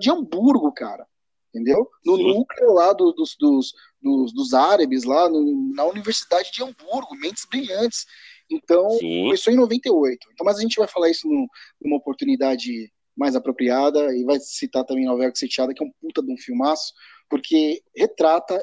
De 0.00 0.10
Hamburgo, 0.10 0.72
cara. 0.72 1.06
Entendeu? 1.48 1.88
No 2.04 2.16
Sim. 2.16 2.34
núcleo 2.34 2.74
lá 2.74 2.92
do, 2.92 3.12
dos, 3.12 3.34
dos, 3.38 3.72
dos, 4.02 4.32
dos, 4.34 4.52
árabes, 4.52 5.04
lá 5.04 5.28
no, 5.28 5.72
na 5.74 5.84
Universidade 5.84 6.50
de 6.52 6.62
Hamburgo, 6.62 7.14
mentes 7.14 7.46
brilhantes. 7.50 8.04
Então, 8.50 8.90
Sim. 8.90 9.24
começou 9.24 9.52
em 9.52 9.56
98. 9.56 10.18
Então, 10.32 10.44
mas 10.44 10.58
a 10.58 10.60
gente 10.60 10.76
vai 10.76 10.86
falar 10.86 11.08
isso 11.08 11.26
no, 11.26 11.48
numa 11.80 11.96
oportunidade 11.96 12.92
mais 13.16 13.34
apropriada 13.34 14.14
e 14.14 14.24
vai 14.24 14.38
citar 14.38 14.84
também 14.84 15.06
Nova 15.06 15.22
York 15.22 15.38
Sitiada, 15.38 15.72
que 15.72 15.82
é 15.82 15.86
um 15.86 15.92
puta 16.00 16.22
de 16.22 16.30
um 16.30 16.36
filmaço, 16.36 16.92
porque 17.30 17.82
retrata, 17.96 18.60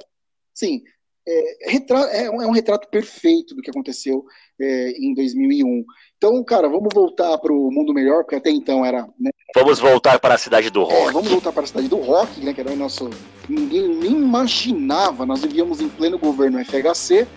sim, 0.54 0.84
é, 1.26 1.76
é, 1.76 2.26
é, 2.26 2.30
um 2.30 2.52
retrato 2.52 2.88
perfeito 2.90 3.56
do 3.56 3.62
que 3.62 3.70
aconteceu 3.70 4.26
é, 4.60 4.92
em 4.92 5.14
2001. 5.14 5.86
Então, 6.18 6.44
cara, 6.44 6.68
vamos 6.68 6.90
voltar 6.94 7.38
para 7.38 7.52
o 7.52 7.72
mundo 7.72 7.94
melhor, 7.94 8.24
porque 8.24 8.36
até 8.36 8.50
então 8.50 8.86
era. 8.86 9.08
Né, 9.20 9.32
vamos 9.56 9.80
voltar 9.80 10.20
para 10.20 10.36
a 10.36 10.38
cidade 10.38 10.70
do 10.70 10.82
é, 10.82 10.84
rock. 10.84 11.14
vamos 11.14 11.30
voltar 11.30 11.52
para 11.52 11.64
a 11.64 11.68
cidade 11.68 11.88
do 11.88 11.98
rock, 11.98 12.42
né, 12.42 12.54
que 12.54 12.62
era 12.62 12.72
o 12.72 12.76
nosso. 12.76 13.10
Ninguém 13.48 13.88
nem 13.88 14.12
imaginava, 14.12 15.26
nós 15.26 15.42
vivíamos 15.42 15.82
em 15.82 15.90
pleno 15.90 16.18
governo 16.18 16.64
FHC 16.64 17.28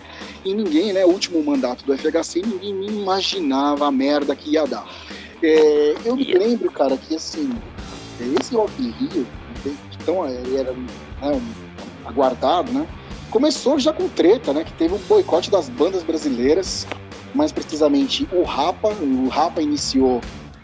e 0.43 0.53
ninguém, 0.53 0.93
né, 0.93 1.05
último 1.05 1.43
mandato 1.43 1.85
do 1.85 1.97
FHC, 1.97 2.41
ninguém 2.41 2.87
imaginava 2.87 3.87
a 3.87 3.91
merda 3.91 4.35
que 4.35 4.51
ia 4.51 4.65
dar. 4.65 4.85
É, 5.41 5.95
eu 6.03 6.15
me 6.15 6.33
lembro, 6.33 6.71
cara, 6.71 6.97
que 6.97 7.15
assim, 7.15 7.49
esse 8.39 8.55
Rock 8.55 8.81
in 8.81 8.91
Rio, 8.91 9.27
então 10.01 10.27
ele 10.27 10.57
era 10.57 10.71
né, 10.71 10.79
um, 11.23 12.07
aguardado, 12.07 12.71
né? 12.71 12.87
Começou 13.29 13.79
já 13.79 13.93
com 13.93 14.07
treta, 14.07 14.53
né? 14.53 14.63
Que 14.63 14.73
teve 14.73 14.93
um 14.93 14.99
boicote 14.99 15.51
das 15.51 15.69
bandas 15.69 16.03
brasileiras, 16.03 16.87
mais 17.33 17.51
precisamente 17.51 18.27
o 18.31 18.43
Rapa. 18.43 18.89
O 18.89 19.27
Rapa 19.27 19.61
iniciou 19.61 20.21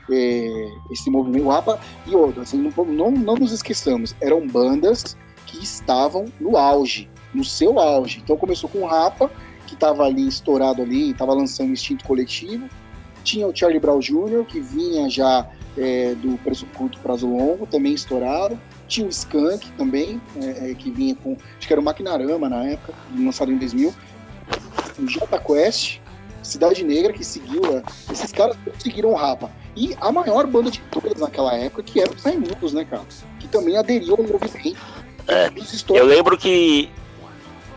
é, 0.10 0.68
esse 0.92 1.10
movimento. 1.10 1.46
O 1.46 1.50
Rapa 1.50 1.80
e 2.06 2.16
outro, 2.16 2.42
assim, 2.42 2.58
não, 2.58 2.86
não, 2.86 3.12
não 3.12 3.36
nos 3.36 3.52
esqueçamos, 3.52 4.16
eram 4.22 4.46
bandas 4.48 5.16
que 5.46 5.64
estavam 5.64 6.26
no 6.40 6.58
auge, 6.58 7.10
no 7.34 7.44
seu 7.44 7.80
auge. 7.80 8.22
Então 8.24 8.38
começou 8.38 8.70
com 8.70 8.80
o 8.80 8.86
Rapa, 8.86 9.30
que 9.68 9.74
estava 9.74 10.04
ali 10.06 10.28
estourado 10.28 10.82
ali, 10.82 11.12
estava 11.12 11.34
lançando 11.34 11.72
Instinto 11.72 12.06
Coletivo. 12.06 12.68
Tinha 13.24 13.48
o 13.48 13.56
Charlie 13.56 13.80
Brown 13.80 14.00
Jr., 14.00 14.46
que 14.46 14.60
vinha 14.60 15.10
já 15.10 15.48
é, 15.78 16.14
do 16.16 16.38
preço 16.40 16.66
curto 16.76 17.00
prazo 17.00 17.28
longo, 17.28 17.66
também 17.66 17.94
estourado. 17.94 18.60
Tinha 18.88 19.08
o 19.08 19.10
Skank 19.10 19.72
também, 19.74 20.22
é, 20.42 20.72
é, 20.72 20.74
que 20.74 20.92
vinha 20.92 21.16
com. 21.16 21.38
Acho 21.58 21.68
que 21.68 21.74
era 21.74 21.82
o 21.82 21.84
Maquinarama 21.84 22.50
na 22.50 22.64
época, 22.66 22.94
lançado 23.18 23.52
em 23.52 23.58
2000. 23.58 23.94
O 25.00 25.08
Jota 25.08 25.40
Quest, 25.40 26.00
Cidade 26.42 26.84
Negra, 26.84 27.14
que 27.14 27.24
seguiu. 27.24 27.62
É, 27.78 27.84
esses 28.12 28.32
caras 28.32 28.58
seguiram 28.80 29.10
o 29.10 29.16
Rapa. 29.16 29.50
E 29.76 29.96
a 30.00 30.12
maior 30.12 30.46
banda 30.46 30.70
de 30.70 30.80
todas 30.92 31.20
naquela 31.20 31.56
época, 31.56 31.84
que 31.84 32.00
era 32.00 32.12
os 32.12 32.22
Raimundos, 32.22 32.74
né, 32.74 32.86
cara? 32.86 33.04
Que 33.40 33.48
também 33.48 33.78
aderiu 33.78 34.16
ao 34.16 34.24
movimento. 34.24 34.78
É, 35.28 35.50
eu 35.90 36.06
lembro 36.06 36.38
que. 36.38 36.90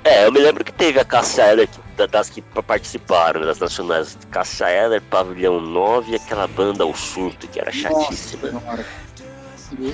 É, 0.04 0.26
eu 0.26 0.32
me 0.32 0.38
lembro 0.38 0.64
que 0.64 0.72
teve 0.72 1.00
a 1.00 1.04
Cássia 1.04 1.50
Eller, 1.50 1.68
das 2.11 2.28
que 2.28 2.40
participaram, 2.42 3.40
das 3.40 3.59
nacionais. 3.59 4.16
Cássia 4.30 4.68
Eller, 4.68 5.02
Pavilhão 5.02 5.61
9 5.61 6.12
e 6.12 6.14
aquela 6.16 6.46
banda 6.46 6.86
O 6.86 6.94
Surto, 6.94 7.48
que 7.48 7.59
era 7.59 7.72
chatíssima. 7.72 8.62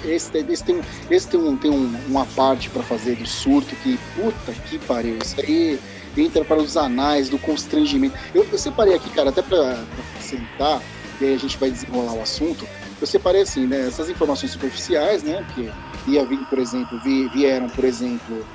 Esse, 0.05 0.37
esse, 0.37 0.65
tem, 0.65 0.81
esse 1.11 1.29
tem, 1.29 1.41
um, 1.41 1.57
tem 1.57 1.71
um, 1.71 1.95
uma 2.09 2.27
parte 2.27 2.71
para 2.71 2.83
fazer 2.83 3.17
do 3.17 3.27
surto 3.27 3.75
que, 3.77 3.99
puta 4.15 4.53
que 4.69 4.79
pariu, 4.79 5.19
isso 5.19 5.41
aí 5.41 5.79
entra 6.17 6.45
para 6.45 6.61
os 6.61 6.77
anais 6.77 7.29
do 7.29 7.39
constrangimento. 7.39 8.17
Eu, 8.35 8.47
eu 8.51 8.59
separei 8.59 8.95
aqui, 8.95 9.09
cara, 9.11 9.31
até 9.31 9.41
para 9.43 9.83
facilitar, 10.15 10.83
e 11.21 11.25
aí 11.25 11.35
a 11.35 11.39
gente 11.39 11.57
vai 11.57 11.71
desenrolar 11.71 12.13
o 12.13 12.23
assunto. 12.23 12.67
Eu 13.01 13.07
separei 13.07 13.43
assim, 13.43 13.67
né, 13.67 13.87
essas 13.87 14.09
informações 14.09 14.53
superficiais, 14.53 15.23
né, 15.23 15.45
que 15.55 15.71
ia 16.11 16.25
vir, 16.25 16.39
por 16.47 16.59
exemplo, 16.59 17.01
vi, 17.01 17.29
vieram, 17.29 17.69
por 17.69 17.85
exemplo, 17.85 18.47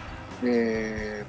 é, 0.43 1.23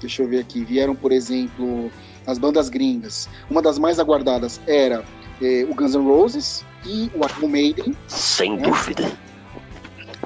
deixa 0.00 0.22
eu 0.22 0.28
ver 0.28 0.40
aqui, 0.40 0.64
vieram, 0.64 0.94
por 0.94 1.12
exemplo, 1.12 1.90
as 2.26 2.38
bandas 2.38 2.68
gringas. 2.68 3.28
Uma 3.50 3.62
das 3.62 3.78
mais 3.78 3.98
aguardadas 3.98 4.60
era 4.66 5.04
é, 5.40 5.66
o 5.68 5.74
Guns 5.74 5.94
N' 5.94 6.04
Roses 6.04 6.64
e 6.84 7.10
o 7.14 7.24
Iron 7.24 7.48
Maiden. 7.48 7.96
Sem 8.08 8.56
né? 8.56 8.62
dúvida. 8.62 9.10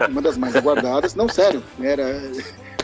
Uma 0.09 0.23
das 0.23 0.37
mais 0.37 0.55
aguardadas. 0.55 1.15
Não, 1.15 1.29
sério, 1.29 1.63
era. 1.81 2.31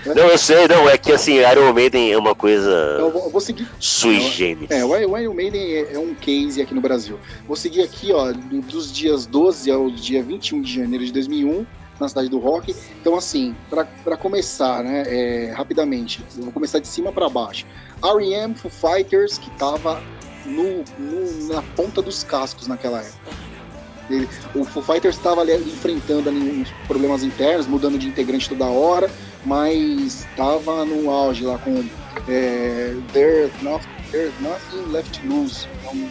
Não, 0.07 0.29
eu 0.29 0.37
sei, 0.37 0.68
não, 0.68 0.89
é 0.89 0.98
que 0.98 1.12
assim, 1.12 1.36
Iron 1.36 1.73
Maiden 1.73 2.12
é 2.12 2.19
uma 2.19 2.35
coisa. 2.35 2.70
Eu 2.98 3.11
vou, 3.11 3.24
eu 3.24 3.31
vou 3.31 3.40
seguir. 3.40 3.66
Sui 3.78 4.20
generis. 4.20 4.70
É, 4.70 4.85
o 4.85 5.19
Iron 5.19 5.35
Maiden 5.35 5.62
é, 5.62 5.94
é, 5.94 5.98
um 5.98 6.15
case 6.15 6.61
aqui 6.61 6.74
no 6.74 6.81
Brasil. 6.81 7.19
Vou 7.47 7.57
seguir 7.57 7.82
aqui, 7.82 8.12
ó, 8.12 8.32
dos 8.32 8.93
dias 8.93 9.24
12 9.24 9.70
ao 9.70 9.90
dia 9.90 10.23
21 10.23 10.61
de 10.61 10.74
janeiro 10.74 11.05
de 11.07 11.12
2001, 11.12 11.65
na 11.98 12.09
cidade 12.09 12.28
do 12.28 12.39
rock. 12.39 12.74
Então, 13.01 13.16
assim, 13.16 13.55
para 13.70 14.16
começar, 14.16 14.82
né, 14.82 15.05
é, 15.07 15.53
rapidamente, 15.53 16.23
eu 16.36 16.44
vou 16.44 16.53
começar 16.53 16.81
de 16.81 16.89
cima 16.89 17.11
para 17.11 17.28
baixo. 17.28 17.65
R.E.M. 18.03 18.55
Foo 18.55 18.70
Fighters, 18.70 19.39
que 19.39 19.51
tava 19.53 20.03
no, 20.45 20.85
no, 20.99 21.55
na 21.55 21.62
ponta 21.62 22.03
dos 22.03 22.23
cascos 22.23 22.66
naquela 22.66 23.01
época. 23.01 23.45
Ele, 24.11 24.29
o 24.55 24.65
Foo 24.65 24.83
Fighters 24.83 25.16
estava 25.16 25.41
ali 25.41 25.55
enfrentando 25.55 26.29
ali 26.29 26.61
uns 26.61 26.71
problemas 26.87 27.23
internos, 27.23 27.66
mudando 27.66 27.99
de 27.99 28.07
integrante 28.07 28.49
toda 28.49 28.66
hora, 28.66 29.11
mas 29.45 30.27
estava 30.31 30.85
no 30.85 31.11
auge 31.11 31.45
lá 31.45 31.57
com 31.59 31.85
é, 32.29 32.95
There's, 33.12 33.51
Nothing, 33.62 33.89
There's 34.11 34.33
Nothing 34.41 34.93
Left 34.93 35.21
to 35.21 35.27
Lose. 35.27 35.66
Então, 35.81 36.09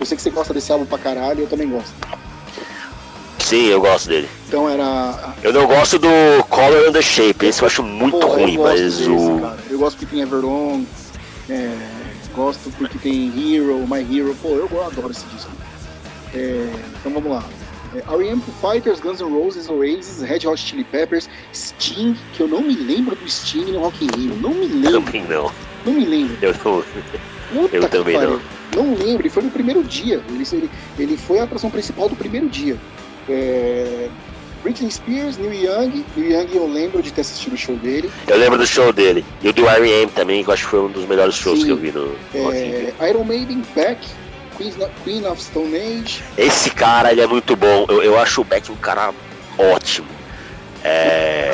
eu 0.00 0.06
sei 0.06 0.16
que 0.16 0.22
você 0.22 0.30
gosta 0.30 0.52
desse 0.52 0.72
álbum 0.72 0.86
pra 0.86 0.98
caralho, 0.98 1.42
eu 1.42 1.46
também 1.46 1.68
gosto. 1.68 1.94
Sim, 3.38 3.66
eu 3.66 3.80
gosto 3.80 4.08
dele. 4.08 4.28
Então 4.46 4.68
era. 4.68 5.34
Eu 5.42 5.52
não 5.52 5.66
gosto 5.66 5.98
do 5.98 6.08
Color 6.50 6.88
and 6.88 6.92
the 6.92 7.00
Shape, 7.00 7.46
esse 7.46 7.62
eu 7.62 7.66
acho 7.66 7.82
muito 7.82 8.18
ruim, 8.26 8.56
eu 8.56 8.62
mas 8.62 8.80
desse, 8.80 9.08
o. 9.08 9.40
Cara. 9.40 9.58
Eu 9.70 9.78
gosto 9.78 9.96
do 9.96 10.00
Keeping 10.00 10.20
Everlong, 10.20 10.86
É, 11.48 11.74
gosto 12.38 12.70
porque 12.78 12.98
tem 12.98 13.32
Hero, 13.36 13.84
My 13.88 14.00
Hero. 14.00 14.34
Pô, 14.40 14.50
eu 14.50 14.84
adoro 14.84 15.10
esse 15.10 15.26
disco. 15.26 15.50
É, 16.32 16.70
então 17.00 17.12
vamos 17.12 17.30
lá. 17.30 17.44
É, 17.94 17.98
R.E.M. 18.14 18.40
Fighters, 18.60 19.00
Guns 19.00 19.20
N' 19.20 19.30
Roses, 19.30 19.68
Oasis, 19.68 20.22
Red 20.22 20.46
Hot 20.46 20.60
Chili 20.60 20.84
Peppers, 20.84 21.28
Sting, 21.52 22.16
que 22.34 22.42
eu 22.42 22.48
não 22.48 22.62
me 22.62 22.74
lembro 22.74 23.16
do 23.16 23.28
Sting 23.28 23.72
no 23.72 23.80
Rock 23.80 24.04
in 24.04 24.08
Rio. 24.16 24.36
Não 24.36 24.54
me 24.54 24.66
lembro. 24.66 25.02
Também 25.02 25.24
não. 25.26 25.50
Não 25.84 25.92
me 25.92 26.04
lembro. 26.04 26.36
Eu 26.40 26.52
não. 26.52 27.62
Puta 27.62 27.76
eu 27.76 27.88
também 27.88 28.14
pariu. 28.14 28.40
não. 28.74 28.84
Não 28.84 28.94
lembro, 28.94 29.22
ele 29.22 29.30
foi 29.30 29.42
no 29.42 29.50
primeiro 29.50 29.82
dia. 29.82 30.22
Ele, 30.28 30.44
ele, 30.52 30.70
ele 30.98 31.16
foi 31.16 31.40
a 31.40 31.44
atração 31.44 31.70
principal 31.70 32.08
do 32.08 32.14
primeiro 32.14 32.48
dia. 32.48 32.76
É, 33.28 34.08
Britney 34.68 34.90
Spears, 34.90 35.38
Neil 35.38 35.54
Young. 35.54 36.04
Neil 36.14 36.30
Young 36.42 36.54
eu 36.54 36.66
lembro 36.70 37.02
de 37.02 37.10
ter 37.10 37.22
assistido 37.22 37.54
o 37.54 37.56
show 37.56 37.74
dele. 37.76 38.10
Eu 38.26 38.36
lembro 38.36 38.58
do 38.58 38.66
show 38.66 38.92
dele. 38.92 39.24
E 39.42 39.48
o 39.48 39.52
do 39.52 39.66
R.E.M. 39.66 40.10
também, 40.12 40.44
que 40.44 40.50
eu 40.50 40.54
acho 40.54 40.64
que 40.64 40.70
foi 40.70 40.80
um 40.80 40.88
dos 40.90 41.06
melhores 41.06 41.34
shows 41.36 41.60
Sim. 41.60 41.64
que 41.64 41.70
eu 41.72 41.76
vi 41.78 41.90
no 41.90 42.14
Rio. 42.34 42.52
É, 42.52 43.08
Iron 43.08 43.24
Maiden, 43.24 43.62
Beck, 43.74 43.98
Queen, 45.04 45.26
of 45.26 45.42
Stone 45.42 45.74
Age. 45.74 46.22
Esse 46.36 46.68
cara, 46.70 47.10
ele 47.12 47.22
é 47.22 47.26
muito 47.26 47.56
bom. 47.56 47.86
Eu, 47.88 48.02
eu 48.02 48.18
acho 48.18 48.42
o 48.42 48.44
Beck 48.44 48.70
um 48.70 48.76
cara 48.76 49.14
ótimo. 49.56 50.08
É, 50.84 51.50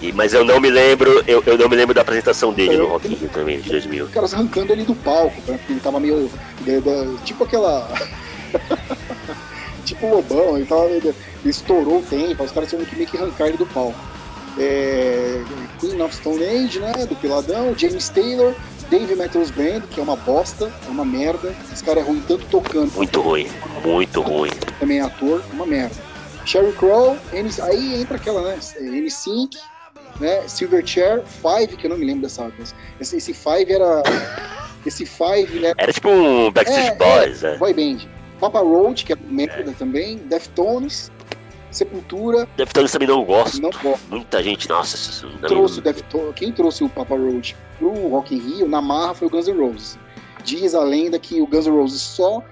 e- 0.00 0.12
mas 0.12 0.32
eu 0.32 0.42
não 0.44 0.58
me 0.58 0.70
lembro, 0.70 1.22
eu, 1.26 1.42
eu 1.46 1.58
não 1.58 1.68
me 1.68 1.76
lembro 1.76 1.94
da 1.94 2.00
apresentação 2.00 2.50
dele 2.52 2.74
Eu- 2.76 2.78
no 2.84 2.86
Rock 2.86 3.08
Rio 3.08 3.28
também, 3.28 3.60
de 3.60 3.68
2000. 3.70 4.06
Os 4.06 4.10
caras 4.10 4.32
arrancando 4.32 4.72
ele 4.72 4.84
do 4.84 4.94
palco, 4.94 5.36
né? 5.46 5.58
Porque 5.58 5.72
ele 5.74 5.80
tava 5.80 6.00
meio. 6.00 6.30
de- 6.62 6.80
de- 6.80 7.16
tipo 7.24 7.44
aquela. 7.44 7.86
tipo 9.88 10.06
Lobão, 10.08 10.56
ele 10.56 10.66
tava. 10.66 10.86
Ele 10.86 11.14
estourou 11.44 11.98
o 11.98 12.02
tempo, 12.02 12.42
os 12.42 12.52
caras 12.52 12.68
tinham 12.68 12.84
que 12.84 12.96
meio 12.96 13.08
que 13.08 13.16
arrancar 13.16 13.48
ele 13.48 13.56
do 13.58 13.66
palco. 13.66 13.98
É, 14.58 15.42
Queen 15.78 16.00
of 16.02 16.14
Stone 16.14 16.42
Age, 16.44 16.80
né? 16.80 16.92
Do 17.06 17.14
Peladão, 17.16 17.74
James 17.78 18.08
Taylor, 18.08 18.54
Dave 18.90 19.14
Matthews 19.14 19.50
Band, 19.50 19.82
que 19.90 20.00
é 20.00 20.02
uma 20.02 20.16
bosta, 20.16 20.72
é 20.86 20.90
uma 20.90 21.04
merda. 21.04 21.54
Esse 21.72 21.84
cara 21.84 22.00
é 22.00 22.02
ruim 22.02 22.22
tanto 22.26 22.44
tocando 22.46 22.90
Muito 22.96 23.20
ruim, 23.20 23.48
muito 23.84 24.20
ruim. 24.20 24.50
também 24.80 24.98
é 24.98 25.02
ator, 25.02 25.42
uma 25.52 25.64
merda. 25.66 25.94
Sherry 26.44 26.72
Crow, 26.72 27.16
N- 27.32 27.50
aí 27.62 28.00
entra 28.00 28.16
aquela, 28.16 28.42
né? 28.42 28.58
N5, 28.80 29.50
né? 30.18 30.42
Silverchair, 30.48 31.22
Five, 31.24 31.76
que 31.76 31.86
eu 31.86 31.90
não 31.90 31.98
me 31.98 32.06
lembro 32.06 32.22
dessa. 32.22 32.50
Esse, 33.00 33.16
esse 33.18 33.32
Five 33.34 33.70
era. 33.72 34.02
Esse 34.86 35.04
Five, 35.04 35.58
né? 35.60 35.72
Era 35.76 35.92
tipo 35.92 36.08
um 36.08 36.50
Backstreet 36.50 36.92
É, 36.92 36.94
Boys, 36.96 37.44
é. 37.44 37.56
Boy 37.58 37.74
Band. 37.74 37.98
Papa 38.38 38.60
Roach, 38.60 39.04
que 39.04 39.12
é 39.12 39.16
merda 39.16 39.72
também. 39.78 40.16
Deftones, 40.18 41.10
Sepultura, 41.70 42.48
Deftones 42.56 42.90
também 42.92 43.06
não 43.08 43.24
gosto. 43.24 43.60
não 43.60 43.70
gosto. 43.70 44.08
Muita 44.08 44.42
gente, 44.42 44.68
nossa, 44.68 44.96
isso 44.96 45.26
não 45.40 45.48
Trouxe 45.48 45.78
o 45.80 45.82
Deftones, 45.82 46.34
quem 46.34 46.50
trouxe 46.52 46.82
o 46.84 46.88
Papa 46.88 47.14
Roach 47.16 47.54
pro 47.78 47.90
Rock 48.08 48.34
in 48.34 48.38
Rio, 48.38 48.68
na 48.68 48.80
marra, 48.80 49.14
foi 49.14 49.28
o 49.28 49.30
Guns 49.30 49.48
N' 49.48 49.58
Roses. 49.60 49.98
Diz 50.44 50.74
a 50.74 50.82
lenda 50.82 51.18
que 51.18 51.40
o 51.40 51.46
Guns 51.46 51.66
N' 51.66 51.72
Roses 51.76 52.00
só 52.00 52.42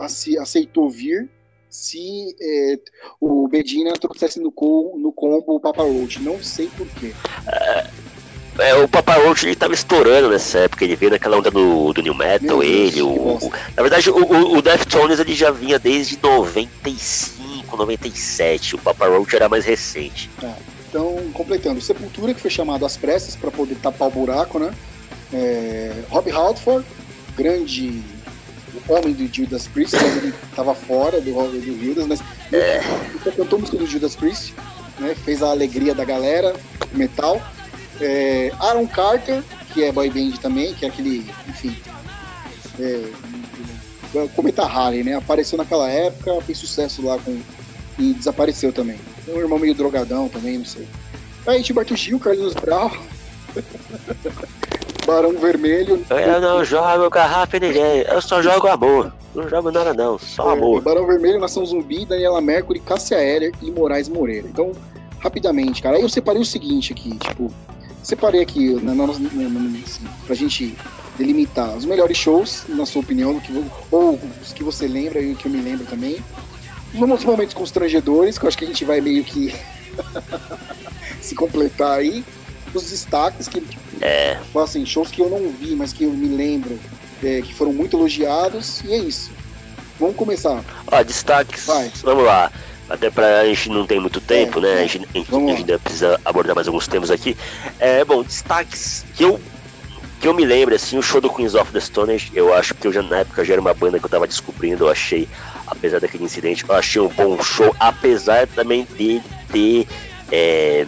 ace- 0.00 0.36
aceitou 0.38 0.90
vir 0.90 1.30
se 1.68 2.34
eh, 2.40 2.78
o 3.20 3.46
Bedina 3.48 3.92
trouxesse 3.92 4.40
no, 4.40 4.50
co- 4.50 4.94
no 4.98 5.12
combo 5.12 5.54
o 5.56 5.60
Papa 5.60 5.82
Roach. 5.82 6.20
Não 6.20 6.42
sei 6.42 6.68
porquê. 6.76 7.12
É, 7.46 7.86
o 8.82 8.88
Papa 8.88 9.14
Roach 9.14 9.44
ele 9.46 9.54
tava 9.56 9.74
estourando 9.74 10.30
nessa 10.30 10.60
época, 10.60 10.84
ele 10.84 10.96
veio 10.96 11.10
naquela 11.10 11.36
onda 11.36 11.50
do, 11.50 11.92
do 11.92 12.02
New 12.02 12.14
Metal, 12.14 12.58
Meu 12.58 12.60
Deus, 12.60 12.64
ele, 12.72 12.92
que 12.92 13.02
o, 13.02 13.08
o- 13.08 13.52
Na 13.76 13.82
verdade, 13.82 14.10
o, 14.10 14.56
o, 14.56 14.62
Deftones 14.62 15.18
ele 15.20 15.34
já 15.34 15.50
vinha 15.50 15.78
desde 15.78 16.18
95, 16.22 17.76
97. 17.76 18.76
O 18.76 18.78
Papa 18.78 19.06
Roach 19.06 19.34
era 19.34 19.48
mais 19.48 19.64
recente. 19.64 20.30
Então, 20.88 21.16
completando, 21.34 21.80
Sepultura, 21.80 22.32
que 22.32 22.40
foi 22.40 22.50
chamado 22.50 22.86
às 22.86 22.96
pressas 22.96 23.36
para 23.36 23.50
poder 23.50 23.74
tapar 23.76 24.08
o 24.08 24.10
buraco, 24.10 24.58
né? 24.58 24.72
É, 25.32 25.92
Rob 26.08 26.30
Halford, 26.30 26.86
grande 27.36 28.02
homem 28.88 29.12
do 29.12 29.26
Judas 29.34 29.66
Priest, 29.66 29.96
ele 29.96 30.32
estava 30.50 30.74
fora 30.74 31.20
do, 31.20 31.32
do 31.32 31.84
Judas, 31.84 32.06
mas 32.06 32.20
ele 32.52 33.34
cantou 33.36 33.58
música 33.58 33.76
do 33.76 33.86
Judas 33.86 34.14
Priest, 34.14 34.54
né? 34.98 35.14
Fez 35.24 35.42
a 35.42 35.50
alegria 35.50 35.94
da 35.94 36.04
galera, 36.04 36.54
metal. 36.92 37.42
É, 38.00 38.52
Aaron 38.60 38.86
Carter, 38.86 39.42
que 39.72 39.84
é 39.84 39.92
boy 39.92 40.10
band 40.10 40.36
também, 40.40 40.74
que 40.74 40.84
é 40.84 40.88
aquele, 40.88 41.26
enfim, 41.48 41.76
é, 42.78 43.10
o 44.14 44.28
Cometa 44.30 44.62
Harley, 44.62 45.02
né? 45.02 45.14
Apareceu 45.14 45.58
naquela 45.58 45.88
época, 45.88 46.40
fez 46.42 46.58
sucesso 46.58 47.04
lá 47.04 47.18
com 47.18 47.38
e 47.98 48.12
desapareceu 48.12 48.72
também. 48.72 48.98
Tem 49.24 49.34
um 49.34 49.38
irmão 49.38 49.58
meio 49.58 49.74
drogadão 49.74 50.28
também, 50.28 50.58
não 50.58 50.64
sei. 50.64 50.86
Aí 51.46 51.62
Gilberto 51.62 51.96
Gil, 51.96 52.18
Carlos 52.18 52.54
Brau, 52.54 52.90
Barão 55.06 55.38
Vermelho. 55.38 56.04
Eu 56.10 56.40
não 56.40 56.64
jogo 56.64 57.08
garrafa 57.08 57.56
em 57.56 57.60
ninguém, 57.60 58.02
eu 58.02 58.20
só 58.20 58.42
jogo 58.42 58.66
amor. 58.66 59.12
Não 59.34 59.48
jogo 59.48 59.70
nada 59.70 59.94
não, 59.94 60.18
só 60.18 60.50
é, 60.50 60.52
amor. 60.54 60.82
Barão 60.82 61.06
Vermelho, 61.06 61.38
Nação 61.38 61.64
Zumbi, 61.64 62.04
Daniela 62.04 62.40
Mercury, 62.40 62.80
Cássia 62.80 63.16
Heller 63.16 63.52
e 63.62 63.70
Moraes 63.70 64.08
Moreira. 64.08 64.48
Então, 64.48 64.72
rapidamente, 65.20 65.82
cara. 65.82 65.96
Aí 65.96 66.02
eu 66.02 66.08
separei 66.08 66.40
o 66.40 66.44
seguinte 66.44 66.92
aqui, 66.92 67.16
tipo, 67.16 67.52
separei 68.06 68.40
aqui 68.40 68.72
na, 68.82 68.92
assim, 69.04 70.06
pra 70.24 70.34
gente 70.36 70.76
delimitar 71.18 71.76
os 71.76 71.84
melhores 71.84 72.16
shows, 72.16 72.62
na 72.68 72.86
sua 72.86 73.02
opinião, 73.02 73.40
que, 73.40 73.52
ou 73.90 74.20
os 74.40 74.52
que 74.52 74.62
você 74.62 74.86
lembra 74.86 75.20
e 75.20 75.32
o 75.32 75.36
que 75.36 75.46
eu 75.46 75.50
me 75.50 75.60
lembro 75.60 75.84
também. 75.86 76.16
Uns 76.94 77.24
momentos 77.24 77.52
constrangedores, 77.52 78.38
que 78.38 78.44
eu 78.44 78.48
acho 78.48 78.56
que 78.56 78.64
a 78.64 78.68
gente 78.68 78.84
vai 78.84 79.00
meio 79.00 79.24
que 79.24 79.52
se 81.20 81.34
completar 81.34 81.98
aí. 81.98 82.24
Os 82.72 82.90
destaques, 82.90 83.48
que 83.48 83.60
tipo, 83.60 83.80
É, 84.00 84.38
assim, 84.62 84.86
shows 84.86 85.10
que 85.10 85.20
eu 85.20 85.28
não 85.28 85.50
vi, 85.50 85.74
mas 85.74 85.92
que 85.92 86.04
eu 86.04 86.10
me 86.10 86.28
lembro, 86.28 86.78
é, 87.24 87.40
que 87.40 87.54
foram 87.54 87.72
muito 87.72 87.96
elogiados, 87.96 88.82
e 88.84 88.92
é 88.92 88.98
isso. 88.98 89.32
Vamos 89.98 90.14
começar. 90.14 90.62
ó, 90.92 91.02
destaques, 91.02 91.64
Vai. 91.66 91.90
vamos 92.04 92.24
lá. 92.24 92.52
Até 92.88 93.10
pra 93.10 93.40
a 93.40 93.46
gente 93.46 93.68
não 93.68 93.86
tem 93.86 93.98
muito 93.98 94.20
tempo, 94.20 94.58
É, 94.58 94.62
né? 94.62 94.68
é. 94.68 94.84
A 94.84 94.86
gente, 94.86 95.08
a 95.14 95.56
gente 95.56 95.78
precisa 95.78 96.20
abordar 96.24 96.54
mais 96.54 96.68
alguns 96.68 96.86
temas 96.86 97.10
aqui. 97.10 97.36
É, 97.78 98.04
bom, 98.04 98.22
destaques 98.22 99.04
que 99.14 99.24
eu 99.24 99.40
que 100.18 100.26
eu 100.26 100.32
me 100.32 100.46
lembro, 100.46 100.74
assim, 100.74 100.96
o 100.96 101.02
show 101.02 101.20
do 101.20 101.28
Queens 101.28 101.54
of 101.54 101.70
the 101.72 101.78
Stone 101.78 102.14
Age, 102.14 102.30
eu 102.34 102.54
acho 102.54 102.74
que 102.74 102.86
eu 102.86 102.92
já, 102.92 103.02
na 103.02 103.18
época 103.18 103.44
já 103.44 103.52
era 103.52 103.60
uma 103.60 103.74
banda 103.74 103.98
que 103.98 104.06
eu 104.06 104.08
tava 104.08 104.26
descobrindo, 104.26 104.84
eu 104.84 104.90
achei, 104.90 105.28
apesar 105.66 106.00
daquele 106.00 106.24
incidente, 106.24 106.64
eu 106.66 106.74
achei 106.74 107.02
um 107.02 107.08
bom 107.08 107.38
show, 107.42 107.76
apesar 107.78 108.46
também 108.46 108.88
de 108.96 109.20
ter 109.52 109.86
é, 110.32 110.86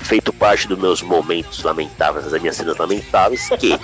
feito 0.00 0.32
parte 0.32 0.66
dos 0.66 0.78
meus 0.78 1.02
momentos 1.02 1.62
lamentáveis, 1.62 2.30
das 2.30 2.40
minhas 2.40 2.56
cenas 2.56 2.76
lamentáveis, 2.76 3.48
que 3.60 3.78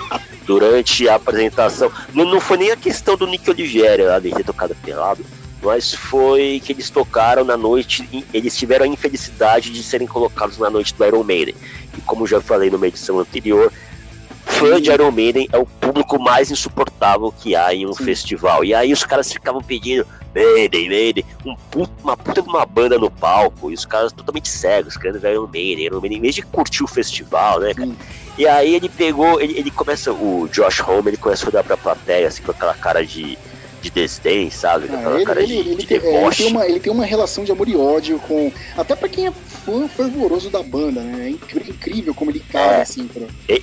durante 0.47 1.09
a 1.09 1.17
apresentação, 1.17 1.93
não, 2.15 2.25
não 2.25 2.41
foi 2.41 2.57
nem 2.57 2.71
a 2.71 2.77
questão 2.77 3.17
do 3.17 3.27
Nick 3.27 3.49
Oliveira 3.51 4.13
lá 4.13 4.19
de 4.19 4.31
ter 4.31 4.45
tocado 4.45 4.75
pelado, 4.77 5.25
mas 5.63 5.93
foi 5.93 6.61
que 6.65 6.73
eles 6.73 6.91
tocaram 6.91 7.45
na 7.45 7.57
noite, 7.57 8.27
eles 8.33 8.57
tiveram 8.57 8.85
a 8.85 8.89
infelicidade 8.89 9.71
de 9.71 9.83
serem 9.83 10.07
colocados 10.07 10.59
na 10.59 10.71
noite 10.71 10.95
do 10.95 11.05
Iron 11.05 11.25
Maiden. 11.25 11.55
E 11.97 12.01
como 12.03 12.27
já 12.27 12.41
falei 12.41 12.71
numa 12.71 12.87
edição 12.87 13.19
anterior, 13.19 13.73
fã 14.47 14.81
de 14.81 14.91
Iron 14.91 15.11
Maiden 15.11 15.49
é 15.53 15.59
o 15.59 15.67
público 15.67 16.19
mais 16.21 16.51
insuportável 16.51 17.33
que 17.33 17.55
há 17.57 17.75
em 17.75 17.87
um 17.87 17.93
Sim. 17.93 18.05
festival. 18.05 18.65
E 18.65 18.75
aí 18.75 18.93
os 18.93 19.05
caras 19.05 19.33
ficavam 19.33 19.63
pedindo 19.63 20.07
Maiden, 20.35 20.89
Maiden, 20.89 21.25
um 21.45 21.57
puta, 21.71 21.93
uma 22.03 22.17
puta 22.17 22.43
de 22.43 22.49
uma 22.49 22.65
banda 22.65 22.99
no 22.99 23.11
palco, 23.11 23.71
e 23.71 23.75
os 23.75 23.85
caras 23.85 24.13
totalmente 24.13 24.49
cegos, 24.49 24.97
querendo 24.97 25.19
ver 25.19 25.33
Iron 25.33 25.49
Maiden, 25.49 25.87
Iron 25.87 26.01
Maiden, 26.01 26.19
em 26.19 26.23
vez 26.23 26.35
de 26.35 26.43
curtir 26.43 26.85
o 26.85 26.87
festival, 26.87 27.61
né, 27.61 27.75
cara? 27.75 27.89
Sim. 27.89 27.97
E 28.37 28.47
aí 28.47 28.75
ele 28.75 28.89
pegou, 28.89 29.41
ele, 29.41 29.59
ele 29.59 29.71
começa, 29.71 30.13
o 30.13 30.49
Josh 30.53 30.81
Homme, 30.81 31.11
ele 31.11 31.17
começa 31.17 31.45
a 31.45 31.49
olhar 31.49 31.65
pra 31.65 31.77
plateia, 31.77 32.29
assim, 32.29 32.43
com 32.43 32.53
aquela 32.53 32.75
cara 32.75 33.05
de, 33.05 33.37
de 33.81 33.91
desdém, 33.91 34.51
sabe? 34.51 34.89
Ah, 34.93 35.15
ele, 35.15 35.25
cara 35.25 35.41
ele- 35.43 35.47
de, 35.47 35.59
ele 35.71 35.75
de 35.77 35.87
tem, 35.87 35.99
é, 35.99 36.25
ele, 36.27 36.35
tem 36.35 36.47
uma, 36.47 36.67
ele 36.67 36.81
tem 36.81 36.93
uma 36.93 37.05
relação 37.05 37.45
de 37.45 37.53
amor 37.53 37.69
e 37.69 37.77
ódio 37.77 38.19
com. 38.21 38.51
Até 38.77 38.95
pra 38.97 39.09
quem 39.09 39.27
é 39.27 39.33
fã 39.33 39.89
fervoroso 39.89 40.51
da 40.51 40.63
banda, 40.63 41.01
né? 41.01 41.27
É 41.27 41.31
incrível 41.71 42.15
como 42.15 42.31
ele 42.31 42.41
caga, 42.41 42.77
É. 42.77 42.83
assim, 42.83 43.07
pra. 43.07 43.23
É, 43.49 43.55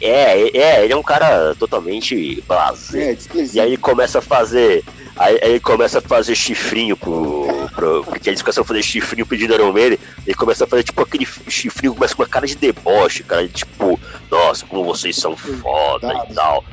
é, 0.00 0.56
é, 0.58 0.84
ele 0.84 0.92
é 0.92 0.96
um 0.96 1.02
cara 1.02 1.54
totalmente 1.58 2.42
blasé. 2.46 3.12
É, 3.12 3.16
E 3.52 3.60
aí 3.60 3.68
ele 3.70 3.76
começa 3.76 4.18
a 4.18 4.22
fazer. 4.22 4.84
Aí, 5.16 5.38
aí 5.42 5.50
ele 5.50 5.60
começa 5.60 5.98
a 5.98 6.02
fazer 6.02 6.34
chifrinho 6.34 6.96
pro. 6.96 7.46
pro 7.74 8.02
porque 8.04 8.28
eles 8.30 8.42
começam 8.42 8.62
a 8.62 8.66
fazer 8.66 8.82
chifrinho 8.82 9.24
pedindo 9.26 9.54
Iron 9.54 9.72
Maiden. 9.72 9.98
Ele 10.26 10.34
começa 10.34 10.64
a 10.64 10.66
fazer 10.66 10.82
tipo 10.82 11.00
aquele 11.02 11.24
chifrinho, 11.48 11.94
começa 11.94 12.14
com 12.16 12.22
uma 12.22 12.28
cara 12.28 12.46
de 12.46 12.56
deboche, 12.56 13.22
cara. 13.22 13.46
de 13.46 13.54
Tipo, 13.54 13.98
nossa, 14.30 14.66
como 14.66 14.84
vocês 14.84 15.14
são 15.16 15.36
foda 15.36 16.12
e 16.28 16.34
tal. 16.34 16.64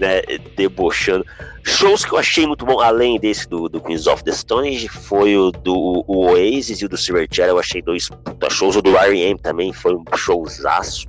Né, 0.00 0.22
debochando. 0.56 1.26
Shows 1.62 2.06
que 2.06 2.12
eu 2.12 2.18
achei 2.18 2.46
muito 2.46 2.64
bom, 2.64 2.80
além 2.80 3.20
desse 3.20 3.46
do, 3.46 3.68
do 3.68 3.82
Queens 3.82 4.06
of 4.06 4.24
the 4.24 4.32
Stone 4.32 4.66
Age, 4.66 4.88
foi 4.88 5.36
o 5.36 5.50
do 5.50 6.02
o 6.08 6.30
Oasis 6.30 6.80
e 6.80 6.86
o 6.86 6.88
do 6.88 6.96
Silverchair. 6.96 7.50
Eu 7.50 7.58
achei 7.58 7.82
dois 7.82 8.08
puta 8.08 8.48
shows. 8.48 8.76
O 8.76 8.82
do 8.82 8.96
R.E.M. 8.96 9.38
também 9.38 9.72
foi 9.72 9.94
um 9.94 10.02
showzaço. 10.16 11.06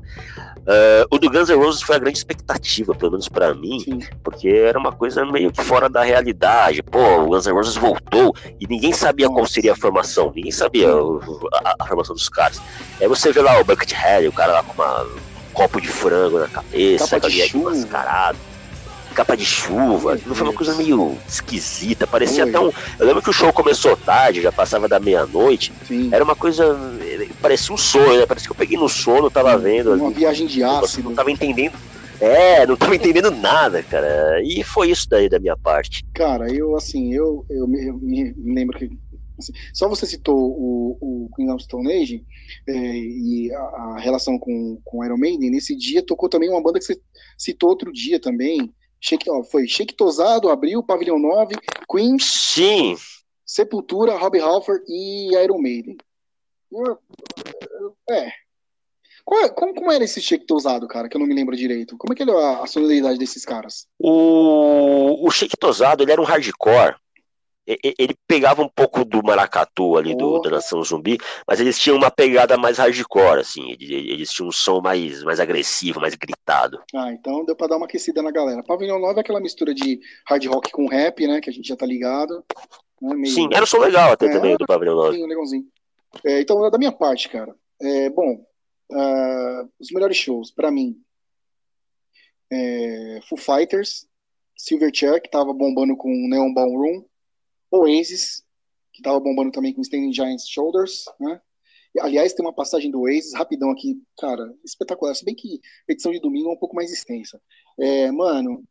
Ah, 0.67 1.05
o 1.09 1.17
do 1.17 1.29
Guns 1.29 1.49
N' 1.49 1.55
Roses 1.55 1.81
foi 1.81 1.95
a 1.95 1.99
grande 1.99 2.17
expectativa, 2.17 2.93
pelo 2.93 3.11
menos 3.11 3.27
pra 3.27 3.53
mim, 3.53 3.79
Sim. 3.79 3.99
porque 4.23 4.49
era 4.49 4.77
uma 4.77 4.91
coisa 4.91 5.25
meio 5.25 5.51
que 5.51 5.63
fora 5.63 5.89
da 5.89 6.03
realidade. 6.03 6.83
Pô, 6.83 7.21
o 7.21 7.27
Guns 7.27 7.45
N' 7.47 7.53
Roses 7.53 7.75
voltou 7.75 8.35
e 8.59 8.67
ninguém 8.67 8.93
sabia 8.93 9.29
qual 9.29 9.45
seria 9.45 9.73
a 9.73 9.75
formação, 9.75 10.31
ninguém 10.35 10.51
sabia 10.51 10.87
a, 10.89 11.75
a 11.79 11.85
formação 11.85 12.15
dos 12.15 12.29
caras. 12.29 12.61
Aí 12.99 13.07
você 13.07 13.31
vê 13.31 13.41
lá 13.41 13.59
o 13.59 13.63
Buckethead, 13.63 14.27
o 14.27 14.31
cara 14.31 14.53
lá 14.53 14.63
com 14.63 14.73
uma 14.73 15.07
copo 15.53 15.81
de 15.81 15.87
frango 15.87 16.39
na 16.39 16.47
cabeça, 16.47 17.19
Capa 17.19 17.29
de 17.29 17.57
mascarado, 17.57 18.37
capa 19.11 19.35
de 19.35 19.45
chuva, 19.45 20.13
aquilo 20.15 20.33
foi 20.35 20.47
uma 20.47 20.53
coisa 20.53 20.75
meio 20.75 21.17
esquisita, 21.27 22.05
parecia 22.07 22.43
Foi. 22.43 22.49
até 22.49 22.59
um. 22.59 22.71
Eu 22.99 23.05
lembro 23.05 23.21
que 23.21 23.29
o 23.29 23.33
show 23.33 23.51
começou 23.53 23.95
tarde, 23.97 24.41
já 24.41 24.51
passava 24.51 24.87
da 24.87 24.99
meia-noite, 24.99 25.71
era 26.11 26.23
uma 26.23 26.35
coisa. 26.35 26.77
Parecia 27.41 27.73
um 27.73 27.77
sonho, 27.77 28.19
né? 28.19 28.25
Parece 28.25 28.45
que 28.47 28.51
eu 28.51 28.55
peguei 28.57 28.77
no 28.77 28.89
sono, 28.89 29.29
tava 29.29 29.57
vendo 29.57 29.93
Uma 29.93 30.07
ali. 30.07 30.15
viagem 30.15 30.47
de 30.47 30.59
Não 30.61 30.79
ácido. 30.83 31.11
tava 31.13 31.31
entendendo. 31.31 31.73
É, 32.19 32.67
não 32.67 32.77
tava 32.77 32.95
entendendo 32.95 33.31
nada, 33.31 33.81
cara. 33.81 34.41
E 34.43 34.63
foi 34.63 34.91
isso 34.91 35.09
daí 35.09 35.27
da 35.27 35.39
minha 35.39 35.57
parte. 35.57 36.03
Cara, 36.13 36.53
eu 36.53 36.75
assim, 36.75 37.11
eu, 37.13 37.43
eu, 37.49 37.67
me, 37.67 37.87
eu 37.87 37.97
me 37.97 38.53
lembro 38.53 38.77
que 38.77 38.91
assim, 39.39 39.51
só 39.73 39.89
você 39.89 40.05
citou 40.05 40.37
o, 40.37 40.97
o 41.01 41.29
Queen 41.35 41.51
of 41.51 41.63
Stone 41.63 41.91
Age 41.91 42.23
é, 42.67 42.73
e 42.73 43.51
a, 43.51 43.59
a 43.59 43.99
relação 43.99 44.37
com, 44.37 44.79
com 44.85 45.03
Iron 45.03 45.17
Maiden, 45.17 45.49
nesse 45.49 45.75
dia 45.75 46.05
tocou 46.05 46.29
também 46.29 46.47
uma 46.47 46.61
banda 46.61 46.77
que 46.77 46.85
você 46.85 46.99
citou 47.35 47.69
outro 47.69 47.91
dia 47.91 48.19
também. 48.19 48.71
Shake, 49.01 49.29
ó, 49.29 49.43
foi 49.43 49.67
Shake 49.67 49.95
Tosado, 49.95 50.49
Abril, 50.49 50.83
Pavilhão 50.83 51.17
9, 51.19 51.55
Queen, 51.89 52.17
Sim, 52.19 52.95
Sepultura, 53.45 54.15
Rob 54.15 54.39
Halford 54.39 54.83
e 54.87 55.35
Iron 55.35 55.59
Maiden. 55.59 55.97
É. 58.09 58.31
Qual 59.25 59.41
é- 59.43 59.49
como, 59.49 59.73
como 59.73 59.91
era 59.91 60.03
esse 60.03 60.21
Shake 60.21 60.45
Tosado, 60.45 60.87
cara, 60.87 61.09
que 61.09 61.15
eu 61.15 61.19
não 61.19 61.27
me 61.27 61.33
lembro 61.33 61.55
direito? 61.55 61.97
Como 61.97 62.13
é 62.13 62.15
que 62.15 62.23
era 62.23 62.31
a, 62.33 62.63
a 62.63 62.67
sonoridade 62.67 63.17
desses 63.19 63.43
caras? 63.43 63.87
o, 63.99 65.27
o 65.27 65.31
Shake 65.31 65.57
Tosado, 65.57 66.03
ele 66.03 66.11
era 66.11 66.21
um 66.21 66.25
hardcore. 66.25 66.95
Ele 67.83 68.15
pegava 68.27 68.61
um 68.61 68.69
pouco 68.69 69.03
do 69.05 69.23
maracatu 69.23 69.97
ali 69.97 70.15
do, 70.15 70.39
da 70.41 70.49
Nação 70.51 70.83
Zumbi, 70.83 71.17
mas 71.47 71.59
eles 71.59 71.77
tinham 71.77 71.97
uma 71.97 72.09
pegada 72.11 72.57
mais 72.57 72.77
hardcore, 72.77 73.39
assim. 73.39 73.71
Eles, 73.71 74.31
tinham 74.31 74.49
um 74.49 74.51
som 74.51 74.81
mais, 74.81 75.23
mais 75.23 75.39
agressivo, 75.39 75.99
mais 75.99 76.15
gritado. 76.15 76.81
Ah, 76.95 77.11
então 77.11 77.45
deu 77.45 77.55
pra 77.55 77.67
dar 77.67 77.77
uma 77.77 77.85
aquecida 77.85 78.21
na 78.21 78.31
galera. 78.31 78.63
Pavilhão 78.63 78.99
9 78.99 79.17
é 79.17 79.21
aquela 79.21 79.39
mistura 79.39 79.73
de 79.73 79.99
hard 80.27 80.45
rock 80.47 80.71
com 80.71 80.87
rap, 80.87 81.25
né? 81.27 81.41
Que 81.41 81.49
a 81.49 81.53
gente 81.53 81.67
já 81.67 81.75
tá 81.75 81.85
ligado. 81.85 82.43
Né, 83.01 83.15
meio- 83.15 83.33
Sim, 83.33 83.49
era 83.51 83.63
um 83.63 83.67
som 83.67 83.79
legal 83.79 84.11
até 84.11 84.27
É, 84.27 84.29
também 84.29 84.55
do 84.57 84.65
Pavilhão 84.65 84.95
9. 84.95 85.09
legalzinho, 85.09 85.27
legalzinho. 85.27 85.65
É, 86.25 86.41
então, 86.41 86.69
da 86.69 86.77
minha 86.77 86.91
parte, 86.91 87.29
cara. 87.29 87.55
É, 87.81 88.09
bom, 88.09 88.45
ah, 88.91 89.65
os 89.79 89.91
melhores 89.91 90.17
shows, 90.17 90.51
pra 90.51 90.69
mim. 90.69 90.95
É, 92.51 93.19
Foo 93.29 93.37
Fighters, 93.37 94.05
Silverchair, 94.57 95.21
que 95.21 95.29
tava 95.29 95.53
bombando 95.53 95.95
com 95.95 96.09
Neon 96.27 96.53
Ballroom, 96.53 97.03
Oasis, 97.71 98.43
que 98.93 99.01
tava 99.01 99.19
bombando 99.19 99.51
também 99.51 99.73
com 99.73 99.81
Standing 99.81 100.13
Giants 100.13 100.47
Shoulders, 100.47 101.05
né? 101.19 101.41
Aliás, 101.99 102.33
tem 102.33 102.45
uma 102.45 102.53
passagem 102.53 102.89
do 102.89 103.01
Oasis, 103.01 103.33
rapidão 103.33 103.69
aqui, 103.71 104.01
cara, 104.17 104.53
espetacular. 104.63 105.13
Se 105.13 105.25
bem 105.25 105.35
que 105.35 105.59
a 105.89 105.91
edição 105.91 106.11
de 106.11 106.19
domingo 106.21 106.49
é 106.49 106.53
um 106.53 106.57
pouco 106.57 106.75
mais 106.75 106.91
extensa. 106.91 107.41
É, 107.79 108.09
mano, 108.11 108.63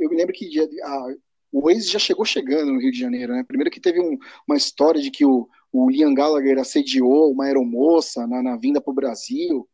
eu, 0.00 0.08
me 0.10 0.16
lembro 0.16 0.32
que 0.34 0.48
a- 0.82 1.06
o 1.52 1.66
Oasis 1.66 1.90
já 1.90 1.98
chegou 1.98 2.24
chegando 2.24 2.72
no 2.72 2.80
Rio 2.80 2.90
de 2.90 2.98
Janeiro, 2.98 3.32
né? 3.34 3.44
Primeiro 3.46 3.70
que 3.70 3.80
teve 3.80 4.00
um- 4.00 4.16
uma 4.48 4.56
história 4.56 5.00
de 5.00 5.10
que 5.10 5.24
o, 5.24 5.48
o 5.72 5.90
Liam 5.90 6.14
Gallagher 6.14 6.58
assediou 6.58 7.30
uma 7.30 7.44
aeromoça 7.44 8.26
na, 8.26 8.42
na 8.42 8.56
vinda 8.56 8.80
para 8.80 8.90
o 8.90 8.94
Brasil. 8.94 9.68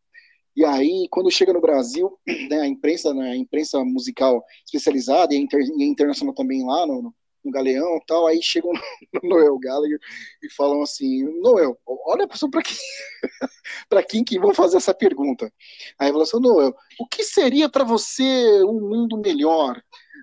E 0.56 0.64
aí, 0.64 1.06
quando 1.10 1.30
chega 1.30 1.52
no 1.52 1.60
Brasil, 1.60 2.18
né, 2.50 2.60
a 2.60 2.66
imprensa, 2.66 3.14
né, 3.14 3.30
a 3.32 3.36
imprensa 3.36 3.84
musical 3.84 4.44
especializada 4.66 5.34
e 5.34 5.38
inter- 5.38 5.62
e 5.78 5.84
internacional 5.84 6.34
também 6.34 6.64
lá 6.66 6.86
no, 6.86 7.14
no- 7.48 7.52
no 7.52 7.52
Galeão 7.52 8.00
tal, 8.06 8.26
aí 8.26 8.40
chegam 8.42 8.72
no 9.22 9.28
Noel 9.28 9.58
Gallagher 9.58 9.98
e 10.42 10.50
falam 10.54 10.82
assim, 10.82 11.24
Noel, 11.40 11.78
olha 12.06 12.28
só 12.34 12.48
para 12.48 12.62
quem, 12.62 12.76
para 13.88 14.02
quem 14.02 14.24
que 14.24 14.38
vão 14.38 14.54
fazer 14.54 14.76
essa 14.78 14.94
pergunta. 14.94 15.52
Aí 15.98 16.10
fala 16.10 16.22
assim, 16.24 16.40
Noel, 16.40 16.74
o 17.00 17.06
que 17.06 17.22
seria 17.24 17.68
para 17.68 17.84
você 17.84 18.24
um 18.64 18.80
mundo 18.80 19.16
melhor? 19.18 19.80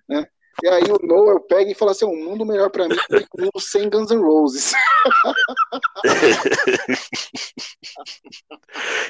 Né? 0.09 0.25
E 0.63 0.67
aí 0.67 0.83
o 0.83 1.05
Noel 1.05 1.39
pega 1.41 1.71
e 1.71 1.75
fala 1.75 1.91
assim, 1.91 2.05
um 2.05 2.23
mundo 2.23 2.45
melhor 2.45 2.69
para 2.69 2.87
mim 2.87 2.95
é 3.11 3.41
mundo 3.41 3.59
sem 3.59 3.89
Guns 3.89 4.11
N' 4.11 4.21
Roses. 4.21 4.73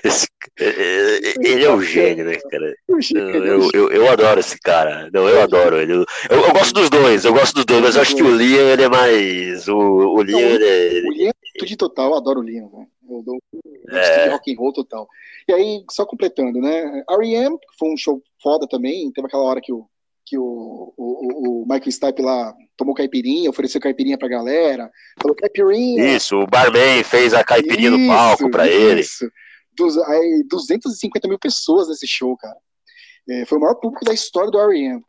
Esse- 0.03 0.27
é- 0.59 0.65
é- 0.65 1.34
ele 1.39 1.63
é 1.65 1.72
um 1.72 1.81
gênio, 1.81 2.26
né, 2.26 2.35
cara? 2.49 2.73
Eu, 2.88 3.69
Eu, 3.73 3.91
eu, 3.91 4.09
adoro 4.11 4.39
esse 4.39 4.59
cara. 4.59 5.09
Não, 5.13 5.27
eu 5.27 5.41
adoro 5.41 5.77
ele. 5.77 5.93
Eu, 5.93 6.05
eu 6.30 6.53
gosto 6.53 6.73
dos 6.73 6.89
dois, 6.89 7.26
eu 7.26 7.34
gosto 7.34 7.55
dos 7.55 7.65
dois, 7.65 7.81
mas 7.81 7.95
eu 7.95 8.01
acho 8.01 8.15
que 8.15 8.23
o 8.23 8.35
Liam 8.35 8.69
ele 8.69 8.84
é 8.84 8.89
mais. 8.89 9.67
O, 9.67 9.77
o 9.77 10.22
Liam 10.22 10.39
ele 10.39 10.65
é. 10.65 11.01
O 11.07 11.11
Liam 11.11 11.30
é 11.30 11.34
tudo 11.59 11.67
de 11.67 11.76
total, 11.76 12.11
eu 12.11 12.15
adoro 12.15 12.39
o 12.39 12.43
Liam, 12.43 12.69
velho. 12.69 12.88
Eu 13.09 13.22
dou 13.23 13.38
É. 13.89 14.23
de 14.26 14.30
rock 14.31 14.53
and 14.53 14.57
roll 14.57 14.73
total. 14.73 15.07
E 15.47 15.53
aí, 15.53 15.84
só 15.91 16.05
completando, 16.05 16.59
né? 16.59 17.03
R.E.M., 17.09 17.57
que 17.59 17.67
foi 17.77 17.89
um 17.91 17.97
show 17.97 18.22
foda 18.41 18.67
também, 18.67 19.11
teve 19.11 19.27
aquela 19.27 19.43
hora 19.43 19.61
que 19.61 19.72
o, 19.73 19.88
que 20.26 20.38
o, 20.38 20.93
o, 20.97 21.61
o- 21.61 21.65
Michael 21.68 21.91
Stipe 21.91 22.22
lá 22.22 22.53
tomou 22.76 22.95
caipirinha, 22.95 23.49
ofereceu 23.49 23.80
caipirinha 23.80 24.18
pra 24.18 24.27
galera, 24.27 24.89
falou 25.22 25.35
caipirinha. 25.35 26.15
Isso, 26.15 26.35
o 26.38 26.47
barman 26.47 27.03
fez 27.03 27.34
a 27.34 27.43
caipirinha 27.43 27.91
no 27.91 28.07
palco 28.07 28.49
pra 28.49 28.68
ele. 28.68 29.02
Isso. 29.02 29.30
Dos, 29.77 29.97
aí, 29.97 30.43
250 30.49 31.27
mil 31.27 31.38
pessoas 31.38 31.88
nesse 31.89 32.07
show, 32.07 32.35
cara. 32.38 32.56
É, 33.30 33.45
foi 33.45 33.57
o 33.57 33.61
maior 33.61 33.76
público 33.76 34.06
da 34.06 34.14
história 34.14 34.49
do 34.49 34.60
R.E.M. 34.60 35.02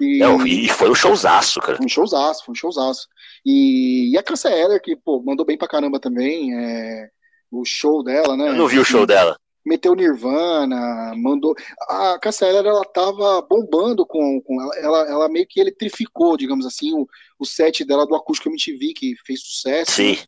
E, 0.00 0.18
Não, 0.18 0.46
e 0.46 0.68
foi 0.68 0.90
um 0.90 0.94
showzaço, 0.94 1.60
cara. 1.60 1.76
foi 1.76 1.86
um 1.86 1.88
showzaço, 1.88 2.44
foi 2.44 2.52
um 2.52 2.56
showzaço. 2.56 3.06
E, 3.44 4.12
e 4.12 4.18
a 4.18 4.22
Cassia 4.22 4.50
Eller, 4.50 4.80
que, 4.80 4.96
pô, 4.96 5.22
mandou 5.22 5.44
bem 5.44 5.56
pra 5.58 5.68
caramba 5.68 6.00
também, 6.00 6.54
é, 6.56 7.08
o 7.50 7.64
show 7.64 8.02
dela, 8.02 8.36
né? 8.36 8.48
Eu 8.48 8.54
não 8.54 8.66
vi 8.68 8.78
o 8.78 8.84
show 8.84 9.06
dela. 9.06 9.36
Meteu 9.64 9.94
Nirvana, 9.94 11.14
mandou... 11.16 11.54
A 11.88 12.18
Eller, 12.42 12.66
ela 12.66 12.84
tava 12.84 13.42
bombando 13.42 14.04
com... 14.04 14.40
com 14.40 14.60
ela, 14.60 14.76
ela, 14.78 15.10
ela 15.10 15.28
meio 15.28 15.46
que 15.48 15.60
eletrificou, 15.60 16.36
digamos 16.36 16.66
assim, 16.66 16.92
o, 16.94 17.06
o 17.38 17.44
set 17.44 17.84
dela 17.84 18.06
do 18.06 18.14
Acústico 18.14 18.48
MTV, 18.48 18.92
que 18.94 19.14
fez 19.24 19.40
sucesso 19.40 19.92
Sim. 19.92 20.18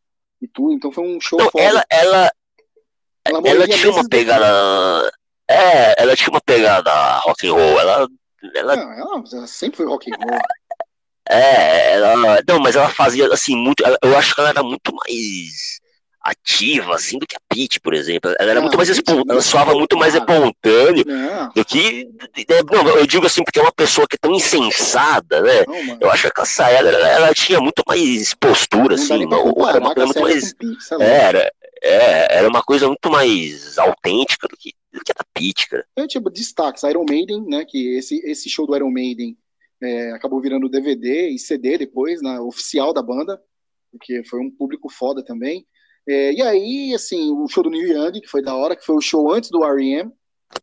e 0.40 0.48
tudo. 0.48 0.72
Então 0.72 0.92
foi 0.92 1.04
um 1.04 1.20
show 1.20 1.38
Não, 1.38 1.50
ela, 1.56 1.84
ela, 1.90 2.30
Ela 3.24 3.40
ela 3.44 3.68
tinha 3.68 3.90
uma 3.90 4.08
pegada. 4.08 5.12
É, 5.48 6.02
ela 6.02 6.16
tinha 6.16 6.30
uma 6.30 6.40
pegada 6.40 7.18
rock 7.18 7.46
and 7.46 7.52
roll. 7.52 7.80
Ela, 7.80 8.08
ela 8.54 8.76
Não, 8.76 8.92
ela, 8.92 9.24
ela 9.32 9.46
sempre 9.46 9.78
foi 9.78 9.86
rock 9.86 10.10
and 10.12 10.16
roll. 10.16 10.40
É, 11.28 11.94
ela. 11.94 12.42
Não, 12.46 12.60
mas 12.60 12.76
ela 12.76 12.88
fazia 12.90 13.26
assim 13.32 13.56
muito. 13.56 13.82
Eu 14.02 14.16
acho 14.16 14.34
que 14.34 14.40
ela 14.40 14.50
era 14.50 14.62
muito 14.62 14.94
mais 14.94 15.80
ativa, 16.24 16.94
assim, 16.94 17.18
do 17.18 17.26
que 17.26 17.36
a 17.36 17.40
Pete, 17.48 17.78
por 17.78 17.92
exemplo. 17.92 18.34
Ela 18.38 18.50
era 18.50 18.54
Não, 18.54 18.62
muito 18.62 18.76
mais 18.76 18.88
a 18.90 18.94
Pitty 18.94 19.10
espon... 19.12 19.22
é 19.28 19.32
Ela 19.32 19.42
soava 19.42 19.74
muito 19.74 19.96
mais 19.96 20.14
espontâneo 20.14 21.04
do 21.54 21.64
que. 21.64 22.08
é, 22.48 22.62
Não, 22.62 22.88
eu 22.96 23.06
digo 23.06 23.26
assim, 23.26 23.44
porque 23.44 23.58
é 23.58 23.62
uma 23.62 23.72
pessoa 23.72 24.06
que 24.08 24.16
é 24.16 24.18
tão 24.20 24.32
insensada, 24.34 25.40
né? 25.42 25.64
não. 25.66 25.98
Eu 26.00 26.10
acho 26.10 26.30
que 26.30 26.40
a 26.40 26.44
Sayela, 26.44 26.88
ela, 26.90 27.08
ela 27.08 27.34
tinha 27.34 27.60
muito 27.60 27.82
mais 27.86 28.32
postura, 28.34 28.94
assim, 28.94 29.24
uma- 29.26 29.70
era 29.70 29.78
uma 29.80 29.94
coisa 29.94 30.06
muito 30.06 30.20
mais. 30.22 30.54
É, 31.00 31.04
era, 31.04 31.52
é, 31.82 32.38
era 32.38 32.48
uma 32.48 32.62
coisa 32.62 32.86
muito 32.88 33.10
mais 33.10 33.76
autêntica 33.78 34.48
do 34.48 34.56
que, 34.56 34.72
do 34.92 35.00
que 35.04 35.12
a 35.12 35.14
da 35.14 35.24
Pete, 35.34 35.68
cara. 35.68 35.84
É, 35.96 36.06
tipo, 36.06 36.30
destaques, 36.30 36.82
Iron 36.84 37.04
Maiden, 37.08 37.44
né, 37.46 37.64
que 37.68 37.96
esse, 37.96 38.16
esse 38.24 38.48
show 38.48 38.66
do 38.66 38.74
Iron 38.74 38.90
Maiden 38.90 39.36
é, 39.82 40.12
acabou 40.12 40.40
virando 40.40 40.68
DVD 40.68 41.28
e 41.28 41.38
CD 41.38 41.76
depois, 41.76 42.22
na 42.22 42.40
oficial 42.42 42.94
da 42.94 43.02
banda, 43.02 43.38
porque 43.90 44.24
foi 44.24 44.40
um 44.40 44.50
público 44.50 44.88
foda 44.88 45.22
também. 45.22 45.66
É, 46.06 46.32
e 46.32 46.42
aí, 46.42 46.94
assim, 46.94 47.32
o 47.32 47.48
show 47.48 47.62
do 47.62 47.70
Neil 47.70 47.88
Young, 47.88 48.20
que 48.20 48.28
foi 48.28 48.42
da 48.42 48.54
hora, 48.54 48.76
que 48.76 48.84
foi 48.84 48.96
o 48.96 49.00
show 49.00 49.32
antes 49.32 49.50
do 49.50 49.64
R.E.M., 49.64 50.12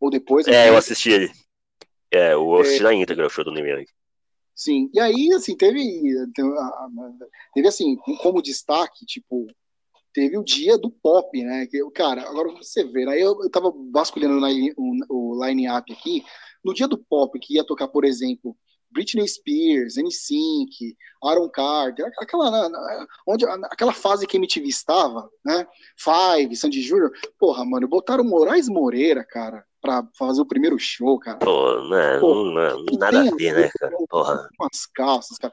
ou 0.00 0.10
depois. 0.10 0.46
É, 0.46 0.52
sei. 0.52 0.70
eu 0.70 0.76
assisti 0.76 1.10
ele. 1.10 1.30
É, 2.10 2.34
eu 2.34 2.54
assisti 2.56 2.82
na 2.82 2.94
íntegra 2.94 3.26
o 3.26 3.30
show 3.30 3.44
do 3.44 3.50
Neil 3.50 3.66
Young. 3.66 3.86
Sim, 4.54 4.90
e 4.92 5.00
aí, 5.00 5.32
assim, 5.32 5.56
teve, 5.56 5.80
teve 7.54 7.66
assim, 7.66 7.96
como 8.20 8.42
destaque, 8.42 9.04
tipo, 9.06 9.46
teve 10.12 10.36
o 10.36 10.44
dia 10.44 10.76
do 10.78 10.90
pop, 10.90 11.42
né? 11.42 11.66
Que, 11.66 11.78
cara, 11.90 12.22
agora 12.22 12.52
você 12.52 12.84
vê, 12.84 13.08
aí 13.08 13.20
eu, 13.20 13.42
eu 13.42 13.50
tava 13.50 13.72
vasculhando 13.92 14.38
o 15.08 15.44
line-up 15.44 15.92
aqui, 15.92 16.22
no 16.64 16.74
dia 16.74 16.86
do 16.86 16.98
pop, 16.98 17.36
que 17.40 17.54
ia 17.54 17.64
tocar, 17.64 17.88
por 17.88 18.04
exemplo, 18.04 18.56
Britney 18.92 19.26
Spears, 19.26 19.96
NSYNC, 19.96 20.96
Aaron 21.24 21.48
Carter, 21.48 22.10
aquela, 22.18 22.68
onde, 23.26 23.44
aquela 23.46 23.92
fase 23.92 24.26
que 24.26 24.36
a 24.36 24.38
MTV 24.40 24.66
estava, 24.68 25.28
né? 25.44 25.66
Five, 25.96 26.54
Sandy 26.56 26.82
Júnior, 26.82 27.10
porra, 27.38 27.64
mano, 27.64 27.88
botaram 27.88 28.22
Moraes 28.24 28.68
Moreira, 28.68 29.24
cara, 29.24 29.64
pra 29.80 30.06
fazer 30.18 30.40
o 30.40 30.46
primeiro 30.46 30.78
show, 30.78 31.18
cara. 31.18 31.38
Pô, 31.38 31.88
né, 31.88 32.18
Pô, 32.20 32.34
não, 32.44 32.52
não, 32.84 32.98
nada 32.98 33.20
a 33.20 33.34
ver, 33.34 33.54
né, 33.54 33.70
cara? 33.78 33.96
Porra. 34.08 34.48
Com 34.56 34.64
as 34.66 34.86
calças, 34.86 35.38
cara. 35.38 35.52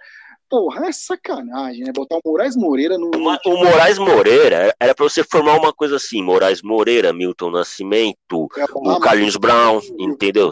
Porra, 0.50 0.88
é 0.88 0.92
sacanagem, 0.92 1.84
né? 1.84 1.92
Botar 1.94 2.16
o 2.16 2.22
Moraes 2.26 2.56
Moreira 2.56 2.98
no. 2.98 3.12
O 3.16 3.20
Ma- 3.24 3.40
O 3.46 3.56
Moraes 3.64 4.00
Moreira 4.00 4.76
era 4.80 4.96
pra 4.96 5.08
você 5.08 5.24
formar 5.24 5.56
uma 5.60 5.72
coisa 5.72 5.98
assim: 5.98 6.24
Moraes 6.24 6.64
Moreira, 6.64 7.14
Milton 7.14 7.52
Nascimento, 7.52 8.48
o 8.74 9.00
Carlinhos 9.00 9.38
Brown, 9.38 9.80
entendeu? 10.00 10.52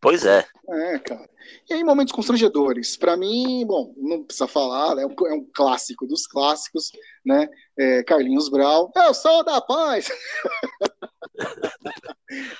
Pois 0.00 0.24
é. 0.24 0.46
É, 0.68 0.98
cara. 0.98 1.28
E 1.70 1.74
aí, 1.74 1.84
momentos 1.84 2.12
constrangedores. 2.12 2.96
Pra 2.96 3.16
mim, 3.16 3.64
bom, 3.66 3.94
não 3.96 4.24
precisa 4.24 4.48
falar, 4.48 4.96
né? 4.96 5.02
é, 5.02 5.06
um, 5.06 5.14
é 5.26 5.34
um 5.34 5.46
clássico 5.54 6.06
dos 6.06 6.26
clássicos, 6.26 6.90
né? 7.24 7.48
É, 7.78 8.02
Carlinhos 8.02 8.48
Brown. 8.48 8.90
Eu 8.96 9.14
sou 9.14 9.44
da 9.44 9.60
paz! 9.60 10.08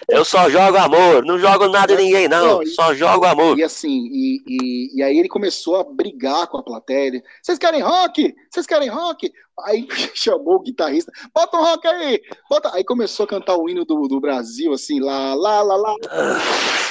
Eu 0.09 0.25
só 0.25 0.49
jogo 0.49 0.77
amor, 0.77 1.25
não 1.25 1.39
jogo 1.39 1.69
nada 1.69 1.93
em 1.95 1.97
ninguém, 1.97 2.29
não. 2.29 2.59
não 2.59 2.67
só 2.67 2.95
jogo 2.95 3.25
amor. 3.25 3.59
E 3.59 3.65
assim, 3.65 4.07
e, 4.13 4.43
e, 4.47 4.99
e, 4.99 5.03
aí 5.03 5.19
ele 5.19 5.29
começou 5.29 5.77
a 5.77 5.85
brigar 5.85 6.47
com 6.47 6.59
a 6.59 6.63
plateia. 6.63 7.23
Vocês 7.43 7.59
querem 7.59 7.83
rock? 7.83 8.35
Vocês 8.49 8.67
querem 8.67 8.89
rock? 8.89 9.33
Aí 9.65 9.89
chamou 10.15 10.57
o 10.57 10.63
guitarrista, 10.63 11.11
bota 11.35 11.57
um 11.57 11.63
rock 11.63 11.87
aí! 11.89 12.23
Bota... 12.49 12.73
Aí 12.75 12.85
começou 12.85 13.25
a 13.25 13.29
cantar 13.29 13.57
o 13.57 13.69
hino 13.69 13.85
do, 13.85 14.07
do 14.07 14.21
Brasil, 14.21 14.73
assim, 14.73 15.01
lá, 15.01 15.35
lá, 15.35 15.63
lá, 15.63 15.77
lá. 15.77 15.97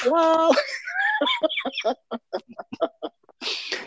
lá. 0.05 0.49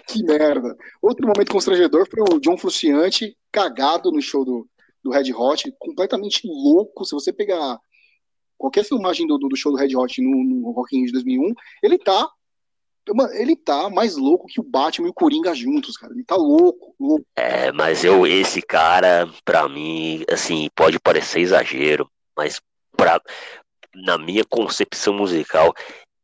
Que 0.06 0.22
merda. 0.22 0.76
Outro 1.02 1.26
momento 1.26 1.52
constrangedor 1.52 2.06
foi 2.09 2.22
o 2.22 2.40
John 2.40 2.56
Frusciante 2.56 3.36
cagado 3.52 4.10
no 4.10 4.22
show 4.22 4.44
do, 4.44 4.68
do 5.02 5.10
Red 5.10 5.32
Hot, 5.32 5.72
completamente 5.78 6.42
louco. 6.46 7.05
Se 7.05 7.14
você 7.14 7.32
pegar 7.32 7.78
qualquer 8.56 8.84
filmagem 8.84 9.26
do, 9.26 9.38
do 9.38 9.56
show 9.56 9.72
do 9.72 9.78
Red 9.78 9.96
Hot 9.96 10.20
no, 10.20 10.44
no 10.44 10.70
Rock 10.72 10.96
in 10.96 11.00
Rio 11.00 11.06
de 11.06 11.12
2001, 11.12 11.55
ele 11.82 11.98
tá 11.98 12.28
ele 13.32 13.56
tá 13.56 13.88
mais 13.88 14.18
louco 14.18 14.46
que 14.46 14.60
o 14.60 14.62
Batman 14.62 15.06
e 15.06 15.10
o 15.10 15.14
Coringa 15.14 15.55
juntos, 15.55 15.96
cara. 15.96 16.12
Ele 16.12 16.24
tá 16.24 16.36
louco, 16.36 16.94
louco. 17.00 17.24
É, 17.34 17.72
mas 17.72 18.05
eu, 18.05 18.26
esse 18.26 18.60
cara, 18.60 19.26
pra 19.46 19.66
mim, 19.66 20.24
assim, 20.30 20.68
pode 20.74 21.00
parecer 21.00 21.40
exagero, 21.40 22.06
mas 22.36 22.60
pra, 22.94 23.18
na 23.94 24.18
minha 24.18 24.44
concepção 24.44 25.14
musical, 25.14 25.74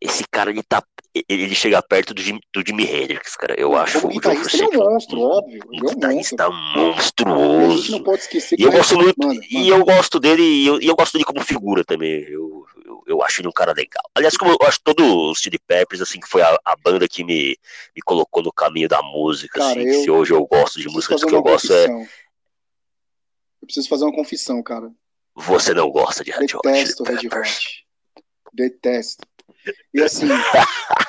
esse 0.05 0.25
cara, 0.31 0.51
ele 0.51 0.63
tá 0.63 0.83
ele 1.29 1.55
chega 1.55 1.81
perto 1.81 2.13
do, 2.13 2.21
Jim, 2.21 2.41
do 2.53 2.63
Jimi 2.67 2.85
Hendrix, 2.85 3.37
cara. 3.37 3.55
Eu 3.59 3.77
acho. 3.77 4.01
Como 4.01 4.13
guitarrista 4.13 4.65
é 4.65 4.67
um 4.67 4.73
monstro, 4.73 5.21
óbvio. 5.21 5.63
Um 5.73 5.87
guitarrista 5.87 6.51
monstruoso. 6.51 7.73
A 7.73 7.77
gente 7.77 7.91
não 7.93 8.03
pode 8.03 8.23
esquecer 8.23 8.59
e 8.59 8.63
eu 8.65 8.73
gosto 8.73 8.97
muito, 8.97 9.15
mano, 9.19 9.35
mano. 9.35 9.47
E 9.49 9.69
eu 9.69 9.85
gosto 9.85 10.19
dele, 10.19 10.43
e 10.43 10.67
eu, 10.67 10.81
eu, 10.81 10.97
gosto 10.97 11.13
dele 11.13 11.25
como 11.25 11.41
figura 11.41 11.85
também. 11.85 12.25
Eu, 12.25 12.67
eu, 12.85 13.03
eu, 13.07 13.23
acho 13.23 13.41
ele 13.41 13.49
um 13.49 13.53
cara 13.53 13.73
legal. 13.73 14.03
Aliás, 14.13 14.37
como 14.37 14.51
eu 14.51 14.67
acho 14.67 14.81
todo 14.83 15.05
o 15.05 15.35
City 15.37 15.59
Peppers, 15.65 16.03
assim, 16.03 16.19
que 16.19 16.29
foi 16.29 16.43
a, 16.43 16.59
a, 16.65 16.75
banda 16.77 17.07
que 17.07 17.23
me, 17.23 17.57
me 17.95 18.03
colocou 18.05 18.43
no 18.43 18.53
caminho 18.53 18.89
da 18.89 19.01
música, 19.01 19.61
cara, 19.61 19.79
assim. 19.79 19.89
Eu, 19.89 20.03
se 20.03 20.11
hoje 20.11 20.33
eu 20.33 20.45
gosto 20.47 20.81
de 20.81 20.89
música, 20.89 21.15
que 21.15 21.35
eu 21.35 21.43
gosto 21.43 21.73
é. 21.73 21.87
Eu 21.87 22.07
preciso 23.67 23.89
fazer 23.89 24.05
uma 24.05 24.15
confissão, 24.15 24.61
cara. 24.63 24.91
Você 25.37 25.73
não 25.73 25.91
gosta 25.91 26.25
de 26.25 26.33
Red 26.33 26.55
Hot? 26.55 26.61
Detesto 26.65 27.05
Red 27.05 27.29
Hot. 27.29 27.87
Detesto. 28.53 29.34
E 29.93 30.03
assim, 30.03 30.27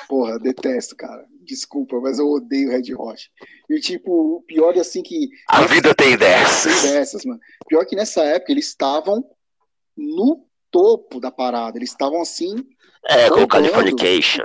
porra, 0.08 0.38
detesto, 0.38 0.96
cara. 0.96 1.26
Desculpa, 1.42 2.00
mas 2.00 2.18
eu 2.18 2.28
odeio 2.28 2.70
Red 2.70 2.94
Hot. 2.94 3.30
E 3.68 3.80
tipo, 3.80 4.36
o 4.36 4.42
pior 4.42 4.76
é 4.76 4.80
assim 4.80 5.02
que. 5.02 5.28
A 5.48 5.62
vida 5.66 5.94
tem 5.94 6.16
dessas. 6.16 6.82
Tem 6.82 6.92
dessas, 6.92 7.24
mano. 7.24 7.40
Pior 7.68 7.84
que 7.84 7.96
nessa 7.96 8.22
época 8.24 8.52
eles 8.52 8.68
estavam 8.68 9.24
no 9.96 10.46
topo 10.70 11.20
da 11.20 11.30
parada. 11.30 11.78
Eles 11.78 11.90
estavam 11.90 12.20
assim. 12.20 12.54
É, 13.08 13.28
com 13.28 13.42
o 13.42 13.48
Californication. 13.48 14.42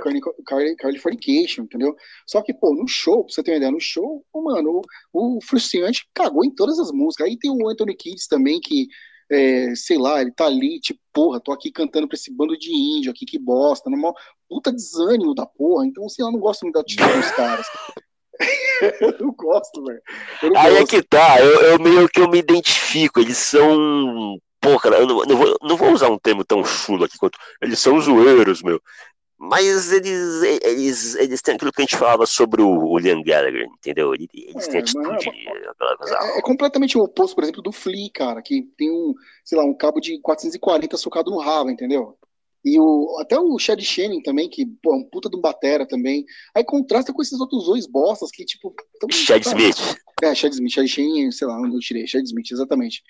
Californication, 0.78 1.64
entendeu? 1.64 1.96
Só 2.26 2.40
que, 2.42 2.54
pô, 2.54 2.72
no 2.74 2.86
show, 2.86 3.24
pra 3.24 3.34
você 3.34 3.42
ter 3.42 3.50
uma 3.50 3.56
ideia, 3.56 3.72
no 3.72 3.80
show, 3.80 4.24
mano, 4.32 4.82
o, 5.12 5.38
o 5.38 5.40
Frustrante 5.42 6.06
cagou 6.14 6.44
em 6.44 6.54
todas 6.54 6.78
as 6.78 6.92
músicas. 6.92 7.26
Aí 7.26 7.36
tem 7.36 7.50
o 7.50 7.68
Anthony 7.68 7.96
Kids 7.96 8.28
também, 8.28 8.60
que 8.60 8.86
é, 9.32 9.74
sei 9.74 9.98
lá, 9.98 10.20
ele 10.20 10.30
tá 10.32 10.46
ali, 10.46 10.78
tipo, 10.80 11.00
porra, 11.12 11.40
tô 11.40 11.52
aqui 11.52 11.70
cantando 11.70 12.06
pra 12.06 12.14
esse 12.14 12.30
bando 12.32 12.56
de 12.56 12.70
índio 12.72 13.10
aqui, 13.10 13.24
que 13.24 13.38
bosta, 13.38 13.88
normal, 13.88 14.14
puta 14.48 14.72
desânimo 14.72 15.34
da 15.34 15.46
porra, 15.46 15.86
então, 15.86 16.08
sei 16.08 16.24
lá, 16.24 16.30
não 16.30 16.38
gosto 16.38 16.62
muito 16.62 16.74
da 16.74 16.80
atitude 16.80 17.12
dos 17.12 17.30
caras. 17.32 17.66
eu 19.00 19.16
não 19.20 19.32
gosto, 19.32 19.82
velho. 19.84 20.02
Aí 20.56 20.76
é 20.76 20.80
gosto. 20.80 20.96
é 20.96 21.00
que 21.00 21.08
tá, 21.08 21.40
eu, 21.40 21.60
eu, 21.62 21.78
meio 21.78 22.08
que 22.08 22.20
eu 22.20 22.28
me 22.28 22.38
identifico, 22.38 23.20
eles 23.20 23.38
são. 23.38 24.38
Pô, 24.60 24.78
cara, 24.78 24.98
eu 24.98 25.06
não, 25.06 25.22
não, 25.24 25.36
vou, 25.36 25.56
não 25.62 25.76
vou 25.76 25.92
usar 25.92 26.08
um 26.08 26.18
termo 26.18 26.44
tão 26.44 26.64
chulo 26.64 27.04
aqui 27.04 27.18
quanto. 27.18 27.38
Eles 27.60 27.78
são 27.78 28.00
zoeiros, 28.00 28.62
meu. 28.62 28.80
Mas 29.44 29.90
eles, 29.90 30.62
eles, 30.62 31.14
eles 31.16 31.42
têm 31.42 31.56
aquilo 31.56 31.72
que 31.72 31.82
a 31.82 31.84
gente 31.84 31.96
falava 31.96 32.24
sobre 32.26 32.62
o, 32.62 32.96
Liam 32.96 33.20
Gallagher, 33.24 33.66
entendeu? 33.76 34.14
Eles, 34.14 34.28
eles 34.32 34.68
é, 34.68 34.70
têm 34.70 34.80
atitude, 34.80 35.30
é, 35.30 35.68
aquela 35.68 35.96
coisa. 35.96 36.16
É, 36.16 36.38
é, 36.38 36.42
completamente 36.42 36.96
o 36.96 37.02
oposto, 37.02 37.34
por 37.34 37.42
exemplo, 37.42 37.60
do 37.60 37.72
Flea, 37.72 38.08
cara, 38.14 38.40
que 38.40 38.62
tem 38.78 38.88
um, 38.88 39.12
sei 39.44 39.58
lá, 39.58 39.64
um 39.64 39.74
cabo 39.74 39.98
de 39.98 40.20
440 40.20 40.96
socado 40.96 41.32
no 41.32 41.40
rabo, 41.40 41.70
entendeu? 41.70 42.16
E 42.64 42.78
o, 42.78 43.18
até 43.20 43.36
o 43.36 43.58
Chad 43.58 43.80
Shannon 43.80 44.22
também, 44.22 44.48
que, 44.48 44.64
pô, 44.80 44.94
é 44.94 44.98
um 44.98 45.04
puta 45.10 45.28
de 45.28 45.36
um 45.36 45.40
batera 45.40 45.84
também. 45.88 46.24
Aí 46.54 46.62
contrasta 46.62 47.12
com 47.12 47.20
esses 47.20 47.40
outros 47.40 47.64
dois 47.64 47.84
bostas 47.88 48.30
que, 48.30 48.44
tipo. 48.44 48.72
Chad 49.10 49.44
Smith. 49.44 49.96
É, 50.22 50.36
Chad 50.36 50.52
Smith, 50.52 50.70
Chad 50.70 50.86
Shannon, 50.86 51.32
sei 51.32 51.48
lá 51.48 51.58
onde 51.60 51.74
eu 51.74 51.80
tirei, 51.80 52.06
Chad 52.06 52.24
Smith, 52.24 52.52
exatamente. 52.52 53.02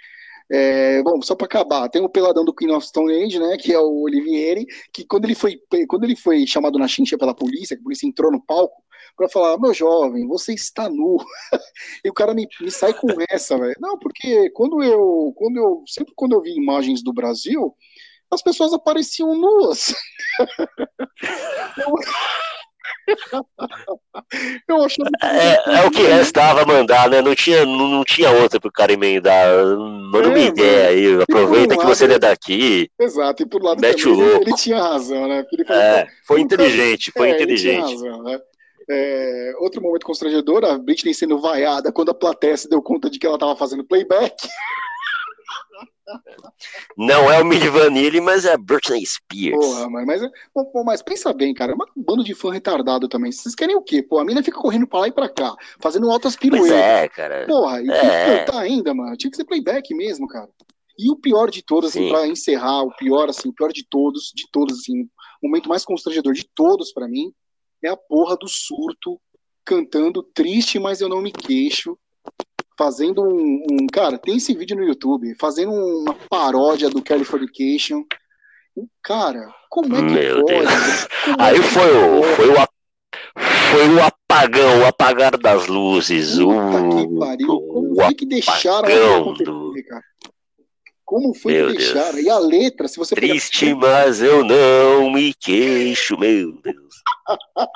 É, 0.50 1.02
bom, 1.02 1.20
só 1.22 1.34
para 1.34 1.46
acabar, 1.46 1.88
tem 1.88 2.02
o 2.02 2.08
peladão 2.08 2.44
do 2.44 2.54
Queen 2.54 2.72
of 2.72 2.86
Stone 2.86 3.12
Age, 3.12 3.38
né, 3.38 3.56
que 3.56 3.72
é 3.72 3.78
o 3.78 4.02
Olivieri, 4.02 4.66
que 4.92 5.04
quando 5.04 5.24
ele 5.24 5.34
foi, 5.34 5.58
quando 5.88 6.04
ele 6.04 6.16
foi 6.16 6.46
chamado 6.46 6.78
na 6.78 6.88
chincha 6.88 7.16
pela 7.16 7.34
polícia, 7.34 7.76
que 7.76 7.80
a 7.80 7.84
polícia 7.84 8.06
entrou 8.06 8.30
no 8.30 8.44
palco 8.44 8.82
para 9.16 9.28
falar, 9.28 9.58
meu 9.58 9.74
jovem, 9.74 10.26
você 10.26 10.54
está 10.54 10.88
nu. 10.88 11.18
e 12.04 12.08
o 12.08 12.14
cara 12.14 12.34
me, 12.34 12.46
me 12.60 12.70
sai 12.70 12.94
com 12.94 13.08
essa, 13.28 13.58
velho. 13.58 13.74
Não, 13.78 13.98
porque 13.98 14.50
quando 14.50 14.82
eu, 14.82 15.32
quando 15.36 15.56
eu, 15.56 15.82
sempre 15.86 16.12
quando 16.16 16.32
eu 16.32 16.42
vi 16.42 16.54
imagens 16.56 17.02
do 17.02 17.12
Brasil, 17.12 17.74
as 18.30 18.42
pessoas 18.42 18.72
apareciam 18.72 19.34
nuas. 19.34 19.94
eu... 21.78 21.94
Eu 24.68 24.84
acho 24.84 25.02
é, 25.22 25.78
é, 25.78 25.86
o 25.86 25.90
que 25.90 26.02
restava 26.02 26.64
mandar, 26.64 27.08
né? 27.10 27.20
Não 27.20 27.34
tinha, 27.34 27.66
não, 27.66 27.88
não 27.88 28.04
tinha 28.04 28.30
outra 28.30 28.60
pro 28.60 28.70
cara 28.70 28.92
emendar. 28.92 29.46
Manda 29.76 30.28
uma 30.28 30.38
é, 30.38 30.46
ideia 30.46 30.88
aí, 30.88 31.22
aproveita 31.22 31.76
que 31.76 31.84
você 31.84 32.04
é 32.04 32.18
daqui. 32.18 32.90
Exato, 32.98 33.42
e 33.42 33.46
por 33.46 33.62
lado 33.62 33.80
mete 33.80 34.04
também, 34.04 34.18
o 34.18 34.24
louco. 34.24 34.44
Ele, 34.44 34.56
tinha 34.56 34.80
razão, 34.80 35.28
né? 35.28 35.44
é, 35.68 36.06
foi 36.26 36.40
inteligente, 36.40 37.12
foi 37.16 37.30
é, 37.30 37.34
inteligente. 37.34 37.92
Razão, 37.92 38.22
né? 38.22 38.38
É, 38.90 39.52
outro 39.58 39.80
momento 39.80 40.04
constrangedor, 40.04 40.64
a 40.64 40.76
Britney 40.76 41.14
sendo 41.14 41.38
vaiada 41.38 41.92
quando 41.92 42.10
a 42.10 42.14
plateia 42.14 42.56
se 42.56 42.68
deu 42.68 42.82
conta 42.82 43.08
de 43.08 43.18
que 43.18 43.26
ela 43.26 43.36
estava 43.36 43.56
fazendo 43.56 43.84
playback. 43.84 44.34
Não 46.96 47.30
é 47.30 47.40
o 47.40 47.44
Milli 47.44 47.68
Vanilli, 47.68 48.20
mas 48.20 48.44
é 48.44 48.52
a 48.52 48.58
Britney 48.58 49.04
Spears. 49.06 49.56
Porra, 49.56 49.88
mas, 49.88 50.06
mas, 50.06 50.30
pô, 50.52 50.84
mas 50.84 51.02
pensa 51.02 51.32
bem, 51.32 51.54
cara, 51.54 51.72
é 51.72 51.74
um 51.74 52.02
bando 52.02 52.24
de 52.24 52.34
fã 52.34 52.52
retardado 52.52 53.08
também. 53.08 53.32
Vocês 53.32 53.54
querem 53.54 53.76
o 53.76 53.82
quê? 53.82 54.02
Pô, 54.02 54.18
a 54.18 54.24
mina 54.24 54.42
fica 54.42 54.60
correndo 54.60 54.86
pra 54.86 55.00
lá 55.00 55.08
e 55.08 55.12
pra 55.12 55.28
cá, 55.28 55.54
fazendo 55.80 56.10
altas 56.10 56.36
piruetas. 56.36 56.68
Pois 56.68 56.80
é, 56.80 57.08
cara. 57.08 57.46
Porra, 57.46 57.82
e 57.82 57.90
é. 57.90 58.44
tá 58.44 58.60
ainda, 58.60 58.92
mano. 58.94 59.16
Tinha 59.16 59.30
que 59.30 59.36
ser 59.36 59.44
playback 59.44 59.94
mesmo, 59.94 60.26
cara. 60.26 60.48
E 60.98 61.10
o 61.10 61.16
pior 61.16 61.50
de 61.50 61.62
todos, 61.62 61.90
assim, 61.90 62.08
pra 62.08 62.26
encerrar, 62.26 62.82
o 62.82 62.94
pior, 62.96 63.28
assim, 63.28 63.48
o 63.48 63.54
pior 63.54 63.72
de 63.72 63.84
todos, 63.88 64.30
de 64.34 64.44
todos, 64.52 64.80
assim, 64.80 65.02
o 65.42 65.48
momento 65.48 65.68
mais 65.68 65.84
constrangedor 65.84 66.34
de 66.34 66.46
todos 66.54 66.92
para 66.92 67.08
mim, 67.08 67.32
é 67.82 67.88
a 67.88 67.96
porra 67.96 68.36
do 68.36 68.46
surto 68.46 69.20
cantando 69.64 70.22
triste, 70.22 70.78
mas 70.78 71.00
eu 71.00 71.08
não 71.08 71.22
me 71.22 71.32
queixo 71.32 71.96
fazendo 72.82 73.22
um, 73.22 73.64
um, 73.70 73.86
Cara, 73.86 74.18
tem 74.18 74.36
esse 74.36 74.52
vídeo 74.54 74.76
no 74.76 74.82
YouTube, 74.82 75.36
fazendo 75.38 75.72
uma 75.72 76.14
paródia 76.28 76.90
do 76.90 77.00
Californication. 77.00 78.02
Cara, 79.04 79.54
como 79.70 79.94
é 79.94 79.98
que 79.98 80.12
Meu 80.12 80.44
pode? 80.44 80.56
É 80.56 80.68
Aí 81.38 81.62
foi, 81.62 81.90
o, 81.96 82.22
foi, 82.34 82.48
o, 82.50 82.54
foi 83.70 83.88
o 83.94 84.02
apagão, 84.02 84.80
o 84.80 84.86
apagar 84.86 85.38
das 85.38 85.68
luzes. 85.68 86.38
Puta 86.38 86.80
o, 86.80 86.96
que 86.96 87.18
pariu. 87.18 87.46
Como 87.46 87.94
foi 87.94 88.14
que 88.14 88.26
deixaram 88.26 89.32
do... 89.34 89.74
cara? 89.88 90.04
Como 91.04 91.34
foi 91.34 91.52
meu 91.52 91.68
que 91.68 91.76
deixaram? 91.76 92.14
Deus. 92.14 92.26
E 92.26 92.30
a 92.30 92.38
letra, 92.38 92.88
se 92.88 92.96
você 92.96 93.14
Triste, 93.14 93.66
pegar... 93.66 93.76
mas 93.76 94.20
eu 94.20 94.44
não 94.44 95.12
me 95.12 95.32
queixo, 95.34 96.18
meu 96.18 96.52
Deus. 96.60 96.94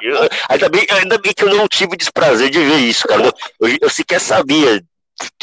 eu, 0.02 0.16
ainda, 0.48 0.68
bem, 0.68 0.86
ainda 0.90 1.18
bem 1.18 1.32
que 1.32 1.44
eu 1.44 1.54
não 1.54 1.68
tive 1.68 1.96
desprazer 1.96 2.50
de 2.50 2.58
ver 2.58 2.78
isso, 2.78 3.06
cara. 3.06 3.32
Eu, 3.60 3.68
eu 3.82 3.90
sequer 3.90 4.20
sabia 4.20 4.82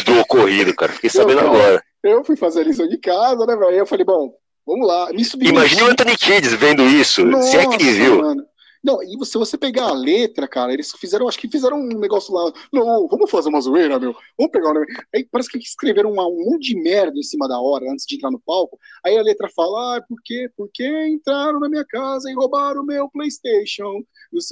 do 0.06 0.20
ocorrido, 0.20 0.74
cara. 0.76 0.92
Fiquei 0.92 1.10
sabendo 1.10 1.42
eu, 1.42 1.48
agora. 1.48 1.84
Eu 2.04 2.24
fui 2.24 2.36
fazer 2.36 2.62
a 2.62 2.64
lição 2.64 2.88
de 2.88 2.98
casa, 2.98 3.46
né, 3.46 3.56
velho? 3.56 3.78
Eu 3.78 3.86
falei, 3.86 4.06
bom, 4.06 4.34
vamos 4.66 4.88
lá. 4.88 5.10
Me 5.12 5.24
Imagina 5.48 5.86
o 5.86 5.88
Anthony 5.88 6.18
Kids 6.18 6.54
vendo 6.54 6.84
isso. 6.84 7.26
Nossa, 7.26 7.48
se 7.48 7.58
é 7.58 7.68
que 7.68 7.76
ele 7.76 7.92
viu. 7.94 8.18
Mano. 8.22 8.44
Não, 8.84 9.02
e 9.02 9.26
se 9.26 9.38
você 9.38 9.58
pegar 9.58 9.86
a 9.86 9.94
letra, 9.94 10.46
cara, 10.46 10.74
eles 10.74 10.92
fizeram, 10.92 11.28
acho 11.28 11.40
que 11.40 11.50
fizeram 11.50 11.80
um 11.80 11.98
negócio 12.00 12.34
lá. 12.34 12.52
Não, 12.72 13.08
vamos 13.08 13.32
fazer 13.32 13.48
uma 13.48 13.62
zoeira, 13.62 13.98
meu. 13.98 14.14
Vamos 14.38 14.52
pegar 14.52 14.72
um. 14.72 14.84
Aí 15.16 15.26
parece 15.32 15.50
que 15.50 15.58
escreveram 15.58 16.12
uma, 16.12 16.28
um 16.28 16.52
monte 16.52 16.74
de 16.74 16.76
merda 16.76 17.18
em 17.18 17.24
cima 17.24 17.48
da 17.48 17.58
hora 17.60 17.90
antes 17.90 18.06
de 18.06 18.16
entrar 18.16 18.30
no 18.30 18.42
palco. 18.46 18.78
Aí 19.06 19.18
a 19.18 19.22
letra 19.22 19.48
fala: 19.56 19.98
ah, 19.98 20.02
por 20.02 20.18
quê? 20.22 20.50
Porque 20.58 20.86
entraram 21.08 21.62
na 21.62 21.70
minha 21.70 21.86
casa 21.86 22.30
e 22.30 22.34
roubaram 22.34 22.82
o 22.82 22.86
meu 22.86 23.10
PlayStation. 23.10 24.04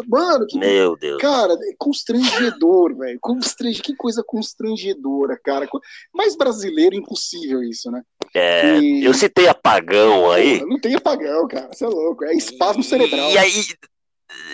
Mano, 0.08 0.48
que. 0.48 0.58
Meu 0.58 0.95
Deus. 0.95 1.22
Cara, 1.22 1.53
é 1.53 1.76
constrangedor, 1.78 2.95
velho. 2.95 3.20
Constrange... 3.20 3.82
Que 3.82 3.95
coisa 3.95 4.24
constrangedora, 4.26 5.38
cara. 5.44 5.68
Mais 6.14 6.38
brasileiro 6.38 6.95
impossível 6.95 7.62
isso, 7.64 7.91
né? 7.91 8.02
É, 8.34 8.80
e... 8.80 9.03
eu 9.03 9.14
citei 9.14 9.48
apagão 9.48 10.32
aí. 10.32 10.64
Não 10.66 10.80
tem 10.80 10.95
apagão, 10.95 11.48
cara. 11.49 11.70
Você 11.74 11.84
é 11.84 11.90
louco. 11.90 12.24
É 12.24 12.34
espasmo 12.34 12.84
cerebral. 12.84 13.32
E 13.32 13.38
aí 13.38 13.52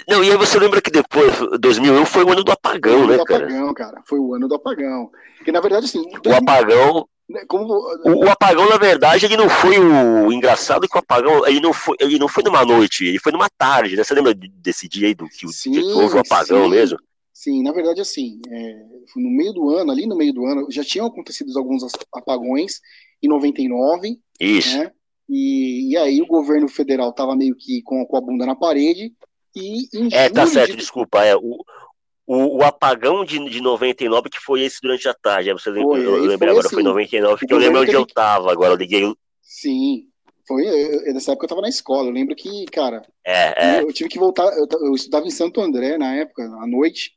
não, 0.07 0.23
e 0.23 0.31
aí 0.31 0.37
você 0.37 0.57
lembra 0.57 0.81
que 0.81 0.89
depois, 0.89 1.33
2001 1.59 2.05
foi 2.05 2.23
o 2.23 2.31
ano 2.31 2.43
do 2.43 2.51
apagão, 2.51 3.05
né, 3.05 3.17
do 3.17 3.25
cara? 3.25 3.45
apagão, 3.45 3.73
cara. 3.73 4.01
Foi 4.05 4.19
o 4.19 4.33
ano 4.33 4.47
do 4.47 4.55
apagão. 4.55 5.11
E 5.45 5.51
na 5.51 5.59
verdade, 5.59 5.85
assim. 5.85 6.01
2000... 6.23 6.31
O 6.31 6.35
apagão 6.35 7.09
Né, 7.29 7.43
como... 7.47 7.73
O, 8.05 8.25
o, 8.25 8.29
apagão, 8.29 8.69
na 8.69 8.77
verdade, 8.77 9.25
ele 9.25 9.35
não 9.35 9.49
foi 9.49 9.77
o 9.77 10.31
engraçado 10.31 10.87
que 10.87 10.95
o 10.95 10.99
apagão, 10.99 11.45
ele 11.45 11.59
não 11.59 11.73
foi, 11.73 11.97
ele 11.99 12.17
não 12.17 12.27
foi 12.27 12.43
numa 12.43 12.63
noite, 12.63 13.05
ele 13.05 13.19
foi 13.19 13.31
numa 13.31 13.49
tarde, 13.49 13.97
né? 13.97 14.03
Você 14.03 14.13
lembra 14.13 14.33
desse 14.33 14.87
dia 14.87 15.07
aí 15.07 15.13
do 15.13 15.27
que, 15.27 15.47
sim, 15.49 15.71
que 15.71 15.79
houve 15.79 16.15
o 16.15 16.19
apagão 16.19 16.63
sim. 16.63 16.69
mesmo? 16.69 16.97
Sim, 17.33 17.61
na 17.61 17.71
verdade, 17.71 18.01
assim, 18.01 18.41
é, 18.49 18.83
no 19.15 19.29
meio 19.29 19.53
do 19.53 19.69
ano, 19.69 19.91
ali 19.91 20.07
no 20.07 20.17
meio 20.17 20.33
do 20.33 20.45
ano, 20.45 20.67
já 20.71 20.83
tinham 20.83 21.05
acontecido 21.05 21.55
alguns 21.57 21.83
apagões 22.11 22.81
em 23.21 23.27
99. 23.27 24.17
Isso. 24.39 24.77
Né? 24.77 24.91
E, 25.29 25.91
e 25.91 25.97
aí 25.97 26.21
o 26.21 26.25
governo 26.25 26.67
federal 26.67 27.09
estava 27.09 27.35
meio 27.35 27.55
que 27.55 27.81
com, 27.83 28.05
com, 28.05 28.17
a 28.17 28.21
bunda 28.21 28.45
na 28.45 28.55
parede. 28.55 29.13
E 29.57 30.13
é, 30.13 30.29
tá 30.29 30.45
certo, 30.45 30.71
de... 30.71 30.77
desculpa. 30.77 31.23
É, 31.23 31.35
o, 31.35 31.63
o, 32.25 32.57
o, 32.57 32.63
apagão 32.63 33.25
de, 33.25 33.37
de 33.49 33.61
99 33.61 34.29
que 34.29 34.39
foi 34.39 34.61
esse 34.61 34.79
durante 34.81 35.07
a 35.07 35.13
tarde. 35.13 35.51
Você 35.53 35.69
lembra, 35.69 35.97
eu 35.97 36.25
lembrei 36.25 36.51
agora, 36.51 36.67
assim, 36.67 36.75
foi 36.75 36.83
99, 36.83 37.47
que 37.47 37.53
eu 37.53 37.57
lembro 37.57 37.81
onde 37.81 37.93
eu 37.93 38.05
tava, 38.05 38.51
agora 38.51 38.73
eu 38.73 38.77
liguei. 38.77 39.11
Sim, 39.41 40.07
foi, 40.47 40.65
eu, 40.65 41.13
nessa 41.13 41.31
época 41.31 41.45
eu 41.45 41.49
tava 41.49 41.61
na 41.61 41.69
escola, 41.69 42.07
eu 42.07 42.13
lembro 42.13 42.35
que, 42.35 42.65
cara, 42.65 43.01
é, 43.25 43.77
é. 43.77 43.81
eu 43.81 43.91
tive 43.91 44.09
que 44.09 44.19
voltar, 44.19 44.45
eu, 44.57 44.67
eu, 44.81 44.93
estudava 44.93 45.25
em 45.25 45.31
Santo 45.31 45.59
André 45.59 45.97
na 45.97 46.15
época, 46.15 46.43
à 46.43 46.67
noite, 46.67 47.11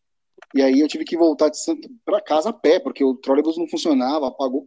e 0.54 0.62
aí 0.62 0.80
eu 0.80 0.88
tive 0.88 1.04
que 1.04 1.16
voltar 1.16 1.48
de 1.48 1.58
Santo 1.58 1.88
para 2.04 2.20
casa 2.20 2.50
a 2.50 2.52
pé, 2.52 2.80
porque 2.80 3.04
o 3.04 3.14
trolebus 3.14 3.56
não 3.56 3.68
funcionava, 3.68 4.28
apagou, 4.28 4.66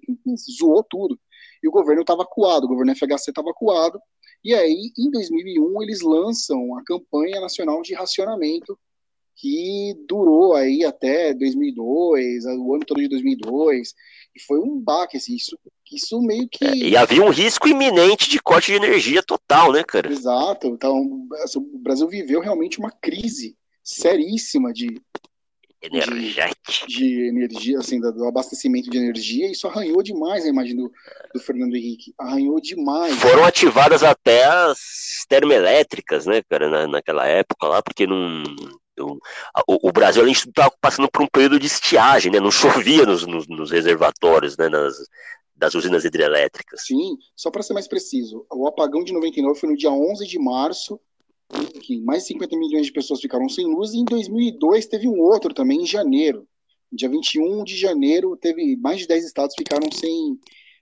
zoou 0.60 0.84
tudo. 0.84 1.20
E 1.62 1.68
o 1.68 1.72
governo 1.72 2.02
estava 2.02 2.26
coado, 2.26 2.66
o 2.66 2.70
governo 2.70 2.96
FHC 2.96 3.32
estava 3.32 3.54
coado. 3.54 4.00
E 4.44 4.54
aí, 4.54 4.92
em 4.98 5.10
2001, 5.10 5.82
eles 5.84 6.02
lançam 6.02 6.78
a 6.78 6.84
campanha 6.84 7.40
nacional 7.40 7.82
de 7.82 7.94
racionamento 7.94 8.78
que 9.36 9.96
durou 10.08 10.54
aí 10.54 10.84
até 10.86 11.34
2002, 11.34 12.46
o 12.46 12.76
ano 12.76 12.86
todo 12.86 13.02
de 13.02 13.08
2002, 13.08 13.94
e 14.36 14.42
foi 14.42 14.60
um 14.60 14.80
baque, 14.80 15.18
assim, 15.18 15.36
isso, 15.36 15.58
isso 15.92 16.22
meio 16.22 16.48
que... 16.50 16.66
É, 16.66 16.76
e 16.76 16.98
havia 16.98 17.24
um 17.24 17.30
risco 17.30 17.68
iminente 17.68 18.30
de 18.30 18.40
corte 18.40 18.72
de 18.72 18.78
energia 18.78 19.24
total, 19.24 19.72
né, 19.72 19.84
cara? 19.84 20.12
Exato, 20.12 20.68
então 20.68 21.28
assim, 21.44 21.60
o 21.60 21.80
Brasil 21.80 22.08
viveu 22.08 22.42
realmente 22.42 22.80
uma 22.80 22.92
crise 22.92 23.56
seríssima 23.84 24.72
de... 24.72 25.02
Energética. 25.84 26.88
De, 26.88 26.98
de 26.98 27.28
energia, 27.28 27.80
assim, 27.80 28.00
do 28.00 28.26
abastecimento 28.26 28.90
de 28.90 28.98
energia, 28.98 29.52
isso 29.52 29.68
arranhou 29.68 30.02
demais 30.02 30.46
a 30.46 30.48
imagem 30.48 30.76
do, 30.76 30.92
do 31.34 31.40
Fernando 31.42 31.76
Henrique, 31.76 32.14
arranhou 32.18 32.60
demais. 32.62 33.14
Foram 33.16 33.44
ativadas 33.44 34.02
até 34.02 34.46
as 34.46 35.26
termoelétricas, 35.28 36.26
né, 36.26 36.42
cara, 36.50 36.70
na, 36.70 36.88
naquela 36.88 37.28
época 37.28 37.68
lá, 37.68 37.82
porque 37.84 38.08
não 38.08 38.44
o, 39.00 39.90
o, 39.90 39.92
Brasil 39.92 40.26
estava 40.28 40.72
passando 40.80 41.10
por 41.10 41.24
um 41.24 41.28
período 41.28 41.60
de 41.60 41.66
estiagem, 41.66 42.32
né? 42.32 42.40
Não 42.40 42.52
chovia 42.52 43.06
nos, 43.06 43.26
nos, 43.26 43.48
nos 43.48 43.72
reservatórios, 43.72 44.56
né? 44.56 44.70
Nas, 44.70 44.96
das 45.56 45.76
usinas 45.76 46.04
hidrelétricas. 46.04 46.86
Sim, 46.86 47.18
só 47.36 47.50
para 47.52 47.64
ser 47.64 47.74
mais 47.74 47.88
preciso, 47.88 48.46
o 48.52 48.68
apagão 48.68 49.04
de 49.04 49.14
99 49.14 49.60
foi 49.60 49.70
no 49.70 49.78
dia 49.78 49.92
11 49.92 50.28
de 50.28 50.40
março, 50.40 51.00
que 51.82 52.02
mais 52.02 52.24
de 52.24 52.30
50 52.30 52.58
milhões 52.58 52.86
de 52.86 52.92
pessoas 52.92 53.22
ficaram 53.22 53.48
sem 53.50 53.66
luz, 53.66 53.94
e 53.94 53.98
em 53.98 54.06
2002 54.06 54.86
teve 54.88 55.08
um 55.08 55.20
outro 55.20 55.54
também, 55.54 55.82
em 55.82 55.86
janeiro. 55.86 56.48
Dia 56.92 57.10
21 57.10 57.64
de 57.64 57.76
janeiro, 57.76 58.38
teve 58.38 58.76
mais 58.78 59.00
de 59.00 59.08
10 59.08 59.26
estados 59.26 59.56
ficaram 59.58 59.92
sem, 59.92 60.40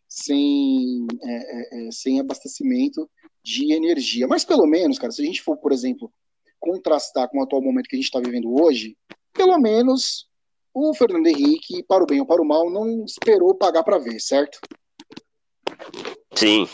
sem, 0.08 1.08
é, 1.24 1.34
é, 1.34 1.88
é, 1.88 1.92
sem 1.92 2.20
abastecimento 2.20 3.10
de 3.44 3.74
energia. 3.74 4.28
Mas 4.28 4.44
pelo 4.44 4.66
menos, 4.66 5.00
cara, 5.00 5.12
se 5.12 5.22
a 5.22 5.26
gente 5.26 5.42
for, 5.42 5.58
por 5.58 5.72
exemplo, 5.72 6.12
contrastar 6.60 7.30
com 7.30 7.40
o 7.40 7.44
atual 7.44 7.62
momento 7.62 7.88
que 7.88 7.96
a 7.96 8.00
gente 8.00 8.06
está 8.06 8.20
vivendo 8.20 8.54
hoje, 8.54 8.96
pelo 9.34 9.58
menos 9.58 10.28
o 10.74 10.94
Fernando 10.94 11.28
Henrique, 11.28 11.84
para 11.84 12.04
o 12.04 12.08
bem 12.08 12.20
ou 12.20 12.26
para 12.26 12.42
o 12.42 12.46
mal, 12.46 12.70
não 12.70 13.04
esperou 13.06 13.56
pagar 13.56 13.84
para 13.84 13.98
ver, 13.98 14.20
certo? 14.20 14.60
Sim. 16.36 16.68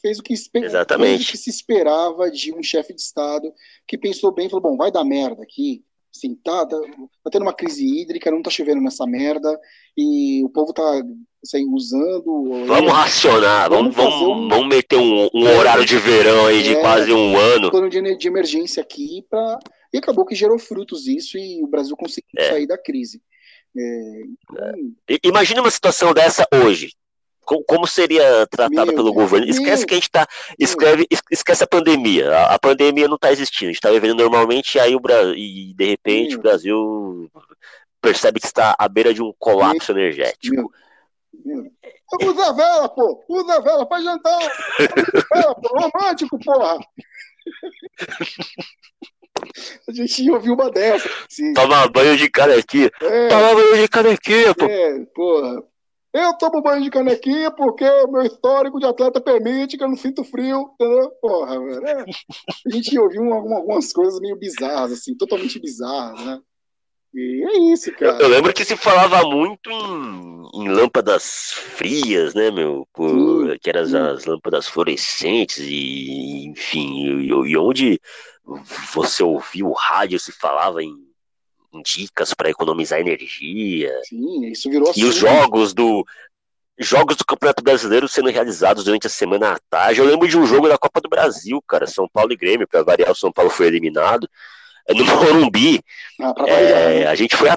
Fez 0.00 0.18
o 0.18 0.22
que, 0.22 0.34
Exatamente. 0.54 1.28
O 1.28 1.30
que 1.32 1.38
se 1.38 1.50
esperava 1.50 2.30
de 2.30 2.52
um 2.52 2.62
chefe 2.62 2.94
de 2.94 3.00
Estado 3.00 3.52
que 3.86 3.98
pensou 3.98 4.32
bem 4.32 4.46
e 4.46 4.50
falou: 4.50 4.70
bom, 4.70 4.76
vai 4.76 4.90
dar 4.90 5.04
merda 5.04 5.42
aqui. 5.42 5.84
Assim, 6.14 6.36
tá, 6.36 6.64
tá, 6.64 6.78
tá, 7.24 7.30
tendo 7.30 7.42
uma 7.42 7.52
crise 7.52 7.84
hídrica, 7.84 8.30
não 8.30 8.40
tá 8.40 8.48
chovendo 8.48 8.80
nessa 8.80 9.04
merda, 9.04 9.58
e 9.98 10.44
o 10.44 10.48
povo 10.48 10.72
tá 10.72 11.02
assim, 11.42 11.68
usando. 11.72 12.64
Vamos 12.66 12.92
racionar, 12.92 13.68
vamos, 13.68 13.94
vamos, 13.94 14.14
um, 14.22 14.48
vamos 14.48 14.68
meter 14.68 14.96
um, 14.96 15.28
um, 15.34 15.58
horário 15.58 15.84
de 15.84 15.98
verão 15.98 16.46
aí 16.46 16.62
de 16.62 16.74
é, 16.74 16.80
quase 16.80 17.12
um 17.12 17.36
ano. 17.36 17.66
Um 17.66 17.70
plano 17.70 17.90
de, 17.90 18.16
de 18.16 18.28
emergência 18.28 18.80
aqui 18.80 19.24
para 19.28 19.58
e 19.92 19.98
acabou 19.98 20.24
que 20.24 20.34
gerou 20.34 20.58
frutos 20.58 21.06
isso 21.06 21.36
e 21.36 21.62
o 21.62 21.66
Brasil 21.66 21.96
conseguiu 21.96 22.30
é. 22.36 22.48
sair 22.48 22.66
da 22.66 22.78
crise. 22.78 23.20
É, 23.76 24.22
então... 24.26 25.18
Imagina 25.24 25.60
uma 25.60 25.70
situação 25.70 26.14
dessa 26.14 26.46
hoje. 26.52 26.92
Como 27.44 27.86
seria 27.86 28.46
tratada 28.46 28.92
pelo 28.92 29.12
governo? 29.12 29.46
Esquece 29.46 29.86
que 29.86 29.94
a 29.94 29.96
gente 29.96 30.04
está. 30.04 30.26
Escreve, 30.58 31.06
esquece 31.30 31.64
a 31.64 31.66
pandemia. 31.66 32.30
A, 32.30 32.54
a 32.54 32.58
pandemia 32.58 33.08
não 33.08 33.16
está 33.16 33.32
existindo. 33.32 33.68
A 33.68 33.72
gente 33.72 33.76
está 33.76 33.90
vivendo 33.90 34.16
normalmente 34.16 34.76
e 34.76 34.80
aí 34.80 34.94
o 34.94 35.00
Brasil. 35.00 35.34
E 35.34 35.74
de 35.74 35.84
repente 35.84 36.30
meu. 36.30 36.38
o 36.38 36.42
Brasil 36.42 37.30
percebe 38.00 38.40
que 38.40 38.46
está 38.46 38.74
à 38.78 38.88
beira 38.88 39.14
de 39.14 39.22
um 39.22 39.32
colapso 39.38 39.92
energético. 39.92 40.72
Usa 42.22 42.52
vela, 42.52 42.88
pô! 42.88 43.24
Usa 43.28 43.60
vela, 43.60 43.86
faz 43.86 44.04
jantar! 44.04 44.38
vela, 45.32 45.54
pô! 45.54 45.68
Romântico, 45.78 46.38
porra! 46.38 46.78
A 49.88 49.92
gente 49.92 50.30
ouviu 50.30 50.54
uma 50.54 50.70
dessa. 50.70 51.08
Sim. 51.28 51.52
Tomar 51.54 51.88
banho 51.88 52.16
de 52.16 52.30
canequinha. 52.30 52.90
É, 53.00 53.28
Tomar 53.28 53.54
banho 53.54 53.76
de 53.76 53.88
canequinha, 53.88 54.54
pô. 54.54 54.64
É, 54.64 55.00
porra. 55.14 55.62
Eu 56.14 56.32
tomo 56.34 56.62
banho 56.62 56.80
de 56.80 56.90
canequinha 56.90 57.50
porque 57.50 57.84
o 57.84 58.06
meu 58.06 58.22
histórico 58.22 58.78
de 58.78 58.86
atleta 58.86 59.20
permite 59.20 59.76
que 59.76 59.82
eu 59.82 59.88
não 59.88 59.96
sinto 59.96 60.22
frio, 60.22 60.70
entendeu? 60.74 61.10
Porra, 61.20 61.58
velho. 61.58 61.84
É. 61.84 62.04
A 62.66 62.70
gente 62.70 62.96
ouviu 62.96 63.32
algumas 63.34 63.92
coisas 63.92 64.20
meio 64.20 64.38
bizarras, 64.38 64.92
assim, 64.92 65.16
totalmente 65.16 65.58
bizarras, 65.58 66.24
né? 66.24 66.40
E 67.12 67.44
é 67.44 67.72
isso, 67.72 67.92
cara. 67.96 68.22
Eu, 68.22 68.28
lembro 68.28 68.52
que 68.52 68.64
se 68.64 68.76
falava 68.76 69.28
muito 69.28 69.68
em, 69.70 70.48
em 70.54 70.68
lâmpadas 70.68 71.52
frias, 71.52 72.32
né, 72.32 72.48
meu? 72.48 72.86
Por, 72.92 73.58
que 73.58 73.70
eram 73.70 73.82
as, 73.82 73.92
as, 73.92 74.24
lâmpadas 74.24 74.68
fluorescentes, 74.68 75.58
e 75.58 76.46
enfim, 76.46 77.22
e, 77.22 77.50
e 77.50 77.56
onde 77.56 78.00
você 78.92 79.24
ouviu 79.24 79.68
o 79.68 79.72
rádio 79.72 80.18
se 80.20 80.30
falava 80.30 80.80
em 80.80 81.03
dicas 81.82 82.34
para 82.34 82.50
economizar 82.50 83.00
energia. 83.00 83.92
Sim, 84.04 84.46
isso 84.46 84.70
virou 84.70 84.92
E 84.96 85.04
os 85.04 85.14
jogos 85.16 85.72
do 85.72 86.04
jogos 86.78 87.16
do 87.16 87.24
Campeonato 87.24 87.62
Brasileiro 87.62 88.08
sendo 88.08 88.30
realizados 88.30 88.84
durante 88.84 89.06
a 89.06 89.10
semana 89.10 89.52
à 89.52 89.58
tarde. 89.70 90.00
Eu 90.00 90.06
lembro 90.06 90.26
de 90.26 90.36
um 90.36 90.44
jogo 90.44 90.68
da 90.68 90.76
Copa 90.76 91.00
do 91.00 91.08
Brasil, 91.08 91.62
cara, 91.68 91.86
São 91.86 92.08
Paulo 92.08 92.32
e 92.32 92.36
Grêmio, 92.36 92.66
para 92.66 92.82
variar, 92.82 93.12
o 93.12 93.16
São 93.16 93.30
Paulo 93.30 93.48
foi 93.48 93.66
eliminado. 93.66 94.28
É 94.86 94.92
no 94.92 95.04
Morumbi. 95.06 95.80
Ah, 96.20 96.34
é, 96.46 97.00
né? 97.00 97.06
a 97.06 97.14
gente 97.14 97.36
foi 97.36 97.48
a, 97.48 97.56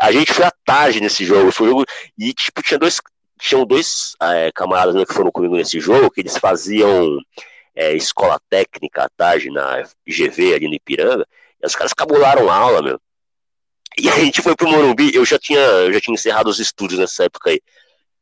a 0.00 0.12
gente 0.12 0.32
foi 0.32 0.44
à 0.44 0.52
tarde 0.64 1.00
nesse 1.00 1.24
jogo, 1.24 1.50
foi 1.50 1.66
um 1.66 1.70
jogo 1.70 1.84
e 2.16 2.32
tipo 2.32 2.62
tinha 2.62 2.78
dois 2.78 3.00
tinham 3.40 3.66
dois 3.66 4.14
é, 4.22 4.50
camaradas 4.54 4.94
né, 4.94 5.04
que 5.04 5.12
foram 5.12 5.30
comigo 5.30 5.56
nesse 5.56 5.80
jogo 5.80 6.10
que 6.10 6.20
eles 6.20 6.38
faziam 6.38 7.18
é, 7.74 7.92
escola 7.94 8.40
técnica 8.48 9.04
à 9.04 9.08
tarde 9.08 9.50
na 9.50 9.82
GV 10.06 10.54
ali 10.54 10.68
no 10.68 10.74
Ipiranga, 10.74 11.26
e 11.62 11.66
os 11.66 11.74
caras 11.74 11.92
cabularam 11.92 12.50
aula, 12.50 12.80
meu. 12.80 13.00
E 13.98 14.08
a 14.08 14.18
gente 14.18 14.42
foi 14.42 14.56
pro 14.56 14.68
Morumbi, 14.68 15.14
eu 15.14 15.24
já 15.24 15.38
tinha, 15.38 15.60
eu 15.60 15.92
já 15.92 16.00
tinha 16.00 16.14
encerrado 16.14 16.48
os 16.48 16.58
estudos 16.58 16.98
nessa 16.98 17.24
época 17.24 17.50
aí. 17.50 17.60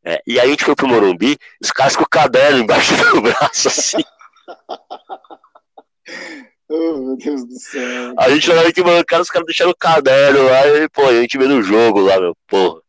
É, 0.04 0.20
e 0.26 0.38
aí 0.38 0.46
a 0.46 0.50
gente 0.50 0.64
foi 0.64 0.74
pro 0.74 0.88
Morumbi, 0.88 1.38
os 1.62 1.70
caras 1.70 1.96
com 1.96 2.02
o 2.02 2.08
caderno 2.08 2.58
embaixo 2.58 2.94
do 2.96 3.22
braço, 3.22 3.68
assim. 3.68 4.02
oh, 6.68 6.98
meu 6.98 7.16
Deus 7.16 7.46
do 7.46 7.58
céu. 7.58 8.14
A 8.18 8.28
gente 8.30 8.50
olhava 8.50 8.68
aqui, 8.68 8.82
mano, 8.82 8.98
os 8.98 9.30
caras 9.30 9.46
deixaram 9.46 9.70
o 9.70 9.76
caderno 9.76 10.44
lá, 10.44 10.66
e, 10.66 10.88
pô, 10.88 11.06
a 11.06 11.20
gente 11.20 11.38
vendo 11.38 11.54
o 11.54 11.62
jogo 11.62 12.00
lá, 12.00 12.20
meu, 12.20 12.36
porra. 12.46 12.82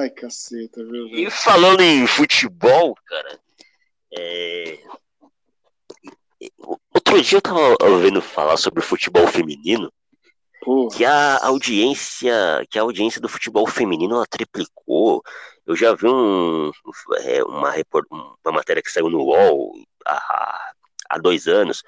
Ai, 0.00 0.10
caceta, 0.10 0.84
viu? 0.84 1.08
E 1.08 1.30
falando 1.30 1.80
em 1.80 2.06
futebol, 2.06 2.94
cara, 3.06 3.40
é, 4.16 4.78
Outro 6.94 7.22
dia 7.22 7.38
eu 7.38 7.42
tava 7.42 7.76
ouvindo 7.82 8.20
falar 8.20 8.56
sobre 8.56 8.82
futebol 8.82 9.26
feminino. 9.26 9.92
Que 10.90 11.04
a 11.04 11.44
audiência, 11.46 12.32
que 12.70 12.78
a 12.78 12.82
audiência 12.82 13.20
do 13.20 13.28
futebol 13.28 13.66
feminino 13.66 14.16
ela 14.16 14.26
triplicou. 14.26 15.22
Eu 15.66 15.76
já 15.76 15.94
vi 15.94 16.06
um, 16.06 16.70
é, 17.22 17.42
uma, 17.44 17.72
uma 18.44 18.52
matéria 18.52 18.82
que 18.82 18.90
saiu 18.90 19.08
no 19.08 19.22
UOL 19.22 19.74
há, 20.06 20.72
há 21.10 21.18
dois 21.18 21.46
anos, 21.46 21.82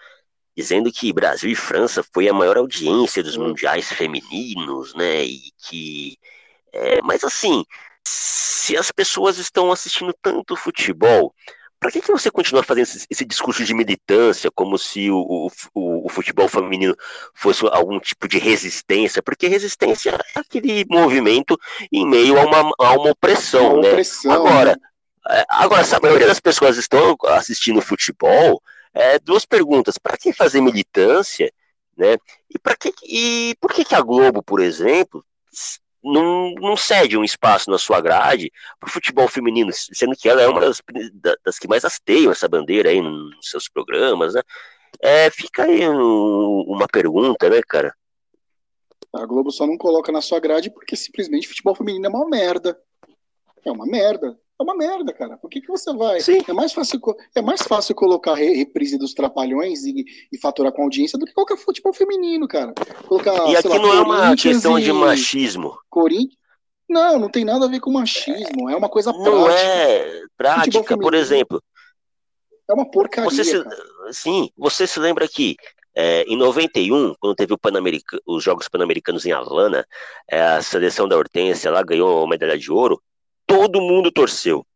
dizendo 0.56 0.90
que 0.90 1.12
Brasil 1.12 1.50
e 1.50 1.54
França 1.54 2.04
foi 2.14 2.28
a 2.28 2.32
maior 2.32 2.56
audiência 2.56 3.22
dos 3.22 3.36
mundiais 3.36 3.90
femininos, 3.92 4.94
né? 4.94 5.24
E 5.24 5.50
que. 5.58 6.18
É, 6.72 7.00
mas 7.02 7.24
assim, 7.24 7.64
se 8.06 8.76
as 8.76 8.90
pessoas 8.90 9.38
estão 9.38 9.72
assistindo 9.72 10.14
tanto 10.22 10.56
futebol, 10.56 11.34
para 11.86 11.92
que, 11.92 12.00
que 12.00 12.10
você 12.10 12.32
continua 12.32 12.64
fazendo 12.64 12.82
esse, 12.82 13.06
esse, 13.08 13.24
discurso 13.24 13.64
de 13.64 13.72
militância, 13.72 14.50
como 14.50 14.76
se 14.76 15.08
o, 15.08 15.48
o, 15.72 16.06
o, 16.06 16.08
futebol 16.08 16.48
feminino 16.48 16.96
fosse 17.32 17.64
algum 17.68 18.00
tipo 18.00 18.26
de 18.26 18.38
resistência? 18.38 19.22
Porque 19.22 19.46
resistência 19.46 20.10
é 20.10 20.40
aquele 20.40 20.84
movimento 20.90 21.56
em 21.92 22.04
meio 22.04 22.40
a 22.40 22.44
uma, 22.44 22.72
a 22.80 22.92
uma 22.94 23.10
opressão, 23.10 23.74
uma 23.74 23.82
né? 23.82 23.90
Opressão, 23.90 24.32
agora, 24.32 24.72
né? 24.72 25.38
É, 25.38 25.44
agora, 25.48 25.84
se 25.84 25.94
a 25.94 26.00
maioria 26.00 26.26
das 26.26 26.40
pessoas 26.40 26.76
estão 26.76 27.16
assistindo 27.28 27.80
futebol, 27.80 28.60
é, 28.92 29.20
duas 29.20 29.46
perguntas: 29.46 29.96
para 29.96 30.16
que 30.16 30.32
fazer 30.32 30.60
militância? 30.60 31.52
Né? 31.96 32.16
E, 32.52 32.58
pra 32.58 32.74
que, 32.74 32.92
e 33.04 33.54
por 33.60 33.72
que, 33.72 33.84
que 33.84 33.94
a 33.94 34.00
Globo, 34.00 34.42
por 34.42 34.58
exemplo, 34.58 35.24
não, 36.02 36.52
não 36.54 36.76
cede 36.76 37.16
um 37.16 37.24
espaço 37.24 37.70
na 37.70 37.78
sua 37.78 38.00
grade 38.00 38.52
para 38.78 38.88
o 38.88 38.92
futebol 38.92 39.28
feminino, 39.28 39.70
sendo 39.72 40.16
que 40.16 40.28
ela 40.28 40.42
é 40.42 40.48
uma 40.48 40.60
das, 40.60 40.80
das 41.44 41.58
que 41.58 41.68
mais 41.68 41.84
hasteiam 41.84 42.32
essa 42.32 42.48
bandeira 42.48 42.90
aí 42.90 43.00
nos 43.00 43.50
seus 43.50 43.68
programas, 43.68 44.34
né? 44.34 44.42
É, 45.00 45.30
fica 45.30 45.64
aí 45.64 45.88
um, 45.88 46.60
uma 46.68 46.86
pergunta, 46.86 47.50
né, 47.50 47.60
cara? 47.66 47.94
A 49.12 49.24
Globo 49.26 49.50
só 49.50 49.66
não 49.66 49.76
coloca 49.76 50.12
na 50.12 50.20
sua 50.20 50.40
grade 50.40 50.70
porque 50.70 50.96
simplesmente 50.96 51.48
futebol 51.48 51.74
feminino 51.74 52.06
é 52.06 52.08
uma 52.08 52.28
merda. 52.28 52.80
É 53.64 53.70
uma 53.70 53.86
merda. 53.86 54.38
É 54.58 54.62
uma 54.62 54.74
merda, 54.74 55.12
cara. 55.12 55.36
Por 55.36 55.50
que, 55.50 55.60
que 55.60 55.68
você 55.68 55.92
vai? 55.92 56.20
Sim. 56.20 56.38
É 56.48 56.52
mais 56.52 56.72
fácil, 56.72 56.98
é 57.34 57.42
mais 57.42 57.60
fácil 57.62 57.94
colocar 57.94 58.34
reprise 58.34 58.96
dos 58.96 59.12
Trapalhões 59.12 59.84
e, 59.84 60.04
e 60.32 60.38
faturar 60.38 60.72
com 60.72 60.82
audiência 60.82 61.18
do 61.18 61.26
que 61.26 61.34
qualquer 61.34 61.58
futebol 61.58 61.92
feminino, 61.92 62.48
cara. 62.48 62.72
Colocar, 63.06 63.34
e 63.50 63.56
aqui 63.56 63.68
lá, 63.68 63.78
não 63.78 63.92
é 63.92 64.00
uma 64.00 64.36
questão 64.36 64.80
de 64.80 64.92
machismo. 64.92 65.78
Corinthians. 65.90 66.38
Não, 66.88 67.18
não 67.18 67.28
tem 67.28 67.44
nada 67.44 67.66
a 67.66 67.68
ver 67.68 67.80
com 67.80 67.90
machismo. 67.90 68.70
É 68.70 68.76
uma 68.76 68.88
coisa 68.88 69.12
prática. 69.12 69.30
Não 69.30 69.50
é 69.50 70.22
prática, 70.36 70.96
por 70.96 71.14
exemplo. 71.14 71.62
É 72.68 72.72
uma 72.72 72.90
porcaria. 72.90 73.30
Você 73.30 73.44
se, 73.44 73.64
sim, 74.12 74.50
você 74.56 74.86
se 74.86 74.98
lembra 74.98 75.28
que 75.28 75.56
é, 75.94 76.22
em 76.22 76.36
91, 76.36 77.14
quando 77.18 77.34
teve 77.34 77.54
os 78.26 78.42
Jogos 78.42 78.68
Pan-Americanos 78.68 79.26
em 79.26 79.32
Havana, 79.32 79.86
é, 80.30 80.40
a 80.40 80.62
seleção 80.62 81.08
da 81.08 81.16
Hortência 81.16 81.70
lá 81.70 81.82
ganhou 81.82 82.24
a 82.24 82.28
medalha 82.28 82.58
de 82.58 82.70
ouro 82.70 83.02
todo 83.46 83.80
mundo 83.80 84.10
torceu. 84.10 84.66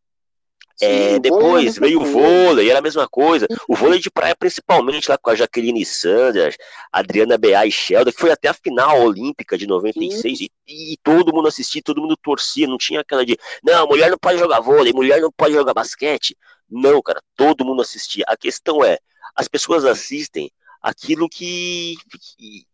Sim, 0.81 0.87
é, 0.87 1.19
depois 1.19 1.77
veio 1.77 2.01
o 2.01 2.07
vôlei, 2.07 2.71
era 2.71 2.79
a 2.79 2.83
mesma 2.83 3.07
coisa. 3.07 3.47
O 3.69 3.77
vôlei 3.77 4.01
de 4.01 4.11
praia, 4.11 4.35
principalmente 4.35 5.11
lá 5.11 5.19
com 5.19 5.29
a 5.29 5.35
Jaqueline 5.35 5.85
Sanders, 5.85 6.57
Adriana 6.91 7.37
Bea 7.37 7.67
e 7.67 7.71
Sheldon, 7.71 8.11
que 8.11 8.19
foi 8.19 8.31
até 8.31 8.49
a 8.49 8.55
final 8.55 9.03
olímpica 9.03 9.59
de 9.59 9.67
96, 9.67 10.41
e, 10.41 10.51
e, 10.67 10.97
todo 11.03 11.35
mundo 11.35 11.49
assistia, 11.49 11.83
todo 11.85 12.01
mundo 12.01 12.17
torcia, 12.17 12.67
não 12.67 12.79
tinha 12.79 13.01
aquela 13.01 13.27
de, 13.27 13.37
não, 13.63 13.87
mulher 13.87 14.11
não 14.11 14.17
pode 14.17 14.39
jogar 14.39 14.61
vôlei, 14.61 14.95
mulher 14.95 15.21
não 15.21 15.31
pode 15.31 15.53
jogar 15.53 15.75
basquete. 15.75 16.35
Não, 16.71 17.03
cara, 17.03 17.21
todo 17.37 17.63
mundo 17.63 17.83
assistia. 17.83 18.25
A 18.27 18.35
questão 18.35 18.83
é, 18.83 18.99
as 19.37 19.49
pessoas 19.49 19.85
assistem 19.85 20.51
aquilo 20.81 21.29
que, 21.29 21.95
que, 22.39 22.67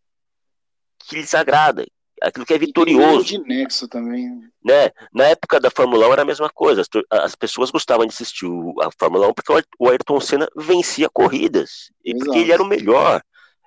que 1.00 1.16
lhes 1.16 1.34
agrada, 1.34 1.84
aquilo 2.22 2.46
que 2.46 2.54
é 2.54 2.58
vitorioso. 2.58 3.24
de 3.24 3.38
nexo 3.38 3.88
também. 3.88 4.28
Né? 4.64 4.90
Na 5.12 5.24
época 5.24 5.60
da 5.60 5.70
Fórmula 5.70 6.08
1 6.08 6.12
era 6.12 6.22
a 6.22 6.26
mesma 6.26 6.50
coisa. 6.50 6.82
As, 6.82 6.88
as 7.10 7.34
pessoas 7.34 7.70
gostavam 7.70 8.06
de 8.06 8.12
assistir 8.12 8.46
a 8.80 8.90
Fórmula 8.98 9.28
1 9.28 9.34
porque 9.34 9.52
o 9.78 9.88
Ayrton 9.88 10.20
Senna 10.20 10.48
vencia 10.56 11.08
corridas. 11.08 11.90
E 12.04 12.10
Exato. 12.10 12.24
porque 12.24 12.38
ele 12.40 12.52
era 12.52 12.62
o 12.62 12.66
melhor. 12.66 13.22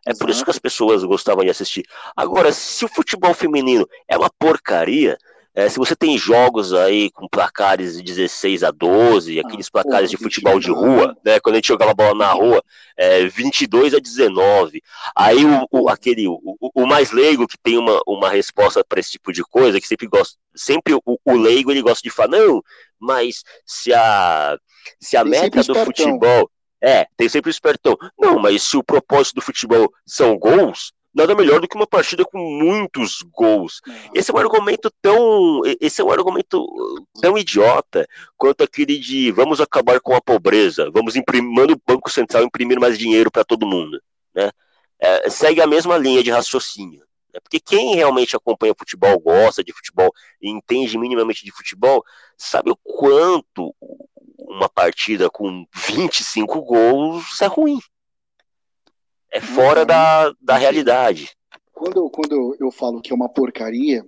É 0.05 0.11
Exato. 0.11 0.19
por 0.19 0.29
isso 0.29 0.43
que 0.43 0.51
as 0.51 0.59
pessoas 0.59 1.03
gostavam 1.03 1.43
de 1.43 1.49
assistir. 1.49 1.85
Agora, 2.15 2.51
se 2.51 2.83
o 2.85 2.89
futebol 2.89 3.33
feminino 3.33 3.87
é 4.07 4.17
uma 4.17 4.29
porcaria, 4.39 5.17
é, 5.55 5.67
se 5.67 5.77
você 5.77 5.95
tem 5.95 6.17
jogos 6.17 6.73
aí 6.73 7.09
com 7.11 7.27
placares 7.27 7.97
de 7.97 8.03
16 8.03 8.63
a 8.63 8.71
12, 8.71 9.39
aqueles 9.39 9.67
ah, 9.67 9.71
placares 9.71 10.09
de 10.09 10.17
futebol 10.17 10.59
de 10.59 10.69
rua, 10.69 11.17
né? 11.25 11.39
Quando 11.39 11.55
a 11.55 11.57
gente 11.57 11.67
jogava 11.67 11.93
bola 11.93 12.13
na 12.13 12.31
rua, 12.31 12.63
é, 12.95 13.25
22 13.25 13.93
a 13.93 13.99
19. 13.99 14.81
Aí 15.15 15.43
o, 15.43 15.67
o 15.71 15.89
aquele, 15.89 16.27
o, 16.27 16.39
o, 16.73 16.85
mais 16.85 17.11
leigo 17.11 17.47
que 17.47 17.57
tem 17.57 17.77
uma, 17.77 17.99
uma 18.07 18.29
resposta 18.29 18.83
para 18.87 18.99
esse 18.99 19.11
tipo 19.11 19.33
de 19.33 19.43
coisa, 19.43 19.81
que 19.81 19.87
sempre 19.87 20.07
gosta, 20.07 20.37
sempre 20.55 20.93
o, 20.93 21.01
o 21.05 21.33
leigo 21.33 21.71
ele 21.71 21.81
gosta 21.81 22.03
de 22.03 22.13
falar, 22.13 22.29
não, 22.29 22.61
mas 22.99 23.43
se 23.65 23.91
a, 23.93 24.57
se 24.99 25.17
a 25.17 25.25
meta 25.25 25.63
do 25.63 25.75
futebol. 25.75 26.49
É, 26.81 27.05
tem 27.17 27.27
sempre 27.27 27.49
o 27.49 27.51
espertão. 27.51 27.97
Não, 28.17 28.39
mas 28.39 28.63
se 28.63 28.77
o 28.77 28.83
propósito 28.83 29.35
do 29.35 29.41
futebol 29.41 29.91
são 30.05 30.39
gols, 30.39 30.93
nada 31.13 31.35
melhor 31.35 31.59
do 31.59 31.67
que 31.67 31.75
uma 31.75 31.87
partida 31.87 32.23
com 32.23 32.37
muitos 32.37 33.21
gols. 33.33 33.81
Esse 34.13 34.31
é 34.31 34.33
um 34.33 34.37
argumento 34.37 34.91
tão, 35.01 35.61
esse 35.79 36.01
é 36.01 36.03
um 36.03 36.11
argumento 36.11 36.65
tão 37.21 37.37
idiota 37.37 38.07
quanto 38.37 38.63
aquele 38.63 38.97
de 38.97 39.31
vamos 39.31 39.59
acabar 39.59 39.99
com 39.99 40.15
a 40.15 40.21
pobreza, 40.21 40.89
vamos 40.91 41.15
imprimir, 41.15 41.71
o 41.71 41.81
Banco 41.85 42.09
Central 42.09 42.43
imprimir 42.43 42.79
mais 42.79 42.97
dinheiro 42.97 43.31
para 43.31 43.43
todo 43.43 43.67
mundo, 43.67 44.01
né? 44.33 44.51
É, 45.01 45.29
segue 45.29 45.61
a 45.61 45.67
mesma 45.67 45.97
linha 45.97 46.21
de 46.21 46.29
raciocínio. 46.29 47.05
Né? 47.33 47.39
Porque 47.41 47.59
quem 47.59 47.95
realmente 47.95 48.35
acompanha 48.35 48.75
futebol, 48.77 49.17
gosta 49.19 49.63
de 49.63 49.71
futebol 49.71 50.11
e 50.41 50.49
entende 50.49 50.97
minimamente 50.97 51.45
de 51.45 51.51
futebol, 51.51 52.03
sabe 52.37 52.69
o 52.69 52.75
quanto 52.75 53.73
uma 54.37 54.67
partida 54.67 55.29
com 55.29 55.65
25 55.87 56.61
gols 56.61 57.41
é 57.41 57.45
ruim 57.45 57.79
é 59.31 59.41
fora 59.41 59.85
da, 59.85 60.33
da 60.41 60.57
realidade. 60.57 61.31
Quando, 61.73 62.09
quando 62.09 62.55
eu 62.59 62.71
falo 62.71 63.01
que 63.01 63.11
é 63.11 63.15
uma 63.15 63.29
porcaria, 63.29 64.05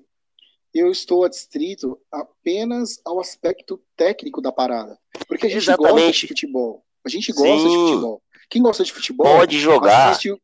eu 0.73 0.91
estou 0.91 1.23
adstrito 1.23 1.99
apenas 2.11 2.99
ao 3.05 3.19
aspecto 3.19 3.81
técnico 3.95 4.41
da 4.41 4.51
parada. 4.51 4.97
Porque 5.27 5.47
a 5.47 5.49
gente 5.49 5.63
Exatamente. 5.63 5.93
gosta 5.93 6.11
de 6.11 6.27
futebol. 6.27 6.85
A 7.03 7.09
gente 7.09 7.31
gosta 7.33 7.69
Sim. 7.69 7.69
de 7.69 7.91
futebol. 7.91 8.21
Quem 8.49 8.61
gosta 8.61 8.83
de 8.83 8.93
futebol 8.93 9.25
pode 9.25 9.59
jogar. 9.59 10.11
Assiste, 10.11 10.41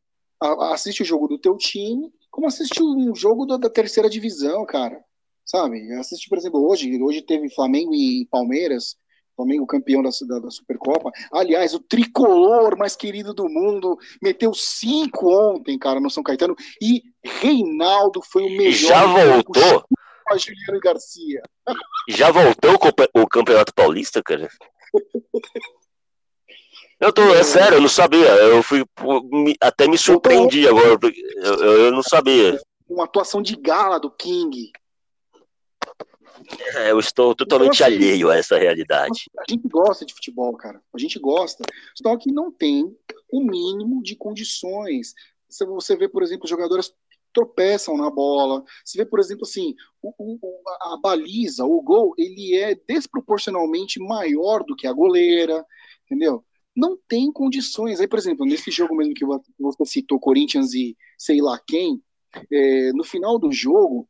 assiste, 0.71 1.03
o 1.03 1.05
jogo 1.05 1.27
do 1.27 1.37
teu 1.37 1.57
time, 1.57 2.11
como 2.31 2.47
assiste 2.47 2.81
um 2.81 3.13
jogo 3.15 3.45
da, 3.45 3.57
da 3.57 3.69
terceira 3.69 4.09
divisão, 4.09 4.65
cara. 4.65 5.03
Sabe? 5.45 5.93
Assiste, 5.93 6.27
por 6.27 6.37
exemplo, 6.37 6.65
hoje, 6.65 7.01
hoje 7.01 7.21
teve 7.21 7.49
Flamengo 7.49 7.93
e 7.93 8.25
Palmeiras. 8.29 8.97
Flamengo 9.37 9.67
campeão 9.67 10.01
da, 10.01 10.09
da, 10.09 10.39
da, 10.39 10.49
Supercopa. 10.49 11.11
Aliás, 11.31 11.75
o 11.75 11.79
tricolor 11.79 12.75
mais 12.75 12.95
querido 12.95 13.35
do 13.35 13.47
mundo 13.47 13.95
meteu 14.19 14.51
cinco 14.51 15.31
ontem, 15.31 15.77
cara, 15.77 15.99
no 15.99 16.09
São 16.09 16.23
Caetano. 16.23 16.55
E 16.81 17.03
Reinaldo 17.23 18.19
foi 18.23 18.43
o 18.43 18.49
melhor. 18.49 18.71
Já 18.71 19.05
voltou? 19.05 19.85
A 20.29 20.37
Juliano 20.37 20.79
Garcia. 20.81 21.41
Já 22.09 22.31
voltou 22.31 22.79
o 23.13 23.27
Campeonato 23.27 23.73
Paulista, 23.73 24.23
cara? 24.23 24.49
Eu 26.99 27.13
tô, 27.13 27.21
é 27.35 27.43
sério, 27.43 27.75
eu 27.75 27.81
não 27.81 27.89
sabia. 27.89 28.25
Eu 28.25 28.63
fui 28.63 28.83
até 29.61 29.87
me 29.87 29.97
surpreendi 29.97 30.67
agora, 30.67 30.97
eu, 31.35 31.63
eu 31.85 31.91
não 31.91 32.01
sabia. 32.01 32.59
Uma 32.89 33.03
atuação 33.03 33.41
de 33.41 33.55
gala 33.55 33.99
do 33.99 34.09
King. 34.09 34.71
É, 36.75 36.91
eu 36.91 36.99
estou 36.99 37.35
totalmente 37.35 37.75
então, 37.75 37.87
assim, 37.87 37.95
alheio 37.95 38.29
a 38.29 38.37
essa 38.37 38.57
realidade. 38.57 39.29
A 39.37 39.43
gente 39.49 39.67
gosta 39.67 40.05
de 40.05 40.13
futebol, 40.13 40.55
cara. 40.55 40.81
A 40.93 40.97
gente 40.97 41.19
gosta. 41.19 41.63
Só 41.95 42.15
que 42.17 42.31
não 42.31 42.51
tem 42.51 42.95
o 43.31 43.43
mínimo 43.43 44.01
de 44.01 44.15
condições. 44.15 45.13
Você 45.49 45.95
vê, 45.95 46.07
por 46.07 46.23
exemplo, 46.23 46.47
jogadoras 46.47 46.93
tropeçam 47.33 47.95
na 47.95 48.09
bola. 48.09 48.63
Você 48.83 48.97
vê, 48.97 49.05
por 49.05 49.19
exemplo, 49.19 49.43
assim, 49.43 49.75
o, 50.01 50.11
o, 50.17 50.39
a 50.81 50.97
baliza, 51.01 51.65
o 51.65 51.81
gol, 51.81 52.13
ele 52.17 52.55
é 52.55 52.73
desproporcionalmente 52.87 53.99
maior 53.99 54.63
do 54.63 54.75
que 54.75 54.87
a 54.87 54.93
goleira, 54.93 55.63
entendeu? 56.05 56.43
Não 56.75 56.97
tem 57.07 57.31
condições. 57.31 57.99
Aí, 57.99 58.07
por 58.07 58.17
exemplo, 58.17 58.45
nesse 58.45 58.71
jogo 58.71 58.95
mesmo 58.95 59.13
que 59.13 59.25
você 59.25 59.85
citou, 59.85 60.19
Corinthians 60.19 60.73
e 60.73 60.97
sei 61.17 61.41
lá 61.41 61.59
quem, 61.67 62.01
é, 62.51 62.91
no 62.93 63.03
final 63.03 63.37
do 63.37 63.51
jogo, 63.51 64.07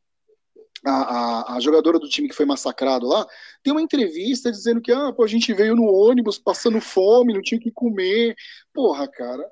a, 0.84 0.90
a, 0.90 1.56
a, 1.56 1.60
jogadora 1.60 1.98
do 1.98 2.08
time 2.08 2.28
que 2.28 2.34
foi 2.34 2.46
massacrado 2.46 3.06
lá, 3.06 3.26
tem 3.62 3.72
uma 3.72 3.82
entrevista 3.82 4.50
dizendo 4.50 4.80
que 4.80 4.92
ah, 4.92 5.12
pô, 5.12 5.24
a 5.24 5.28
gente 5.28 5.52
veio 5.52 5.74
no 5.74 5.84
ônibus 5.84 6.38
passando 6.38 6.80
fome, 6.80 7.34
não 7.34 7.42
tinha 7.42 7.58
o 7.58 7.62
que 7.62 7.70
comer. 7.70 8.34
Porra, 8.72 9.08
cara, 9.08 9.44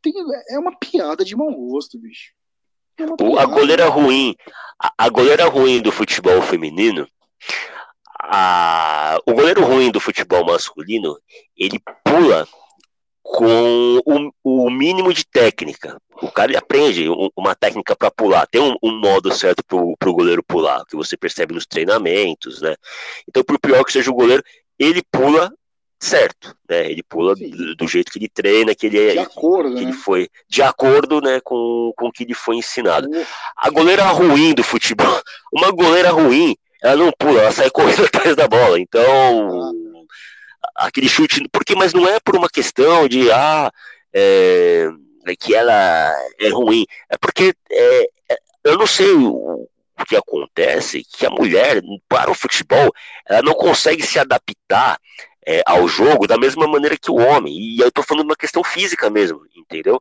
tem, 0.00 0.12
é 0.50 0.58
uma 0.58 0.76
piada 0.78 1.24
de 1.24 1.36
mau 1.36 1.52
gosto, 1.52 1.98
bicho. 1.98 2.32
É 2.98 3.04
a 3.04 3.46
goleira 3.46 3.88
ruim, 3.88 4.34
a, 4.78 4.92
a 4.98 5.08
goleira 5.08 5.46
ruim 5.46 5.80
do 5.80 5.90
futebol 5.90 6.40
feminino, 6.42 7.08
a, 8.20 9.18
o 9.26 9.32
goleiro 9.32 9.64
ruim 9.64 9.90
do 9.90 9.98
futebol 9.98 10.44
masculino, 10.44 11.18
ele 11.56 11.80
pula 12.04 12.46
com 13.32 13.98
o, 14.04 14.30
o, 14.44 14.70
mínimo 14.70 15.10
de 15.10 15.24
técnica. 15.24 15.96
O 16.20 16.30
cara 16.30 16.56
aprende 16.58 17.08
uma 17.34 17.54
técnica 17.54 17.96
para 17.96 18.10
pular. 18.10 18.46
Tem 18.46 18.60
um, 18.60 18.76
um, 18.82 19.00
modo 19.00 19.32
certo 19.32 19.64
para 19.64 20.10
o 20.10 20.14
goleiro 20.14 20.42
pular, 20.42 20.84
que 20.84 20.94
você 20.94 21.16
percebe 21.16 21.54
nos 21.54 21.64
treinamentos, 21.64 22.60
né? 22.60 22.74
Então, 23.26 23.42
por 23.42 23.58
pior 23.58 23.84
que 23.84 23.92
seja 23.92 24.10
o 24.10 24.14
goleiro, 24.14 24.44
ele 24.78 25.02
pula 25.10 25.50
certo, 25.98 26.54
né? 26.68 26.90
Ele 26.90 27.02
pula 27.02 27.34
do, 27.34 27.74
do, 27.74 27.88
jeito 27.88 28.12
que 28.12 28.18
ele 28.18 28.28
treina, 28.28 28.74
que 28.74 28.86
ele 28.86 28.98
é, 28.98 29.12
de 29.12 29.18
acordo, 29.20 29.76
que 29.76 29.80
né? 29.80 29.82
ele 29.82 29.92
foi 29.94 30.28
de 30.46 30.60
acordo, 30.60 31.22
né, 31.22 31.40
com, 31.42 31.90
com 31.96 32.08
o 32.08 32.12
que 32.12 32.24
ele 32.24 32.34
foi 32.34 32.56
ensinado. 32.56 33.08
A 33.56 33.70
goleira 33.70 34.04
ruim 34.08 34.52
do 34.52 34.62
futebol, 34.62 35.22
uma 35.50 35.70
goleira 35.70 36.10
ruim, 36.10 36.54
ela 36.82 36.96
não 36.96 37.12
pula, 37.18 37.40
ela 37.40 37.52
sai 37.52 37.70
correndo 37.70 38.04
atrás 38.12 38.36
da 38.36 38.46
bola. 38.46 38.78
Então, 38.78 39.72
aquele 40.74 41.08
chute, 41.08 41.46
porque 41.52 41.74
mas 41.74 41.92
não 41.92 42.06
é 42.08 42.18
por 42.20 42.36
uma 42.36 42.48
questão 42.48 43.08
de 43.08 43.30
ah, 43.30 43.70
é, 44.12 44.88
que 45.38 45.54
ela 45.54 46.12
é 46.40 46.48
ruim, 46.48 46.84
é 47.08 47.16
porque 47.16 47.54
é, 47.70 48.02
é 48.30 48.38
eu 48.64 48.78
não 48.78 48.86
sei 48.86 49.10
o, 49.12 49.68
o 49.98 50.04
que 50.06 50.16
acontece, 50.16 51.04
que 51.04 51.26
a 51.26 51.30
mulher 51.30 51.82
para 52.08 52.30
o 52.30 52.34
futebol 52.34 52.92
ela 53.28 53.42
não 53.42 53.54
consegue 53.54 54.02
se 54.02 54.18
adaptar 54.18 54.98
é, 55.46 55.62
ao 55.66 55.88
jogo 55.88 56.26
da 56.26 56.38
mesma 56.38 56.66
maneira 56.66 56.96
que 56.96 57.10
o 57.10 57.16
homem. 57.16 57.54
E 57.56 57.80
eu 57.80 57.88
estou 57.88 58.04
falando 58.04 58.24
de 58.24 58.30
uma 58.30 58.36
questão 58.36 58.62
física 58.62 59.10
mesmo, 59.10 59.40
entendeu? 59.56 60.00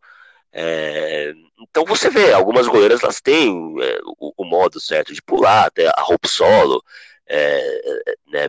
É, 0.53 1.33
então 1.59 1.85
você 1.85 2.09
vê, 2.09 2.33
algumas 2.33 2.67
goleiras 2.67 3.01
elas 3.03 3.21
têm 3.21 3.75
é, 3.81 3.99
o, 4.19 4.33
o, 4.37 4.45
modo 4.45 4.79
certo 4.79 5.13
de 5.13 5.21
pular, 5.21 5.67
até 5.67 5.87
a 5.87 6.01
roupa 6.01 6.27
solo, 6.27 6.83
é, 7.27 7.81
né, 8.27 8.47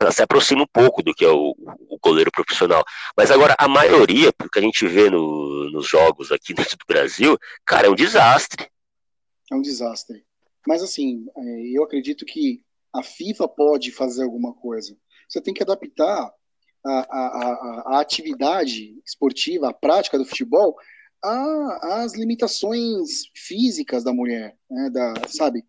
ela 0.00 0.12
se 0.12 0.22
aproxima 0.22 0.62
um 0.62 0.66
pouco 0.66 1.02
do 1.02 1.14
que 1.14 1.24
é 1.24 1.28
o, 1.28 1.56
o, 1.88 1.98
goleiro 2.02 2.30
profissional. 2.30 2.84
Mas 3.16 3.30
agora, 3.30 3.54
a 3.58 3.66
maioria, 3.66 4.32
porque 4.32 4.58
a 4.58 4.62
gente 4.62 4.86
vê 4.86 5.10
no, 5.10 5.70
nos 5.70 5.86
jogos 5.88 6.30
aqui 6.30 6.54
dentro 6.54 6.76
do 6.76 6.86
Brasil, 6.86 7.36
cara, 7.64 7.86
é 7.86 7.90
um 7.90 7.94
desastre. 7.94 8.68
É 9.50 9.54
um 9.54 9.62
desastre. 9.62 10.24
Mas 10.66 10.82
assim, 10.82 11.26
é, 11.36 11.76
eu 11.76 11.82
acredito 11.82 12.24
que 12.24 12.62
a 12.94 13.02
FIFA 13.02 13.48
pode 13.48 13.90
fazer 13.92 14.24
alguma 14.24 14.52
coisa. 14.54 14.96
Você 15.28 15.40
tem 15.40 15.52
que 15.52 15.62
adaptar 15.62 16.32
a, 16.84 16.90
a, 16.90 17.00
a, 17.00 17.82
a 17.86 18.00
atividade 18.00 19.00
esportiva, 19.04 19.68
a 19.68 19.74
prática 19.74 20.18
do 20.18 20.24
futebol, 20.24 20.76
às 21.82 22.14
limitações 22.14 23.24
físicas 23.34 24.04
da 24.04 24.12
mulher, 24.12 24.56
né, 24.70 24.90
da, 24.90 25.14
sabe? 25.28 25.64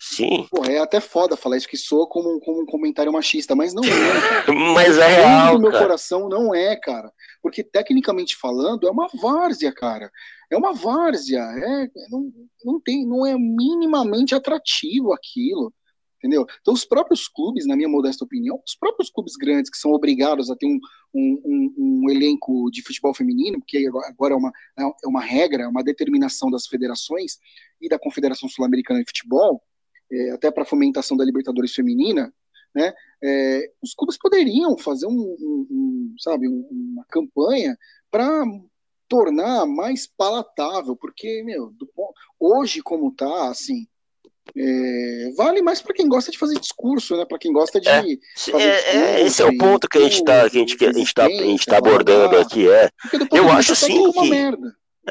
Sim. 0.00 0.46
Porra, 0.50 0.72
é 0.72 0.78
até 0.78 1.00
foda 1.00 1.36
falar 1.36 1.56
isso, 1.56 1.68
que 1.68 1.76
soa 1.76 2.08
como, 2.08 2.40
como 2.40 2.62
um 2.62 2.66
comentário 2.66 3.12
machista, 3.12 3.54
mas 3.54 3.72
não 3.74 3.82
é. 3.84 3.88
mas 4.74 4.98
é 4.98 5.06
real. 5.06 5.54
No 5.54 5.60
meu 5.60 5.70
cara. 5.70 5.84
coração 5.84 6.28
não 6.28 6.54
é, 6.54 6.76
cara. 6.76 7.12
Porque 7.42 7.62
tecnicamente 7.62 8.36
falando, 8.36 8.86
é 8.86 8.90
uma 8.90 9.08
várzea, 9.20 9.72
cara. 9.72 10.10
É 10.50 10.56
uma 10.56 10.72
várzea. 10.72 11.40
É, 11.40 11.88
não, 12.10 12.32
não, 12.64 12.80
tem, 12.80 13.06
não 13.06 13.26
é 13.26 13.34
minimamente 13.36 14.34
atrativo 14.34 15.12
aquilo 15.12 15.72
entendeu? 16.18 16.46
Então, 16.60 16.74
os 16.74 16.84
próprios 16.84 17.26
clubes, 17.28 17.66
na 17.66 17.76
minha 17.76 17.88
modesta 17.88 18.24
opinião, 18.24 18.60
os 18.66 18.74
próprios 18.74 19.10
clubes 19.10 19.34
grandes 19.36 19.70
que 19.70 19.78
são 19.78 19.92
obrigados 19.92 20.50
a 20.50 20.56
ter 20.56 20.66
um, 20.66 20.78
um, 21.14 21.42
um, 21.44 21.74
um 21.78 22.10
elenco 22.10 22.70
de 22.70 22.82
futebol 22.82 23.14
feminino, 23.14 23.58
porque 23.58 23.88
agora 24.06 24.34
é 24.34 24.36
uma, 24.36 24.52
é 24.76 25.08
uma 25.08 25.20
regra, 25.20 25.64
é 25.64 25.68
uma 25.68 25.82
determinação 25.82 26.50
das 26.50 26.66
federações 26.66 27.38
e 27.80 27.88
da 27.88 27.98
Confederação 27.98 28.48
Sul-Americana 28.48 29.00
de 29.00 29.06
Futebol, 29.06 29.62
é, 30.10 30.30
até 30.30 30.50
para 30.50 30.64
a 30.64 30.66
fomentação 30.66 31.16
da 31.16 31.24
Libertadores 31.24 31.74
Feminina, 31.74 32.32
né? 32.74 32.92
É, 33.22 33.72
os 33.82 33.94
clubes 33.94 34.18
poderiam 34.18 34.76
fazer 34.76 35.06
um 35.06 36.14
sabe, 36.18 36.48
uma 36.48 37.04
campanha 37.06 37.76
para 38.10 38.44
tornar 39.08 39.66
mais 39.66 40.06
palatável, 40.06 40.94
porque, 40.96 41.42
meu, 41.42 41.70
do, 41.70 41.88
hoje 42.38 42.82
como 42.82 43.14
tá, 43.14 43.48
assim, 43.48 43.86
é, 44.56 45.32
vale 45.36 45.62
mais 45.62 45.80
para 45.80 45.94
quem 45.94 46.08
gosta 46.08 46.30
de 46.30 46.38
fazer 46.38 46.58
discurso, 46.58 47.16
né? 47.16 47.24
Para 47.24 47.38
quem 47.38 47.52
gosta 47.52 47.80
de. 47.80 47.88
É, 47.88 47.98
é, 47.98 48.02
discurso, 48.34 48.66
é, 48.66 49.20
esse 49.22 49.42
é 49.42 49.44
o 49.44 49.56
ponto 49.56 49.88
que 49.88 49.98
a 49.98 50.02
gente 50.02 50.16
está 50.16 50.48
que 50.48 50.56
a 50.56 50.60
gente, 50.60 50.76
que 50.76 50.84
a 50.86 50.92
gente 50.92 51.14
tá, 51.14 51.26
a 51.26 51.28
gente 51.28 51.66
tá 51.66 51.78
abordando 51.78 52.36
aqui. 52.38 52.68
É. 52.68 52.90
Eu 53.32 53.50
acho 53.50 53.74
sim 53.76 54.10
que. 54.12 54.30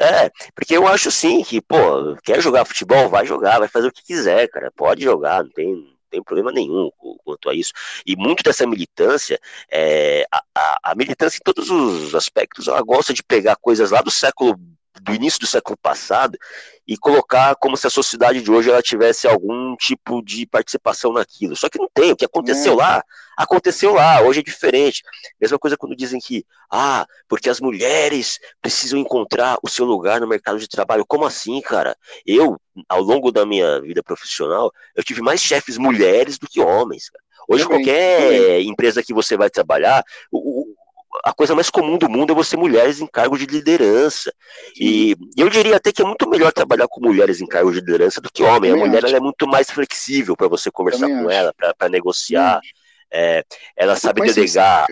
É, 0.00 0.30
porque 0.54 0.76
eu 0.76 0.86
acho 0.86 1.10
sim 1.10 1.42
que, 1.42 1.60
pô, 1.60 2.14
quer 2.22 2.40
jogar 2.40 2.64
futebol, 2.64 3.08
vai 3.08 3.26
jogar, 3.26 3.58
vai 3.58 3.66
fazer 3.66 3.88
o 3.88 3.92
que 3.92 4.04
quiser, 4.04 4.48
cara. 4.48 4.70
Pode 4.70 5.02
jogar, 5.02 5.42
não 5.42 5.50
tem, 5.50 5.74
não 5.74 5.98
tem 6.08 6.22
problema 6.22 6.52
nenhum 6.52 6.88
quanto 7.24 7.50
a 7.50 7.54
isso. 7.54 7.72
E 8.06 8.14
muito 8.14 8.44
dessa 8.44 8.64
militância, 8.64 9.40
é, 9.70 10.24
a, 10.30 10.42
a, 10.54 10.78
a 10.84 10.94
militância 10.94 11.38
em 11.38 11.42
todos 11.42 11.68
os 11.68 12.14
aspectos, 12.14 12.68
ela 12.68 12.80
gosta 12.80 13.12
de 13.12 13.24
pegar 13.24 13.56
coisas 13.56 13.90
lá 13.90 14.00
do 14.00 14.10
século 14.10 14.56
do 15.02 15.14
início 15.14 15.40
do 15.40 15.46
século 15.46 15.76
passado 15.76 16.38
e 16.86 16.96
colocar 16.96 17.54
como 17.56 17.76
se 17.76 17.86
a 17.86 17.90
sociedade 17.90 18.40
de 18.42 18.50
hoje 18.50 18.70
ela 18.70 18.82
tivesse 18.82 19.28
algum 19.28 19.76
tipo 19.76 20.22
de 20.22 20.46
participação 20.46 21.12
naquilo. 21.12 21.54
Só 21.54 21.68
que 21.68 21.78
não 21.78 21.88
tem. 21.92 22.12
O 22.12 22.16
que 22.16 22.24
aconteceu 22.24 22.72
é. 22.72 22.76
lá, 22.76 23.04
aconteceu 23.36 23.92
lá. 23.92 24.22
Hoje 24.22 24.40
é 24.40 24.42
diferente. 24.42 25.02
Mesma 25.38 25.58
coisa 25.58 25.76
quando 25.76 25.94
dizem 25.94 26.18
que, 26.18 26.46
ah, 26.70 27.06
porque 27.28 27.50
as 27.50 27.60
mulheres 27.60 28.38
precisam 28.62 28.98
encontrar 28.98 29.58
o 29.62 29.68
seu 29.68 29.84
lugar 29.84 30.20
no 30.20 30.26
mercado 30.26 30.58
de 30.58 30.66
trabalho. 30.66 31.04
Como 31.06 31.26
assim, 31.26 31.60
cara? 31.60 31.94
Eu, 32.24 32.58
ao 32.88 33.02
longo 33.02 33.30
da 33.30 33.44
minha 33.44 33.80
vida 33.82 34.02
profissional, 34.02 34.72
eu 34.96 35.04
tive 35.04 35.20
mais 35.20 35.42
chefes 35.42 35.76
mulheres 35.76 36.38
do 36.38 36.46
que 36.46 36.60
homens. 36.60 37.10
Cara. 37.10 37.22
Hoje, 37.48 37.64
também, 37.64 37.78
qualquer 37.78 38.20
também. 38.20 38.68
empresa 38.68 39.02
que 39.02 39.14
você 39.14 39.36
vai 39.36 39.48
trabalhar, 39.48 40.04
o, 40.30 40.67
a 41.24 41.32
coisa 41.32 41.54
mais 41.54 41.70
comum 41.70 41.98
do 41.98 42.08
mundo 42.08 42.32
é 42.32 42.36
você 42.36 42.56
mulheres 42.56 43.00
em 43.00 43.06
cargos 43.06 43.38
de 43.38 43.46
liderança. 43.46 44.32
E 44.78 45.16
eu 45.36 45.48
diria 45.48 45.76
até 45.76 45.92
que 45.92 46.02
é 46.02 46.04
muito 46.04 46.28
melhor 46.28 46.52
trabalhar 46.52 46.86
com 46.88 47.00
mulheres 47.00 47.40
em 47.40 47.46
cargos 47.46 47.74
de 47.74 47.80
liderança 47.80 48.20
do 48.20 48.30
que 48.30 48.42
homem. 48.42 48.72
A 48.72 48.76
mulher 48.76 49.04
é 49.04 49.20
muito 49.20 49.46
mais 49.46 49.70
flexível 49.70 50.36
para 50.36 50.48
você 50.48 50.70
conversar 50.70 51.08
com 51.08 51.30
ela, 51.30 51.52
para 51.76 51.88
negociar. 51.88 52.60
É, 53.10 53.42
ela 53.76 53.96
sabe 53.96 54.20
delegar. 54.20 54.86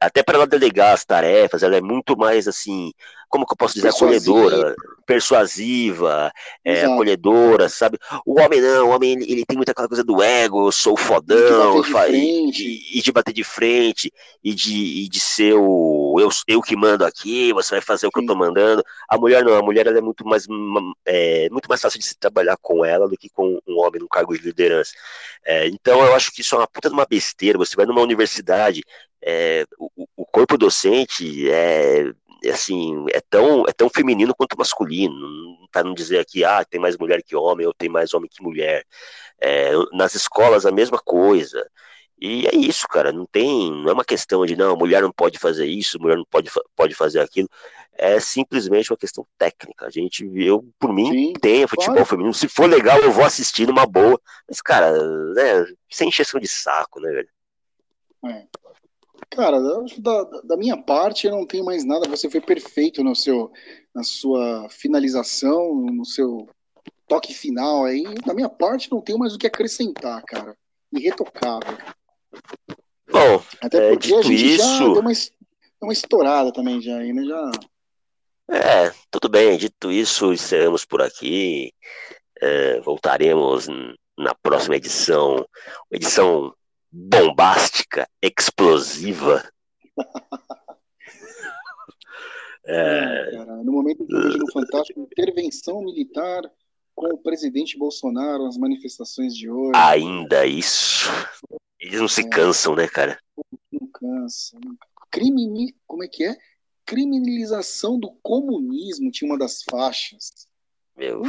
Até 0.00 0.22
para 0.22 0.36
ela 0.36 0.46
delegar 0.46 0.92
as 0.92 1.04
tarefas, 1.04 1.62
ela 1.62 1.76
é 1.76 1.80
muito 1.80 2.16
mais 2.16 2.46
assim, 2.46 2.92
como 3.28 3.46
que 3.46 3.52
eu 3.52 3.56
posso 3.56 3.74
dizer, 3.74 3.88
acolhedora, 3.88 4.74
persuasiva, 5.06 6.30
é, 6.64 6.84
acolhedora, 6.84 7.68
sabe? 7.68 7.98
O 8.24 8.40
homem 8.40 8.60
não, 8.60 8.88
o 8.88 8.90
homem 8.90 9.12
ele, 9.12 9.32
ele, 9.32 9.44
tem 9.44 9.56
muita 9.56 9.72
aquela 9.72 9.88
coisa 9.88 10.04
do 10.04 10.22
ego, 10.22 10.68
eu 10.68 10.72
sou 10.72 10.96
fodão, 10.96 11.82
e 12.10 12.50
de, 12.50 12.98
e, 12.98 13.02
de 13.02 13.12
bater 13.12 13.32
de 13.32 13.44
frente, 13.44 14.12
e 14.42 14.54
de, 14.54 14.74
e 14.74 15.08
de 15.08 15.20
ser 15.20 15.54
o 15.54 16.16
eu, 16.20 16.28
eu 16.46 16.62
que 16.62 16.76
mando 16.76 17.04
aqui, 17.04 17.52
você 17.52 17.74
vai 17.74 17.80
fazer 17.80 18.06
o 18.06 18.10
que 18.10 18.20
eu 18.20 18.26
tô 18.26 18.34
mandando. 18.34 18.82
A 19.08 19.16
mulher 19.18 19.44
não, 19.44 19.54
a 19.54 19.62
mulher 19.62 19.86
ela 19.86 19.98
é 19.98 20.00
muito 20.00 20.26
mais 20.26 20.46
é, 21.04 21.48
muito 21.50 21.68
mais 21.68 21.80
fácil 21.80 21.98
de 21.98 22.06
se 22.06 22.16
trabalhar 22.18 22.56
com 22.60 22.84
ela 22.84 23.08
do 23.08 23.16
que 23.16 23.28
com 23.28 23.58
um 23.66 23.78
homem 23.78 24.00
num 24.00 24.08
cargo 24.08 24.36
de 24.36 24.42
liderança. 24.42 24.92
É, 25.44 25.68
então 25.68 26.04
eu 26.04 26.14
acho 26.14 26.32
que 26.32 26.40
isso 26.40 26.54
é 26.54 26.58
uma 26.58 26.66
puta 26.66 26.88
de 26.88 26.94
uma 26.94 27.06
besteira. 27.06 27.58
Você 27.58 27.76
vai 27.76 27.86
numa 27.86 28.00
universidade, 28.00 28.82
é, 29.26 29.64
o, 29.78 30.06
o 30.16 30.24
corpo 30.24 30.56
docente 30.56 31.50
é 31.50 32.12
é, 32.44 32.50
assim, 32.50 33.06
é 33.12 33.20
tão, 33.20 33.64
é 33.66 33.72
tão 33.72 33.88
feminino 33.88 34.34
quanto 34.34 34.58
masculino, 34.58 35.68
para 35.72 35.84
não 35.84 35.94
dizer 35.94 36.18
aqui, 36.18 36.44
ah, 36.44 36.64
tem 36.64 36.80
mais 36.80 36.96
mulher 36.96 37.22
que 37.22 37.34
homem, 37.34 37.66
ou 37.66 37.74
tem 37.74 37.88
mais 37.88 38.14
homem 38.14 38.28
que 38.32 38.42
mulher. 38.42 38.84
É, 39.40 39.72
nas 39.92 40.14
escolas 40.14 40.64
a 40.66 40.70
mesma 40.70 40.98
coisa. 40.98 41.68
E 42.18 42.46
é 42.46 42.54
isso, 42.54 42.86
cara, 42.88 43.12
não 43.12 43.26
tem, 43.26 43.70
não 43.70 43.90
é 43.90 43.92
uma 43.92 44.04
questão 44.04 44.46
de 44.46 44.56
não, 44.56 44.76
mulher 44.76 45.02
não 45.02 45.12
pode 45.12 45.38
fazer 45.38 45.66
isso, 45.66 46.00
mulher 46.00 46.16
não 46.16 46.24
pode, 46.24 46.50
pode 46.74 46.94
fazer 46.94 47.20
aquilo. 47.20 47.48
É 47.92 48.20
simplesmente 48.20 48.90
uma 48.90 48.96
questão 48.96 49.26
técnica. 49.38 49.86
A 49.86 49.90
gente, 49.90 50.24
eu, 50.34 50.66
por 50.78 50.92
mim, 50.92 51.10
Sim, 51.10 51.32
tenho 51.34 51.68
futebol 51.68 51.94
claro. 51.94 52.08
feminino. 52.08 52.34
Se 52.34 52.48
for 52.48 52.68
legal, 52.68 52.98
eu 53.00 53.10
vou 53.10 53.24
assistir 53.24 53.66
numa 53.66 53.86
boa. 53.86 54.20
Mas, 54.48 54.60
cara, 54.60 54.92
né, 55.34 55.66
sem 55.90 56.08
encheção 56.08 56.38
de 56.38 56.48
saco, 56.48 57.00
né, 57.00 57.10
velho? 57.10 57.28
É. 58.26 58.46
Cara, 59.30 59.60
da, 59.60 60.24
da, 60.44 60.56
minha 60.56 60.76
parte 60.76 61.26
eu 61.26 61.32
não 61.32 61.46
tenho 61.46 61.64
mais 61.64 61.84
nada. 61.84 62.08
Você 62.08 62.30
foi 62.30 62.40
perfeito 62.40 63.02
no 63.02 63.14
seu, 63.14 63.50
na 63.94 64.02
sua 64.02 64.68
finalização, 64.70 65.74
no 65.74 66.04
seu 66.04 66.48
toque 67.08 67.34
final 67.34 67.84
aí. 67.84 68.04
Da 68.24 68.32
minha 68.32 68.48
parte 68.48 68.90
não 68.90 69.00
tenho 69.00 69.18
mais 69.18 69.34
o 69.34 69.38
que 69.38 69.46
acrescentar, 69.46 70.22
cara. 70.22 70.56
Irretocável. 70.92 71.76
Bom, 73.10 73.42
até 73.60 73.90
porque 73.90 74.14
é, 74.14 74.18
a 74.18 74.22
gente 74.22 74.54
isso... 74.54 74.64
já 74.64 74.78
deu 74.78 75.00
uma, 75.00 75.12
uma 75.82 75.92
estourada 75.92 76.52
também 76.52 76.80
já 76.80 76.96
aí, 76.96 77.12
né? 77.12 77.24
Já... 77.24 77.50
É, 78.50 78.94
tudo 79.10 79.28
bem. 79.28 79.56
Dito 79.58 79.90
isso, 79.90 80.32
encerramos 80.32 80.84
por 80.84 81.02
aqui. 81.02 81.72
É, 82.40 82.80
voltaremos 82.80 83.66
na 84.16 84.34
próxima 84.34 84.76
edição, 84.76 85.46
edição 85.90 86.54
bombástica, 86.90 88.08
explosiva. 88.22 89.48
é... 92.64 93.30
Cara, 93.32 93.56
no 93.62 93.72
momento 93.72 94.06
que 94.06 94.14
eu 94.14 94.22
vejo 94.22 94.38
no 94.38 94.52
Fantástico, 94.52 95.00
intervenção 95.00 95.82
militar 95.82 96.42
com 96.94 97.08
o 97.08 97.18
presidente 97.18 97.78
Bolsonaro, 97.78 98.46
as 98.46 98.56
manifestações 98.56 99.36
de 99.36 99.50
hoje. 99.50 99.72
Ainda 99.76 100.46
isso. 100.46 101.08
Eles 101.78 102.00
não 102.00 102.08
se 102.08 102.22
é. 102.22 102.28
cansam, 102.28 102.74
né, 102.74 102.88
cara? 102.88 103.18
Não 103.70 103.86
cansa. 103.88 104.58
Crime, 105.10 105.74
como 105.86 106.02
é 106.02 106.08
que 106.08 106.24
é? 106.24 106.36
Criminalização 106.84 107.98
do 107.98 108.12
comunismo 108.22 109.10
tinha 109.10 109.30
uma 109.30 109.38
das 109.38 109.62
faixas. 109.62 110.48
Meu 110.96 111.22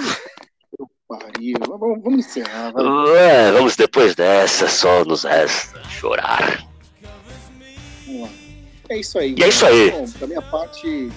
pariu. 1.07 1.55
Vamos, 1.67 2.03
vamos 2.03 2.25
encerrar. 2.25 2.73
É, 3.15 3.51
vamos 3.51 3.75
depois 3.75 4.15
dessa, 4.15 4.67
só 4.67 5.05
nos 5.05 5.23
resta 5.23 5.81
chorar. 5.89 6.67
Vamos 8.05 8.21
lá. 8.23 8.29
É 8.89 8.99
isso 8.99 9.17
aí. 9.17 9.35
E 9.37 9.43
é 9.43 9.47
isso 9.47 9.65
aí. 9.65 9.91
Bom, 9.91 10.05
da 10.19 10.27
minha 10.27 10.41
parte, 10.41 11.09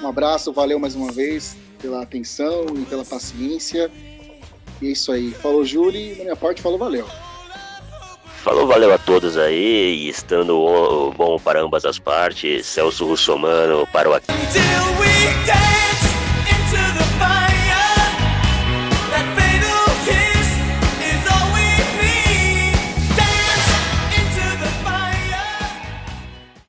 um 0.00 0.08
abraço, 0.08 0.52
valeu 0.52 0.78
mais 0.78 0.94
uma 0.94 1.12
vez 1.12 1.56
pela 1.80 2.02
atenção 2.02 2.66
e 2.76 2.84
pela 2.84 3.04
paciência. 3.04 3.90
E 4.80 4.88
é 4.88 4.90
isso 4.90 5.12
aí. 5.12 5.30
Falou, 5.32 5.64
Júlio. 5.64 6.16
Da 6.16 6.24
minha 6.24 6.36
parte, 6.36 6.62
falou, 6.62 6.78
valeu. 6.78 7.06
falou 8.42 8.66
valeu 8.66 8.92
a 8.92 8.98
todos 8.98 9.36
aí, 9.36 10.08
estando 10.08 11.12
bom 11.16 11.38
para 11.38 11.60
ambas 11.60 11.84
as 11.84 11.98
partes. 11.98 12.66
Celso 12.66 13.06
Russomano 13.06 13.86
para 13.92 14.08
o 14.08 14.14
aqui. 14.14 14.32